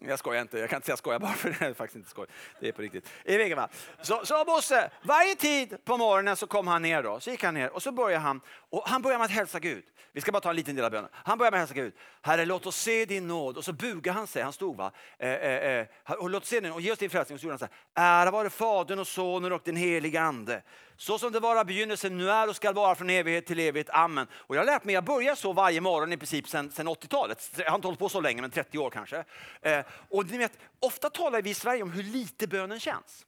Jag 0.00 0.18
skojar 0.18 0.42
inte, 0.42 0.58
jag 0.58 0.70
kan 0.70 0.76
inte 0.76 0.86
säga 0.86 0.96
skoja 0.96 1.18
bara 1.18 1.32
för 1.32 1.50
det 1.60 1.66
är 1.66 1.74
faktiskt 1.74 1.96
inte 1.96 2.10
skoj. 2.10 2.26
Det 2.60 2.68
är 2.68 2.72
på 2.72 2.82
riktigt. 2.82 3.08
I 3.24 3.36
vilket 3.36 3.58
fall. 3.58 3.68
Så, 4.02 4.26
så 4.26 4.44
Bosse, 4.44 4.90
varje 5.02 5.34
tid 5.34 5.84
på 5.84 5.96
morgonen 5.96 6.36
så 6.36 6.46
kom 6.46 6.66
han 6.66 6.82
ner 6.82 7.02
då. 7.02 7.20
Så 7.20 7.30
gick 7.30 7.44
han 7.44 7.54
ner 7.54 7.70
och 7.70 7.82
så 7.82 7.92
började 7.92 8.22
han, 8.22 8.40
och 8.70 8.88
han 8.88 9.02
började 9.02 9.18
med 9.18 9.24
att 9.24 9.30
hälsa 9.30 9.58
Gud. 9.58 9.84
Vi 10.12 10.20
ska 10.20 10.32
bara 10.32 10.40
ta 10.40 10.50
en 10.50 10.56
liten 10.56 10.76
del 10.76 10.84
av 10.84 10.90
bönen. 10.90 11.10
Han 11.12 11.38
började 11.38 11.56
med 11.56 11.62
att 11.62 11.68
hälsa 11.68 11.82
Gud. 11.82 11.92
Herre 12.22 12.44
låt 12.44 12.66
oss 12.66 12.76
se 12.76 13.04
din 13.04 13.28
nåd. 13.28 13.56
Och 13.56 13.64
så 13.64 13.72
bugade 13.72 14.18
han 14.18 14.26
sig, 14.26 14.42
han 14.42 14.52
stod 14.52 14.76
va. 14.76 14.92
Eh, 15.18 15.30
eh, 15.30 15.86
eh, 16.06 16.12
och 16.18 16.30
låt 16.30 16.42
oss 16.42 16.48
se 16.48 16.60
din 16.60 16.72
och 16.72 16.80
ge 16.80 16.92
oss 16.92 16.98
din 16.98 17.10
frälsning. 17.10 17.34
Och 17.34 17.40
så 17.40 17.46
gjorde 17.46 17.52
han 17.52 17.58
så 17.58 17.68
här. 17.94 18.22
Ära 18.22 18.30
vare 18.30 18.50
Fadern 18.50 18.98
och 18.98 19.06
Sonen 19.06 19.52
och 19.52 19.62
den 19.64 19.76
helige 19.76 20.20
Ande. 20.20 20.62
Så 21.00 21.18
som 21.18 21.32
det 21.32 21.40
var 21.40 21.60
i 21.60 21.64
begynnelsen, 21.64 22.18
nu 22.18 22.30
är 22.30 22.48
och 22.48 22.56
skall 22.56 22.74
vara 22.74 22.94
från 22.94 23.10
evighet 23.10 23.46
till 23.46 23.60
evighet. 23.60 23.90
Amen. 23.90 24.26
Och 24.32 24.56
jag 24.56 24.60
har 24.60 24.66
lärt 24.66 24.84
mig, 24.84 24.94
jag 24.94 25.04
börjar 25.04 25.34
så 25.34 25.52
varje 25.52 25.80
morgon 25.80 26.12
i 26.12 26.16
princip 26.16 26.48
sedan 26.48 26.70
80-talet. 26.70 27.50
Jag 27.56 27.70
har 27.70 27.74
inte 27.74 27.88
hållit 27.88 27.98
på 27.98 28.08
så 28.08 28.20
länge, 28.20 28.40
men 28.40 28.50
30 28.50 28.78
år 28.78 28.90
kanske. 28.90 29.24
Eh, 29.62 29.84
och 30.08 30.30
ni 30.30 30.38
vet, 30.38 30.58
ofta 30.80 31.10
talar 31.10 31.42
vi 31.42 31.50
i 31.50 31.54
Sverige 31.54 31.82
om 31.82 31.92
hur 31.92 32.02
lite 32.02 32.46
bönen 32.46 32.80
känns. 32.80 33.26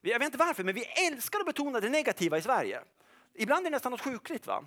Jag 0.00 0.18
vet 0.18 0.26
inte 0.26 0.38
varför, 0.38 0.64
men 0.64 0.74
vi 0.74 0.84
älskar 0.84 1.40
att 1.40 1.46
betona 1.46 1.80
det 1.80 1.88
negativa 1.88 2.38
i 2.38 2.42
Sverige. 2.42 2.80
Ibland 3.34 3.66
är 3.66 3.70
det 3.70 3.74
nästan 3.74 3.92
något 3.92 4.00
sjukligt. 4.00 4.46
Va? 4.46 4.64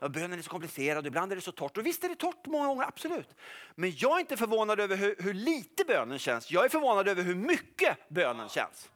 Bönen 0.00 0.38
är 0.38 0.42
så 0.42 0.50
komplicerad, 0.50 1.06
ibland 1.06 1.32
är 1.32 1.36
det 1.36 1.42
så 1.42 1.52
torrt. 1.52 1.76
Och 1.76 1.86
visst 1.86 2.04
är 2.04 2.08
det 2.08 2.14
torrt 2.14 2.46
många 2.46 2.66
gånger, 2.66 2.84
absolut. 2.84 3.36
Men 3.74 3.92
jag 3.96 4.16
är 4.16 4.20
inte 4.20 4.36
förvånad 4.36 4.80
över 4.80 4.96
hur, 4.96 5.16
hur 5.18 5.34
lite 5.34 5.84
bönen 5.84 6.18
känns. 6.18 6.50
Jag 6.50 6.64
är 6.64 6.68
förvånad 6.68 7.08
över 7.08 7.22
hur 7.22 7.34
mycket 7.34 8.08
bönen 8.08 8.48
känns. 8.48 8.90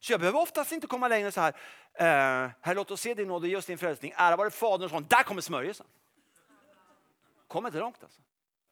Så 0.00 0.12
jag 0.12 0.20
behöver 0.20 0.40
oftast 0.40 0.72
inte 0.72 0.86
komma 0.86 1.08
längre 1.08 1.32
så 1.32 1.40
här. 1.40 1.56
Eh, 1.98 2.50
här 2.60 2.74
låt 2.74 2.90
oss 2.90 3.00
se 3.00 3.14
din 3.14 3.28
nåd 3.28 3.42
och 3.42 3.48
ge 3.48 3.56
oss 3.56 3.66
din 3.66 3.78
frälsning. 3.78 4.12
Ära 4.16 4.36
vare 4.36 4.50
Fadern 4.50 4.84
och 4.84 4.90
Sonen. 4.90 5.06
Där 5.08 5.22
kommer 5.22 5.40
smörjelsen. 5.40 5.86
Kommer 7.48 7.68
inte 7.68 7.78
långt 7.78 8.02
alltså. 8.02 8.22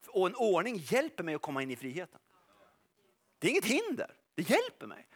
Och 0.07 0.27
en 0.27 0.35
ordning 0.35 0.77
hjälper 0.77 1.23
mig 1.23 1.35
att 1.35 1.41
komma 1.41 1.61
in 1.61 1.71
i 1.71 1.75
friheten. 1.75 2.19
Det 3.39 3.47
är 3.47 3.51
inget 3.51 3.65
hinder, 3.65 4.11
det 4.35 4.49
hjälper 4.49 4.87
mig. 4.87 5.07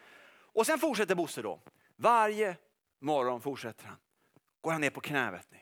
Och 0.54 0.66
sen 0.66 0.80
fortsätter 0.80 1.16
Bosse 1.16 1.42
då. 1.42 1.60
Varje 1.96 2.58
morgon 3.00 3.42
fortsätter 3.42 3.86
han. 3.86 3.98
Går 4.62 4.72
han 4.72 4.82
ner 4.82 4.90
på 4.90 5.02
knä 5.02 5.32
vet 5.32 5.52
ni. 5.52 5.58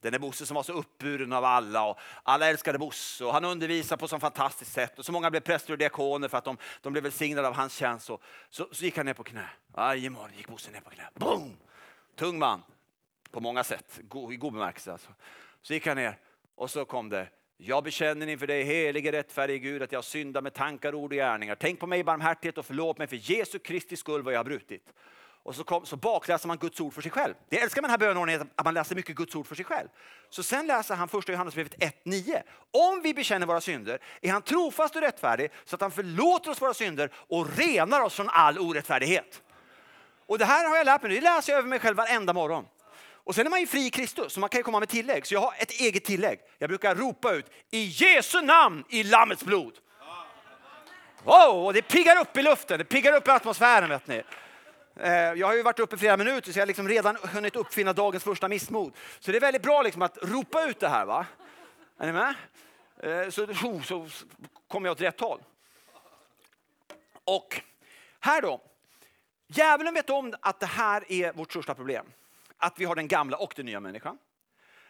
Den 0.00 0.14
är 0.14 0.18
Bosse 0.18 0.46
som 0.46 0.54
var 0.54 0.62
så 0.62 0.72
uppburen 0.72 1.32
av 1.32 1.44
alla 1.44 1.84
och 1.84 1.98
alla 2.22 2.48
älskade 2.48 2.78
Bosse 2.78 3.24
och 3.24 3.32
han 3.32 3.44
undervisade 3.44 4.00
på 4.00 4.08
så 4.08 4.18
fantastiskt 4.18 4.72
sätt 4.72 4.98
och 4.98 5.04
så 5.04 5.12
många 5.12 5.30
blev 5.30 5.40
präster 5.40 5.72
och 5.72 5.78
diakoner 5.78 6.28
för 6.28 6.38
att 6.38 6.44
de, 6.44 6.56
de 6.80 6.92
blev 6.92 7.02
välsignade 7.02 7.48
av 7.48 7.54
hans 7.54 7.74
tjänst. 7.74 8.06
Så, 8.06 8.18
så, 8.50 8.68
så 8.72 8.84
gick 8.84 8.96
han 8.96 9.06
ner 9.06 9.14
på 9.14 9.24
knä. 9.24 9.50
Varje 9.66 10.10
morgon 10.10 10.30
gick 10.36 10.48
Bosse 10.48 10.70
ner 10.70 10.80
på 10.80 10.90
knä. 10.90 11.08
Boom! 11.14 11.56
Tung 12.16 12.38
man 12.38 12.62
på 13.30 13.40
många 13.40 13.64
sätt, 13.64 14.00
i 14.32 14.36
god 14.36 14.52
bemärkelse. 14.52 14.92
Alltså. 14.92 15.10
Så 15.62 15.74
gick 15.74 15.86
han 15.86 15.96
ner 15.96 16.18
och 16.54 16.70
så 16.70 16.84
kom 16.84 17.08
det 17.08 17.28
jag 17.56 17.84
bekänner 17.84 18.26
inför 18.26 18.46
dig, 18.46 18.64
helige 18.64 19.12
rättfärdige 19.12 19.58
Gud, 19.58 19.82
att 19.82 19.92
jag 19.92 20.04
syndar 20.04 20.42
med 20.42 20.54
tankar, 20.54 20.94
ord 20.94 21.12
och 21.12 21.16
gärningar. 21.16 21.54
Tänk 21.54 21.80
på 21.80 21.86
mig 21.86 22.00
i 22.00 22.04
barmhärtighet 22.04 22.58
och 22.58 22.66
förlåt 22.66 22.98
mig 22.98 23.06
för 23.06 23.16
Jesu 23.16 23.58
Kristi 23.58 23.96
skull 23.96 24.22
vad 24.22 24.34
jag 24.34 24.38
har 24.38 24.44
brutit. 24.44 24.92
Och 25.44 25.54
så, 25.54 25.64
kom, 25.64 25.86
så 25.86 25.96
bakläser 25.96 26.48
man 26.48 26.58
Guds 26.58 26.80
ord 26.80 26.94
för 26.94 27.02
sig 27.02 27.10
själv. 27.10 27.34
Det 27.48 27.60
älskar 27.60 27.82
man 27.82 27.90
den 27.90 28.00
här 28.00 28.08
bönordningen, 28.08 28.50
att 28.54 28.64
man 28.64 28.74
läser 28.74 28.96
mycket 28.96 29.16
Guds 29.16 29.34
ord 29.34 29.46
för 29.46 29.54
sig 29.54 29.64
själv. 29.64 29.88
Så 30.30 30.42
sen 30.42 30.66
läser 30.66 30.94
han 30.94 31.08
första 31.08 31.32
Johannesbrevet 31.32 31.74
1.9. 31.74 32.42
Om 32.70 33.02
vi 33.02 33.14
bekänner 33.14 33.46
våra 33.46 33.60
synder 33.60 33.98
är 34.20 34.32
han 34.32 34.42
trofast 34.42 34.96
och 34.96 35.02
rättfärdig 35.02 35.50
så 35.64 35.76
att 35.76 35.80
han 35.80 35.90
förlåter 35.90 36.50
oss 36.50 36.62
våra 36.62 36.74
synder 36.74 37.10
och 37.14 37.56
renar 37.56 38.00
oss 38.00 38.14
från 38.14 38.28
all 38.28 38.58
orättfärdighet. 38.58 39.42
Och 40.32 40.38
det 40.38 40.44
här 40.44 40.68
har 40.68 40.76
jag 40.76 40.84
lärt 40.84 41.02
mig, 41.02 41.14
det 41.14 41.20
läser 41.20 41.52
jag 41.52 41.58
över 41.58 41.68
mig 41.68 41.78
själv 41.78 41.96
varenda 41.96 42.32
morgon. 42.32 42.66
Och 43.14 43.34
sen 43.34 43.46
är 43.46 43.50
man 43.50 43.60
ju 43.60 43.66
fri 43.66 43.86
i 43.86 43.90
Kristus, 43.90 44.32
så 44.32 44.40
man 44.40 44.48
kan 44.48 44.58
ju 44.58 44.62
komma 44.62 44.80
med 44.80 44.88
tillägg. 44.88 45.26
Så 45.26 45.34
jag 45.34 45.40
har 45.40 45.54
ett 45.58 45.70
eget 45.70 46.04
tillägg. 46.04 46.40
Jag 46.58 46.70
brukar 46.70 46.94
ropa 46.94 47.32
ut 47.32 47.46
i 47.70 47.84
Jesu 47.84 48.40
namn 48.40 48.84
i 48.88 49.02
Lammets 49.02 49.44
blod. 49.44 49.78
Wow, 51.24 51.66
och 51.66 51.72
det 51.72 51.82
piggar 51.82 52.20
upp 52.20 52.36
i 52.36 52.42
luften, 52.42 52.78
det 52.78 52.84
piggar 52.84 53.12
upp 53.12 53.28
i 53.28 53.30
atmosfären. 53.30 53.88
Vet 53.88 54.06
ni. 54.06 54.22
Eh, 54.96 55.12
jag 55.12 55.46
har 55.46 55.54
ju 55.54 55.62
varit 55.62 55.78
uppe 55.78 55.96
flera 55.96 56.16
minuter 56.16 56.52
så 56.52 56.58
jag 56.58 56.62
har 56.62 56.66
liksom 56.66 56.88
redan 56.88 57.16
hunnit 57.16 57.56
uppfinna 57.56 57.92
dagens 57.92 58.24
första 58.24 58.48
missmod. 58.48 58.92
Så 59.20 59.30
det 59.30 59.38
är 59.38 59.40
väldigt 59.40 59.62
bra 59.62 59.82
liksom 59.82 60.02
att 60.02 60.18
ropa 60.22 60.64
ut 60.64 60.80
det 60.80 60.88
här. 60.88 61.04
Va? 61.04 61.26
Är 61.98 62.06
ni 62.06 62.12
med? 62.12 62.34
Eh, 63.02 63.10
oh, 63.10 63.82
så, 63.82 64.08
så 64.08 64.08
kommer 64.68 64.88
jag 64.88 64.92
åt 64.92 65.00
rätt 65.00 65.20
håll. 65.20 65.40
Och 67.24 67.60
här 68.20 68.42
då. 68.42 68.60
Djävulen 69.52 69.94
vet 69.94 70.10
om 70.10 70.34
att 70.40 70.60
det 70.60 70.66
här 70.66 71.12
är 71.12 71.32
vårt 71.32 71.50
största 71.50 71.74
problem. 71.74 72.06
Att 72.56 72.78
vi 72.78 72.84
har 72.84 72.94
den 72.94 73.08
gamla 73.08 73.36
och 73.36 73.52
den 73.56 73.66
nya 73.66 73.80
människan. 73.80 74.18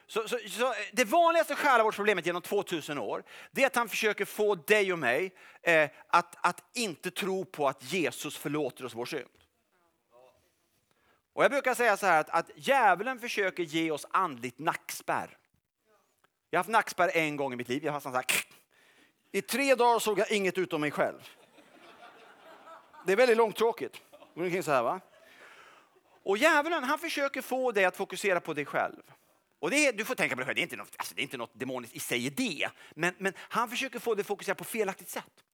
Så, 0.06 0.28
så, 0.28 0.38
så 0.48 0.74
det 0.92 1.04
vanligaste 1.04 1.54
själavårdsproblemet 1.54 2.26
genom 2.26 2.42
2000 2.42 2.98
år 2.98 3.22
det 3.50 3.62
är 3.62 3.66
att 3.66 3.76
han 3.76 3.88
försöker 3.88 4.24
få 4.24 4.54
dig 4.54 4.92
och 4.92 4.98
mig 4.98 5.34
eh, 5.62 5.90
att, 6.06 6.36
att 6.46 6.64
inte 6.74 7.10
tro 7.10 7.44
på 7.44 7.68
att 7.68 7.92
Jesus 7.92 8.36
förlåter 8.36 8.84
oss 8.84 8.94
vår 8.94 9.04
synd. 9.04 9.28
Och 11.32 11.44
jag 11.44 11.50
brukar 11.50 11.74
säga 11.74 11.96
så 11.96 12.06
här 12.06 12.20
att, 12.20 12.30
att 12.30 12.50
djävulen 12.56 13.18
försöker 13.18 13.62
ge 13.62 13.90
oss 13.90 14.06
andligt 14.10 14.58
nackspärr. 14.58 15.38
Jag 16.50 16.58
har 16.58 16.60
haft 16.60 16.70
nackspärr 16.70 17.16
en 17.16 17.36
gång 17.36 17.52
i 17.52 17.56
mitt 17.56 17.68
liv. 17.68 17.84
Jag 17.84 17.92
har 17.92 18.00
haft 18.00 18.16
här, 18.16 18.24
I 19.32 19.42
tre 19.42 19.74
dagar 19.74 19.98
såg 19.98 20.18
jag 20.18 20.30
inget 20.30 20.58
utom 20.58 20.80
mig 20.80 20.90
själv. 20.90 21.28
Det 23.06 23.12
är 23.12 23.16
väldigt 23.16 23.36
långtråkigt. 23.36 24.00
Går 24.34 24.44
omkring 24.44 24.62
Så 24.62 24.70
här, 24.70 24.82
va? 24.82 25.00
Och 26.24 26.38
djävulen 26.38 26.84
han 26.84 26.98
försöker 26.98 27.42
få 27.42 27.72
dig 27.72 27.84
att 27.84 27.96
fokusera 27.96 28.40
på 28.40 28.54
dig 28.54 28.64
själv. 28.64 29.02
Och 29.58 29.70
det 29.70 29.86
är, 29.86 29.92
du 29.92 30.04
får 30.04 30.14
tänka 30.14 30.34
på 30.34 30.40
dig 30.40 30.46
själv, 30.46 30.54
det 30.54 30.60
är 30.60 30.62
inte 30.62 30.76
något, 30.76 30.94
alltså 30.96 31.14
det 31.14 31.20
är 31.20 31.22
inte 31.22 31.36
något 31.36 31.60
demoniskt 31.60 31.94
i 31.94 31.98
sig 31.98 32.26
i 32.26 32.30
det. 32.30 32.68
Men, 32.94 33.14
men 33.18 33.32
han 33.38 33.68
försöker 33.68 33.98
få 33.98 34.14
dig 34.14 34.20
att 34.20 34.26
fokusera 34.26 34.54
på 34.54 34.64
felaktigt 34.64 35.08
sätt. 35.08 35.44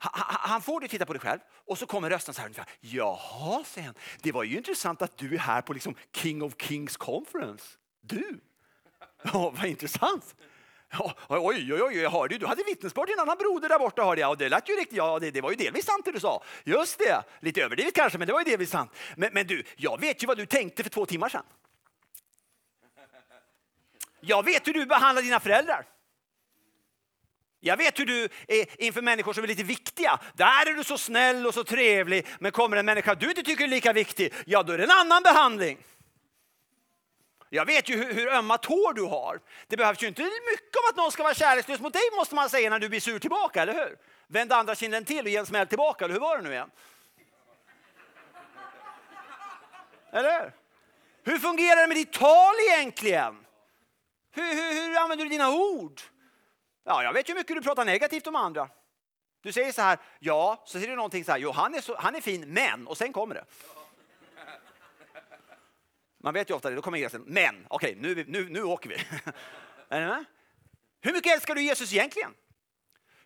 Han 0.00 0.62
får 0.62 0.80
dig 0.80 0.88
titta 0.88 1.06
på 1.06 1.12
dig 1.12 1.20
själv 1.20 1.40
och 1.66 1.78
så 1.78 1.86
kommer 1.86 2.10
rösten 2.10 2.34
så 2.34 2.40
här 2.40 2.48
ungefär. 2.48 2.66
Jaha, 2.80 3.64
säger 3.64 3.86
han. 3.86 3.94
Det 4.22 4.32
var 4.32 4.42
ju 4.42 4.56
intressant 4.56 5.02
att 5.02 5.16
du 5.16 5.34
är 5.34 5.38
här 5.38 5.62
på 5.62 5.72
liksom 5.72 5.94
King 6.12 6.42
of 6.42 6.54
Kings 6.58 6.96
Conference. 6.96 7.64
Du? 8.00 8.40
Ja, 9.22 9.50
vad 9.50 9.64
intressant. 9.64 10.34
Ja, 10.92 11.14
oj, 11.28 11.72
oj, 11.72 11.82
oj, 11.82 11.96
jag 11.96 12.10
hörde 12.10 12.38
du 12.38 12.46
hade 12.46 12.62
vittnesbörd 12.62 13.06
till 13.06 13.14
en 13.14 13.20
annan 13.20 13.38
broder 13.38 13.68
där 13.68 13.78
borta 13.78 14.04
hörde 14.04 14.20
jag. 14.20 14.30
Och 14.30 14.38
det 14.38 14.48
lät 14.48 14.68
ju 14.68 14.74
riktigt, 14.74 14.96
ja, 14.96 15.18
det, 15.18 15.30
det, 15.30 15.40
var 15.40 15.50
ju 15.50 15.56
delvis 15.56 15.84
sant 15.84 16.04
det 16.04 16.12
du 16.12 16.20
sa. 16.20 16.42
Just 16.64 16.98
det, 16.98 17.22
lite 17.40 17.62
överdrivet 17.62 17.94
kanske, 17.94 18.18
men 18.18 18.26
det 18.26 18.32
var 18.32 18.40
ju 18.40 18.44
delvis 18.44 18.70
sant. 18.70 18.92
Men, 19.16 19.30
men 19.32 19.46
du, 19.46 19.62
jag 19.76 20.00
vet 20.00 20.22
ju 20.22 20.26
vad 20.26 20.36
du 20.36 20.46
tänkte 20.46 20.82
för 20.82 20.90
två 20.90 21.06
timmar 21.06 21.28
sedan. 21.28 21.44
Jag 24.20 24.44
vet 24.44 24.68
hur 24.68 24.72
du 24.72 24.86
behandlar 24.86 25.22
dina 25.22 25.40
föräldrar. 25.40 25.86
Jag 27.60 27.76
vet 27.76 27.98
hur 27.98 28.06
du 28.06 28.28
är 28.48 28.82
inför 28.82 29.02
människor 29.02 29.32
som 29.32 29.44
är 29.44 29.48
lite 29.48 29.62
viktiga. 29.62 30.20
Där 30.34 30.70
är 30.70 30.74
du 30.74 30.84
så 30.84 30.98
snäll 30.98 31.46
och 31.46 31.54
så 31.54 31.64
trevlig. 31.64 32.26
Men 32.38 32.52
kommer 32.52 32.76
en 32.76 32.86
människa 32.86 33.14
du 33.14 33.28
inte 33.28 33.42
tycker 33.42 33.64
är 33.64 33.68
lika 33.68 33.92
viktig, 33.92 34.34
ja 34.46 34.62
då 34.62 34.72
är 34.72 34.78
det 34.78 34.84
en 34.84 34.90
annan 34.90 35.22
behandling. 35.22 35.78
Jag 37.52 37.66
vet 37.66 37.88
ju 37.88 37.96
hur, 37.96 38.14
hur 38.14 38.28
ömma 38.28 38.58
tår 38.58 38.92
du 38.94 39.02
har. 39.02 39.40
Det 39.66 39.76
behövs 39.76 40.02
ju 40.02 40.06
inte 40.06 40.22
mycket 40.22 40.76
om 40.76 40.90
att 40.90 40.96
någon 40.96 41.12
ska 41.12 41.22
vara 41.22 41.34
kärlekslös 41.34 41.80
mot 41.80 41.92
dig 41.92 42.02
måste 42.16 42.34
man 42.34 42.50
säga 42.50 42.70
när 42.70 42.78
du 42.78 42.88
blir 42.88 43.00
sur 43.00 43.18
tillbaka, 43.18 43.62
eller 43.62 43.74
hur? 43.74 43.98
Vänd 44.26 44.52
andra 44.52 44.74
kinden 44.74 45.04
till 45.04 45.24
och 45.24 45.30
ge 45.30 45.36
en 45.36 45.46
smäll 45.46 45.66
tillbaka, 45.66 46.04
eller 46.04 46.14
hur 46.14 46.20
var 46.20 46.36
det 46.36 46.42
nu 46.42 46.52
igen? 46.52 46.70
Eller 50.12 50.40
hur? 50.40 50.52
Hur 51.24 51.38
fungerar 51.38 51.80
det 51.80 51.86
med 51.86 51.96
ditt 51.96 52.12
tal 52.12 52.54
egentligen? 52.68 53.46
Hur, 54.32 54.54
hur, 54.54 54.72
hur 54.72 54.98
använder 54.98 55.24
du 55.24 55.30
dina 55.30 55.50
ord? 55.50 56.00
Ja, 56.84 57.02
jag 57.02 57.12
vet 57.12 57.28
ju 57.28 57.32
hur 57.32 57.40
mycket 57.40 57.56
du 57.56 57.62
pratar 57.62 57.84
negativt 57.84 58.26
om 58.26 58.36
andra. 58.36 58.68
Du 59.42 59.52
säger 59.52 59.72
så 59.72 59.82
här, 59.82 59.98
ja, 60.18 60.62
så 60.64 60.72
säger 60.72 60.88
du 60.88 60.96
någonting 60.96 61.24
så 61.24 61.32
här, 61.32 61.38
jo 61.38 61.50
han 61.50 61.74
är, 61.74 61.80
så, 61.80 61.96
han 61.96 62.14
är 62.14 62.20
fin, 62.20 62.52
men, 62.52 62.86
och 62.86 62.96
sen 62.96 63.12
kommer 63.12 63.34
det. 63.34 63.44
Man 66.22 66.34
vet 66.34 66.50
ju 66.50 66.54
ofta 66.54 66.70
det, 66.70 66.76
då 66.76 66.82
kommer 66.82 66.98
gränsen, 66.98 67.24
men, 67.26 67.66
okej, 67.68 67.96
okay, 67.98 68.14
nu, 68.14 68.24
nu, 68.28 68.48
nu 68.48 68.62
åker 68.62 68.88
vi. 68.88 68.96
är 69.88 70.06
med? 70.06 70.24
Hur 71.00 71.12
mycket 71.12 71.34
älskar 71.34 71.54
du 71.54 71.62
Jesus 71.62 71.92
egentligen? 71.92 72.34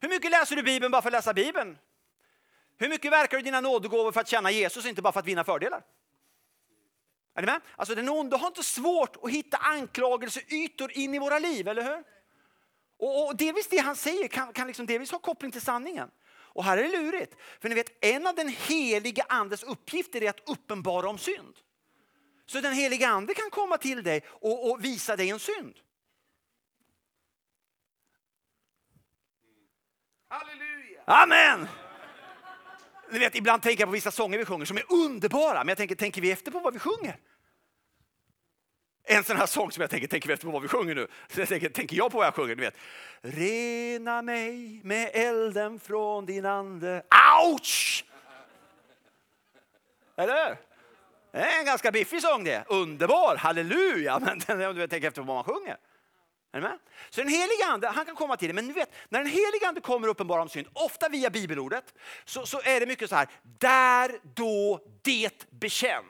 Hur 0.01 0.09
mycket 0.09 0.31
läser 0.31 0.57
du 0.57 0.63
Bibeln 0.63 0.93
bara 0.93 1.03
för 1.03 1.09
att 1.09 1.13
läsa 1.13 1.35
Bibeln? 1.35 1.79
Hur 2.79 2.89
mycket 2.89 3.13
verkar 3.13 3.37
du 3.37 3.43
dina 3.43 3.61
nådegåvor 3.61 4.13
för 4.13 4.21
att 4.21 4.29
känna 4.29 4.51
Jesus, 4.51 4.87
inte 4.87 5.03
bara 5.03 5.13
för 5.13 5.21
att 5.21 5.27
vinna 5.27 5.45
fördelar? 5.45 5.83
Är 7.35 7.43
ni 7.43 7.47
med? 7.47 7.61
Alltså 7.77 7.95
den 7.95 8.09
onde 8.09 8.37
har 8.37 8.47
inte 8.47 8.63
svårt 8.63 9.17
att 9.23 9.31
hitta 9.31 9.57
anklagelseytor 9.57 10.93
in 10.93 11.15
i 11.15 11.19
våra 11.19 11.39
liv, 11.39 11.69
eller 11.69 11.83
hur? 11.83 12.05
Och, 12.97 13.27
och 13.27 13.37
delvis 13.37 13.69
det 13.69 13.79
han 13.79 13.97
säger 13.97 14.29
kan, 14.29 14.53
kan 14.53 14.67
liksom 14.67 14.87
delvis 14.87 15.11
ha 15.11 15.19
koppling 15.19 15.53
till 15.53 15.61
sanningen. 15.61 16.11
Och 16.27 16.65
här 16.65 16.79
är 16.79 16.83
det 16.83 16.99
lurigt. 16.99 17.37
För 17.61 17.69
ni 17.69 17.75
vet, 17.75 18.05
en 18.05 18.27
av 18.27 18.35
den 18.35 18.49
helige 18.49 19.25
andes 19.29 19.63
uppgifter 19.63 20.23
är 20.23 20.31
att 20.31 20.49
uppenbara 20.49 21.09
om 21.09 21.19
synd. 21.19 21.57
Så 22.47 22.61
den 22.61 22.73
helige 22.73 23.09
ande 23.09 23.35
kan 23.35 23.51
komma 23.51 23.79
till 23.79 24.03
dig 24.03 24.23
och, 24.29 24.71
och 24.71 24.85
visa 24.85 25.17
dig 25.17 25.31
en 25.31 25.39
synd. 25.39 25.75
Amen! 31.05 31.69
Ni 33.11 33.19
vet, 33.19 33.35
ibland 33.35 33.63
tänker 33.63 33.83
jag 33.83 33.89
på 33.89 33.93
vissa 33.93 34.11
sånger 34.11 34.39
vi 34.39 34.45
sjunger 34.45 34.65
som 34.65 34.77
är 34.77 34.93
underbara, 34.93 35.59
men 35.59 35.69
jag 35.69 35.79
tänker, 35.79 35.95
tänker 35.95 36.21
vi 36.21 36.31
efter 36.31 36.51
på 36.51 36.59
vad 36.59 36.73
vi 36.73 36.79
sjunger? 36.79 37.17
En 39.07 39.25
sån 39.25 39.37
här 39.37 39.47
sång 39.47 39.73
som 39.73 39.81
jag 39.81 39.91
tänker, 39.91 40.09
tänker 40.09 40.29
vi 40.29 40.33
efter 40.35 40.47
på 40.47 40.53
vad 40.53 40.63
vi 40.63 40.69
sjunger 40.69 40.95
nu? 40.95 41.07
Så 41.29 41.41
jag 41.41 41.49
tänker, 41.49 41.69
tänker 41.69 41.97
jag 41.97 42.13
på 42.13 42.19
vad 42.19 42.27
jag 42.27 42.35
sjunger? 42.35 42.55
Du 42.55 42.63
vet. 42.63 42.75
Rena 43.21 44.23
mig 44.23 44.81
med 44.85 45.11
elden 45.13 45.81
från 45.81 46.27
din 46.27 46.47
ande. 46.47 47.03
Ouch! 47.45 48.05
Eller 50.17 50.49
hur? 50.49 50.74
Det 51.35 51.41
är 51.41 51.59
en 51.59 51.65
ganska 51.65 51.91
biffig 51.93 52.23
sång 52.23 52.45
det. 52.45 52.65
Underbar, 52.69 53.37
halleluja. 53.37 54.19
Men 54.25 54.39
den- 54.47 54.75
du 54.77 54.89
tänker 54.89 55.09
efter 55.09 55.23
vad 55.23 55.35
man 55.37 55.45
sjunger. 55.45 55.77
Är 56.53 56.61
ni 56.61 56.61
med? 56.61 56.79
Så 57.11 57.21
den 57.21 57.31
helige 57.31 57.67
ande, 57.67 57.89
han 57.89 58.05
kan 58.07 58.15
komma 58.15 58.37
till 58.37 58.49
dig. 58.49 58.55
men 58.55 58.67
ni 58.67 58.73
vet, 58.73 58.93
när 59.09 59.19
den 59.19 59.29
helige 59.29 59.69
ande 59.69 59.81
kommer 59.81 60.09
uppenbara 60.09 60.43
om 60.43 60.49
synd, 60.49 60.67
ofta 60.73 61.09
via 61.09 61.31
bibelordet, 61.31 61.95
så, 62.25 62.47
så 62.47 62.61
är 62.65 62.81
det 62.81 62.87
mycket 62.87 63.11
så 63.11 63.17
här, 63.17 63.29
där, 63.43 64.19
då, 64.35 64.81
det, 65.03 65.51
bekänn. 65.51 66.05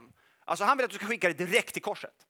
Alltså 0.44 0.64
han 0.64 0.76
vill 0.76 0.84
att 0.84 0.90
du 0.90 0.96
ska 0.96 1.06
skicka 1.06 1.28
det 1.28 1.34
direkt 1.46 1.72
till 1.72 1.82
korset. 1.82 2.23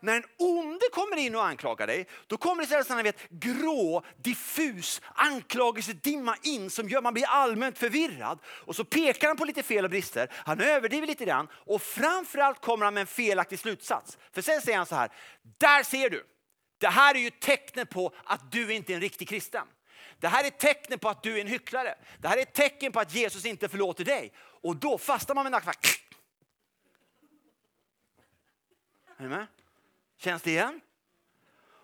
När 0.00 0.16
en 0.16 0.24
onde 0.38 0.88
kommer 0.92 1.16
in 1.16 1.34
och 1.34 1.46
anklagar 1.46 1.86
dig, 1.86 2.06
då 2.26 2.36
kommer 2.36 2.62
det 2.62 2.64
istället 2.64 2.86
sån 2.86 2.96
här, 2.96 3.04
vet, 3.04 3.28
grå, 3.30 4.04
diffus 4.16 5.00
anklagelsedimma 5.14 6.36
in 6.42 6.70
som 6.70 6.88
gör 6.88 7.02
man 7.02 7.14
blir 7.14 7.26
allmänt 7.26 7.78
förvirrad. 7.78 8.38
Och 8.44 8.76
så 8.76 8.84
pekar 8.84 9.28
han 9.28 9.36
på 9.36 9.44
lite 9.44 9.62
fel 9.62 9.84
och 9.84 9.90
brister, 9.90 10.28
han 10.32 10.60
överdriver 10.60 11.06
lite 11.06 11.24
grann 11.24 11.48
och 11.52 11.82
framförallt 11.82 12.60
kommer 12.60 12.84
han 12.84 12.94
med 12.94 13.00
en 13.00 13.06
felaktig 13.06 13.58
slutsats. 13.58 14.18
För 14.32 14.42
sen 14.42 14.60
säger 14.60 14.78
han 14.78 14.86
så 14.86 14.94
här, 14.94 15.10
där 15.58 15.82
ser 15.82 16.10
du, 16.10 16.26
det 16.78 16.88
här 16.88 17.14
är 17.14 17.18
ju 17.18 17.30
tecknet 17.30 17.90
på 17.90 18.14
att 18.24 18.52
du 18.52 18.74
inte 18.74 18.92
är 18.92 18.94
en 18.94 19.00
riktig 19.00 19.28
kristen. 19.28 19.66
Det 20.18 20.28
här 20.28 20.44
är 20.44 20.50
tecknet 20.50 21.00
på 21.00 21.08
att 21.08 21.22
du 21.22 21.36
är 21.36 21.40
en 21.40 21.46
hycklare. 21.46 21.94
Det 22.18 22.28
här 22.28 22.36
är 22.36 22.42
ett 22.42 22.52
tecken 22.52 22.92
på 22.92 23.00
att 23.00 23.14
Jesus 23.14 23.44
inte 23.44 23.68
förlåter 23.68 24.04
dig. 24.04 24.32
Och 24.38 24.76
då 24.76 24.98
fastar 24.98 25.34
man 25.34 25.44
med 25.44 25.52
nacken. 25.52 25.90
Är 29.16 29.22
ni 29.22 29.28
med? 29.28 29.46
Känns 30.24 30.42
det 30.42 30.50
igen? 30.50 30.80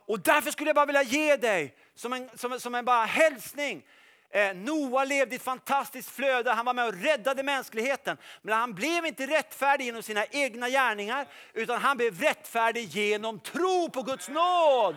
Och 0.07 0.21
därför 0.21 0.51
skulle 0.51 0.69
jag 0.69 0.77
bara 0.77 0.87
vilja 0.87 1.03
ge 1.03 1.37
dig 1.37 1.75
som 1.95 2.13
en, 2.13 2.29
som, 2.35 2.61
som 2.61 2.75
en 2.75 2.85
bara 2.85 3.05
hälsning. 3.05 3.83
Eh, 4.31 4.55
Noa 4.55 5.05
levde 5.05 5.35
i 5.35 5.37
ett 5.37 5.43
fantastiskt 5.43 6.11
flöde, 6.11 6.53
han 6.53 6.65
var 6.65 6.75
med 6.75 6.87
och 6.87 7.03
räddade 7.03 7.43
mänskligheten. 7.43 8.17
Men 8.43 8.55
han 8.55 8.75
blev 8.75 9.07
inte 9.07 9.27
rättfärdig 9.27 9.85
genom 9.85 10.03
sina 10.03 10.25
egna 10.25 10.69
gärningar, 10.69 11.27
utan 11.53 11.81
han 11.81 11.97
blev 11.97 12.21
rättfärdig 12.21 12.85
genom 12.85 13.41
tro 13.41 13.91
på 13.91 14.03
Guds 14.03 14.29
nåd. 14.29 14.97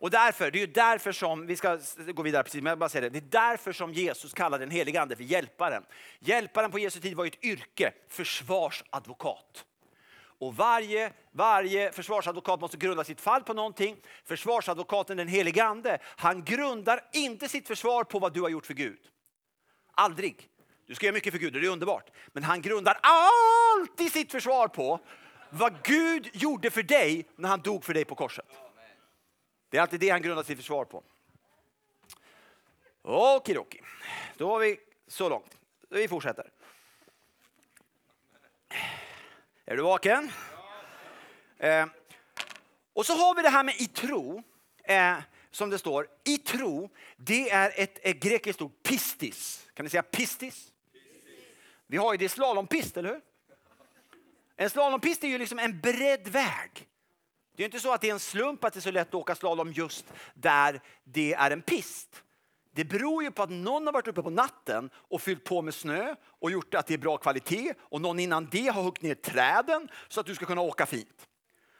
Och 0.00 0.10
därför, 0.10 0.50
det 0.50 0.58
är 0.58 0.66
ju 0.66 0.72
därför 0.72 1.12
som, 1.12 1.46
vi 1.46 1.56
ska 1.56 1.78
gå 2.14 2.22
vidare 2.22 2.42
precis, 2.42 2.62
men 2.62 2.70
jag 2.70 2.78
bara 2.78 2.88
säger 2.88 3.10
det. 3.10 3.20
Det 3.20 3.36
är 3.36 3.48
därför 3.50 3.72
som 3.72 3.92
Jesus 3.92 4.32
kallade 4.32 4.64
den 4.64 4.70
helige 4.70 5.00
ande 5.00 5.16
för 5.16 5.24
hjälparen. 5.24 5.84
Hjälparen 6.18 6.70
på 6.70 6.78
Jesu 6.78 7.00
tid 7.00 7.14
var 7.14 7.24
ju 7.24 7.28
ett 7.28 7.44
yrke, 7.44 7.92
försvarsadvokat. 8.08 9.64
Och 10.40 10.56
varje, 10.56 11.12
varje 11.32 11.92
försvarsadvokat 11.92 12.60
måste 12.60 12.76
grunda 12.76 13.04
sitt 13.04 13.20
fall 13.20 13.42
på 13.42 13.54
någonting. 13.54 13.96
Försvarsadvokaten, 14.24 15.16
den 15.16 15.28
helige 15.28 15.64
ande, 15.64 15.98
han 16.04 16.44
grundar 16.44 17.00
inte 17.12 17.48
sitt 17.48 17.66
försvar 17.66 18.04
på 18.04 18.18
vad 18.18 18.34
du 18.34 18.40
har 18.40 18.48
gjort 18.48 18.66
för 18.66 18.74
Gud. 18.74 19.00
Aldrig. 19.92 20.48
Du 20.86 20.94
ska 20.94 21.06
göra 21.06 21.14
mycket 21.14 21.32
för 21.32 21.40
Gud 21.40 21.54
och 21.54 21.60
det 21.60 21.66
är 21.66 21.70
underbart. 21.70 22.10
Men 22.32 22.42
han 22.42 22.62
grundar 22.62 22.98
alltid 23.02 24.12
sitt 24.12 24.32
försvar 24.32 24.68
på 24.68 25.00
vad 25.50 25.82
Gud 25.82 26.30
gjorde 26.32 26.70
för 26.70 26.82
dig 26.82 27.28
när 27.36 27.48
han 27.48 27.60
dog 27.60 27.84
för 27.84 27.94
dig 27.94 28.04
på 28.04 28.14
korset. 28.14 28.46
Det 29.68 29.76
är 29.76 29.82
alltid 29.82 30.00
det 30.00 30.10
han 30.10 30.22
grundar 30.22 30.42
sitt 30.42 30.58
försvar 30.58 30.84
på. 30.84 31.02
Okidoki. 33.02 33.80
Då 34.36 34.50
har 34.50 34.58
vi 34.58 34.80
så 35.06 35.28
långt. 35.28 35.58
Vi 35.88 36.08
fortsätter. 36.08 36.50
Är 39.64 39.76
du 39.76 39.82
vaken? 39.82 40.30
Eh, 41.56 41.86
och 42.92 43.06
så 43.06 43.12
har 43.12 43.34
vi 43.34 43.42
det 43.42 43.48
här 43.48 43.64
med 43.64 43.74
i 43.74 43.86
tro. 43.86 44.42
Eh, 44.84 45.18
som 45.50 45.70
det 45.70 45.78
står, 45.78 46.08
i 46.24 46.38
tro, 46.38 46.90
det 47.16 47.50
är 47.50 47.72
ett, 47.76 47.98
ett 48.02 48.16
grekiskt 48.20 48.62
ord, 48.62 48.82
pistis. 48.82 49.68
Kan 49.74 49.84
ni 49.84 49.90
säga 49.90 50.02
pistis? 50.02 50.72
Vi 51.86 51.96
har 51.96 52.12
ju 52.12 52.16
det 52.16 52.28
slalompist, 52.28 52.96
eller 52.96 53.08
hur? 53.08 53.20
En 54.56 54.70
slalompist 54.70 55.24
är 55.24 55.28
ju 55.28 55.38
liksom 55.38 55.58
en 55.58 55.80
bredd 55.80 56.28
väg. 56.28 56.88
Det 57.58 57.62
är 57.62 57.64
inte 57.64 57.80
så 57.80 57.92
att 57.92 58.00
det 58.00 58.08
är 58.08 58.12
en 58.12 58.20
slump 58.20 58.64
att 58.64 58.72
det 58.72 58.78
är 58.78 58.80
så 58.80 58.90
lätt 58.90 59.08
att 59.08 59.14
åka 59.14 59.34
slalom 59.34 59.72
just 59.72 60.04
där 60.34 60.80
det 61.04 61.34
är 61.34 61.50
en 61.50 61.62
pist. 61.62 62.22
Det 62.74 62.84
beror 62.84 63.22
ju 63.22 63.30
på 63.30 63.42
att 63.42 63.50
någon 63.50 63.86
har 63.86 63.92
varit 63.92 64.08
uppe 64.08 64.22
på 64.22 64.30
natten 64.30 64.90
och 64.94 65.22
fyllt 65.22 65.44
på 65.44 65.62
med 65.62 65.74
snö 65.74 66.14
och 66.28 66.50
gjort 66.50 66.74
att 66.74 66.86
det 66.86 66.94
är 66.94 66.98
bra 66.98 67.16
kvalitet 67.16 67.74
och 67.78 68.00
någon 68.00 68.18
innan 68.18 68.48
det 68.50 68.66
har 68.66 68.82
huggit 68.82 69.02
ner 69.02 69.14
träden 69.14 69.88
så 70.08 70.20
att 70.20 70.26
du 70.26 70.34
ska 70.34 70.46
kunna 70.46 70.60
åka 70.60 70.86
fint. 70.86 71.28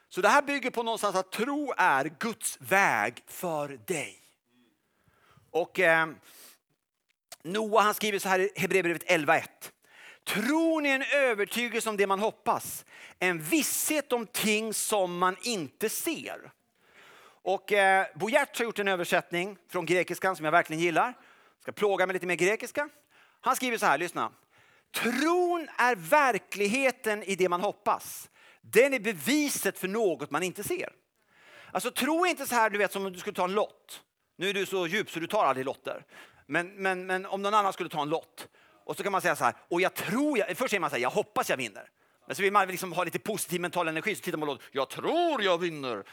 Så 0.09 0.21
det 0.21 0.29
här 0.29 0.43
bygger 0.43 0.71
på 0.71 0.83
någonstans 0.83 1.17
att 1.17 1.33
tro 1.33 1.73
är 1.77 2.11
Guds 2.19 2.59
väg 2.61 3.23
för 3.27 3.69
dig. 3.69 4.23
Och 5.51 5.81
eh, 5.81 6.09
Noa 7.43 7.81
han 7.81 7.95
skriver 7.95 8.19
så 8.19 8.29
här 8.29 8.41
i 8.41 8.51
Hebreerbrevet 8.57 9.05
11.1. 9.05 9.43
Tron 10.29 10.87
är 10.87 10.95
en 10.95 11.05
övertygelse 11.13 11.91
om 11.91 11.97
det 11.97 12.07
man 12.07 12.19
hoppas, 12.19 12.85
en 13.19 13.43
visshet 13.43 14.13
om 14.13 14.27
ting 14.27 14.75
som 14.75 15.19
man 15.19 15.37
inte 15.43 15.89
ser. 15.89 16.53
Och 17.43 17.73
eh, 17.73 18.07
Bo 18.15 18.29
Giertz 18.29 18.59
har 18.59 18.65
gjort 18.65 18.79
en 18.79 18.89
översättning 18.89 19.57
från 19.69 19.87
grekiskan 19.87 20.37
som 20.37 20.45
jag 20.45 20.53
verkligen 20.53 20.83
gillar. 20.83 21.15
Ska 21.63 21.73
plåga 21.73 22.07
mig 22.07 22.15
lite 22.15 22.27
mer 22.27 22.35
grekiska. 22.35 22.89
Han 23.41 23.57
skriver 23.57 23.79
så 23.79 23.87
här, 23.87 23.99
lyssna. 23.99 24.33
Tron 24.95 25.69
är 25.79 25.97
verkligheten 25.97 27.23
i 27.23 27.35
det 27.35 27.49
man 27.49 27.61
hoppas. 27.61 28.31
Den 28.61 28.95
är 28.95 29.01
beviset 29.01 29.79
för 29.79 29.89
något 29.89 30.31
man 30.31 30.43
inte 30.43 30.65
ser. 30.65 30.93
Alltså 31.73 31.91
tro 31.91 32.25
är 32.25 32.31
inte 32.31 32.47
så 32.47 32.55
här 32.55 32.71
du 32.71 32.79
vet 32.79 32.93
som 32.93 33.07
om 33.07 33.13
du 33.13 33.19
skulle 33.19 33.37
ta 33.37 33.45
en 33.45 33.53
lott. 33.53 34.03
Nu 34.37 34.49
är 34.49 34.55
du 34.55 34.67
så 34.67 34.87
djup 34.87 35.11
så 35.11 35.21
du 35.21 35.27
tar 35.27 35.45
aldrig 35.45 35.67
lotter. 35.67 36.05
Men, 36.47 36.75
men, 36.75 37.07
men 37.07 37.27
om 37.27 37.43
någon 37.43 37.55
annan 37.55 37.73
skulle 37.73 37.89
ta 37.89 38.03
en 38.03 38.09
lott 38.09 38.49
och 38.89 38.97
så 38.97 39.03
kan 39.03 39.13
man 39.13 39.21
säga 39.21 39.37
så 39.37 39.45
här, 39.45 39.55
och 39.69 39.81
jag 39.81 39.95
tror, 39.95 40.39
jag, 40.39 40.57
först 40.57 40.71
säger 40.71 40.81
man 40.81 40.91
så 40.91 40.97
här, 40.97 41.03
jag 41.03 41.11
hoppas 41.11 41.51
jag 41.51 41.57
vinner. 41.57 41.91
Men 42.27 42.37
så 42.37 42.43
vill 42.43 42.53
man 42.53 42.69
liksom 42.69 42.93
ha 42.93 43.05
lite 43.05 43.19
positiv 43.19 43.61
mental 43.61 43.89
energi 43.89 44.15
så 44.15 44.23
tittar 44.23 44.39
man 44.39 44.47
på 44.47 44.53
lotten, 44.53 44.69
jag 44.73 44.89
tror 44.89 45.43
jag 45.43 45.59
vinner. 45.59 46.05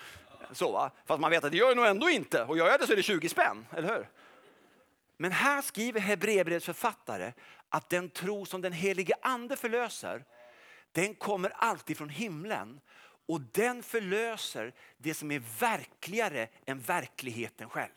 Så 0.52 0.72
va? 0.72 0.92
Fast 1.06 1.22
man 1.22 1.32
vet 1.32 1.44
att 1.44 1.52
det 1.52 1.58
gör 1.58 1.68
jag 1.68 1.78
nog 1.78 1.86
ändå 1.86 2.10
inte. 2.10 2.44
Och 2.44 2.58
gör 2.58 2.68
jag 2.68 2.80
det 2.80 2.88
så 2.88 2.92
är 2.92 2.98
det 2.98 3.04
20 3.04 3.30
spänn, 3.30 3.66
eller 3.72 3.88
hur? 3.88 4.10
Men 5.18 5.32
här 5.32 5.62
skriver 5.62 6.00
Hebreerbrevets 6.00 6.66
författare 6.66 7.34
att 7.70 7.90
den 7.90 8.10
tro 8.10 8.46
som 8.46 8.62
den 8.62 8.74
helige 8.74 9.14
ande 9.22 9.56
förlöser, 9.56 10.24
den 10.92 11.16
kommer 11.16 11.50
alltid 11.50 11.98
från 11.98 12.10
himlen. 12.10 12.80
Och 13.28 13.42
den 13.42 13.84
förlöser 13.84 14.74
det 14.98 15.14
som 15.14 15.32
är 15.32 15.42
verkligare 15.60 16.48
än 16.66 16.80
verkligheten 16.80 17.70
själv. 17.70 17.92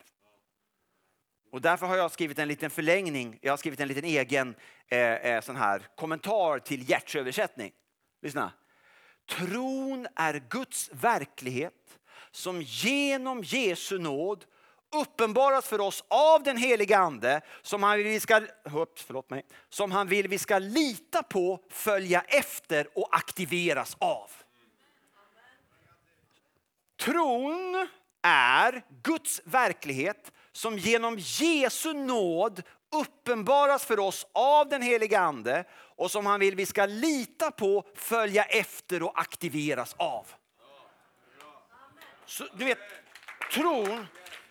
Och 1.51 1.61
därför 1.61 1.85
har 1.87 1.97
jag 1.97 2.11
skrivit 2.11 2.39
en 2.39 2.47
liten 2.47 2.69
förlängning, 2.69 3.39
jag 3.41 3.51
har 3.51 3.57
skrivit 3.57 3.79
en 3.79 3.87
liten 3.87 4.05
egen 4.05 4.55
eh, 4.87 4.99
eh, 4.99 5.41
sån 5.41 5.55
här 5.55 5.87
kommentar 5.95 6.59
till 6.59 6.89
Gerts 6.89 7.15
översättning. 7.15 7.71
Lyssna. 8.21 8.51
Tron 9.29 10.07
är 10.15 10.43
Guds 10.49 10.89
verklighet 10.93 11.99
som 12.31 12.61
genom 12.61 13.43
Jesu 13.43 13.99
nåd 13.99 14.45
uppenbaras 14.91 15.67
för 15.67 15.81
oss 15.81 16.03
av 16.07 16.43
den 16.43 16.57
heliga 16.57 16.97
ande 16.97 17.41
som 17.61 17.83
han 17.83 17.97
vill 17.97 18.07
vi 18.07 18.19
ska, 18.19 18.41
ups, 18.63 19.03
förlåt 19.03 19.29
mig, 19.29 19.45
som 19.69 19.91
han 19.91 20.07
vill 20.07 20.27
vi 20.27 20.37
ska 20.37 20.59
lita 20.59 21.23
på, 21.23 21.59
följa 21.69 22.21
efter 22.21 22.87
och 22.95 23.15
aktiveras 23.15 23.97
av. 23.99 24.31
Tron 26.99 27.87
är 28.21 28.83
Guds 29.03 29.41
verklighet 29.45 30.31
som 30.59 30.77
genom 30.77 31.17
Jesu 31.19 31.93
nåd 31.93 32.63
uppenbaras 32.91 33.85
för 33.85 33.99
oss 33.99 34.27
av 34.33 34.69
den 34.69 34.81
heliga 34.81 35.19
ande 35.19 35.63
och 35.73 36.11
som 36.11 36.25
han 36.25 36.39
vill 36.39 36.55
vi 36.55 36.65
ska 36.65 36.85
lita 36.85 37.51
på, 37.51 37.85
följa 37.95 38.43
efter 38.43 39.03
och 39.03 39.19
aktiveras 39.19 39.95
av. 39.97 40.27
Så, 42.25 42.47
du 42.53 42.65
vet, 42.65 42.77
tron, 43.53 44.07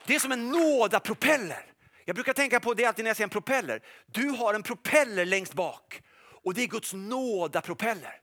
det 0.07 0.15
är 0.15 0.19
som 0.19 0.33
en 0.33 0.51
nådapropeller. 0.51 1.67
Jag 2.05 2.15
brukar 2.15 2.33
tänka 2.33 2.61
på 2.61 2.75
det 2.75 2.85
alltid 2.85 3.05
när 3.05 3.11
jag 3.11 3.17
ser 3.17 3.25
en 3.25 3.31
propeller. 3.31 3.83
Du 4.07 4.29
har 4.29 4.55
en 4.55 4.63
propeller 4.63 5.25
längst 5.25 5.55
bak 5.55 6.03
och 6.45 6.55
det 6.55 6.63
är 6.63 6.67
Guds 6.67 6.93
nådapropeller. 6.93 8.21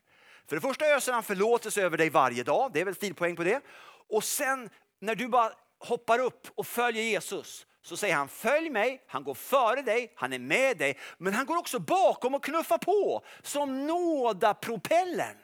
För 0.48 0.56
det 0.56 0.62
första 0.62 0.86
öser 0.86 1.12
han 1.12 1.22
förlåtelse 1.22 1.82
över 1.82 1.98
dig 1.98 2.10
varje 2.10 2.42
dag, 2.42 2.70
det 2.72 2.80
är 2.80 2.84
väl 2.84 2.94
stilpoäng 2.94 3.36
på 3.36 3.44
det. 3.44 3.60
Och 4.08 4.24
sen 4.24 4.70
när 5.00 5.14
du 5.14 5.28
bara 5.28 5.52
hoppar 5.78 6.18
upp 6.18 6.46
och 6.54 6.66
följer 6.66 7.02
Jesus 7.02 7.66
så 7.86 7.96
säger 7.96 8.14
han 8.14 8.28
följ 8.28 8.70
mig, 8.70 9.02
han 9.06 9.24
går 9.24 9.34
före 9.34 9.82
dig, 9.82 10.12
han 10.16 10.32
är 10.32 10.38
med 10.38 10.78
dig. 10.78 10.98
Men 11.18 11.34
han 11.34 11.46
går 11.46 11.56
också 11.56 11.78
bakom 11.78 12.34
och 12.34 12.44
knuffar 12.44 12.78
på 12.78 13.24
som 13.42 13.86
nådapropellern 13.86 15.36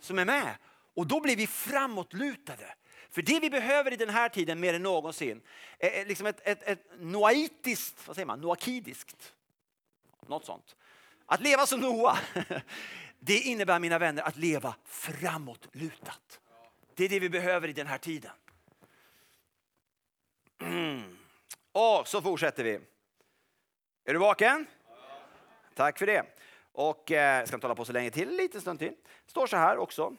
som 0.00 0.18
är 0.18 0.24
med. 0.24 0.54
Och 0.94 1.06
då 1.06 1.20
blir 1.20 1.36
vi 1.36 1.46
framåtlutade. 1.46 2.74
För 3.10 3.22
det 3.22 3.40
vi 3.40 3.50
behöver 3.50 3.92
i 3.92 3.96
den 3.96 4.08
här 4.08 4.28
tiden 4.28 4.60
mer 4.60 4.74
än 4.74 4.82
någonsin 4.82 5.40
är 5.78 6.06
liksom 6.06 6.26
ett, 6.26 6.40
ett, 6.44 6.62
ett 6.62 6.84
noaitiskt, 6.98 8.06
vad 8.06 8.16
säger 8.16 8.26
man, 8.26 8.40
noakidiskt, 8.40 9.34
något 10.26 10.44
sånt. 10.44 10.76
Att 11.26 11.40
leva 11.40 11.66
som 11.66 11.80
Noa, 11.80 12.18
det 13.18 13.38
innebär 13.38 13.78
mina 13.78 13.98
vänner 13.98 14.22
att 14.22 14.36
leva 14.36 14.74
framåtlutat. 14.84 16.40
Det 16.94 17.04
är 17.04 17.08
det 17.08 17.20
vi 17.20 17.28
behöver 17.28 17.68
i 17.68 17.72
den 17.72 17.86
här 17.86 17.98
tiden. 17.98 18.32
Mm. 20.60 21.17
Och 21.78 22.08
så 22.08 22.22
fortsätter 22.22 22.64
vi. 22.64 22.80
Är 24.04 24.12
du 24.12 24.18
vaken? 24.18 24.66
Tack 25.74 25.98
för 25.98 26.06
det. 26.06 26.24
Och 26.72 27.12
eh, 27.12 27.38
jag 27.38 27.48
ska 27.48 27.56
inte 27.56 27.66
hålla 27.66 27.74
på 27.74 27.84
så 27.84 27.92
länge 27.92 28.10
till, 28.10 28.36
lite 28.36 28.60
stund 28.60 28.78
till. 28.78 28.92
Det 29.24 29.30
står 29.30 29.46
så 29.46 29.56
här 29.56 29.78
också. 29.78 30.16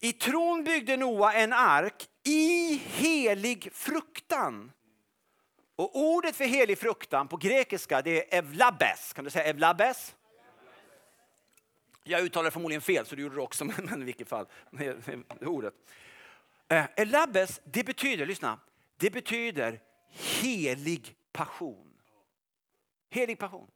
I 0.00 0.12
tron 0.12 0.64
byggde 0.64 0.96
Noa 0.96 1.32
en 1.32 1.52
ark 1.52 2.08
i 2.24 2.74
helig 2.84 3.72
fruktan. 3.72 4.72
Och 5.76 5.96
ordet 5.96 6.36
för 6.36 6.44
helig 6.44 6.78
fruktan 6.78 7.28
på 7.28 7.36
grekiska 7.36 8.02
det 8.02 8.34
är 8.34 8.38
evlabes. 8.38 9.12
Kan 9.12 9.24
du 9.24 9.30
säga 9.30 9.44
evlabes? 9.44 10.14
Jag 12.04 12.20
uttalar 12.20 12.50
förmodligen 12.50 12.82
fel, 12.82 13.06
så 13.06 13.16
du 13.16 13.22
gjorde 13.22 13.34
det 13.34 13.42
också, 13.42 13.64
men, 13.76 13.84
men 13.84 14.02
i 14.02 14.04
vilket 14.04 14.28
fall. 14.28 14.46
ordet. 15.40 15.74
Eh, 16.68 16.84
det 17.64 17.84
betyder, 17.84 18.26
lyssna, 18.26 18.58
det 18.96 19.10
betyder 19.10 19.80
helig 20.10 21.16
passion. 21.32 21.92
Helig 23.10 23.38
passion. 23.38 23.70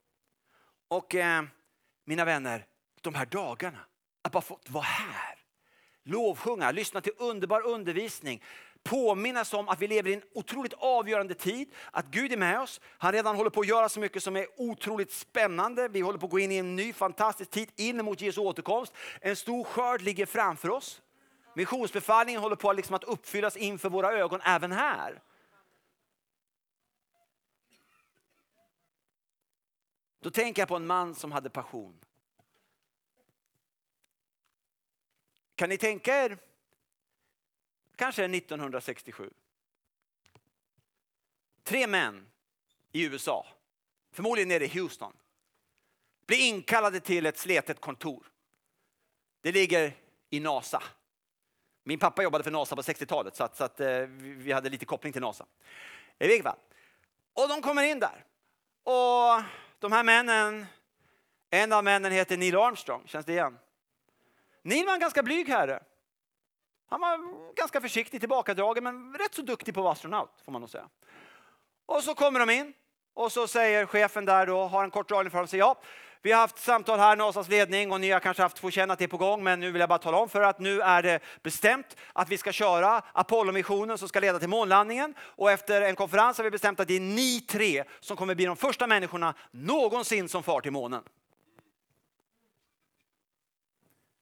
Och 0.89 1.15
eh, 1.15 1.45
mina 2.05 2.25
vänner, 2.25 2.67
de 3.01 3.15
här 3.15 3.27
dagarna, 3.27 3.79
att 4.23 4.33
bara 4.33 4.43
få 4.43 4.59
vara 4.69 4.85
här, 4.85 5.39
lovsjunga, 6.03 6.71
lyssna 6.71 7.01
till 7.01 7.13
underbar 7.19 7.67
undervisning, 7.67 8.43
påminnas 8.83 9.55
om 9.55 9.69
att 9.69 9.81
vi 9.81 9.89
lever 9.89 10.11
i 10.11 10.15
en 10.15 10.23
otroligt 10.35 10.73
avgörande 10.73 11.35
tid, 11.35 11.75
att 11.91 12.07
Gud 12.07 12.33
är 12.33 12.37
med 12.37 12.61
oss. 12.61 12.81
Han 12.99 13.13
redan 13.13 13.37
håller 13.37 13.51
på 13.51 13.61
att 13.61 13.69
göra 13.69 13.89
så 13.89 14.01
mycket 14.01 14.23
som 14.23 14.37
är 14.37 14.47
otroligt 14.57 15.13
spännande. 15.13 15.89
Vi 15.89 16.01
håller 16.01 16.19
på 16.19 16.27
att 16.27 16.33
gå 16.33 16.39
in 16.39 16.53
i 16.53 16.57
en 16.57 16.77
ny 16.77 16.93
fantastisk 16.93 17.51
tid 17.51 17.69
in 17.77 18.05
mot 18.05 18.21
Jesu 18.21 18.41
återkomst. 18.41 18.93
En 19.21 19.37
stor 19.37 19.65
skörd 19.65 20.01
ligger 20.01 20.27
framför 20.27 20.71
oss. 20.71 21.03
Missionsbefallningen 21.55 22.43
håller 22.43 22.57
på 22.57 22.73
liksom 22.73 22.95
att 22.95 23.05
uppfyllas 23.05 23.57
inför 23.57 23.89
våra 23.89 24.13
ögon 24.13 24.41
även 24.45 24.73
här. 24.73 25.23
Då 30.23 30.31
tänker 30.31 30.63
jag 30.63 30.69
på 30.69 30.77
en 30.77 30.87
man 30.87 31.15
som 31.15 31.33
hade 31.33 31.51
passion. 31.51 31.99
Kan 35.55 35.69
ni 35.69 35.79
tänka 35.79 36.25
er 36.25 36.39
kanske 37.97 38.25
1967? 38.25 39.31
Tre 41.63 41.87
män 41.87 42.27
i 42.93 43.05
USA, 43.05 43.47
förmodligen 44.13 44.49
nere 44.49 44.65
i 44.65 44.79
Houston, 44.79 45.13
blir 46.27 46.49
inkallade 46.49 47.01
till 47.01 47.27
ett 47.27 47.39
sletet 47.39 47.81
kontor. 47.81 48.27
Det 49.41 49.53
ligger 49.53 49.97
i 50.31 50.41
NASA. 50.41 50.83
Min 51.83 51.99
pappa 51.99 52.23
jobbade 52.23 52.45
för 52.45 52.51
NASA 52.51 52.77
på 52.77 52.83
60-talet 52.83 53.37
så, 53.37 53.45
att, 53.45 53.57
så 53.57 53.65
att, 53.65 53.81
eh, 53.81 54.07
vi 54.07 54.53
hade 54.53 54.69
lite 54.69 54.85
koppling 54.85 55.13
till 55.13 55.23
NASA. 55.23 55.47
I 56.19 56.27
vilket 56.27 56.45
fall. 56.45 56.59
Och 57.33 57.49
de 57.49 57.63
kommer 57.63 57.83
in 57.83 58.01
där. 58.01 58.25
Och 58.83 59.43
de 59.83 59.93
här 59.93 60.05
männen, 60.05 60.67
en 61.51 61.73
av 61.73 61.85
männen 61.85 62.13
heter 62.13 62.37
Neil 62.37 62.57
Armstrong, 62.57 63.03
känns 63.07 63.27
det 63.27 63.33
igen? 63.33 63.59
Neil 64.63 64.87
var 64.87 64.95
en 64.95 65.01
ganska 65.01 65.23
blyg 65.23 65.49
herre. 65.49 65.83
Han 66.89 67.01
var 67.01 67.55
ganska 67.55 67.81
försiktig, 67.81 68.21
tillbakadragen, 68.21 68.85
men 68.85 69.15
rätt 69.15 69.35
så 69.35 69.43
duktig 69.43 69.75
på 69.75 69.81
att 69.81 69.85
vara 69.85 69.93
astronaut 69.93 70.43
får 70.45 70.53
man 70.53 70.61
nog 70.61 70.71
säga. 70.71 70.89
Och 71.87 72.03
så 72.03 72.15
kommer 72.15 72.41
de 72.41 72.51
in 72.51 72.73
och 73.15 73.33
så 73.33 73.47
säger 73.47 73.87
chefen 73.87 74.25
där 74.25 74.47
då, 74.47 74.67
har 74.67 74.85
en 74.85 74.91
kort 74.91 75.09
dragning 75.09 75.31
för 75.31 75.39
sig. 75.39 75.49
säger 75.49 75.65
ja, 75.65 75.81
vi 76.25 76.33
har 76.33 76.41
haft 76.41 76.59
samtal 76.59 76.99
här, 76.99 77.17
NASAs 77.17 77.49
ledning 77.49 77.93
och 77.93 78.01
ni 78.01 78.11
har 78.11 78.21
kanske 78.21 78.43
haft 78.43 78.59
fått 78.59 78.75
känna 78.75 78.93
att 78.93 78.99
det 78.99 79.05
är 79.05 79.09
på 79.09 79.17
gång, 79.17 79.45
men 79.45 79.61
nu 79.61 79.71
vill 79.71 79.81
jag 79.81 79.89
bara 79.89 79.99
tala 79.99 80.17
om 80.17 80.29
för 80.29 80.41
att 80.41 80.59
nu 80.59 80.81
är 80.81 81.03
det 81.03 81.21
bestämt 81.43 81.97
att 82.13 82.29
vi 82.29 82.39
ska 82.39 82.53
köra 82.53 83.03
Apollo-missionen 83.13 83.99
som 83.99 84.09
ska 84.09 84.21
leda 84.21 84.39
till 84.39 84.49
månlandningen. 84.49 85.15
Och 85.21 85.51
efter 85.51 85.83
en 85.83 85.95
konferens 85.95 86.37
har 86.37 86.45
vi 86.45 86.51
bestämt 86.51 86.81
att 86.81 86.89
det 86.89 86.97
är 86.97 87.01
ni 87.01 87.41
tre 87.41 87.85
som 88.01 88.17
kommer 88.17 88.35
bli 88.35 88.45
de 88.45 88.57
första 88.57 88.87
människorna 88.87 89.35
någonsin 89.51 90.29
som 90.29 90.43
far 90.43 90.61
till 90.61 90.73
månen. 90.73 91.03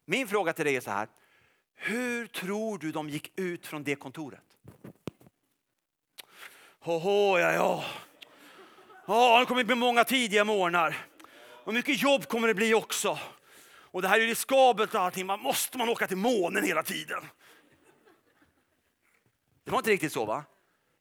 Min 0.04 0.28
fråga 0.28 0.52
till 0.52 0.64
dig 0.64 0.76
är 0.76 0.80
så 0.80 0.90
här. 0.90 1.08
Hur 1.74 2.26
tror 2.26 2.78
du 2.78 2.92
de 2.92 3.08
gick 3.08 3.32
ut 3.36 3.66
från 3.66 3.84
det 3.84 3.94
kontoret? 3.94 4.40
Hoho, 6.80 7.38
ja, 7.38 7.52
ja. 7.52 7.84
Ja, 9.10 9.40
det 9.40 9.46
kommer 9.46 9.64
bli 9.64 9.74
många 9.74 10.04
tidiga 10.04 10.44
morgnar. 10.44 11.06
Och 11.64 11.74
mycket 11.74 12.02
jobb 12.02 12.26
kommer 12.28 12.48
det 12.48 12.54
bli 12.54 12.74
också. 12.74 13.18
Och 13.72 14.02
det 14.02 14.08
här 14.08 14.20
är 14.20 14.26
riskabelt 14.26 14.94
och 14.94 15.00
allting. 15.00 15.26
Man 15.26 15.40
måste 15.40 15.78
man 15.78 15.88
åka 15.88 16.06
till 16.06 16.16
månen 16.16 16.64
hela 16.64 16.82
tiden? 16.82 17.22
Det 19.64 19.70
var 19.70 19.78
inte 19.78 19.90
riktigt 19.90 20.12
så 20.12 20.24
va? 20.24 20.44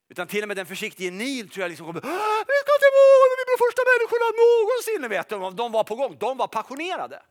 Utan 0.09 0.27
till 0.27 0.41
och 0.41 0.47
med 0.47 0.57
den 0.57 0.65
försiktige 0.65 1.11
Neil 1.11 1.49
tror 1.49 1.61
jag 1.61 1.69
liksom 1.69 1.85
kommer, 1.85 2.01
vi 2.01 2.57
ska 2.63 2.73
till 2.83 2.95
månen, 2.99 3.35
vi 3.39 3.45
blir 3.49 3.67
första 3.67 3.81
människorna 3.91 4.27
någonsin. 4.43 5.09
Vet 5.09 5.57
De 5.57 5.71
var 5.71 5.83
på 5.83 5.95
gång, 5.95 6.17
de 6.19 6.37
var 6.37 6.47
passionerade. 6.47 7.23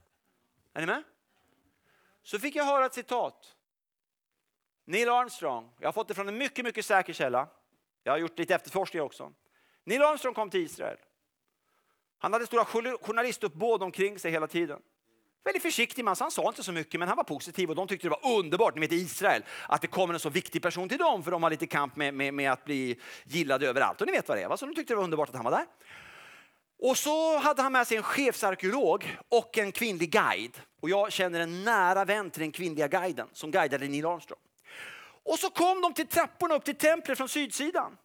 Är 0.75 0.81
ni 0.81 0.87
med? 0.87 1.03
Så 2.23 2.39
fick 2.39 2.57
jag 2.57 2.65
höra 2.65 2.87
ett 2.87 2.95
citat. 2.95 3.55
Neil 4.85 5.09
Armstrong, 5.09 5.71
jag 5.79 5.89
har 5.89 5.93
fått 5.93 6.09
det 6.09 6.15
från 6.15 6.29
en 6.29 6.39
mycket, 6.39 6.65
mycket 6.65 6.85
säker 6.85 7.13
källa. 7.13 7.49
Jag 8.03 8.13
har 8.13 8.19
gjort 8.19 8.39
lite 8.39 8.55
efterforskningar 8.55 9.05
också. 9.05 9.33
Neil 9.89 10.03
Armstrong 10.03 10.35
kom 10.35 10.51
till 10.51 10.61
Israel. 10.61 10.97
Han 12.19 12.33
hade 12.33 12.47
stora 12.47 12.65
journalistuppbåd 13.01 13.83
omkring 13.83 14.19
sig 14.19 14.31
hela 14.31 14.47
tiden. 14.47 14.79
Väldigt 15.45 15.63
försiktig 15.63 16.05
man, 16.05 16.17
så 16.17 16.25
han 16.25 16.31
sa 16.31 16.49
inte 16.49 16.63
så 16.63 16.73
mycket, 16.73 17.01
men 17.01 17.09
han 17.09 17.17
var 17.17 17.25
positiv 17.25 17.71
och 17.71 17.77
de 17.77 17.89
tyckte 17.89 18.07
det 18.07 18.17
var 18.23 18.39
underbart, 18.39 18.75
ni 18.75 18.81
vet 18.81 18.93
Israel, 18.93 19.45
att 19.69 19.83
det 19.83 19.87
kommer 19.87 20.15
en 20.15 20.21
så 20.21 20.31
viktig 20.31 20.63
person 20.63 20.89
till 20.89 20.99
dem, 20.99 21.23
för 21.23 21.31
de 21.31 21.43
har 21.43 21.51
lite 21.51 21.67
kamp 21.67 21.97
med, 21.97 22.15
med, 22.15 22.35
med 22.35 22.53
att 22.53 22.65
bli 22.65 23.01
gillade 23.25 23.69
överallt. 23.69 24.01
Och 24.01 24.07
ni 24.07 24.13
vet 24.13 24.29
vad 24.29 24.39
det 24.39 24.43
är, 24.43 24.49
va? 24.49 24.57
så 24.57 24.67
de 24.67 24.75
tyckte 24.75 24.93
det 24.93 24.97
var 24.97 25.05
underbart 25.05 25.29
att 25.29 25.35
han 25.35 25.45
var 25.45 25.51
där. 25.51 25.67
Och 26.79 26.97
så 26.97 27.39
hade 27.39 27.63
han 27.63 27.73
med 27.73 27.87
sig 27.87 27.97
en 27.97 28.03
chefsarkeolog 28.03 29.19
och 29.29 29.59
en 29.59 29.73
kvinnlig 29.73 30.11
guide. 30.11 30.61
Och 30.81 30.91
jag 30.91 31.13
känner 31.13 31.41
en 31.41 31.65
nära 31.65 32.05
vän 32.05 32.31
till 32.31 32.41
den 32.41 32.53
kvinnliga 32.53 32.89
guiden 32.89 33.29
som 33.33 33.51
guidade 33.51 33.89
Neil 33.89 34.07
Armstrong. 34.07 34.41
Och 35.25 35.39
så 35.39 35.51
kom 35.51 35.81
de 35.81 35.95
till 35.95 36.07
trapporna 36.07 36.55
upp 36.55 36.65
till 36.65 36.77
templet 36.77 37.19
från 37.19 37.29
sydsidan. 37.29 37.97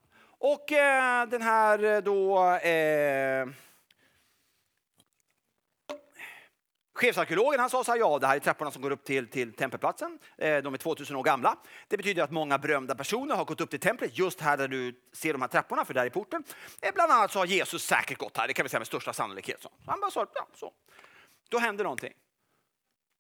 Och 0.46 0.72
eh, 0.72 1.28
den 1.28 1.42
här 1.42 1.84
eh, 1.84 2.02
då 2.02 2.50
eh, 2.56 3.48
Chefsarkeologen 6.96 7.60
han 7.60 7.70
sa 7.70 7.84
så 7.84 7.92
här, 7.92 8.00
ja 8.00 8.20
det 8.20 8.28
här 8.28 8.36
är 8.36 8.40
trapporna 8.40 8.72
som 8.72 8.82
går 8.82 8.92
upp 8.92 9.04
till, 9.04 9.28
till 9.28 9.54
tempelplatsen. 9.54 10.20
Eh, 10.38 10.58
de 10.58 10.74
är 10.74 10.78
2000 10.78 11.16
år 11.16 11.24
gamla. 11.24 11.58
Det 11.88 11.98
betyder 11.98 12.24
att 12.24 12.32
många 12.32 12.58
berömda 12.58 12.96
personer 12.96 13.36
har 13.36 13.46
gått 13.46 13.62
upp 13.62 13.70
till 13.70 13.80
templet 13.80 14.18
just 14.18 14.42
här 14.42 14.58
där 14.58 14.68
du 14.68 15.02
ser 15.14 15.34
de 15.34 15.42
här 15.42 15.50
trapporna, 15.50 15.86
för 15.86 15.94
där 15.94 16.06
är 16.06 16.10
porten. 16.10 16.44
Eh, 16.82 16.94
bland 16.94 17.12
annat 17.12 17.32
så 17.32 17.40
har 17.40 17.46
Jesus 17.46 17.84
säkert 17.84 18.18
gått 18.18 18.38
här, 18.38 18.48
det 18.48 18.54
kan 18.54 18.64
vi 18.64 18.70
säga 18.70 18.80
med 18.80 18.88
största 18.88 19.14
sannolikhet. 19.14 19.62
Så. 19.62 19.70
Han 19.86 20.00
bara 20.00 20.12
sa, 20.12 20.28
ja 20.34 20.48
så. 20.54 20.72
Då 21.50 21.58
hände 21.58 21.84
någonting. 21.84 22.14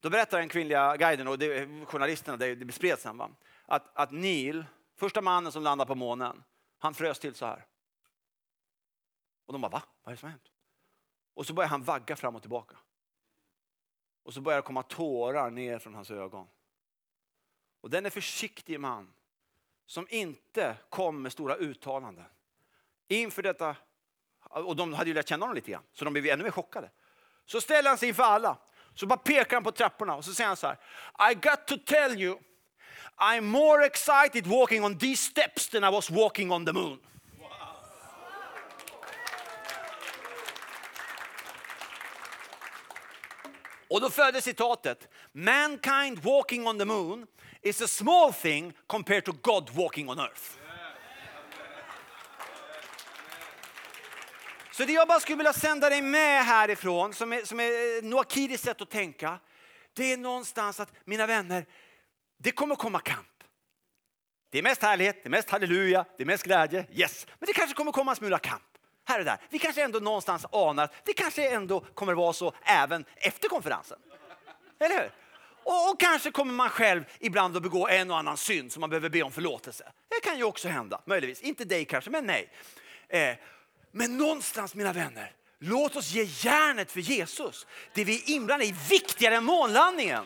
Då 0.01 0.09
berättar 0.09 0.39
den 0.39 0.49
kvinnliga 0.49 0.97
guiden 0.97 1.27
och 1.27 1.39
det, 1.39 1.67
journalisterna, 1.85 2.37
det, 2.37 2.55
det 2.55 2.65
bespreds 2.65 3.03
sen, 3.03 3.17
va? 3.17 3.29
Att, 3.65 3.91
att 3.93 4.11
Neil, 4.11 4.65
första 4.99 5.21
mannen 5.21 5.51
som 5.51 5.63
landar 5.63 5.85
på 5.85 5.95
månen, 5.95 6.43
han 6.83 6.93
frös 6.93 7.19
till 7.19 7.35
så 7.35 7.45
här. 7.45 7.65
Och 9.45 9.53
de 9.53 9.61
bara, 9.61 9.69
va? 9.69 9.83
Vad 10.03 10.11
är 10.11 10.15
det 10.15 10.19
som 10.19 10.27
har 10.27 10.31
hänt? 10.31 10.51
Och 11.33 11.47
så 11.47 11.53
börjar 11.53 11.69
han 11.69 11.83
vagga 11.83 12.15
fram 12.15 12.35
och 12.35 12.41
tillbaka. 12.41 12.77
Och 14.23 14.33
så 14.33 14.41
börjar 14.41 14.57
det 14.57 14.65
komma 14.65 14.83
tårar 14.83 15.51
ner 15.51 15.79
från 15.79 15.93
hans 15.93 16.11
ögon. 16.11 16.47
Och 17.81 17.89
den 17.89 18.05
är 18.05 18.09
försiktig 18.09 18.79
man 18.79 19.13
som 19.85 20.07
inte 20.09 20.77
kom 20.89 21.21
med 21.21 21.31
stora 21.31 21.55
uttalanden. 21.55 22.25
Inför 23.07 23.41
detta, 23.43 23.75
och 24.39 24.75
de 24.75 24.93
hade 24.93 25.09
ju 25.09 25.13
lärt 25.13 25.29
känna 25.29 25.43
honom 25.43 25.55
lite 25.55 25.71
grann, 25.71 25.83
så 25.91 26.05
de 26.05 26.13
blev 26.13 26.25
ännu 26.25 26.43
mer 26.43 26.51
chockade. 26.51 26.91
Så 27.45 27.61
ställer 27.61 27.89
han 27.89 27.97
sig 27.97 28.09
inför 28.09 28.23
alla, 28.23 28.57
så 28.95 29.05
bara 29.05 29.19
pekar 29.19 29.55
han 29.55 29.63
på 29.63 29.71
trapporna 29.71 30.15
och 30.15 30.25
så 30.25 30.33
säger 30.33 30.47
han 30.47 30.57
så 30.57 30.67
här. 30.67 30.77
I 31.31 31.35
got 31.35 31.67
to 31.67 31.77
tell 31.85 32.21
you, 32.21 32.39
I'm 33.19 33.45
more 33.45 33.85
excited 33.85 34.47
walking 34.47 34.83
on 34.83 34.97
these 34.97 35.21
steps 35.21 35.69
than 35.69 35.83
I 35.83 35.89
was 35.89 36.09
walking 36.09 36.51
on 36.51 36.65
the 36.65 36.73
moon. 36.73 36.99
Och 43.89 44.01
då 44.01 44.09
föddes 44.09 44.43
citatet. 44.43 45.07
Mankind 45.31 46.23
walking 46.23 46.67
on 46.67 46.79
the 46.79 46.85
moon 46.85 47.27
is 47.61 47.81
a 47.81 47.87
small 47.87 48.33
thing 48.33 48.73
compared 48.87 49.25
to 49.25 49.31
God 49.41 49.69
walking 49.69 50.09
on 50.09 50.19
earth. 50.19 50.41
Så 54.71 54.85
det 54.85 54.93
jag 54.93 55.07
bara 55.07 55.19
skulle 55.19 55.37
vilja 55.37 55.53
sända 55.53 55.89
dig 55.89 56.01
med 56.01 56.45
härifrån, 56.45 57.13
som 57.13 57.33
är, 57.33 57.45
som 57.45 57.59
är 57.59 58.01
Noakidis 58.01 58.61
sätt 58.61 58.81
att 58.81 58.89
tänka, 58.89 59.39
det 59.93 60.13
är 60.13 60.17
någonstans 60.17 60.79
att 60.79 60.93
mina 61.05 61.27
vänner, 61.27 61.65
det 62.37 62.51
kommer 62.51 62.75
komma 62.75 62.99
kamp. 62.99 63.27
Det 64.49 64.57
är 64.57 64.63
mest 64.63 64.81
härlighet, 64.81 65.23
det 65.23 65.27
är 65.27 65.31
mest 65.31 65.49
halleluja, 65.49 66.05
det 66.17 66.23
är 66.23 66.27
mest 66.27 66.43
glädje. 66.43 66.85
Yes, 66.91 67.27
men 67.39 67.47
det 67.47 67.53
kanske 67.53 67.75
kommer 67.75 67.91
komma 67.91 68.11
en 68.11 68.15
smula 68.15 68.39
kamp. 68.39 68.63
Här 69.05 69.19
och 69.19 69.25
där. 69.25 69.37
Vi 69.49 69.59
kanske 69.59 69.83
ändå 69.83 69.99
någonstans 69.99 70.45
anar 70.51 70.83
att 70.83 70.93
det 71.05 71.13
kanske 71.13 71.49
ändå 71.49 71.79
kommer 71.79 72.13
vara 72.13 72.33
så 72.33 72.53
även 72.63 73.05
efter 73.15 73.49
konferensen. 73.49 73.99
Eller 74.79 74.95
hur? 74.95 75.11
Och, 75.63 75.89
och 75.89 75.99
kanske 75.99 76.31
kommer 76.31 76.53
man 76.53 76.69
själv 76.69 77.03
ibland 77.19 77.57
att 77.57 77.63
begå 77.63 77.87
en 77.87 78.11
och 78.11 78.17
annan 78.17 78.37
synd 78.37 78.71
som 78.71 78.81
man 78.81 78.89
behöver 78.89 79.09
be 79.09 79.23
om 79.23 79.31
förlåtelse. 79.31 79.91
Det 80.09 80.29
kan 80.29 80.37
ju 80.37 80.43
också 80.43 80.67
hända, 80.67 81.01
möjligtvis. 81.05 81.41
Inte 81.41 81.65
dig 81.65 81.85
kanske, 81.85 82.09
men 82.09 82.25
nej. 82.25 82.51
Eh, 83.09 83.35
men 83.91 84.17
någonstans, 84.17 84.75
mina 84.75 84.93
vänner, 84.93 85.31
låt 85.59 85.95
oss 85.95 86.11
ge 86.11 86.23
järnet 86.23 86.91
för 86.91 86.99
Jesus. 86.99 87.67
Det 87.93 88.03
vi 88.03 88.15
är 88.15 88.29
inblandade 88.35 88.65
i 88.65 88.69
är 88.69 88.89
viktigare 88.89 89.35
än 89.35 89.43
månlandningen. 89.43 90.25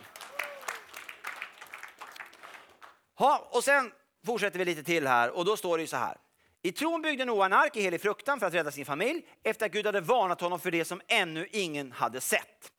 Ha, 3.17 3.49
och 3.51 3.63
sen 3.63 3.91
fortsätter 4.25 4.59
vi 4.59 4.65
lite 4.65 4.83
till 4.83 5.07
här 5.07 5.29
och 5.29 5.45
då 5.45 5.57
står 5.57 5.77
det 5.77 5.81
ju 5.81 5.87
så 5.87 5.97
här. 5.97 6.17
I 6.61 6.71
tron 6.71 7.01
byggde 7.01 7.25
Noa 7.25 7.45
en 7.45 7.53
ark 7.53 7.75
i 7.75 7.81
helig 7.81 8.01
fruktan 8.01 8.39
för 8.39 8.47
att 8.47 8.53
rädda 8.53 8.71
sin 8.71 8.85
familj 8.85 9.27
efter 9.43 9.65
att 9.65 9.71
Gud 9.71 9.85
hade 9.85 10.01
varnat 10.01 10.41
honom 10.41 10.59
för 10.59 10.71
det 10.71 10.85
som 10.85 11.01
ännu 11.07 11.47
ingen 11.51 11.91
hade 11.91 12.21
sett. 12.21 12.71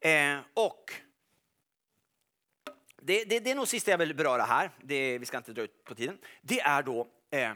Eh, 0.00 0.38
och 0.54 0.92
det, 3.02 3.24
det, 3.24 3.40
det 3.40 3.50
är 3.50 3.54
nog 3.54 3.68
sista 3.68 3.90
jag 3.90 3.98
vill 3.98 4.14
beröra 4.14 4.42
här, 4.42 4.70
det, 4.82 5.18
vi 5.18 5.26
ska 5.26 5.36
inte 5.36 5.52
dra 5.52 5.62
ut 5.62 5.84
på 5.84 5.94
tiden. 5.94 6.18
Det 6.42 6.60
är 6.60 6.82
då 6.82 7.08
eh, 7.30 7.52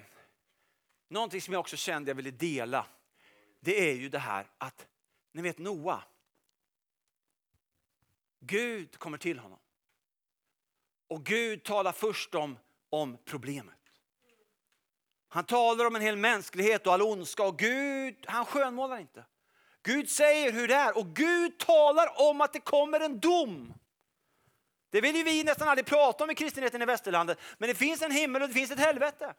någonting 1.08 1.40
som 1.40 1.52
jag 1.52 1.60
också 1.60 1.76
kände 1.76 2.10
jag 2.10 2.14
ville 2.14 2.30
dela. 2.30 2.86
Det 3.60 3.90
är 3.90 3.94
ju 3.94 4.08
det 4.08 4.18
här 4.18 4.46
att, 4.58 4.86
ni 5.32 5.42
vet 5.42 5.58
Noa, 5.58 6.02
Gud 8.40 8.98
kommer 8.98 9.18
till 9.18 9.38
honom. 9.38 9.58
Och 11.08 11.24
Gud 11.24 11.64
talar 11.64 11.92
först 11.92 12.34
om, 12.34 12.58
om 12.90 13.18
problemet. 13.24 13.74
Han 15.28 15.44
talar 15.44 15.84
om 15.84 15.96
en 15.96 16.02
hel 16.02 16.16
mänsklighet 16.16 16.86
och 16.86 16.92
all 16.92 17.02
ondska 17.02 17.42
och 17.42 17.58
Gud, 17.58 18.24
han 18.26 18.44
skönmålar 18.44 18.98
inte. 18.98 19.24
Gud 19.82 20.10
säger 20.10 20.52
hur 20.52 20.68
det 20.68 20.74
är 20.74 20.98
och 20.98 21.06
Gud 21.16 21.58
talar 21.58 22.28
om 22.30 22.40
att 22.40 22.52
det 22.52 22.60
kommer 22.60 23.00
en 23.00 23.20
dom. 23.20 23.74
Det 24.90 25.00
vill 25.00 25.16
ju 25.16 25.22
vi 25.22 25.44
nästan 25.44 25.68
aldrig 25.68 25.86
prata 25.86 26.24
om 26.24 26.30
i 26.30 26.34
kristenheten 26.34 26.82
i 26.82 26.84
västerlandet. 26.84 27.38
Men 27.58 27.68
det 27.68 27.74
finns 27.74 28.02
en 28.02 28.10
himmel 28.10 28.42
och 28.42 28.48
det 28.48 28.54
finns 28.54 28.70
ett 28.70 28.78
helvete. 28.78 29.34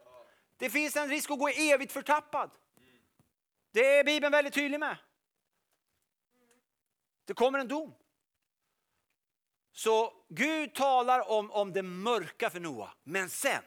Det 0.58 0.70
finns 0.70 0.96
en 0.96 1.10
risk 1.10 1.32
att 1.32 1.40
gå 1.40 1.48
evigt 1.48 1.92
förtappad. 1.92 2.52
Det 3.72 3.98
är 3.98 4.04
Bibeln 4.04 4.32
väldigt 4.32 4.54
tydlig 4.54 4.80
med. 4.80 4.98
Det 7.26 7.34
kommer 7.34 7.60
en 7.60 7.68
dom. 7.68 7.94
Så 9.76 10.14
Gud 10.30 10.74
talar 10.74 11.30
om, 11.30 11.52
om 11.52 11.74
det 11.74 11.84
mörka 11.84 12.50
för 12.50 12.60
Noa, 12.60 12.94
men 13.04 13.30
sen 13.30 13.64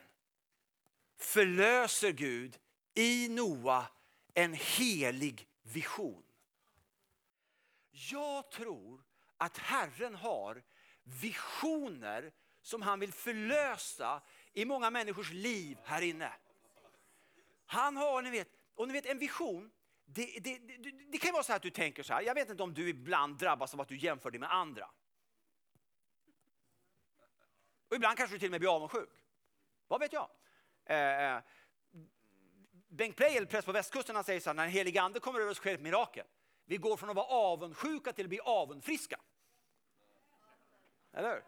förlöser 1.19 2.13
Gud 2.13 2.59
i 2.95 3.29
Noa 3.29 3.87
en 4.35 4.53
helig 4.53 5.49
vision. 5.63 6.23
Jag 7.91 8.51
tror 8.51 9.03
att 9.37 9.59
Herren 9.59 10.15
har 10.15 10.63
visioner 11.03 12.33
som 12.63 12.83
han 12.83 13.01
vill 13.01 13.13
förlösa 13.13 14.23
i 14.53 14.65
många 14.65 14.91
människors 14.91 15.33
liv 15.33 15.79
här 15.85 16.03
inne. 16.03 16.33
Han 17.67 17.97
har, 17.97 18.23
ni 18.23 18.31
vet, 18.31 18.49
och 18.75 18.89
ni 18.89 18.93
vet 18.93 19.07
en 19.07 19.19
vision, 19.19 19.71
det, 20.05 20.39
det, 20.41 20.59
det, 20.59 20.91
det 21.13 21.19
kan 21.19 21.33
vara 21.33 21.43
så 21.43 21.53
att 21.53 21.63
du 21.63 21.71
tänker 21.71 22.03
så 22.03 22.13
här, 22.13 22.23
jag 22.23 22.35
vet 22.35 22.51
inte 22.51 22.63
om 22.63 22.75
du 22.75 22.89
ibland 22.89 23.39
drabbas 23.39 23.75
av 23.75 23.81
att 23.81 23.89
du 23.89 23.97
jämför 23.97 24.31
dig 24.31 24.41
med 24.41 24.55
andra. 24.55 24.91
Och 27.89 27.97
ibland 27.97 28.19
kanske 28.19 28.37
du 28.37 28.39
till 28.39 28.49
och 28.49 28.51
med 28.51 28.61
blir 28.61 28.75
avundsjuk. 28.75 29.11
Vad 29.89 30.01
vet 30.01 30.13
jag? 30.13 30.31
Eh, 30.85 31.35
eh 31.35 31.43
Bengt 32.89 33.17
Pleijel, 33.17 33.47
präst 33.47 33.67
på 33.67 33.73
västkusten, 33.73 34.15
han 34.15 34.25
säger 34.25 34.41
så 34.41 34.51
här, 34.51 34.55
när 34.55 34.63
den 34.63 34.73
helig 34.73 34.99
ande 34.99 35.21
kommer 35.21 35.41
över 35.41 35.51
oss 35.51 35.57
sker 35.57 35.75
ett 35.75 35.81
mirakel. 35.81 36.27
Vi 36.65 36.77
går 36.77 36.97
från 36.97 37.11
att 37.11 37.17
vara 37.17 37.27
avundsjuka 37.27 38.13
till 38.13 38.25
att 38.25 38.29
bli 38.29 38.41
avundfriska. 38.41 39.21
Eller 41.13 41.29
hur? 41.29 41.43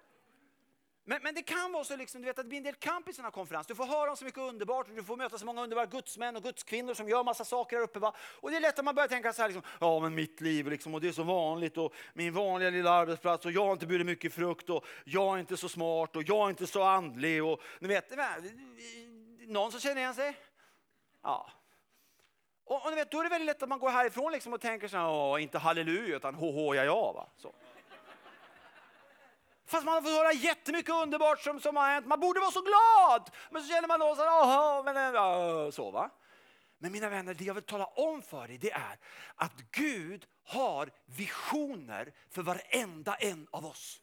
Men, 1.05 1.23
men 1.23 1.35
det 1.35 1.43
kan 1.43 1.73
vara 1.73 1.85
så 1.85 1.97
liksom, 1.97 2.21
du 2.21 2.27
vet, 2.27 2.39
att 2.39 2.45
det 2.45 2.49
blir 2.49 2.59
en 2.59 2.65
del 2.65 2.75
kamp 2.75 3.09
i 3.09 3.13
sådana 3.13 3.31
konferenser. 3.31 3.69
Du 3.69 3.77
får 3.77 3.87
höra 3.87 4.11
om 4.11 4.17
så 4.17 4.25
mycket 4.25 4.41
underbart 4.41 4.89
och 4.89 4.95
du 4.95 5.03
får 5.03 5.17
möta 5.17 5.39
så 5.39 5.47
många 5.47 5.63
underbara 5.63 5.87
gudsmän 5.87 6.37
och 6.37 6.43
gudskvinnor 6.43 6.95
som 6.95 7.09
gör 7.09 7.25
massa 7.25 7.45
saker 7.45 7.77
här 7.77 7.85
uppe. 7.85 7.99
Va? 7.99 8.15
Och 8.21 8.51
det 8.51 8.57
är 8.57 8.61
lätt 8.61 8.79
att 8.79 8.85
man 8.85 8.95
börjar 8.95 9.09
tänka 9.09 9.33
så 9.33 9.43
här, 9.43 9.49
liksom, 9.49 9.63
ja 9.81 10.01
men 10.01 10.15
mitt 10.15 10.41
liv 10.41 10.69
liksom, 10.69 10.95
och 10.95 11.01
det 11.01 11.09
är 11.09 11.13
så 11.13 11.23
vanligt 11.23 11.77
och 11.77 11.95
min 12.15 12.35
vanliga 12.35 12.71
lilla 12.71 12.91
arbetsplats 12.91 13.47
och 13.47 13.53
jag 13.53 13.65
har 13.65 13.73
inte 13.73 13.87
burit 13.87 14.07
mycket 14.07 14.35
frukt 14.35 14.71
och 14.71 14.85
jag 15.05 15.35
är 15.35 15.41
inte 15.41 15.57
så 15.57 15.69
smart 15.69 16.17
och 16.17 16.23
jag 16.23 16.47
är 16.47 16.51
inte 16.51 16.67
så 16.67 16.83
andlig 16.83 17.45
och 17.45 17.61
ni 17.81 17.89
vet, 17.89 18.13
någon 19.47 19.71
som 19.71 19.81
känner 19.81 20.01
igen 20.01 20.15
sig? 20.15 20.37
Ja. 21.23 21.51
Och, 22.65 22.85
och 22.85 22.91
ni 22.91 22.97
vet, 22.97 23.11
då 23.11 23.21
är 23.21 23.25
det 23.25 23.31
väldigt 23.31 23.47
lätt 23.47 23.63
att 23.63 23.69
man 23.69 23.79
går 23.79 23.91
härifrån 23.91 24.33
liksom 24.33 24.53
och 24.53 24.61
tänker 24.61 24.89
så 24.89 24.97
här, 24.97 25.39
inte 25.39 25.59
halleluja 25.59 26.17
utan 26.17 26.35
ho 26.35 26.75
ja 26.75 26.85
ja. 26.85 27.13
Va? 27.13 27.29
Så. 27.37 27.55
Fast 29.71 29.85
man 29.85 29.95
har 29.95 30.03
fått 30.03 30.11
höra 30.11 30.33
jättemycket 30.33 30.95
underbart 30.95 31.41
som, 31.41 31.61
som 31.61 31.77
har 31.77 31.89
hänt. 31.89 32.07
Man 32.07 32.21
borde 32.21 32.41
vara 32.41 32.51
så 32.51 32.61
glad! 32.61 33.31
Men 33.51 33.63
så 33.63 33.69
känner 33.69 33.89
man 33.89 34.01
då 34.01 34.17
så 34.17 34.23
här, 34.23 34.83
men 34.83 35.15
äh, 35.15 35.71
så 35.71 35.91
va. 35.91 36.11
Men 36.79 36.93
mina 36.93 37.09
vänner, 37.09 37.35
det 37.35 37.45
jag 37.45 37.55
vill 37.55 37.63
tala 37.65 37.85
om 37.85 38.23
för 38.23 38.49
dig 38.49 38.59
det 38.59 38.71
är 38.71 38.99
att 39.35 39.53
Gud 39.71 40.27
har 40.47 40.91
visioner 41.07 42.13
för 42.31 42.43
varenda 42.43 43.15
en 43.15 43.47
av 43.51 43.67
oss. 43.67 44.01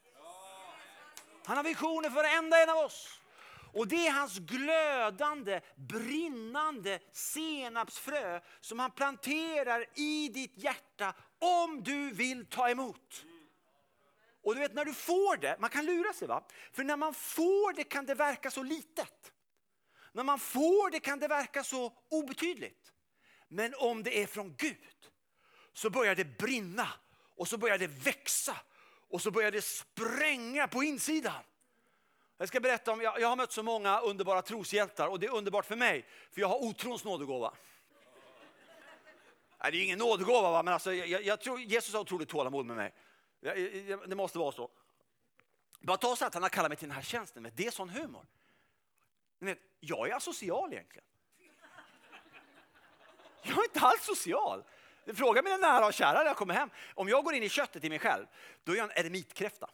Han 1.46 1.58
har 1.58 1.64
visioner 1.64 2.10
för 2.10 2.16
varenda 2.16 2.64
en 2.64 2.70
av 2.70 2.78
oss. 2.78 3.22
Och 3.74 3.88
det 3.88 4.08
är 4.08 4.12
hans 4.12 4.38
glödande, 4.38 5.62
brinnande 5.76 7.00
senapsfrö 7.12 8.40
som 8.62 8.80
han 8.80 8.92
planterar 8.92 9.86
i 9.96 10.30
ditt 10.30 10.58
hjärta 10.58 11.14
om 11.40 11.84
du 11.84 12.12
vill 12.12 12.46
ta 12.46 12.70
emot. 12.70 13.26
Och 14.48 14.56
du 14.56 14.62
vet 14.62 14.74
när 14.74 14.86
du 14.86 14.94
får 14.94 15.38
det, 15.38 15.58
man 15.60 15.70
kan 15.70 15.86
lura 15.86 16.14
sig 16.14 16.28
va? 16.28 16.44
För 16.72 16.84
när 16.84 16.98
man 16.98 17.14
får 17.14 17.74
det 17.74 17.84
kan 17.84 18.06
det 18.06 18.16
verka 18.16 18.52
så 18.52 18.64
litet. 18.64 19.32
När 20.12 20.24
man 20.24 20.40
får 20.40 20.92
det 20.92 21.00
kan 21.00 21.20
det 21.20 21.28
verka 21.28 21.64
så 21.64 21.94
obetydligt. 22.10 22.94
Men 23.48 23.74
om 23.76 24.04
det 24.04 24.24
är 24.24 24.28
från 24.28 24.56
Gud 24.58 25.10
så 25.74 25.90
börjar 25.90 26.16
det 26.16 26.38
brinna 26.38 26.88
och 27.36 27.48
så 27.48 27.58
börjar 27.58 27.78
det 27.78 27.88
växa 27.88 28.58
och 29.10 29.22
så 29.22 29.32
börjar 29.32 29.52
det 29.52 29.62
spränga 29.62 30.68
på 30.68 30.84
insidan. 30.84 31.44
Jag 32.38 32.48
ska 32.48 32.60
berätta 32.60 32.92
om, 32.92 33.02
jag, 33.02 33.22
jag 33.22 33.28
har 33.28 33.36
mött 33.36 33.52
så 33.52 33.64
många 33.64 34.00
underbara 34.00 34.42
troshjältar 34.42 35.08
och 35.08 35.20
det 35.20 35.28
är 35.28 35.36
underbart 35.36 35.66
för 35.66 35.76
mig 35.76 36.06
för 36.32 36.42
jag 36.42 36.48
har 36.48 36.64
otrons 36.64 37.04
nådegåva. 37.04 37.54
Nej, 39.64 39.72
det 39.72 39.78
är 39.78 39.84
ingen 39.84 40.00
nådegåva, 40.00 40.52
va? 40.52 40.64
men 40.64 40.74
alltså, 40.74 40.94
jag, 40.94 41.24
jag 41.24 41.42
tror 41.42 41.60
Jesus 41.60 41.94
har 41.94 42.02
otroligt 42.02 42.30
tålamod 42.30 42.66
med 42.66 42.76
mig. 42.76 42.94
Det 43.40 44.16
måste 44.16 44.40
vara 44.40 44.52
så. 44.52 44.70
Bara 45.80 45.98
ta 45.98 46.16
så 46.16 46.26
att 46.26 46.34
han 46.34 46.44
har 46.44 46.50
kallat 46.50 46.70
mig 46.70 46.78
till 46.78 46.88
den 46.88 46.96
här 46.96 47.04
tjänsten 47.04 47.44
men 47.44 47.52
det 47.56 47.68
är 47.68 47.72
sån 47.72 47.90
humor. 47.90 48.26
Vet, 49.40 49.60
jag 49.80 50.10
är 50.10 50.16
asocial 50.16 50.74
egentligen. 50.74 51.08
Jag 53.44 53.58
är 53.58 53.64
inte 53.64 53.80
alls 53.80 54.06
social. 54.06 54.64
Fråga 55.14 55.42
mina 55.42 55.58
nära 55.58 55.86
och 55.86 55.94
kära 55.94 56.18
när 56.18 56.26
jag 56.26 56.38
kommer 56.38 56.54
hem. 56.54 56.70
Om 56.94 57.10
jag 57.10 57.24
går 57.24 57.34
in 57.34 57.44
i 57.44 57.50
köttet 57.50 57.84
i 57.84 57.90
mig 57.90 58.00
själv, 58.00 58.26
då 58.64 58.72
är 58.72 58.76
jag 58.76 58.92
en 58.92 59.06
eremitkräfta. 59.06 59.70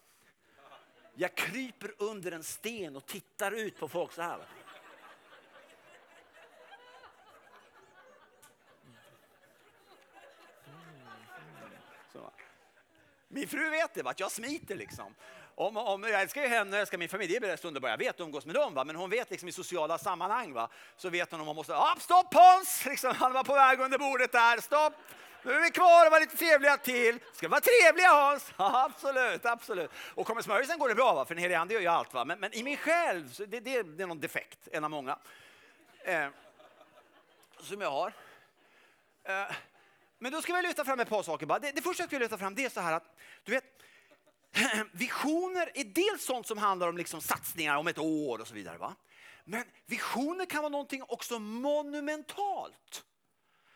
Jag 1.16 1.36
kryper 1.36 1.94
under 1.98 2.32
en 2.32 2.44
sten 2.44 2.96
och 2.96 3.06
tittar 3.06 3.52
ut 3.52 3.80
på 3.80 3.88
folk 3.88 4.12
så 4.12 4.22
här. 4.22 4.40
Min 13.34 13.48
fru 13.48 13.70
vet 13.70 13.94
det, 13.94 14.10
att 14.10 14.20
jag 14.20 14.32
smiter 14.32 14.76
liksom. 14.76 15.16
Om, 15.56 15.78
om, 15.78 16.04
jag 16.04 16.22
älskar 16.22 16.42
ju 16.42 16.48
henne 16.48 16.72
och 16.72 16.82
älskar 16.82 16.98
min 16.98 17.10
familj, 17.10 17.32
det 17.32 17.36
är 17.36 17.52
bäst 17.52 17.66
underbart. 17.66 17.90
Jag 17.90 17.98
vet 17.98 18.10
att 18.10 18.20
umgås 18.20 18.46
med 18.46 18.56
dem, 18.56 18.74
va? 18.74 18.84
men 18.84 18.96
hon 18.96 19.10
vet 19.10 19.32
liksom 19.32 19.50
i 19.50 19.52
sociala 19.52 19.98
sammanhang 19.98 20.54
va? 20.54 20.70
så 20.98 21.10
vet 21.10 21.32
hon 21.32 21.42
om 21.42 21.48
hon 21.48 21.56
måste, 21.56 21.76
ah, 21.76 21.96
stopp 22.00 22.34
Hans! 22.34 22.86
Liksom, 22.90 23.16
han 23.16 23.34
var 23.34 23.44
på 23.44 23.54
väg 23.54 23.80
under 23.80 23.98
bordet 23.98 24.32
där, 24.32 24.62
stopp! 24.62 24.94
Nu 25.44 25.52
är 25.52 25.62
vi 25.62 25.72
kvar 25.72 26.06
och 26.06 26.12
var 26.12 26.20
lite 26.20 26.38
trevliga 26.38 26.78
till. 26.78 27.20
Ska 27.34 27.48
vi 27.48 27.52
vara 27.52 27.62
trevliga 27.62 28.10
Hans? 28.10 28.54
Ja, 28.58 28.86
absolut, 28.86 29.46
absolut. 29.46 29.92
Och 30.16 30.28
kommer 30.28 30.42
smörjelsen 30.42 30.80
går 30.80 30.90
det 30.90 30.96
bra, 30.96 31.14
va? 31.14 31.26
för 31.26 31.36
den 31.36 31.42
helige 31.42 31.60
ande 31.60 31.74
gör 31.74 31.82
ju 31.82 31.88
allt. 31.88 32.14
Va? 32.14 32.26
Men, 32.26 32.40
men 32.40 32.54
i 32.54 32.64
mig 32.64 32.78
själv, 32.78 33.32
så 33.32 33.46
det, 33.46 33.60
det, 33.60 33.84
det 33.84 34.04
är 34.04 34.08
någon 34.08 34.20
defekt, 34.20 34.68
en 34.72 34.84
av 34.84 34.90
många. 34.90 35.18
Eh, 36.06 36.28
som 37.60 37.82
jag 37.82 37.92
har. 37.92 38.14
Eh, 39.24 39.56
men 40.24 40.32
då 40.32 40.42
ska 40.42 40.56
vi 40.56 40.62
lyfta 40.62 40.86
fram 40.86 41.00
ett 41.00 41.10
par 41.10 41.24
saker. 41.24 41.46
Bara. 41.46 41.60
Det, 41.60 41.72
det 41.72 41.82
första 41.82 42.04
jag 42.04 42.10
skulle 42.10 42.20
lyfta 42.20 42.38
fram 42.38 42.56
det 42.56 42.66
är 42.66 42.70
så 42.70 42.82
här 42.82 42.94
att 42.94 43.18
du 43.44 43.52
vet, 43.52 43.64
visioner 44.92 45.72
är 45.74 45.84
dels 45.84 46.26
sånt 46.26 46.48
som 46.48 46.58
handlar 46.58 46.90
om 46.90 46.98
liksom 46.98 47.22
satsningar 47.22 47.78
om 47.78 47.88
ett 47.88 47.98
år 47.98 48.40
och 48.40 48.48
så 48.48 48.54
vidare. 48.54 48.78
Va? 48.78 48.96
Men 49.44 49.64
visioner 49.86 50.46
kan 50.46 50.62
vara 50.62 50.70
någonting 50.70 51.04
också 51.08 51.40
monumentalt. 51.40 53.06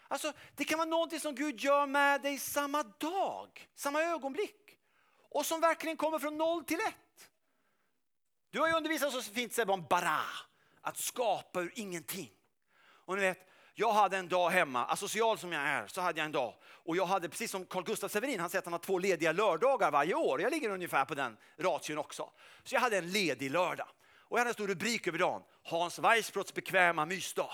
Alltså, 0.08 0.34
det 0.56 0.66
kan 0.66 0.78
vara 0.78 0.90
någonting 0.90 1.20
som 1.20 1.36
Gud 1.36 1.60
gör 1.60 1.88
med 1.88 2.22
dig 2.22 2.38
samma 2.38 2.84
dag, 2.84 3.70
samma 3.76 4.02
ögonblick. 4.02 4.78
Och 5.30 5.46
som 5.46 5.62
verkligen 5.62 5.98
kommer 5.98 6.20
från 6.20 6.38
noll 6.38 6.64
till 6.64 6.80
ett. 6.80 7.30
Du 8.50 8.60
har 8.60 8.68
ju 8.68 8.74
undervisat 8.74 9.14
så 9.14 9.22
fint 9.22 9.54
Sebbe 9.54 9.74
om 9.74 9.86
bara. 9.90 10.22
att 10.82 10.98
skapa 10.98 11.62
ur 11.62 11.72
ingenting. 11.76 12.32
Och 13.06 13.16
ni 13.16 13.22
vet, 13.22 13.48
jag 13.80 13.94
hade 13.94 14.18
en 14.18 14.28
dag 14.28 14.50
hemma, 14.50 14.86
asocial 14.86 15.38
som 15.38 15.52
jag 15.52 15.62
är, 15.62 15.88
så 15.88 16.02
hade 16.02 16.20
jag 16.20 16.26
en 16.26 16.32
dag. 16.32 16.54
Och 16.64 16.98
jag 16.98 17.06
hade, 17.06 17.30
precis 17.30 17.52
som 17.52 17.66
Carl 17.66 17.84
Gustaf 17.84 18.12
Severin, 18.12 18.40
han 18.40 18.50
säger 18.50 18.60
att 18.60 18.66
han 18.66 18.74
har 18.74 18.80
två 18.80 19.00
lediga 19.00 19.32
lördagar 19.32 19.92
varje 19.92 20.16
år. 20.16 20.42
Jag 20.42 20.52
ligger 20.52 20.70
ungefär 20.70 21.06
på 21.06 21.16
den 21.16 21.38
ration 21.58 21.98
också. 21.98 22.30
Så 22.64 22.76
jag 22.76 22.82
hade 22.82 22.98
en 22.98 23.12
ledig 23.12 23.52
lördag. 23.52 23.88
Och 24.20 24.38
jag 24.38 24.40
hade 24.40 24.50
en 24.50 24.54
stor 24.54 24.68
rubrik 24.68 25.08
över 25.08 25.20
dagen. 25.20 25.42
Hans 25.64 26.00
Weissbrotts 26.00 26.54
bekväma 26.54 27.06
mysdag. 27.06 27.50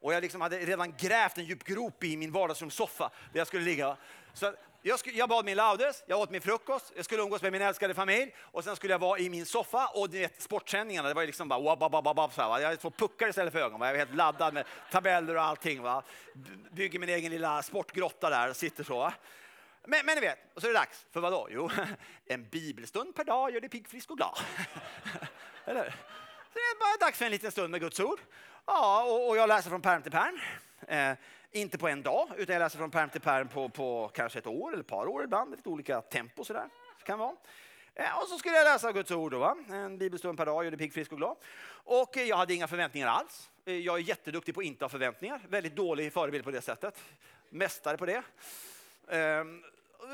Och 0.00 0.14
jag 0.14 0.22
liksom 0.22 0.40
hade 0.40 0.58
redan 0.58 0.94
grävt 0.96 1.38
en 1.38 1.44
djup 1.44 1.64
grop 1.64 2.04
i 2.04 2.16
min 2.16 2.32
vardagsrumssoffa 2.32 3.10
där 3.32 3.40
jag 3.40 3.46
skulle 3.46 3.64
ligga. 3.64 3.96
Så 4.34 4.54
jag, 4.82 4.98
skulle, 4.98 5.18
jag 5.18 5.28
bad 5.28 5.44
min 5.44 5.56
laudes, 5.56 6.04
jag 6.06 6.20
åt 6.20 6.30
min 6.30 6.40
frukost, 6.40 6.92
jag 6.96 7.04
skulle 7.04 7.22
umgås 7.22 7.42
med 7.42 7.52
min 7.52 7.62
älskade 7.62 7.94
familj 7.94 8.34
och 8.38 8.64
sen 8.64 8.76
skulle 8.76 8.94
jag 8.94 8.98
vara 8.98 9.18
i 9.18 9.30
min 9.30 9.46
soffa 9.46 9.86
och 9.86 10.10
ni 10.10 10.18
vet, 10.18 10.42
sportsändningarna, 10.42 11.08
det 11.08 11.14
var 11.14 11.22
ju 11.22 11.26
liksom 11.26 11.48
bara 11.48 11.60
wab, 11.60 11.92
wab, 11.92 12.16
wab, 12.16 12.32
så 12.32 12.40
här, 12.42 12.48
va? 12.48 12.60
Jag 12.60 12.66
hade 12.66 12.76
två 12.76 12.90
puckar 12.90 13.28
istället 13.28 13.52
för 13.52 13.60
ögon, 13.60 13.80
va? 13.80 13.86
jag 13.86 13.92
var 13.92 13.98
helt 13.98 14.14
laddad 14.14 14.54
med 14.54 14.64
tabeller 14.90 15.36
och 15.36 15.42
allting. 15.42 15.82
Va? 15.82 16.02
Bygger 16.70 16.98
min 16.98 17.08
egen 17.08 17.32
lilla 17.32 17.62
sportgrotta 17.62 18.30
där 18.30 18.50
och 18.50 18.56
sitter 18.56 18.84
så. 18.84 18.98
Va? 18.98 19.14
Men, 19.84 20.06
men 20.06 20.14
ni 20.14 20.20
vet, 20.20 20.38
och 20.54 20.60
så 20.60 20.66
är 20.66 20.72
det 20.72 20.78
dags 20.78 21.06
för 21.10 21.20
vad 21.20 21.32
då? 21.32 21.48
Jo, 21.50 21.70
en 22.26 22.48
bibelstund 22.48 23.14
per 23.14 23.24
dag 23.24 23.50
gör 23.50 23.60
dig 23.60 23.70
pigg, 23.70 23.88
frisk 23.88 24.10
och 24.10 24.16
glad. 24.16 24.38
Eller 25.64 25.84
hur? 25.84 25.90
Så 25.90 26.54
det 26.54 26.60
är 26.60 26.78
bara 26.78 27.06
dags 27.06 27.18
för 27.18 27.24
en 27.24 27.30
liten 27.30 27.52
stund 27.52 27.70
med 27.70 27.80
Guds 27.80 28.00
ord. 28.00 28.20
Ja, 28.66 29.04
och, 29.04 29.28
och 29.28 29.36
jag 29.36 29.48
läser 29.48 29.70
från 29.70 29.82
pärm 29.82 30.02
till 30.02 30.12
pärm. 30.12 30.40
Eh, 30.88 31.12
inte 31.52 31.78
på 31.78 31.88
en 31.88 32.02
dag, 32.02 32.28
utan 32.36 32.52
jag 32.52 32.60
läser 32.60 32.78
från 32.78 32.90
pärm 32.90 33.10
till 33.10 33.20
pärm 33.20 33.48
på, 33.48 33.68
på 33.68 34.10
kanske 34.14 34.38
ett 34.38 34.46
år 34.46 34.72
eller 34.72 34.80
ett 34.80 34.86
par 34.86 35.06
år 35.06 35.24
ibland. 35.24 35.50
Lite 35.50 35.68
olika 35.68 36.00
tempo 36.00 36.44
sådär. 36.44 36.68
Så 36.98 37.04
kan 37.04 37.18
vara. 37.18 37.36
Eh, 37.94 38.18
och 38.18 38.28
så 38.28 38.38
skulle 38.38 38.56
jag 38.56 38.64
läsa 38.64 38.92
Guds 38.92 39.10
ord 39.10 39.32
då, 39.32 39.38
va? 39.38 39.56
en 39.70 39.98
bibelstund 39.98 40.38
per 40.38 40.46
dag, 40.46 40.64
gör 40.64 40.70
dig 40.70 40.78
pigg, 40.78 40.94
frisk 40.94 41.12
och 41.12 41.18
glad. 41.18 41.36
Och 41.70 42.16
eh, 42.16 42.24
jag 42.24 42.36
hade 42.36 42.54
inga 42.54 42.68
förväntningar 42.68 43.08
alls. 43.08 43.50
Eh, 43.64 43.74
jag 43.74 43.96
är 43.96 44.02
jätteduktig 44.02 44.54
på 44.54 44.60
att 44.60 44.66
inte 44.66 44.84
ha 44.84 44.88
förväntningar. 44.88 45.40
Väldigt 45.48 45.76
dålig 45.76 46.12
förebild 46.12 46.44
på 46.44 46.50
det 46.50 46.62
sättet. 46.62 47.04
Mästare 47.50 47.96
på 47.96 48.06
det. 48.06 48.22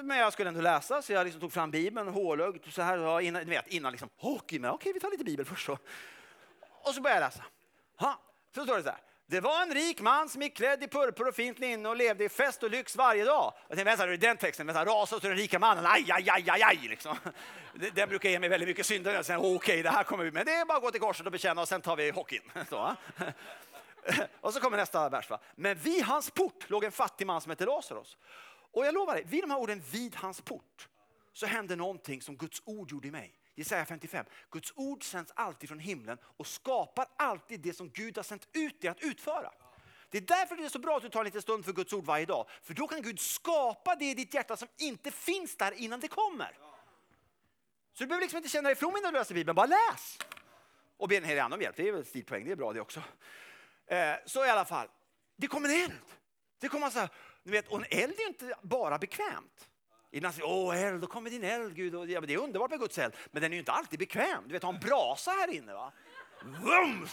Men 0.02 0.18
jag 0.18 0.32
skulle 0.32 0.48
ändå 0.48 0.60
läsa, 0.60 1.02
så 1.02 1.12
jag 1.12 1.24
liksom 1.24 1.40
tog 1.40 1.52
fram 1.52 1.70
Bibeln, 1.70 2.08
hålögd, 2.08 2.72
så 2.72 2.82
här, 2.82 3.20
innan, 3.20 3.42
ni 3.42 3.50
vet, 3.50 3.66
innan 3.66 3.92
liksom, 3.92 4.08
okej, 4.18 4.58
men 4.58 4.70
okej, 4.70 4.92
vi 4.92 5.00
tar 5.00 5.10
lite 5.10 5.24
Bibel 5.24 5.44
först. 5.46 5.66
Så. 5.66 5.78
Och 6.60 6.94
så 6.94 7.00
började 7.00 7.20
jag 7.20 7.26
läsa. 7.26 7.44
Ha, 7.96 8.20
så 8.54 8.64
står 8.64 8.76
det 8.76 8.82
så 8.82 8.88
här. 8.88 9.00
Det 9.28 9.40
var 9.40 9.62
en 9.62 9.74
rik 9.74 10.00
man 10.00 10.28
som 10.28 10.42
gick 10.42 10.56
klädd 10.56 10.82
i 10.82 10.88
purpur 10.88 11.28
och 11.28 11.34
fint 11.34 11.58
linne 11.58 11.88
och 11.88 11.96
levde 11.96 12.24
i 12.24 12.28
fest 12.28 12.62
och 12.62 12.70
lyx 12.70 12.96
varje 12.96 13.24
dag. 13.24 13.54
Jag 13.68 13.76
tänkte, 13.76 13.84
vänta, 13.84 14.04
är 14.04 14.16
den 14.16 14.36
texten? 14.36 14.66
Vänta, 14.66 14.84
rasa 14.84 15.20
till 15.20 15.28
den 15.28 15.38
rika 15.38 15.58
mannen, 15.58 15.86
aj, 15.86 16.12
aj, 16.12 16.30
aj, 16.30 16.50
aj, 16.50 16.62
aj 16.62 16.88
liksom. 16.88 17.16
Den 17.94 18.08
brukar 18.08 18.28
ge 18.28 18.38
mig 18.38 18.48
väldigt 18.48 18.68
mycket 18.68 18.86
synder. 18.86 19.14
Jag 19.14 19.26
säger, 19.26 19.40
okej, 19.40 19.54
okay, 19.56 19.82
det 19.82 19.90
här 19.90 20.04
kommer 20.04 20.24
vi 20.24 20.30
men 20.30 20.46
Det 20.46 20.52
är 20.52 20.64
bara 20.64 20.76
att 20.76 20.84
gå 20.84 20.90
till 20.90 21.00
korset 21.00 21.26
och 21.26 21.32
bekänna 21.32 21.60
och 21.60 21.68
sen 21.68 21.80
tar 21.80 21.96
vi 21.96 22.10
hockeyn. 22.10 22.42
Så, 22.68 22.96
och 24.40 24.54
så 24.54 24.60
kommer 24.60 24.76
nästa 24.76 25.08
vers. 25.08 25.30
Va? 25.30 25.38
Men 25.54 25.76
vid 25.76 26.04
hans 26.04 26.30
port 26.30 26.70
låg 26.70 26.84
en 26.84 26.92
fattig 26.92 27.26
man 27.26 27.40
som 27.40 27.50
hette 27.50 27.64
Lazarus. 27.64 28.16
Och 28.72 28.86
jag 28.86 28.94
lovar 28.94 29.14
dig, 29.14 29.24
vid 29.26 29.42
de 29.42 29.50
här 29.50 29.58
orden 29.58 29.82
vid 29.92 30.16
hans 30.16 30.40
port 30.40 30.88
så 31.32 31.46
hände 31.46 31.76
någonting 31.76 32.22
som 32.22 32.36
Guds 32.36 32.62
ord 32.64 32.90
gjorde 32.90 33.08
i 33.08 33.10
mig. 33.10 33.32
Jesaja 33.56 33.84
55. 33.84 34.26
Guds 34.50 34.72
ord 34.76 35.04
sänds 35.04 35.32
alltid 35.36 35.68
från 35.68 35.78
himlen 35.78 36.18
och 36.22 36.46
skapar 36.46 37.06
alltid 37.16 37.60
det 37.60 37.72
som 37.72 37.90
Gud 37.90 38.16
har 38.16 38.22
sänt 38.22 38.48
ut 38.52 38.80
det 38.80 38.88
att 38.88 39.00
utföra. 39.00 39.52
Det 40.10 40.18
är 40.18 40.22
därför 40.22 40.56
det 40.56 40.64
är 40.64 40.68
så 40.68 40.78
bra 40.78 40.96
att 40.96 41.02
du 41.02 41.08
tar 41.08 41.20
en 41.20 41.24
liten 41.24 41.42
stund 41.42 41.64
för 41.64 41.72
Guds 41.72 41.92
ord 41.92 42.04
varje 42.04 42.26
dag. 42.26 42.48
För 42.62 42.74
då 42.74 42.86
kan 42.86 43.02
Gud 43.02 43.20
skapa 43.20 43.94
det 43.94 44.04
i 44.04 44.14
ditt 44.14 44.34
hjärta 44.34 44.56
som 44.56 44.68
inte 44.78 45.10
finns 45.10 45.56
där 45.56 45.72
innan 45.72 46.00
det 46.00 46.08
kommer. 46.08 46.58
Så 47.92 48.04
du 48.04 48.06
behöver 48.06 48.22
liksom 48.22 48.36
inte 48.36 48.48
känna 48.48 48.68
dig 48.68 48.76
from 48.76 48.96
innan 48.96 49.12
du 49.12 49.18
läser 49.18 49.34
Bibeln, 49.34 49.54
bara 49.56 49.66
läs. 49.66 50.18
Och 50.96 51.08
be 51.08 51.14
den 51.14 51.24
helige 51.24 51.44
Ande 51.44 51.56
om 51.56 51.62
hjälp, 51.62 51.76
det 51.76 51.88
är 51.88 51.92
väl 51.92 52.04
stilpoäng, 52.04 52.44
det 52.44 52.52
är 52.52 52.56
bra 52.56 52.72
det 52.72 52.80
också. 52.80 53.02
Eh, 53.86 54.14
så 54.26 54.46
i 54.46 54.50
alla 54.50 54.64
fall, 54.64 54.88
det 55.36 55.46
kommer 55.46 55.68
en 55.68 55.84
eld. 55.84 56.00
Det 56.58 56.68
kommer 56.68 56.90
så 56.90 56.98
här, 56.98 57.08
ni 57.42 57.52
vet, 57.52 57.68
och 57.68 57.78
en 57.78 57.86
eld 57.90 58.12
är 58.12 58.20
ju 58.20 58.26
inte 58.26 58.54
bara 58.62 58.98
bekvämt. 58.98 59.68
Ibland 60.10 60.34
säger 60.34 60.48
åh 60.48 60.82
eld, 60.82 61.00
då 61.00 61.06
kommer 61.06 61.30
din 61.30 61.44
eld 61.44 61.76
Gud. 61.76 61.94
Och, 61.94 62.06
ja, 62.08 62.20
det 62.20 62.34
är 62.34 62.38
underbart 62.38 62.70
med 62.70 62.80
Guds 62.80 62.98
eld, 62.98 63.16
men 63.30 63.42
den 63.42 63.52
är 63.52 63.54
ju 63.54 63.58
inte 63.58 63.72
alltid 63.72 63.98
bekväm. 63.98 64.42
Du 64.46 64.52
vet, 64.52 64.62
ha 64.62 64.72
en 64.72 64.80
brasa 64.80 65.30
här 65.30 65.54
inne. 65.54 65.74
Va? 65.74 65.92
Vroom! 66.42 67.08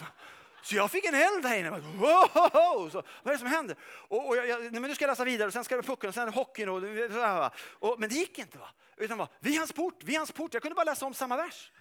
Så 0.63 0.75
jag 0.75 0.91
fick 0.91 1.05
en 1.05 1.15
eld 1.15 1.45
här 1.45 1.57
inne. 1.57 1.69
Wow! 1.69 2.89
Så, 2.89 3.03
vad 3.23 3.27
är 3.27 3.31
det 3.31 3.37
som 3.37 3.47
händer? 3.47 3.77
Och, 4.07 4.27
och 4.27 4.37
jag, 4.37 4.47
jag, 4.47 4.71
men 4.71 4.81
nu 4.81 4.95
ska 4.95 5.03
jag 5.03 5.09
läsa 5.09 5.23
vidare, 5.23 5.47
och 5.47 5.53
sen 5.53 5.63
ska 5.63 5.75
det 5.75 5.83
pucken, 5.83 6.07
och 6.07 6.13
sen 6.13 6.29
hockeyn. 6.33 6.69
Och, 6.69 6.75
och, 6.75 7.51
och, 7.91 7.99
men 7.99 8.09
det 8.09 8.15
gick 8.15 8.39
inte. 8.39 8.57
va? 8.57 8.69
Utan 8.97 9.17
bara, 9.17 9.27
Vi 9.39 9.57
hans 9.57 9.71
port, 9.71 10.03
vid 10.03 10.17
hans 10.17 10.31
port. 10.31 10.53
Jag 10.53 10.61
kunde 10.61 10.75
bara 10.75 10.83
läsa 10.83 11.05
om 11.05 11.13
samma 11.13 11.37
vers. 11.37 11.71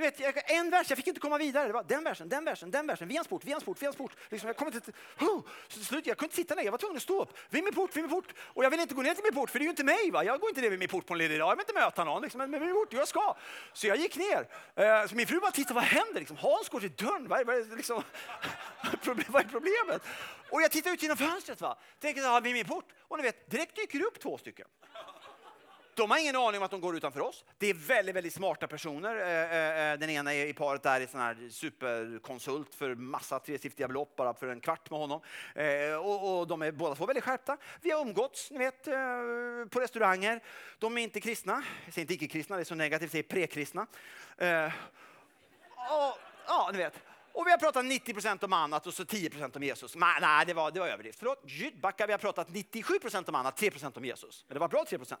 Du 0.00 0.06
vet, 0.06 0.20
jag, 0.20 0.50
en 0.50 0.70
vers, 0.70 0.86
jag 0.90 0.96
fick 0.96 1.06
inte 1.06 1.20
komma 1.20 1.38
vidare. 1.38 1.66
Det 1.66 1.72
var 1.72 1.82
den 1.82 2.04
versen, 2.04 2.28
den 2.28 2.44
versen, 2.44 2.70
den 2.70 2.86
versen, 2.86 3.08
vid 3.08 3.16
hans 3.16 3.28
port, 3.28 3.44
vid 3.44 3.52
hans 3.52 3.64
port, 3.64 3.82
vid 3.82 3.86
hans 3.86 3.96
port. 3.96 4.12
Liksom, 4.28 4.46
jag, 4.46 4.56
kom 4.56 4.66
inte 4.66 4.80
till, 4.80 4.94
oh, 5.18 5.42
så 5.68 5.74
till 5.74 5.84
slut, 5.86 6.06
jag 6.06 6.16
kunde 6.16 6.26
inte 6.26 6.36
sitta 6.36 6.54
ner, 6.54 6.62
jag 6.62 6.70
var 6.70 6.78
tvungen 6.78 6.96
att 6.96 7.02
stå 7.02 7.22
upp. 7.22 7.38
Vid 7.50 7.64
min 7.64 7.74
port, 7.74 7.96
vid 7.96 8.02
min 8.04 8.10
port. 8.10 8.34
Och 8.38 8.64
jag 8.64 8.70
vill 8.70 8.80
inte 8.80 8.94
gå 8.94 9.02
ner 9.02 9.14
till 9.14 9.24
min 9.24 9.34
port, 9.34 9.50
för 9.50 9.58
det 9.58 9.62
är 9.62 9.64
ju 9.64 9.70
inte 9.70 9.84
mig. 9.84 10.10
Va? 10.10 10.24
Jag 10.24 10.40
går 10.40 10.48
inte 10.50 10.60
ner 10.60 10.70
vid 10.70 10.78
min 10.78 10.88
port 10.88 11.06
på 11.06 11.14
en 11.14 11.18
ledig 11.18 11.38
dag, 11.38 11.50
jag 11.50 11.56
vill 11.56 11.62
inte 11.62 11.80
möta 11.80 12.04
någon. 12.04 12.22
Liksom, 12.22 12.38
men 12.38 12.50
vid 12.50 12.60
min 12.60 12.74
port, 12.74 12.92
jag 12.92 13.08
ska. 13.08 13.36
Så 13.72 13.86
jag 13.86 13.96
gick 13.96 14.16
ner. 14.16 14.46
Eh, 14.74 15.06
så 15.06 15.14
min 15.16 15.26
fru 15.26 15.40
bara 15.40 15.50
tittade, 15.50 15.74
vad 15.74 15.84
händer? 15.84 16.20
Liksom, 16.20 16.36
Hans 16.36 16.68
går 16.68 16.80
till 16.80 16.92
dörren, 16.92 17.28
vad 17.28 17.40
är, 17.40 17.44
vad 17.44 17.56
är, 17.56 17.76
liksom, 17.76 18.02
vad 19.28 19.44
är 19.44 19.48
problemet? 19.48 20.02
Och 20.50 20.62
jag 20.62 20.70
tittar 20.70 20.90
ut 20.90 21.02
genom 21.02 21.16
fönstret, 21.16 21.60
va? 21.60 21.78
tänker, 22.00 22.22
ja, 22.22 22.40
vid 22.40 22.52
min 22.52 22.66
port. 22.66 22.88
Och 23.08 23.16
ni 23.16 23.22
vet, 23.22 23.50
direkt 23.50 23.76
dyker 23.76 23.98
det 23.98 24.04
upp 24.04 24.20
två 24.20 24.38
stycken. 24.38 24.66
De 25.94 26.10
har 26.10 26.18
ingen 26.18 26.36
aning 26.36 26.60
om 26.60 26.64
att 26.64 26.70
de 26.70 26.80
går 26.80 26.96
utanför 26.96 27.20
oss. 27.20 27.44
Det 27.58 27.66
är 27.66 27.74
väldigt, 27.74 28.16
väldigt 28.16 28.34
smarta 28.34 28.66
personer. 28.66 29.16
Eh, 29.16 29.56
eh, 29.56 29.92
eh, 29.92 29.98
den 29.98 30.10
ena 30.10 30.34
i 30.34 30.52
paret 30.52 30.82
där 30.82 31.00
är 31.00 31.06
sån 31.06 31.20
här 31.20 31.48
superkonsult 31.50 32.74
för 32.74 32.94
massa 32.94 33.38
tresiffriga 33.38 33.88
belopp 33.88 34.16
bara 34.16 34.34
för 34.34 34.48
en 34.48 34.60
kvart 34.60 34.90
med 34.90 35.00
honom. 35.00 35.20
Och, 36.02 36.46
de 36.46 36.62
är 36.62 36.72
båda 36.72 36.94
två 36.94 37.06
väldigt 37.06 37.24
skärpta. 37.24 37.56
Vi 37.80 37.90
har 37.90 38.00
umgåtts, 38.00 38.50
ni 38.50 38.58
vet, 38.58 38.84
på 39.70 39.80
restauranger. 39.80 40.42
De 40.78 40.98
är 40.98 41.02
inte 41.02 41.20
kristna. 41.20 41.62
Jag 41.84 41.94
säger 41.94 42.04
inte 42.04 42.14
icke-kristna, 42.14 42.56
det 42.56 42.62
är 42.62 42.64
så 42.64 42.74
negativt, 42.74 43.02
jag 43.02 43.10
säger 43.10 43.22
prekristna. 43.22 43.86
Och, 45.76 46.18
ja, 46.46 46.70
ni 46.72 46.78
vet. 46.78 47.09
Och 47.32 47.46
vi 47.46 47.50
har 47.50 47.58
pratat 47.58 47.84
90 47.84 48.12
procent 48.12 48.42
om 48.42 48.52
annat 48.52 48.86
och 48.86 48.94
så 48.94 49.04
10 49.04 49.30
procent 49.30 49.56
om 49.56 49.62
Jesus. 49.62 49.96
Nej, 49.96 50.18
nej 50.20 50.46
det, 50.46 50.54
var, 50.54 50.70
det 50.70 50.80
var 50.80 50.88
överdrift. 50.88 51.18
Förlåt, 51.18 51.44
backa, 51.80 52.06
vi 52.06 52.12
har 52.12 52.18
pratat 52.18 52.48
97 52.50 52.98
procent 52.98 53.28
om 53.28 53.34
annat, 53.34 53.56
3 53.56 53.70
procent 53.70 53.96
om 53.96 54.04
Jesus. 54.04 54.44
Men 54.48 54.54
det 54.54 54.60
var 54.60 54.68
bra 54.68 54.84
3 54.88 54.98
procent. 54.98 55.20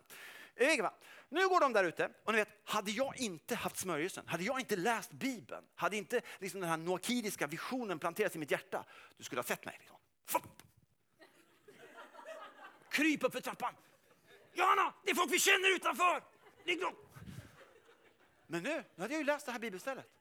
Nu 1.28 1.48
går 1.48 1.60
de 1.60 1.72
där 1.72 1.84
ute 1.84 2.10
och 2.24 2.32
ni 2.32 2.38
vet, 2.38 2.48
hade 2.64 2.90
jag 2.90 3.16
inte 3.16 3.54
haft 3.54 3.76
smörjelsen, 3.76 4.24
hade 4.26 4.44
jag 4.44 4.60
inte 4.60 4.76
läst 4.76 5.12
Bibeln, 5.12 5.64
hade 5.74 5.96
inte 5.96 6.20
liksom 6.38 6.60
den 6.60 6.70
här 6.70 6.76
noakidiska 6.76 7.46
visionen 7.46 7.98
planterats 7.98 8.36
i 8.36 8.38
mitt 8.38 8.50
hjärta, 8.50 8.84
du 9.16 9.24
skulle 9.24 9.38
ha 9.38 9.46
sett 9.46 9.64
mig. 9.64 9.76
Liksom. 9.80 9.96
Kryp 12.90 13.24
upp 13.24 13.32
för 13.32 13.40
trappan. 13.40 13.74
Johanna, 14.52 14.94
det 15.04 15.10
är 15.10 15.14
folk 15.14 15.32
vi 15.32 15.38
känner 15.38 15.76
utanför. 15.76 16.22
Men 18.46 18.62
nu, 18.62 18.84
nu 18.94 19.02
hade 19.02 19.14
jag 19.14 19.20
ju 19.20 19.24
läst 19.24 19.46
det 19.46 19.52
här 19.52 19.58
bibelstället. 19.58 20.19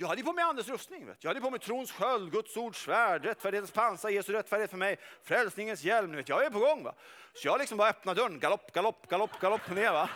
Jag 0.00 0.08
hade 0.08 0.22
på 0.22 0.32
mig 0.32 0.44
andens 0.44 0.68
rustning. 0.68 1.06
Vet. 1.06 1.24
Jag 1.24 1.30
hade 1.30 1.40
på 1.40 1.50
mig 1.50 1.60
trons 1.60 1.92
sköld, 1.92 2.32
Guds 2.32 2.56
ords 2.56 2.82
svärd, 2.82 3.24
rättfärdighetens 3.24 3.70
pansar, 3.70 4.08
Jesu 4.08 4.32
rättfärdighet 4.32 4.70
för 4.70 4.78
mig, 4.78 4.98
frälsningens 5.24 5.82
hjälm. 5.82 6.16
Vet. 6.16 6.28
Jag 6.28 6.44
är 6.44 6.50
på 6.50 6.58
gång. 6.58 6.82
Va? 6.82 6.94
Så 7.34 7.48
jag 7.48 7.58
liksom 7.58 7.78
bara 7.78 7.88
öppnar 7.88 8.14
dörren, 8.14 8.38
galopp, 8.38 8.72
galopp, 8.72 9.08
galopp, 9.08 9.40
galopp 9.40 9.70
ner. 9.70 9.92
Va? 9.92 10.08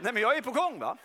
Nej 0.00 0.12
men 0.12 0.22
jag 0.22 0.36
är 0.36 0.42
på 0.42 0.50
gång. 0.50 0.78
Va? 0.78 0.96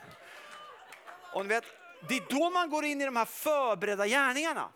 Och 1.34 1.46
ni 1.46 1.50
vet, 1.50 1.64
det 2.10 2.18
är 2.18 2.24
då 2.30 2.50
man 2.50 2.70
går 2.70 2.86
in 2.86 3.02
i 3.02 3.06
de 3.06 3.16
här 3.16 3.26
förberedda 3.26 4.08
gärningarna. 4.08 4.70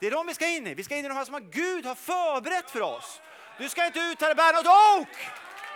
Det 0.00 0.06
är 0.06 0.10
de 0.10 0.26
vi 0.26 0.34
ska 0.34 0.48
in 0.48 0.66
i. 0.66 0.74
Vi 0.74 0.84
ska 0.84 0.96
in 0.96 1.04
i 1.04 1.08
de 1.08 1.14
här 1.14 1.24
som 1.24 1.50
Gud 1.50 1.86
har 1.86 1.94
förberett 1.94 2.70
för 2.70 2.80
oss. 2.80 3.20
Du 3.58 3.68
ska 3.68 3.86
inte 3.86 4.00
ut 4.00 4.20
här 4.20 4.30
och 4.30 4.36
bära 4.36 4.56
något 4.56 5.00
ok. 5.00 5.16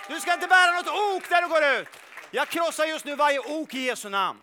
Du 0.08 0.20
ska 0.20 0.34
inte 0.34 0.46
bära 0.46 0.72
något 0.72 1.16
ok 1.16 1.28
där 1.28 1.42
du 1.42 1.48
går 1.48 1.80
ut. 1.80 1.88
Jag 2.30 2.48
krossar 2.48 2.84
just 2.84 3.04
nu 3.04 3.16
varje 3.16 3.38
ok 3.38 3.74
i 3.74 3.80
Jesu 3.80 4.08
namn. 4.08 4.40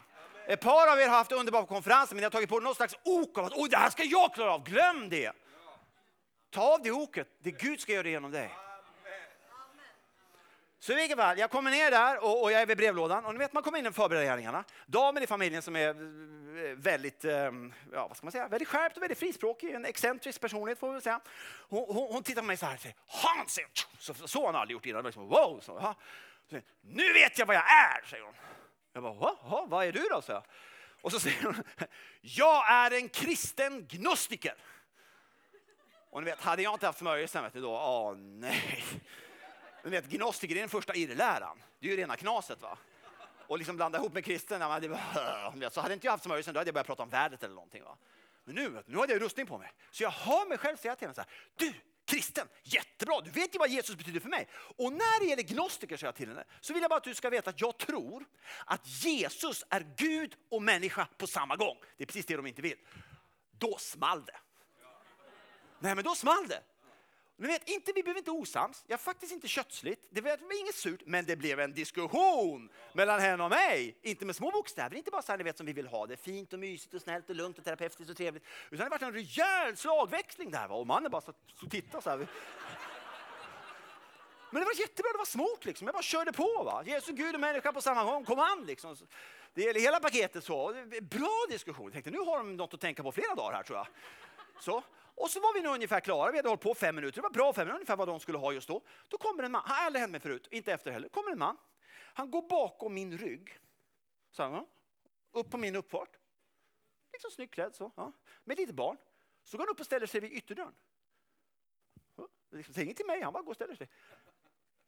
Ett 0.47 0.59
par 0.59 0.87
av 0.87 0.99
er 0.99 1.07
har 1.07 1.17
haft 1.17 1.31
underbara 1.31 1.65
konferenser 1.65 2.15
men 2.15 2.21
ni 2.21 2.23
har 2.23 2.31
tagit 2.31 2.49
på 2.49 2.59
något 2.59 2.77
slags 2.77 2.95
ok 3.03 3.37
av 3.37 3.45
att 3.45 3.53
Oj, 3.55 3.69
det 3.69 3.77
här 3.77 3.89
ska 3.89 4.03
jag 4.03 4.33
klara 4.33 4.53
av. 4.53 4.63
Glöm 4.63 5.09
det. 5.09 5.31
Ta 6.49 6.73
av 6.73 6.81
det 6.83 6.91
oket. 6.91 7.27
Det 7.39 7.51
Gud 7.51 7.79
ska 7.79 7.93
göra 7.93 8.07
genom 8.07 8.31
dig. 8.31 8.51
Så 10.79 10.91
i 10.91 10.95
vilket 10.95 11.17
fall, 11.17 11.37
jag 11.37 11.51
kommer 11.51 11.71
ner 11.71 11.91
där 11.91 12.23
och, 12.23 12.43
och, 12.43 12.51
jag 12.51 12.61
är 12.61 12.65
vid 12.65 12.77
brevlådan 12.77 13.25
och 13.25 13.33
ni 13.33 13.39
vet 13.39 13.53
man 13.53 13.63
kommer 13.63 13.79
in 13.79 13.85
i 13.85 13.91
förberedningarna. 13.91 14.63
Damen 14.85 15.23
i 15.23 15.27
familjen 15.27 15.61
som 15.61 15.75
är 15.75 15.89
eh, 15.89 16.75
väldigt, 16.75 17.25
ehm, 17.25 17.73
ja, 17.93 18.07
vad 18.07 18.17
ska 18.17 18.25
man 18.25 18.31
säga, 18.31 18.47
väldigt 18.47 18.67
skärpt 18.67 18.97
och 18.97 19.03
väldigt 19.03 19.19
frispråkig, 19.19 19.71
en 19.71 19.85
excentrisk 19.85 20.41
personlighet 20.41 20.79
får 20.79 20.93
vi 20.93 21.01
säga. 21.01 21.19
Hon, 21.69 21.85
hon, 21.87 22.13
hon, 22.13 22.23
tittar 22.23 22.41
på 22.41 22.47
mig 22.47 22.57
så 22.57 22.65
här 22.65 22.73
och 22.73 22.79
säger 22.79 22.95
Hans! 23.07 23.59
Så, 23.99 24.13
så 24.13 24.39
har 24.39 24.45
hon 24.45 24.55
aldrig 24.55 24.73
gjort 24.73 24.85
innan. 24.85 25.03
Liksom, 25.05 25.27
wow! 25.27 25.59
Så, 25.61 25.95
nu 26.81 27.13
vet 27.13 27.39
jag 27.39 27.45
vad 27.45 27.55
jag 27.55 27.71
är, 27.71 28.05
säger 28.09 28.23
hon. 28.23 28.33
Jag 28.95 29.03
bara, 29.03 29.65
vad 29.65 29.85
är 29.85 29.91
du 29.91 30.07
då? 30.09 30.21
Så 30.21 30.43
och 31.01 31.11
så 31.11 31.19
säger 31.19 31.43
hon, 31.43 31.63
jag 32.21 32.71
är 32.71 32.91
en 32.91 33.09
kristen 33.09 33.85
gnostiker. 33.89 34.55
Och 36.09 36.23
ni 36.23 36.29
vet, 36.29 36.41
hade 36.41 36.61
jag 36.61 36.73
inte 36.73 36.85
haft 36.85 36.99
smörjelsen, 36.99 37.43
vet 37.43 37.53
du 37.53 37.61
då, 37.61 37.71
åh 37.71 38.15
nej. 38.17 38.83
Men 39.81 39.91
vet, 39.91 40.05
gnostiker 40.05 40.55
är 40.55 40.59
den 40.59 40.69
första 40.69 40.95
irrläran. 40.95 41.63
Det 41.79 41.87
är 41.87 41.91
ju 41.91 41.97
rena 41.97 42.15
knaset 42.15 42.61
va. 42.61 42.77
Och 43.47 43.57
liksom 43.57 43.75
blanda 43.75 43.97
ihop 43.97 44.13
med 44.13 44.25
kristen, 44.25 44.61
ja, 44.61 44.79
det 44.79 44.89
bara, 44.89 45.69
så 45.71 45.81
hade 45.81 45.93
inte 45.93 46.07
jag 46.07 46.11
haft 46.11 46.23
smörjelsen 46.23 46.53
då 46.53 46.59
hade 46.59 46.67
jag 46.67 46.73
börjat 46.73 46.87
prata 46.87 47.03
om 47.03 47.09
värdet 47.09 47.43
eller 47.43 47.55
någonting. 47.55 47.83
Va? 47.83 47.97
Men 48.43 48.55
nu, 48.55 48.83
nu 48.85 48.97
hade 48.97 49.13
jag 49.13 49.21
rustning 49.21 49.45
på 49.45 49.57
mig. 49.57 49.71
Så 49.91 50.03
jag 50.03 50.11
hör 50.11 50.49
mig 50.49 50.57
själv 50.57 50.77
säga 50.77 50.95
till 50.95 51.07
henne 51.07 51.15
så 51.15 51.21
här. 51.21 51.29
Du, 51.55 51.73
kristen, 52.05 52.47
jättebra, 52.63 53.21
du 53.21 53.29
vet 53.29 53.55
ju 53.55 53.59
vad 53.59 53.69
Jesus 53.69 53.95
betyder 53.95 54.19
för 54.19 54.29
mig. 54.29 54.47
Och 54.53 54.93
när 54.93 55.19
det 55.19 55.25
gäller 55.25 55.43
gnostiker, 55.43 55.97
säger 55.97 56.07
jag 56.07 56.15
till 56.15 56.27
henne, 56.29 56.43
så 56.61 56.73
vill 56.73 56.81
jag 56.81 56.89
bara 56.89 56.97
att 56.97 57.03
du 57.03 57.13
ska 57.13 57.29
veta 57.29 57.49
att 57.49 57.61
jag 57.61 57.77
tror 57.77 58.25
att 58.65 58.87
Jesus 58.87 59.63
är 59.69 59.87
Gud 59.97 60.35
och 60.51 60.61
människa 60.61 61.07
på 61.17 61.27
samma 61.27 61.55
gång. 61.55 61.77
Det 61.97 62.03
är 62.03 62.05
precis 62.05 62.25
det 62.25 62.35
de 62.35 62.47
inte 62.47 62.61
vill. 62.61 62.77
Då 63.51 63.77
small 63.77 64.25
det. 64.25 64.37
Nej, 65.79 65.95
men 65.95 66.03
då 66.03 66.15
small 66.15 66.47
det. 66.47 66.61
Ni 67.37 67.47
vet, 67.47 67.69
inte, 67.69 67.91
vi 67.95 68.03
blev 68.03 68.17
inte 68.17 68.31
osams, 68.31 68.83
jag 68.87 68.99
faktiskt 68.99 69.31
inte 69.31 69.47
kötsligt, 69.47 70.07
det 70.09 70.21
var 70.21 70.61
inget 70.61 70.75
surt, 70.75 71.01
men 71.05 71.25
det 71.25 71.35
blev 71.35 71.59
en 71.59 71.73
diskussion 71.73 72.69
mellan 72.93 73.19
henne 73.19 73.43
och 73.43 73.49
mig. 73.49 73.97
Inte 74.01 74.25
med 74.25 74.35
små 74.35 74.51
bokstäver, 74.51 74.95
inte 74.95 75.11
bara 75.11 75.21
så 75.21 75.31
här, 75.31 75.37
ni 75.37 75.43
vet 75.43 75.57
som 75.57 75.65
vi 75.65 75.73
vill 75.73 75.87
ha 75.87 76.07
det, 76.07 76.17
fint 76.17 76.53
och 76.53 76.59
mysigt 76.59 76.93
och 76.93 77.01
snällt 77.01 77.29
och 77.29 77.35
lugnt 77.35 77.57
och 77.57 77.63
terapeutiskt 77.63 78.09
och 78.09 78.17
trevligt. 78.17 78.43
Utan 78.69 78.89
det 78.89 78.97
var 78.97 79.07
en 79.07 79.13
rejäl 79.13 79.77
slagväxling 79.77 80.51
där 80.51 80.67
va? 80.67 80.75
och 80.75 80.87
mannen 80.87 81.11
bara 81.11 81.21
satt 81.21 81.35
och 81.63 81.71
tittade 81.71 82.03
så 82.03 82.09
här. 82.09 82.17
Men 84.51 84.61
det 84.61 84.65
var 84.65 84.79
jättebra, 84.79 85.11
det 85.11 85.17
var 85.17 85.25
smort 85.25 85.65
liksom. 85.65 85.87
Jag 85.87 85.93
bara 85.93 86.03
körde 86.03 86.31
på. 86.33 86.63
Va? 86.65 86.83
Jesus, 86.85 87.15
Gud 87.15 87.35
och 87.35 87.41
människa 87.41 87.73
på 87.73 87.81
samma 87.81 88.03
gång, 88.03 88.25
kom 88.25 88.39
an 88.39 88.63
liksom. 88.67 88.95
Det 89.53 89.61
gäller 89.61 89.79
hela 89.79 89.99
paketet 89.99 90.43
så. 90.43 90.73
Bra 91.01 91.45
diskussion. 91.49 91.85
Jag 91.85 91.93
tänkte 91.93 92.11
nu 92.11 92.17
har 92.17 92.37
de 92.37 92.55
något 92.55 92.73
att 92.73 92.81
tänka 92.81 93.03
på 93.03 93.11
flera 93.11 93.35
dagar 93.35 93.55
här 93.55 93.63
tror 93.63 93.77
jag. 93.77 93.87
Så. 94.59 94.83
Och 95.15 95.29
så 95.29 95.39
var 95.39 95.53
vi 95.53 95.61
nog 95.61 95.75
ungefär 95.75 95.99
klara. 95.99 96.31
Vi 96.31 96.37
hade 96.37 96.49
hållit 96.49 96.61
på 96.61 96.73
fem 96.73 96.95
minuter. 96.95 97.15
Det 97.15 97.21
var 97.21 97.29
bra 97.29 97.53
fem 97.53 97.61
minuter, 97.67 97.75
ungefär 97.75 97.95
vad 97.95 98.07
de 98.07 98.19
skulle 98.19 98.37
ha 98.37 98.53
just 98.53 98.67
då. 98.67 98.81
Då 99.07 99.17
kommer 99.17 99.43
en 99.43 99.51
man, 99.51 99.61
han 99.65 99.77
har 99.77 99.85
aldrig 99.85 100.01
hänt 100.01 100.11
mig 100.11 100.21
förut, 100.21 100.47
inte 100.51 100.73
efter 100.73 100.91
heller. 100.91 101.09
kommer 101.09 101.31
en 101.31 101.39
man. 101.39 101.57
Han 102.13 102.31
går 102.31 102.41
bakom 102.41 102.93
min 102.93 103.17
rygg. 103.17 103.59
Så 104.31 104.43
här, 104.43 104.65
upp 105.31 105.51
på 105.51 105.57
min 105.57 105.75
uppfart. 105.75 106.17
Liksom 107.13 107.31
snyggt 107.31 107.53
klädd 107.53 107.75
så. 107.75 107.91
Ja. 107.95 108.11
Med 108.43 108.57
lite 108.57 108.73
barn. 108.73 108.97
Så 109.43 109.57
går 109.57 109.65
han 109.65 109.71
upp 109.71 109.79
och 109.79 109.85
ställer 109.85 110.07
sig 110.07 110.21
vid 110.21 110.31
ytterdörren. 110.31 110.75
Liksom, 112.51 112.73
säger 112.73 112.85
inget 112.85 112.97
till 112.97 113.05
mig, 113.05 113.21
han 113.21 113.33
bara 113.33 113.43
går 113.43 113.51
och 113.51 113.55
ställer 113.55 113.75
sig. 113.75 113.89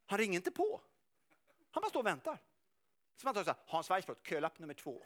Han 0.06 0.20
ringer 0.20 0.36
inte 0.36 0.52
på. 0.52 0.82
Han 1.72 1.82
bara 1.82 1.90
står 1.90 2.00
och 2.00 2.06
väntar. 2.06 2.40
Så 3.16 3.28
man 3.28 3.34
tar 3.34 3.44
så 3.44 3.50
här, 3.50 3.60
Hans 3.66 3.90
Weissbrott, 3.90 4.28
kölapp 4.28 4.60
nummer 4.60 4.74
två. 4.74 5.04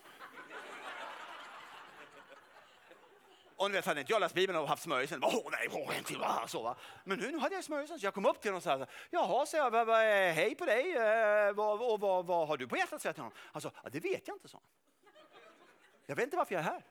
Och 3.61 3.71
ni 3.71 3.77
vet, 3.77 3.85
hade 3.85 3.99
inte 3.99 4.13
jag 4.13 4.19
läst 4.19 4.35
Bibeln 4.35 4.59
och 4.59 4.67
haft 4.67 4.83
smörjelsen, 4.83 5.23
åh 5.23 5.49
nej, 5.51 5.67
åh, 5.71 5.97
en 5.97 6.03
till, 6.03 6.23
så 6.47 6.63
va. 6.63 6.75
Men 7.03 7.19
nu, 7.19 7.31
nu 7.31 7.38
hade 7.38 7.55
jag 7.55 7.63
smörjelsen 7.63 7.99
så 7.99 8.05
jag 8.05 8.13
kom 8.13 8.25
upp 8.25 8.41
till 8.41 8.51
honom 8.51 8.57
och 8.57 8.63
sa, 8.63 8.88
jaha, 9.09 9.45
så 9.45 9.57
jag, 9.57 9.75
eh, 9.75 10.33
hej 10.33 10.55
på 10.55 10.65
dig, 10.65 10.95
eh, 10.95 11.53
vad, 11.53 11.81
och 11.91 11.99
vad, 11.99 12.25
vad 12.25 12.47
har 12.47 12.57
du 12.57 12.67
på 12.67 12.77
hjärtat? 12.77 13.01
Säger 13.01 13.13
till 13.13 13.23
honom. 13.23 13.38
Han 13.38 13.61
sa, 13.61 13.71
ja, 13.83 13.89
det 13.89 13.99
vet 13.99 14.27
jag 14.27 14.35
inte, 14.35 14.47
så. 14.47 14.61
Jag 16.05 16.15
vet 16.15 16.23
inte 16.23 16.38
varför 16.38 16.55
jag 16.55 16.59
är 16.59 16.65
här. 16.65 16.83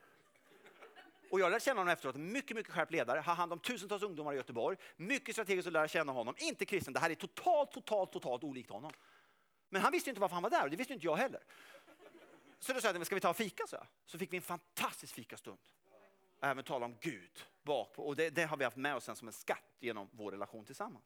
Och 1.30 1.40
jag 1.40 1.51
lärde 1.51 1.64
känna 1.64 1.80
honom 1.80 1.92
efteråt, 1.92 2.16
mycket, 2.16 2.56
mycket 2.56 2.72
skärpt 2.72 2.92
ledare, 2.92 3.20
har 3.20 3.34
hand 3.34 3.52
om 3.52 3.59
tusentals 3.59 4.02
ungdomar 4.02 4.32
i 4.32 4.36
Göteborg. 4.36 4.76
Mycket 4.97 5.34
strategiskt 5.34 5.66
att 5.66 5.72
lära 5.72 5.88
känna 5.88 6.12
honom, 6.12 6.34
inte 6.38 6.64
kristen. 6.64 6.92
Det 6.92 7.01
här 7.01 7.10
är 7.10 7.14
totalt, 7.14 7.72
totalt, 7.72 8.12
totalt 8.12 8.44
olikt 8.44 8.70
honom. 8.70 8.92
Men 9.68 9.82
han 9.82 9.92
visste 9.92 10.10
inte 10.10 10.20
varför 10.20 10.34
han 10.34 10.42
var 10.42 10.51
där 10.51 10.64
och 10.64 10.70
det 10.70 10.76
visste 10.76 10.92
inte 10.92 11.06
jag 11.06 11.16
heller. 11.16 11.40
Så 12.59 12.72
då 12.72 12.80
sa 12.80 12.88
jag, 12.88 13.06
ska 13.06 13.14
vi 13.14 13.20
ta 13.20 13.30
och 13.30 13.36
fika? 13.36 13.66
Så, 13.66 13.76
så 14.06 14.18
fick 14.18 14.32
vi 14.32 14.36
en 14.36 14.42
fantastisk 14.42 15.14
fikastund 15.14 15.59
även 16.40 16.64
tala 16.64 16.86
om 16.86 16.96
Gud 17.00 17.46
bakpå. 17.62 18.02
Och 18.02 18.16
det, 18.16 18.30
det, 18.30 18.44
har 18.44 18.56
vi 18.56 18.64
haft 18.64 18.76
med 18.76 18.96
oss 18.96 19.04
sen 19.04 19.16
som 19.16 19.28
en 19.28 19.32
skatt 19.32 19.76
genom 19.80 20.08
vår 20.12 20.32
relation 20.32 20.64
tillsammans. 20.64 21.04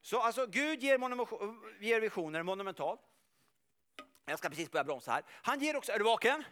Så 0.00 0.20
alltså 0.20 0.46
Gud 0.46 0.82
ger, 0.82 0.98
ger 1.82 2.00
visioner 2.00 2.42
monumentalt. 2.42 3.00
Jag 4.24 4.38
ska 4.38 4.48
precis 4.48 4.70
börja 4.70 4.84
bromsa 4.84 5.12
här. 5.12 5.22
Han 5.28 5.60
ger 5.60 5.76
också, 5.76 5.92
är 5.92 5.98
du 5.98 6.04
vaken? 6.04 6.44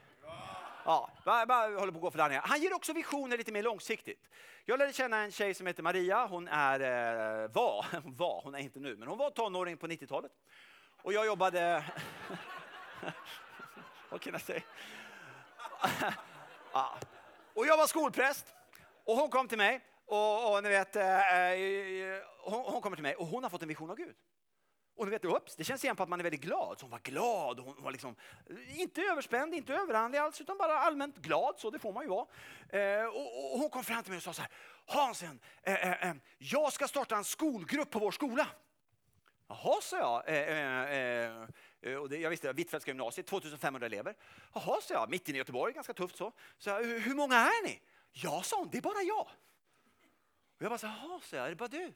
Ja, 0.84 1.10
bara, 1.24 1.46
bara 1.46 1.78
håller 1.78 1.92
på 1.92 1.98
att 1.98 2.02
gå 2.02 2.10
för 2.10 2.18
landningar. 2.18 2.42
Han 2.46 2.60
ger 2.60 2.74
också 2.74 2.92
visioner 2.92 3.38
lite 3.38 3.52
mer 3.52 3.62
långsiktigt. 3.62 4.28
Jag 4.64 4.78
lärde 4.78 4.92
känna 4.92 5.16
en 5.16 5.32
tjej 5.32 5.54
som 5.54 5.66
heter 5.66 5.82
Maria. 5.82 6.26
Hon 6.26 6.48
är, 6.48 6.80
eh, 6.80 7.50
var, 7.50 7.86
var, 8.04 8.40
hon 8.44 8.54
är 8.54 8.58
inte 8.58 8.80
nu, 8.80 8.96
men 8.96 9.08
hon 9.08 9.18
var 9.18 9.30
tonåring 9.30 9.76
på 9.76 9.86
90-talet. 9.86 10.32
Och 11.02 11.12
jag 11.12 11.26
jobbade... 11.26 11.84
Vad 14.10 14.20
kan 14.20 14.32
jag 14.32 14.42
säga? 14.42 14.62
ja. 16.72 16.98
Och 17.58 17.66
jag 17.66 17.76
var 17.76 17.86
skolpräst 17.86 18.46
och 19.04 19.16
hon 19.16 19.30
kom 19.30 19.48
till 19.48 19.58
mig 19.58 19.80
och, 20.06 20.52
och 20.52 20.62
ni 20.62 20.68
vet, 20.68 20.96
eh, 20.96 21.52
eh 21.52 22.22
hon, 22.40 22.64
hon, 22.64 22.80
kommer 22.80 22.96
till 22.96 23.02
mig 23.02 23.14
och 23.14 23.26
hon 23.26 23.42
har 23.42 23.50
fått 23.50 23.62
en 23.62 23.68
vision 23.68 23.90
av 23.90 23.96
Gud. 23.96 24.14
Och 24.96 25.04
ni 25.04 25.10
vet, 25.10 25.24
ups, 25.24 25.56
det 25.56 25.64
känns 25.64 25.84
igen 25.84 25.96
på 25.96 26.02
att 26.02 26.08
man 26.08 26.20
är 26.20 26.24
väldigt 26.24 26.40
glad. 26.40 26.78
Så 26.78 26.84
hon 26.84 26.90
var 26.90 26.98
glad, 26.98 27.60
hon 27.60 27.82
var 27.82 27.90
liksom, 27.90 28.16
eh, 28.50 28.80
inte 28.80 29.00
överspänd, 29.00 29.54
inte 29.54 29.74
överandlig 29.74 30.18
alls, 30.18 30.40
utan 30.40 30.58
bara 30.58 30.78
allmänt 30.78 31.16
glad, 31.16 31.54
så 31.58 31.70
det 31.70 31.78
får 31.78 31.92
man 31.92 32.02
ju 32.02 32.08
vara. 32.08 32.26
Eh, 32.68 33.04
och, 33.04 33.52
och, 33.52 33.58
hon 33.58 33.70
kom 33.70 33.84
fram 33.84 34.02
till 34.02 34.10
mig 34.10 34.16
och 34.16 34.22
sa 34.22 34.32
så 34.32 34.42
här, 34.42 34.50
Hansen, 34.86 35.40
eh, 35.62 35.74
eh, 35.74 36.08
eh 36.08 36.14
jag 36.38 36.72
ska 36.72 36.88
starta 36.88 37.16
en 37.16 37.24
skolgrupp 37.24 37.90
på 37.90 37.98
vår 37.98 38.10
skola. 38.10 38.46
Jaha, 39.48 39.80
sa 39.82 39.96
jag. 39.96 40.28
Eh, 40.28 41.48
Eh, 41.80 41.94
och 41.94 42.08
det, 42.08 42.18
jag 42.18 42.30
visste, 42.30 42.52
Hvitfeldtska 42.52 42.90
gymnasiet, 42.90 43.26
2500 43.26 43.86
elever. 43.86 44.16
Jaha, 44.54 44.80
sa 44.80 44.94
jag, 44.94 45.10
mitt 45.10 45.28
inne 45.28 45.36
i 45.36 45.38
Göteborg, 45.38 45.72
ganska 45.72 45.94
tufft 45.94 46.16
så. 46.16 46.32
så 46.58 46.70
jag, 46.70 46.82
hur 46.82 47.14
många 47.14 47.36
är 47.36 47.64
ni? 47.66 47.80
Ja, 48.12 48.42
sa 48.42 48.58
hon, 48.58 48.68
det 48.70 48.78
är 48.78 48.82
bara 48.82 49.02
jag. 49.02 49.28
Och 50.56 50.62
jag 50.62 50.70
bara, 50.70 50.78
jaha, 50.82 51.20
sa 51.20 51.36
jag, 51.36 51.46
är 51.46 51.50
det 51.50 51.56
bara 51.56 51.68
du? 51.68 51.94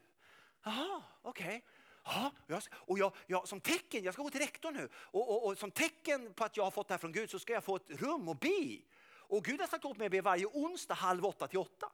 Jaha, 0.63 1.03
okej. 1.21 1.47
Okay. 1.47 1.61
Ja, 2.05 2.31
och 2.71 2.99
jag, 2.99 3.15
jag, 3.27 3.47
som 3.47 3.61
tecken, 3.61 4.03
jag 4.03 4.13
ska 4.13 4.23
gå 4.23 4.29
till 4.29 4.41
rektorn 4.41 4.75
nu, 4.75 4.89
och, 4.95 5.29
och, 5.29 5.47
och, 5.47 5.57
som 5.57 5.71
tecken 5.71 6.33
på 6.33 6.43
att 6.43 6.57
jag 6.57 6.63
har 6.63 6.71
fått 6.71 6.87
det 6.87 6.93
här 6.93 6.99
från 6.99 7.11
Gud 7.11 7.29
så 7.29 7.39
ska 7.39 7.53
jag 7.53 7.63
få 7.63 7.75
ett 7.75 7.89
rum 7.89 8.29
och 8.29 8.35
be. 8.35 8.81
Och 9.05 9.45
Gud 9.45 9.59
har 9.59 9.67
sagt 9.67 9.85
åt 9.85 9.97
mig 9.97 10.05
att 10.05 10.11
be 10.11 10.21
varje 10.21 10.45
onsdag 10.45 10.93
halv 10.93 11.25
åtta 11.25 11.47
till 11.47 11.59
åtta. 11.59 11.91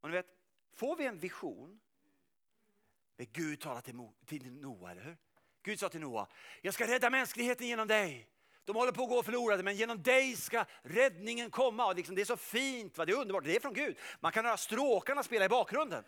Och 0.00 0.08
ni 0.08 0.16
vet, 0.16 0.26
får 0.74 0.96
vi 0.96 1.06
en 1.06 1.18
vision, 1.18 1.80
Gud 3.16 3.60
talar 3.60 3.80
till, 3.80 4.08
till 4.26 4.52
Noa, 4.52 4.90
eller 4.90 5.02
hur? 5.02 5.16
Gud 5.62 5.80
sa 5.80 5.88
till 5.88 6.00
Noa, 6.00 6.26
jag 6.62 6.74
ska 6.74 6.86
rädda 6.86 7.10
mänskligheten 7.10 7.66
genom 7.66 7.88
dig. 7.88 8.26
De 8.64 8.76
håller 8.76 8.92
på 8.92 9.02
att 9.02 9.08
gå 9.08 9.22
förlorade, 9.22 9.62
men 9.62 9.76
genom 9.76 10.02
dig 10.02 10.36
ska 10.36 10.64
räddningen 10.82 11.50
komma. 11.50 11.86
Och 11.86 11.96
liksom, 11.96 12.14
det 12.14 12.20
är 12.20 12.24
så 12.24 12.36
fint, 12.36 12.98
va? 12.98 13.04
det 13.04 13.12
är 13.12 13.16
underbart, 13.16 13.44
det 13.44 13.56
är 13.56 13.60
från 13.60 13.74
Gud. 13.74 13.98
Man 14.20 14.32
kan 14.32 14.44
höra 14.44 14.56
stråkarna 14.56 15.22
spela 15.22 15.44
i 15.44 15.48
bakgrunden. 15.48 16.04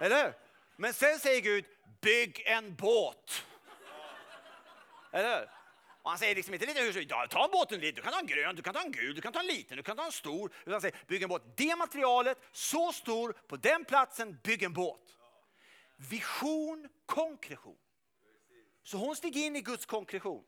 Eller 0.00 0.24
hur? 0.24 0.32
Men 0.76 0.94
sen 0.94 1.18
säger 1.18 1.40
Gud, 1.40 1.64
bygg 2.00 2.42
en 2.46 2.74
båt. 2.74 3.46
Eller 5.12 5.38
hur? 5.38 5.48
Och 6.02 6.10
han 6.10 6.18
säger 6.18 6.34
liksom 6.34 6.54
inte 6.54 6.66
lite 6.66 6.80
hur 6.80 7.06
ja, 7.08 7.26
ta 7.30 7.44
en 7.44 7.50
båten 7.50 7.80
du 7.80 7.92
kan 7.92 8.12
ta 8.12 8.18
en 8.18 8.26
grön, 8.26 8.56
du 8.56 8.62
kan 8.62 8.74
ta 8.74 8.80
en 8.80 8.92
gul, 8.92 9.14
du 9.14 9.20
kan 9.20 9.32
ta 9.32 9.40
en 9.40 9.46
liten, 9.46 9.76
du 9.76 9.82
kan 9.82 9.96
ta 9.96 10.04
en 10.04 10.12
stor. 10.12 10.52
Utan 10.60 10.72
han 10.72 10.80
säger, 10.80 10.96
bygg 11.06 11.22
en 11.22 11.28
båt. 11.28 11.42
Det 11.56 11.76
materialet, 11.76 12.38
så 12.52 12.92
stor, 12.92 13.32
på 13.32 13.56
den 13.56 13.84
platsen, 13.84 14.38
bygg 14.42 14.62
en 14.62 14.72
båt. 14.72 15.00
Vision, 15.96 16.88
konkretion. 17.06 17.76
Så 18.84 18.96
hon 18.96 19.16
steg 19.16 19.36
in 19.36 19.56
i 19.56 19.60
Guds 19.60 19.86
konkretion. 19.86 20.44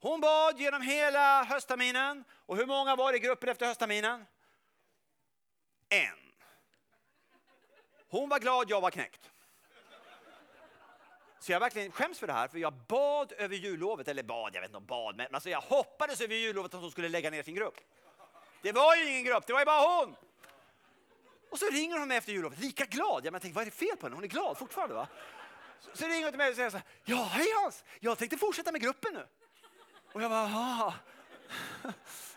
Hon 0.00 0.20
bad 0.20 0.60
genom 0.60 0.82
hela 0.82 1.44
höstterminen. 1.44 2.24
Och 2.32 2.56
hur 2.56 2.66
många 2.66 2.96
var 2.96 3.14
i 3.14 3.18
gruppen 3.18 3.48
efter 3.48 3.66
höstterminen? 3.66 4.26
En. 5.88 6.32
Hon 8.08 8.28
var 8.28 8.38
glad, 8.38 8.70
jag 8.70 8.80
var 8.80 8.90
knäckt. 8.90 9.30
Så 11.40 11.52
jag 11.52 11.60
verkligen 11.60 11.92
skäms 11.92 12.18
för 12.18 12.26
det 12.26 12.32
här, 12.32 12.48
för 12.48 12.58
jag 12.58 12.72
bad 12.72 13.32
över 13.32 13.56
jullovet, 13.56 14.08
eller 14.08 14.22
bad, 14.22 14.54
jag 14.54 14.60
vet 14.60 14.68
inte 14.68 14.76
om 14.78 14.86
bad, 14.86 15.16
men 15.16 15.34
alltså 15.34 15.50
jag 15.50 15.60
hoppades 15.60 16.20
över 16.20 16.34
jullovet 16.34 16.74
att 16.74 16.80
hon 16.80 16.90
skulle 16.90 17.08
lägga 17.08 17.30
ner 17.30 17.42
sin 17.42 17.54
grupp. 17.54 17.80
Det 18.62 18.72
var 18.72 18.96
ju 18.96 19.10
ingen 19.10 19.24
grupp, 19.24 19.46
det 19.46 19.52
var 19.52 19.60
ju 19.60 19.66
bara 19.66 20.00
hon. 20.00 20.16
Och 21.50 21.58
så 21.58 21.66
ringer 21.66 21.98
hon 21.98 22.08
mig 22.08 22.16
efter 22.16 22.32
jullovet, 22.32 22.58
lika 22.58 22.84
glad. 22.84 23.26
Jag 23.26 23.32
tänkte, 23.32 23.56
vad 23.56 23.62
är 23.62 23.70
det 23.70 23.76
fel 23.76 23.96
på 23.96 24.06
henne? 24.06 24.16
Hon 24.16 24.24
är 24.24 24.28
glad 24.28 24.58
fortfarande 24.58 24.94
va? 24.94 25.08
Så 25.80 26.06
ringer 26.06 26.22
hon 26.22 26.32
till 26.32 26.38
mig 26.38 26.50
och 26.50 26.56
säger 26.56 26.70
så 26.70 26.76
här, 26.76 26.86
ja 27.04 27.24
hej 27.24 27.46
Hans, 27.62 27.84
jag 28.00 28.18
tänkte 28.18 28.38
fortsätta 28.38 28.72
med 28.72 28.80
gruppen 28.80 29.14
nu. 29.14 29.26
Och 30.12 30.22
jag 30.22 30.30
bara. 30.30 30.94
Jag 31.82 31.94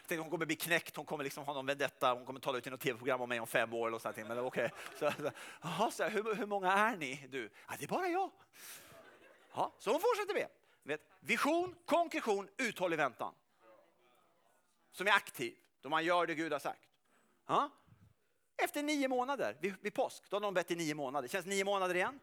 tänkte 0.08 0.18
hon 0.18 0.30
kommer 0.30 0.46
bli 0.46 0.56
knäckt, 0.56 0.96
hon 0.96 1.06
kommer 1.06 1.24
liksom 1.24 1.46
ha 1.46 1.54
någon 1.54 1.66
vendetta, 1.66 2.14
hon 2.14 2.26
kommer 2.26 2.40
tala 2.40 2.58
ut 2.58 2.68
i 2.68 2.70
något 2.70 2.80
tv-program 2.82 3.22
om 3.22 3.30
mig 3.30 3.40
om 3.40 3.48
fem 3.48 3.74
år 3.74 3.88
eller 3.88 4.00
sånt. 4.00 4.18
Men 4.18 4.40
okej. 4.40 4.72
Okay. 5.00 5.12
Så, 5.12 5.32
så, 5.62 5.92
så 5.92 6.04
hur, 6.04 6.36
hur 6.36 6.46
många 6.46 6.72
är 6.72 6.98
ni? 6.98 7.28
Du? 7.30 7.50
Ja, 7.68 7.76
det 7.80 7.86
är 7.86 7.88
bara 7.88 8.08
jag. 8.08 8.32
Ja, 9.54 9.76
så 9.80 9.92
hon 9.92 10.02
fortsätter 10.02 10.34
med. 10.34 10.48
Vet, 10.84 11.02
vision, 11.20 11.76
konkretion, 11.86 12.50
uthållig 12.58 12.98
väntan. 12.98 13.34
Som 14.92 15.08
är 15.08 15.12
aktiv, 15.12 15.56
då 15.82 15.90
man 15.90 16.06
gör 16.06 16.28
det 16.28 16.36
Gud 16.36 16.52
har 16.52 16.60
sagt. 16.60 16.82
Ja? 17.48 17.70
Efter 18.58 18.84
nio 18.84 19.08
månader, 19.08 19.58
vid, 19.62 19.76
vid 19.82 19.94
påsk, 19.94 20.24
då 20.30 20.36
har 20.36 20.42
de 20.42 20.54
bett 20.54 20.72
i 20.72 20.76
nio 20.76 20.96
månader. 20.96 21.28
Känns 21.28 21.46
nio 21.46 21.66
månader 21.66 21.96
igen? 21.96 22.20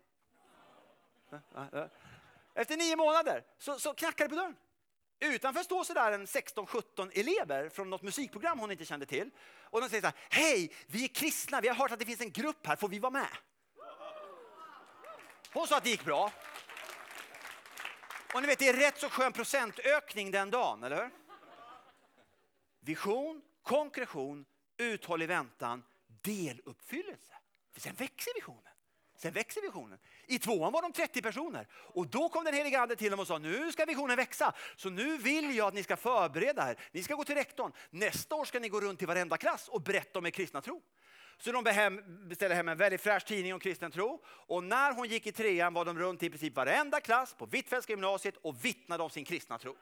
Efter 2.55 2.77
nio 2.77 2.97
månader 2.97 3.45
så, 3.59 3.79
så 3.79 3.95
knackar 3.95 4.25
det 4.25 4.29
på 4.29 4.35
dörren. 4.35 4.57
Utanför 5.21 5.63
står 5.63 5.85
så 5.85 5.95
där 5.95 6.13
en 6.13 6.27
16-17 6.27 7.11
elever 7.15 7.69
från 7.69 7.91
något 7.91 8.03
musikprogram 8.03 8.59
hon 8.59 8.71
inte 8.71 8.85
kände 8.85 9.07
till. 9.07 9.31
Och 9.63 9.81
de 9.81 9.89
säger 9.89 10.01
så 10.01 10.07
här, 10.07 10.17
hej, 10.31 10.73
vi 10.87 11.05
är 11.05 11.09
kristna, 11.09 11.61
vi 11.61 11.69
har 11.69 11.75
hört 11.75 11.93
att 11.93 11.99
det 11.99 12.05
finns 12.05 12.21
en 12.21 12.33
grupp 12.33 12.67
här, 12.67 12.77
får 12.77 12.89
vi 12.89 12.99
vara 12.99 13.11
med? 13.11 13.29
Hon 15.53 15.67
sa 15.67 15.77
att 15.77 15.85
det 15.85 15.91
gick 15.91 16.05
bra. 16.05 16.33
Och 18.35 18.41
ni 18.41 18.47
vet, 18.47 18.59
det 18.59 18.69
är 18.69 18.75
rätt 18.75 18.99
så 18.99 19.09
skön 19.09 19.33
procentökning 19.33 20.31
den 20.31 20.51
dagen, 20.51 20.85
eller 20.85 20.97
hur? 20.97 21.11
Vision, 22.81 23.43
konkretion, 23.63 24.45
uthållig 24.77 25.29
väntan, 25.29 25.85
deluppfyllelse. 26.07 27.33
För 27.73 27.81
sen 27.81 27.95
växer 27.95 28.35
visionen. 28.35 28.73
Sen 29.19 29.33
växer 29.33 29.63
visionen. 29.63 29.99
I 30.27 30.39
tvåan 30.39 30.73
var 30.73 30.83
de 30.83 30.93
30 30.93 31.23
personer. 31.23 31.67
Och 31.73 32.07
då 32.07 32.29
kom 32.29 32.45
den 32.45 32.55
heliga 32.55 32.81
ande 32.81 32.97
till 32.97 33.11
dem 33.11 33.21
och 33.21 33.27
sa, 33.27 33.39
nu 33.39 33.73
ska 33.73 33.85
visionen 33.85 34.17
växa. 34.17 34.55
Så 34.77 34.91
nu 34.91 35.17
vill 35.17 35.57
jag 35.57 35.69
att 35.69 35.75
ni 35.75 35.83
ska 35.83 35.97
förbereda 35.97 36.71
er. 36.71 36.79
Ni 36.93 37.03
ska 37.03 37.15
gå 37.15 37.25
till 37.25 37.35
rektorn. 37.35 37.73
Nästa 37.91 38.35
år 38.35 38.45
ska 38.45 38.61
ni 38.61 38.69
gå 38.69 38.81
runt 38.81 38.99
till 38.99 39.09
varenda 39.09 39.37
klass 39.37 39.69
och 39.69 39.83
berätta 39.83 40.19
om 40.19 40.27
er 40.27 40.31
kristna 40.31 40.61
tro. 40.61 40.83
Så 41.39 41.53
de 41.53 41.65
beställde 42.29 42.55
hem 42.55 42.69
en 42.69 42.79
väldigt 42.79 43.01
fräsch 43.01 43.27
tidning 43.27 43.55
om 43.55 43.61
kristen 43.61 43.91
tro. 43.91 44.23
Och 44.27 44.65
när 44.65 44.93
hon 44.93 45.09
gick 45.09 45.27
i 45.27 45.33
trean 45.33 45.75
var 45.75 45.85
de 45.85 45.99
runt 45.99 46.23
i 46.23 46.31
princip 46.31 46.57
varenda 46.57 47.01
klass 47.01 47.35
på 47.35 47.47
Hvitfeldtska 47.47 47.93
gymnasiet 47.93 48.37
och 48.37 48.65
vittnade 48.65 49.03
om 49.03 49.11
sin 49.11 49.25
kristna 49.25 49.59
tro. 49.59 49.77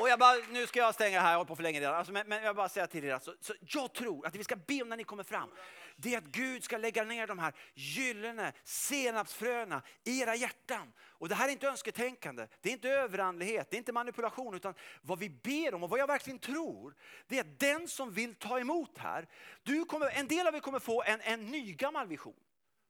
Och 0.00 0.08
jag 0.08 0.18
bara, 0.18 0.36
nu 0.50 0.66
ska 0.66 0.78
jag 0.78 0.94
stänga 0.94 1.20
här, 1.20 1.26
jag 1.26 1.32
har 1.32 1.36
hållit 1.36 1.48
på 1.48 1.56
för 1.56 1.62
länge 1.62 1.80
redan. 1.80 1.94
Alltså, 1.94 2.12
men, 2.12 2.28
men 2.28 2.42
jag 2.42 2.56
bara 2.56 2.68
säga 2.68 2.86
till 2.86 3.04
er, 3.04 3.14
alltså, 3.14 3.34
så 3.40 3.54
jag 3.60 3.92
tror 3.92 4.26
att 4.26 4.32
det 4.32 4.38
vi 4.38 4.44
ska 4.44 4.56
be 4.56 4.82
om 4.82 4.88
när 4.88 4.96
ni 4.96 5.04
kommer 5.04 5.22
fram, 5.22 5.50
det 5.96 6.14
är 6.14 6.18
att 6.18 6.24
Gud 6.24 6.64
ska 6.64 6.78
lägga 6.78 7.04
ner 7.04 7.26
de 7.26 7.38
här 7.38 7.52
gyllene 7.74 8.52
senapsfröna 8.64 9.82
i 10.04 10.20
era 10.20 10.34
hjärtan. 10.34 10.92
Och 11.00 11.28
det 11.28 11.34
här 11.34 11.48
är 11.48 11.52
inte 11.52 11.68
önsketänkande, 11.68 12.46
det 12.60 12.68
är 12.68 12.72
inte 12.72 12.88
överandlighet, 12.88 13.70
det 13.70 13.76
är 13.76 13.78
inte 13.78 13.92
manipulation, 13.92 14.54
utan 14.54 14.74
vad 15.02 15.18
vi 15.18 15.30
ber 15.30 15.74
om 15.74 15.82
och 15.82 15.90
vad 15.90 16.00
jag 16.00 16.06
verkligen 16.06 16.38
tror, 16.38 16.94
det 17.26 17.36
är 17.36 17.40
att 17.40 17.58
den 17.58 17.88
som 17.88 18.12
vill 18.12 18.34
ta 18.34 18.60
emot 18.60 18.98
här, 18.98 19.28
du 19.62 19.84
kommer, 19.84 20.10
en 20.10 20.28
del 20.28 20.46
av 20.46 20.54
er 20.54 20.60
kommer 20.60 20.78
få 20.78 21.02
en, 21.02 21.20
en 21.20 21.46
ny 21.46 21.72
gammal 21.72 22.06
vision. 22.06 22.36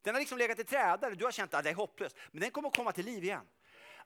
Den 0.03 0.15
har 0.15 0.21
liksom 0.21 0.39
legat 0.39 0.59
i 0.59 0.65
träda, 0.65 1.11
du 1.11 1.25
har 1.25 1.33
känt 1.33 1.55
att 1.55 1.65
det 1.65 1.71
är 1.71 1.75
hopplöst, 1.75 2.17
men 2.31 2.41
den 2.41 2.51
kommer 2.51 2.71
komma 2.71 2.93
till 2.93 3.05
liv 3.05 3.25
igen. 3.25 3.47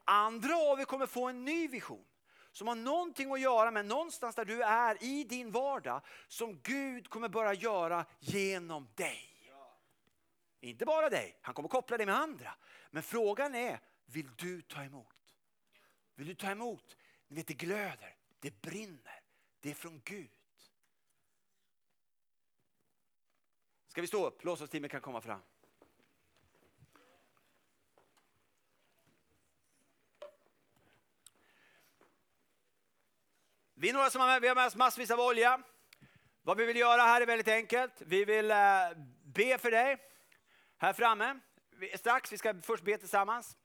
Andra 0.05 0.57
av 0.57 0.81
er 0.81 0.85
kommer 0.85 1.07
få 1.07 1.29
en 1.29 1.45
ny 1.45 1.69
vision 1.69 2.05
som 2.53 2.69
har 2.69 2.75
någonting 2.75 3.33
att 3.33 3.41
göra 3.41 3.71
med 3.71 3.87
någonstans 3.87 4.35
där 4.35 4.45
du 4.45 4.63
är 4.63 5.05
i 5.05 5.25
din 5.25 5.51
vardag 5.51 6.01
som 6.29 6.61
Gud 6.63 7.09
kommer 7.09 7.29
börja 7.29 7.55
göra 7.55 8.07
genom 8.21 8.89
dig. 8.95 9.29
Inte 10.61 10.85
bara 10.85 11.11
dig, 11.11 11.39
han 11.41 11.55
kommer 11.55 11.69
koppla 11.69 11.97
dig 11.97 12.07
med 12.07 12.17
andra. 12.17 12.55
Men 12.91 13.03
frågan 13.03 13.55
är, 13.55 13.81
vill 14.07 14.31
du 14.37 14.63
ta 14.63 14.83
emot? 14.83 15.37
Vill 16.15 16.27
du 16.27 16.35
ta 16.35 16.51
emot? 16.51 16.97
Ni 17.29 17.37
vet 17.37 17.47
det 17.47 17.55
glöder, 17.55 18.17
det 18.41 18.63
brinner, 18.63 19.23
det 19.61 19.71
är 19.71 19.75
från 19.75 20.01
Gud. 20.05 20.31
Ska 23.87 24.01
vi 24.01 24.07
stå 24.07 24.27
upp? 24.27 24.45
Lovsångsteamet 24.45 24.91
kan 24.91 25.01
komma 25.01 25.21
fram. 25.21 25.41
Vi 33.83 33.89
är 33.89 33.93
några 33.93 34.11
som 34.11 34.21
har 34.21 34.29
med, 34.29 34.43
vi 34.43 34.49
har 34.49 34.55
med 34.55 34.67
oss 34.67 34.77
massvis 34.77 35.11
av 35.11 35.21
olja. 35.21 35.61
Vad 36.43 36.57
vi 36.57 36.65
vill 36.65 36.77
göra 36.77 37.03
här 37.03 37.21
är 37.21 37.27
väldigt 37.27 37.49
enkelt. 37.49 37.93
Vi 37.99 38.25
vill 38.25 38.51
eh, 38.51 38.57
be 39.25 39.59
för 39.59 39.71
dig 39.71 39.97
här 40.79 40.93
framme. 40.93 41.39
Vi, 41.77 41.99
strax, 41.99 42.33
vi 42.33 42.39
ska 42.39 42.55
först 42.63 42.85
be 42.85 42.99
tillsammans. 42.99 43.57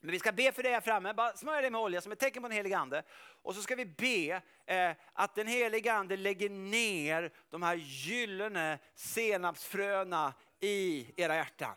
Men 0.00 0.10
vi 0.10 0.18
ska 0.18 0.32
be 0.32 0.52
för 0.52 0.62
dig 0.62 0.72
här 0.72 0.80
framme, 0.80 1.14
bara 1.14 1.36
smörja 1.36 1.60
dig 1.60 1.70
med 1.70 1.80
olja 1.80 2.00
som 2.00 2.12
ett 2.12 2.18
tecken 2.18 2.42
på 2.42 2.48
den 2.48 2.56
helige 2.56 2.78
Ande. 2.78 3.02
Och 3.42 3.54
så 3.54 3.62
ska 3.62 3.74
vi 3.74 3.86
be 3.86 4.42
eh, 4.66 4.96
att 5.12 5.34
den 5.34 5.46
helige 5.46 5.92
Ande 5.92 6.16
lägger 6.16 6.50
ner 6.50 7.32
de 7.50 7.62
här 7.62 7.74
gyllene 7.74 8.78
senapsfröna 8.94 10.34
i 10.60 11.06
era 11.16 11.36
hjärtan. 11.36 11.74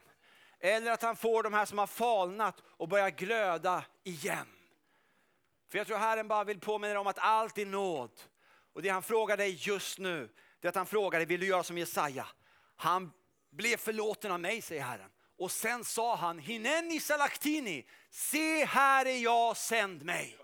Eller 0.60 0.92
att 0.92 1.02
han 1.02 1.16
får 1.16 1.44
de 1.44 1.54
här 1.54 1.66
som 1.66 1.78
har 1.78 1.88
falnat 1.88 2.64
och 2.68 2.88
börjar 2.88 3.10
glöda 3.10 3.86
igen. 4.04 4.57
För 5.70 5.78
jag 5.78 5.88
tror 5.88 5.98
Herren 5.98 6.28
bara 6.28 6.44
vill 6.44 6.60
påminna 6.60 6.94
dig 6.94 7.00
om 7.00 7.08
att 7.08 7.20
allt 7.20 7.58
är 7.58 7.66
nåd. 7.66 8.12
Och 8.74 8.82
det 8.82 8.90
han 8.90 9.04
frågar 9.04 9.38
dig 9.38 9.58
just 9.60 10.00
nu, 10.00 10.30
det 10.60 10.68
är 10.68 10.70
att 10.70 10.76
han 10.76 10.86
frågar 10.86 11.20
dig, 11.20 11.26
vill 11.26 11.40
du 11.40 11.48
göra 11.48 11.64
som 11.64 11.78
Jesaja? 11.78 12.28
Han 12.76 13.12
blev 13.50 13.78
förlåten 13.78 14.32
av 14.32 14.40
mig, 14.40 14.62
säger 14.62 14.84
Herren. 14.84 15.10
Och 15.38 15.52
sen 15.52 15.84
sa 15.84 16.16
han, 16.16 16.40
hineni 16.40 17.00
salaktini, 17.00 17.86
se 18.10 18.66
här 18.66 19.06
är 19.06 19.18
jag, 19.18 19.58
sänd 19.58 20.04
mig. 20.04 20.38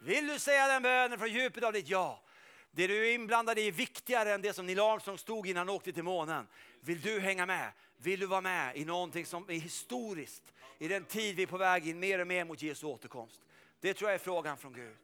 Vill 0.00 0.26
du 0.26 0.38
säga 0.38 0.66
den 0.66 0.82
bönen 0.82 1.18
från 1.18 1.32
djupet 1.32 1.64
av 1.64 1.72
ditt 1.72 1.88
ja? 1.88 2.22
Det 2.70 2.86
du 2.86 3.08
är 3.08 3.14
inblandad 3.14 3.58
i 3.58 3.68
är 3.68 3.72
viktigare 3.72 4.34
än 4.34 4.42
det 4.42 4.52
som 4.52 4.66
Neil 4.66 4.80
Armstrong 4.80 5.18
stod 5.18 5.46
innan 5.46 5.68
han 5.68 5.76
åkte 5.76 5.92
till 5.92 6.02
månen. 6.02 6.46
Vill 6.80 7.00
du 7.00 7.20
hänga 7.20 7.46
med? 7.46 7.72
Vill 7.96 8.20
du 8.20 8.26
vara 8.26 8.40
med 8.40 8.76
i 8.76 8.84
någonting 8.84 9.26
som 9.26 9.50
är 9.50 9.54
historiskt? 9.54 10.42
I 10.78 10.88
den 10.88 11.04
tid 11.04 11.36
vi 11.36 11.42
är 11.42 11.46
på 11.46 11.56
väg 11.56 11.88
in 11.88 11.98
mer 11.98 12.18
och 12.18 12.26
mer 12.26 12.44
mot 12.44 12.62
Jesu 12.62 12.86
återkomst. 12.86 13.40
Det 13.80 13.94
tror 13.94 14.10
jag 14.10 14.14
är 14.14 14.18
frågan 14.18 14.56
från 14.56 14.72
Gud. 14.72 14.96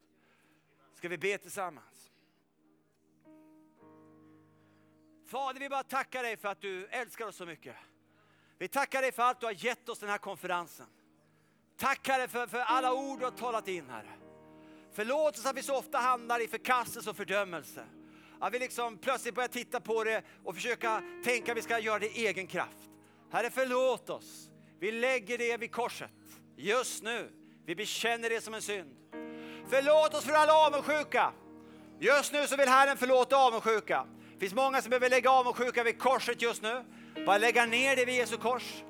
Ska 0.93 1.09
vi 1.09 1.17
be 1.17 1.37
tillsammans? 1.37 2.11
Fader, 5.25 5.59
vi 5.59 5.69
bara 5.69 5.83
tackar 5.83 6.23
dig 6.23 6.37
för 6.37 6.47
att 6.47 6.61
du 6.61 6.85
älskar 6.85 7.27
oss 7.27 7.35
så 7.35 7.45
mycket. 7.45 7.75
Vi 8.57 8.67
tackar 8.67 9.01
dig 9.01 9.11
för 9.11 9.23
allt 9.23 9.39
du 9.39 9.45
har 9.45 9.65
gett 9.65 9.89
oss 9.89 9.99
den 9.99 10.09
här 10.09 10.17
konferensen. 10.17 10.85
Tack 11.77 12.07
Herre 12.07 12.27
för, 12.27 12.47
för 12.47 12.59
alla 12.59 12.93
ord 12.93 13.19
du 13.19 13.25
har 13.25 13.31
talat 13.31 13.67
in 13.67 13.89
Herre. 13.89 14.11
Förlåt 14.91 15.37
oss 15.37 15.45
att 15.45 15.57
vi 15.57 15.61
så 15.61 15.77
ofta 15.77 15.97
hamnar 15.97 16.39
i 16.39 16.47
förkastelse 16.47 17.09
och 17.09 17.17
fördömelse. 17.17 17.85
Att 18.39 18.53
vi 18.53 18.59
liksom 18.59 18.97
plötsligt 18.97 19.35
börjar 19.35 19.47
titta 19.47 19.81
på 19.81 20.03
det 20.03 20.23
och 20.43 20.55
försöka 20.55 21.03
tänka 21.23 21.51
att 21.51 21.57
vi 21.57 21.61
ska 21.61 21.79
göra 21.79 21.99
det 21.99 22.17
i 22.17 22.27
egen 22.27 22.47
kraft. 22.47 22.89
Herre 23.31 23.49
förlåt 23.49 24.09
oss. 24.09 24.49
Vi 24.79 24.91
lägger 24.91 25.37
det 25.37 25.57
vid 25.57 25.71
korset 25.71 26.11
just 26.55 27.03
nu. 27.03 27.44
Vi 27.65 27.75
bekänner 27.75 28.29
det 28.29 28.41
som 28.41 28.53
en 28.53 28.61
synd. 28.61 28.95
Förlåt 29.69 30.13
oss 30.13 30.25
för 30.25 30.33
all 30.33 30.49
avundsjuka. 30.49 31.33
Just 31.99 32.33
nu 32.33 32.47
så 32.47 32.57
vill 32.57 32.67
Herren 32.67 32.97
förlåta 32.97 33.37
avundsjuka. 33.37 34.05
Det 34.33 34.39
finns 34.39 34.53
många 34.53 34.81
som 34.81 34.89
behöver 34.89 35.09
lägga 35.09 35.31
avundsjuka 35.31 35.83
vid 35.83 35.99
korset 35.99 36.41
just 36.41 36.61
nu. 36.61 36.83
Bara 37.25 37.37
lägga 37.37 37.65
ner 37.65 37.95
det 37.95 38.05
vid 38.05 38.15
Jesu 38.15 38.37
kors. 38.37 38.83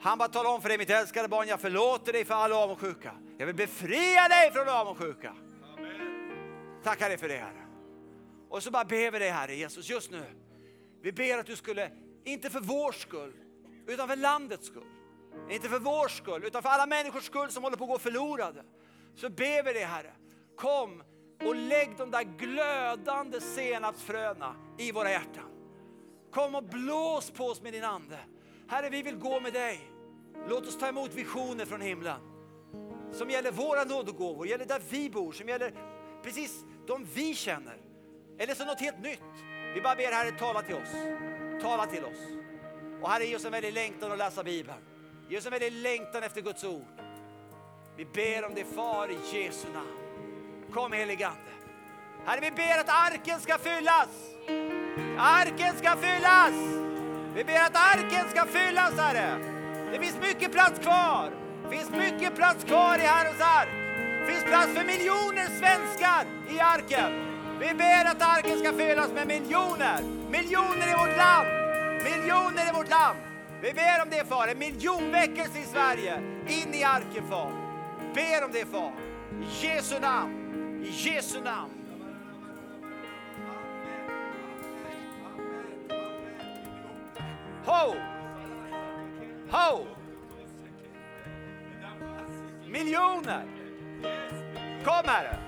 Han 0.00 0.18
bara 0.18 0.28
talar 0.28 0.50
om 0.50 0.62
för 0.62 0.68
dig, 0.68 0.78
mitt 0.78 0.90
älskade 0.90 1.28
barn, 1.28 1.48
jag 1.48 1.60
förlåter 1.60 2.12
dig 2.12 2.24
för 2.24 2.34
all 2.34 2.52
avundsjuka. 2.52 3.12
Jag 3.38 3.46
vill 3.46 3.54
befria 3.54 4.28
dig 4.28 4.52
från 4.52 4.68
avundsjuka. 4.68 5.34
Tackar 6.84 7.08
dig 7.08 7.18
för 7.18 7.28
det, 7.28 7.36
Herre. 7.36 7.66
Och 8.48 8.62
så 8.62 8.70
bara 8.70 8.84
ber 8.84 9.10
vi 9.10 9.18
dig, 9.18 9.28
Herre 9.30 9.54
Jesus, 9.54 9.90
just 9.90 10.10
nu. 10.10 10.24
Vi 11.02 11.12
ber 11.12 11.38
att 11.38 11.46
du 11.46 11.56
skulle, 11.56 11.90
inte 12.24 12.50
för 12.50 12.60
vår 12.60 12.92
skull, 12.92 13.32
utan 13.86 14.08
för 14.08 14.16
landets 14.16 14.66
skull. 14.66 15.01
Inte 15.50 15.68
för 15.68 15.78
vår 15.78 16.08
skull, 16.08 16.44
utan 16.44 16.62
för 16.62 16.68
alla 16.68 16.86
människors 16.86 17.24
skull 17.24 17.50
som 17.50 17.62
håller 17.62 17.76
på 17.76 17.84
att 17.84 17.90
gå 17.90 17.98
förlorade. 17.98 18.62
Så 19.14 19.30
ber 19.30 19.62
vi 19.62 19.72
dig, 19.72 19.84
Herre. 19.84 20.12
Kom 20.56 21.02
och 21.46 21.56
lägg 21.56 21.96
de 21.98 22.10
där 22.10 22.22
glödande 22.22 23.40
senapsfröna 23.40 24.54
i 24.78 24.92
våra 24.92 25.10
hjärtan. 25.10 25.48
Kom 26.32 26.54
och 26.54 26.64
blås 26.64 27.30
på 27.30 27.44
oss 27.44 27.62
med 27.62 27.72
din 27.72 27.84
Ande. 27.84 28.18
Herre, 28.68 28.88
vi 28.88 29.02
vill 29.02 29.16
gå 29.16 29.40
med 29.40 29.52
dig. 29.52 29.80
Låt 30.48 30.66
oss 30.66 30.78
ta 30.78 30.88
emot 30.88 31.14
visioner 31.14 31.64
från 31.64 31.80
himlen. 31.80 32.20
Som 33.12 33.30
gäller 33.30 33.52
våra 33.52 33.84
nådegåvor, 33.84 34.46
gäller 34.46 34.64
där 34.64 34.82
vi 34.90 35.10
bor, 35.10 35.32
som 35.32 35.48
gäller 35.48 35.74
precis 36.22 36.64
de 36.86 37.06
vi 37.14 37.34
känner. 37.34 37.76
Eller 38.38 38.54
som 38.54 38.66
något 38.66 38.80
helt 38.80 39.02
nytt. 39.02 39.22
Vi 39.74 39.80
bara 39.80 39.94
ber 39.94 40.12
Herre, 40.12 40.38
tala 40.38 40.62
till 40.62 40.74
oss. 40.74 40.92
Tala 41.62 41.86
till 41.86 42.04
oss. 42.04 42.18
Och 43.02 43.10
Herre, 43.10 43.24
ge 43.24 43.36
oss 43.36 43.44
en 43.44 43.52
väldig 43.52 43.72
längtan 43.72 44.12
att 44.12 44.18
läsa 44.18 44.44
Bibeln. 44.44 44.78
Ge 45.32 45.38
oss 45.38 45.46
en 45.46 45.50
väldig 45.50 45.72
längtan 45.72 46.22
efter 46.22 46.40
Guds 46.40 46.64
ord. 46.64 47.00
Vi 47.96 48.04
ber 48.04 48.44
om 48.44 48.54
det 48.54 48.64
Far 48.64 49.08
i 49.10 49.18
Jesu 49.32 49.68
namn. 49.74 49.96
Kom 50.72 50.92
heligande. 50.92 51.50
Herre, 52.26 52.40
vi 52.40 52.50
ber 52.50 52.78
att 52.80 53.12
arken 53.12 53.40
ska 53.40 53.58
fyllas. 53.58 54.08
Arken 55.18 55.76
ska 55.76 55.96
fyllas. 55.96 56.54
Vi 57.34 57.44
ber 57.44 57.60
att 57.66 57.76
arken 57.94 58.28
ska 58.30 58.44
fyllas, 58.44 58.98
Herre. 58.98 59.38
Det 59.92 59.98
finns 59.98 60.16
mycket 60.20 60.52
plats 60.52 60.78
kvar. 60.78 61.30
Det 61.62 61.76
finns 61.76 61.90
mycket 61.90 62.36
plats 62.36 62.64
kvar 62.64 62.98
i 62.98 63.02
Herrens 63.02 63.40
ark. 63.40 63.68
Det 64.20 64.32
finns 64.32 64.44
plats 64.44 64.68
för 64.74 64.84
miljoner 64.84 65.46
svenskar 65.46 66.24
i 66.54 66.60
arken. 66.60 67.10
Vi 67.60 67.74
ber 67.74 68.04
att 68.04 68.22
arken 68.22 68.58
ska 68.58 68.72
fyllas 68.72 69.12
med 69.12 69.26
miljoner. 69.26 70.02
Miljoner 70.30 70.88
i 70.92 70.94
vårt 71.02 71.16
land. 71.16 71.48
Miljoner 72.04 72.68
i 72.68 72.72
vårt 72.74 72.90
land. 72.90 73.31
Vi 73.62 73.72
ber 73.72 74.02
om 74.02 74.10
det, 74.10 74.28
Far. 74.28 74.48
En 74.48 74.58
miljonväckelse 74.58 75.58
i 75.58 75.64
Sverige. 75.64 76.22
In 76.46 76.74
i 76.74 76.84
arken, 76.84 77.28
Far. 77.28 77.52
Ber 78.14 78.44
om 78.44 78.52
det, 78.52 78.66
Far. 78.66 78.92
I 79.42 79.66
Jesu 79.66 80.00
namn. 80.00 80.82
I 80.84 80.90
Jesu 80.90 81.40
namn. 81.40 81.70
Ho! 87.64 87.94
Ho! 89.50 89.86
Miljoner! 92.66 93.44
Kom 94.84 95.04
Herre! 95.04 95.38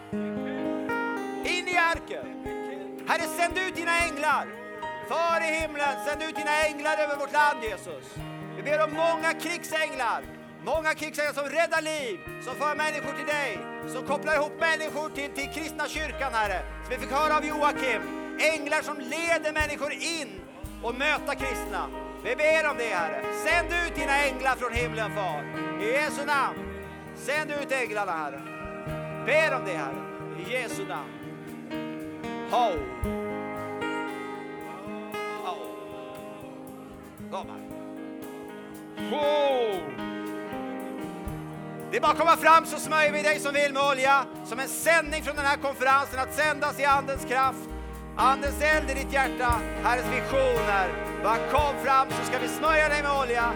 In 1.45 1.69
i 1.69 1.77
arken! 1.77 2.47
Herre, 3.09 3.23
sänd 3.23 3.59
ut 3.59 3.77
dina 3.77 3.99
änglar! 3.99 4.64
Far 5.09 5.40
i 5.40 5.51
himlen, 5.60 6.05
sänd 6.06 6.22
ut 6.22 6.36
dina 6.36 6.55
änglar 6.66 6.97
över 6.98 7.16
vårt 7.16 7.32
land, 7.32 7.64
Jesus. 7.64 8.14
Vi 8.56 8.62
ber 8.62 8.85
om 8.85 8.93
många 8.93 9.32
krigsänglar, 9.32 10.22
Många 10.64 10.94
krigsänglar 10.94 11.32
som 11.32 11.48
räddar 11.48 11.82
liv, 11.82 12.20
som 12.44 12.55
för 12.55 12.74
människor 12.74 13.12
till 13.12 13.26
dig, 13.26 13.59
som 13.86 14.06
kopplar 14.06 14.35
ihop 14.35 14.52
människor 14.60 15.09
till, 15.09 15.31
till 15.31 15.48
kristna 15.55 15.89
kyrkan, 15.89 16.32
Herre. 16.35 16.60
Som 16.82 16.90
vi 16.90 16.97
fick 16.97 17.10
höra 17.10 17.36
av 17.36 17.44
Joakim. 17.44 18.02
Änglar 18.55 18.82
som 18.82 19.01
leder 19.01 19.52
människor 19.52 19.93
in 19.93 20.40
och 20.82 20.94
möta 20.94 21.35
kristna. 21.35 21.86
Vi 22.24 22.36
ber 22.36 22.70
om 22.70 22.76
det, 22.78 22.94
Herre. 22.94 23.22
Sänd 23.47 23.68
ut 23.86 23.94
dina 23.94 24.24
änglar 24.24 24.56
från 24.56 24.72
himlen, 24.72 25.14
Far. 25.14 25.44
I 25.82 25.93
Jesu 25.93 26.26
namn. 26.26 26.59
Sänd 27.16 27.51
ut 27.51 27.72
änglarna, 27.72 28.12
Herre. 28.12 28.40
Ber 29.26 29.56
om 29.56 29.64
det, 29.64 29.76
Herre. 29.76 30.01
I 30.39 30.52
Jesu 30.52 30.86
namn. 30.86 31.10
Ho! 32.51 33.23
Kom 37.35 37.47
här. 37.48 37.61
Det 41.90 41.97
är 41.97 42.01
bara 42.01 42.12
att 42.12 42.19
komma 42.19 42.36
fram 42.36 42.66
så 42.66 42.78
smörjer 42.78 43.12
vi 43.12 43.23
dig 43.23 43.39
som 43.40 43.55
vill 43.55 43.73
med 43.73 43.82
olja. 43.82 44.27
Som 44.44 44.59
en 44.59 44.69
sändning 44.69 45.23
från 45.23 45.36
den 45.36 45.44
här 45.44 45.56
konferensen 45.56 46.20
att 46.20 46.35
sändas 46.35 46.81
i 46.81 46.85
Andens 46.85 47.24
kraft. 47.24 47.69
Andens 48.16 48.62
eld 48.62 48.90
i 48.90 48.94
ditt 48.94 49.12
hjärta, 49.12 49.55
Herrens 49.82 50.06
visioner. 50.06 50.89
Bara 51.23 51.36
kom 51.36 51.85
fram 51.85 52.09
så 52.11 52.24
ska 52.24 52.39
vi 52.39 52.48
smörja 52.48 52.89
dig 52.89 53.02
med 53.02 53.12
olja. 53.23 53.52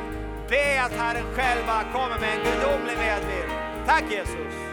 Be 0.48 0.82
att 0.82 0.92
Herren 0.92 1.24
själva 1.34 1.84
kommer 1.92 2.18
med 2.20 2.30
en 2.38 2.44
gudomlig 2.44 2.98
medvind. 2.98 3.50
Tack 3.86 4.05
Jesus. 4.10 4.67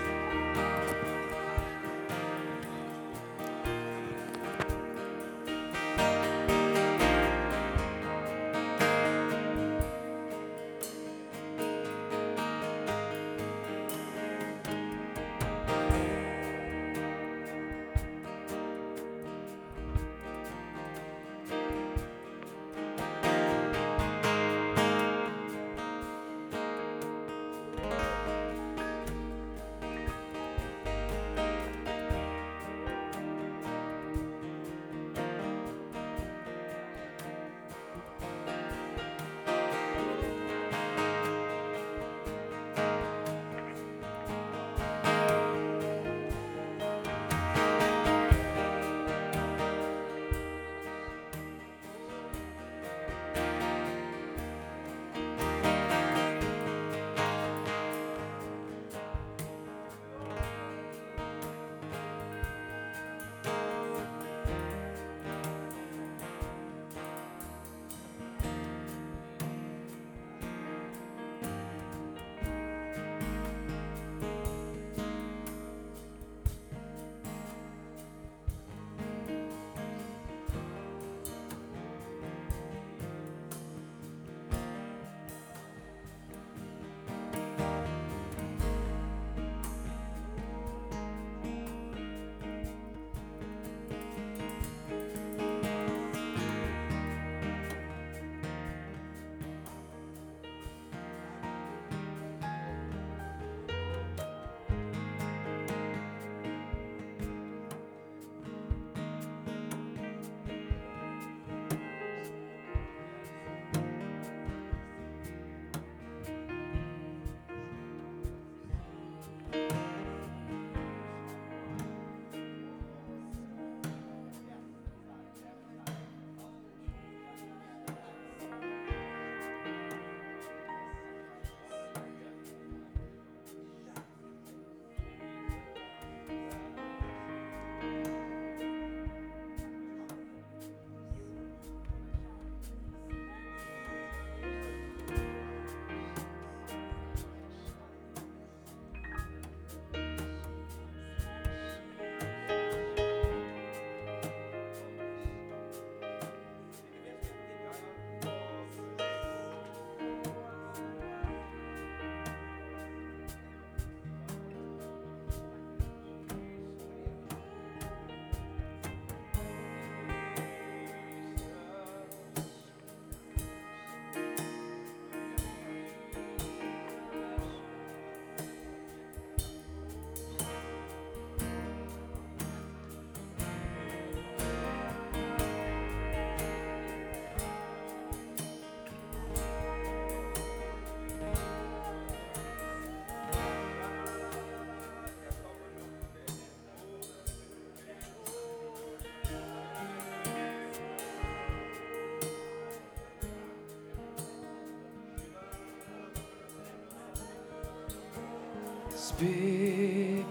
Spirit 209.17 210.25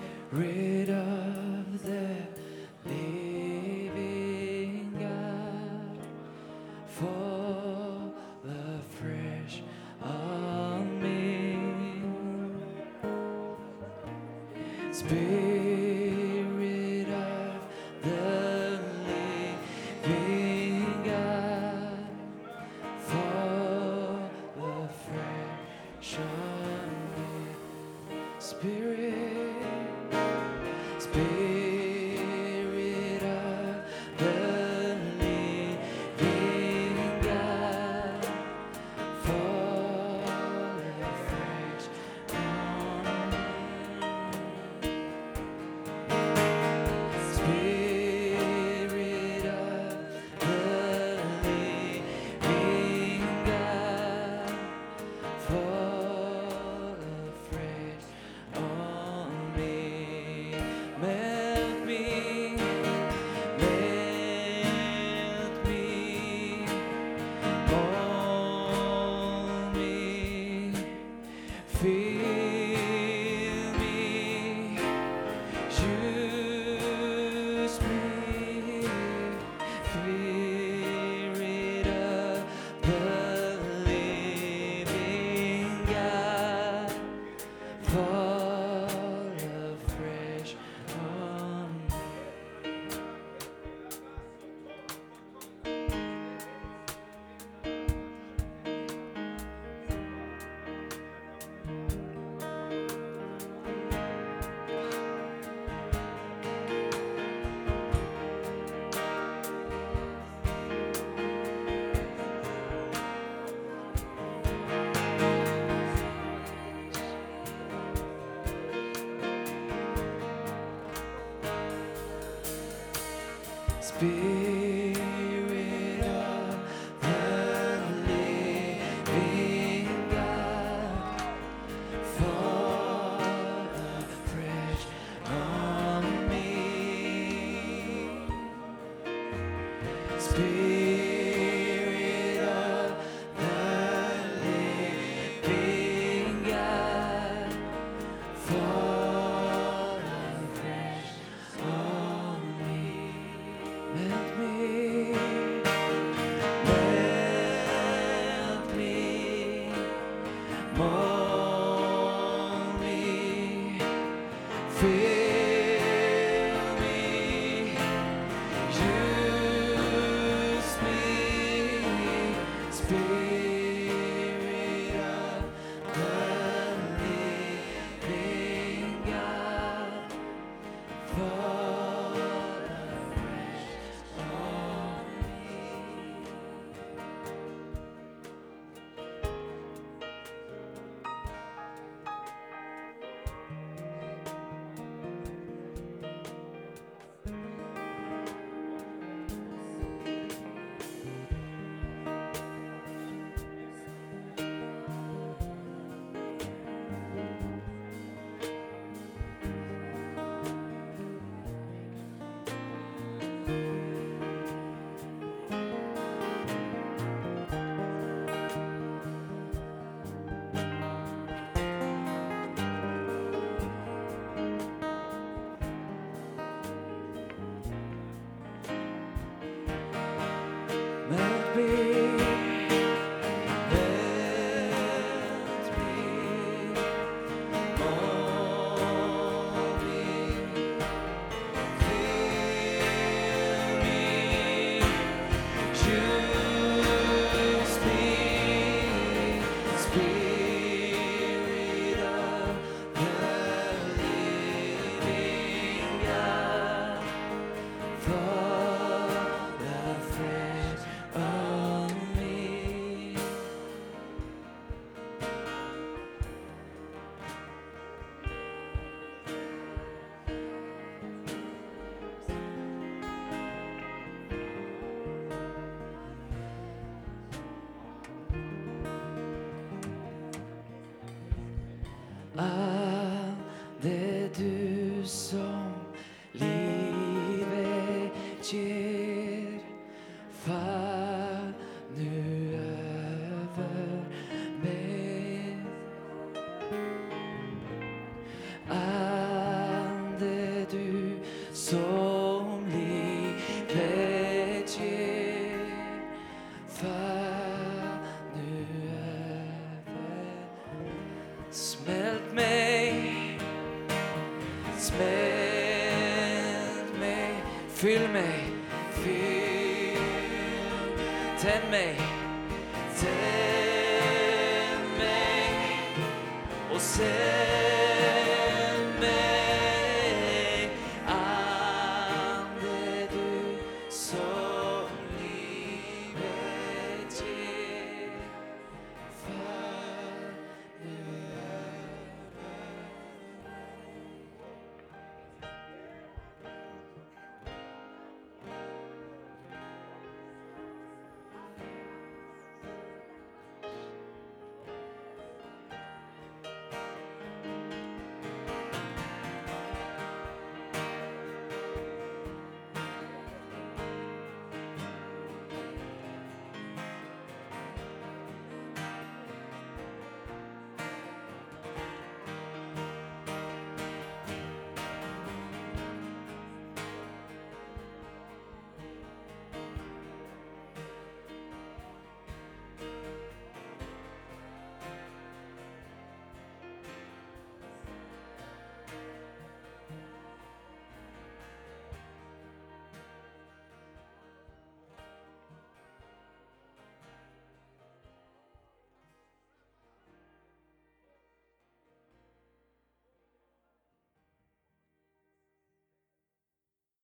of 0.90 1.82
the 1.84 2.16
living 2.84 4.92
God, 5.00 5.98
fall 6.88 8.12
afresh 8.44 9.62
on 10.02 11.00
me. 11.00 11.56
Spirit 14.92 15.83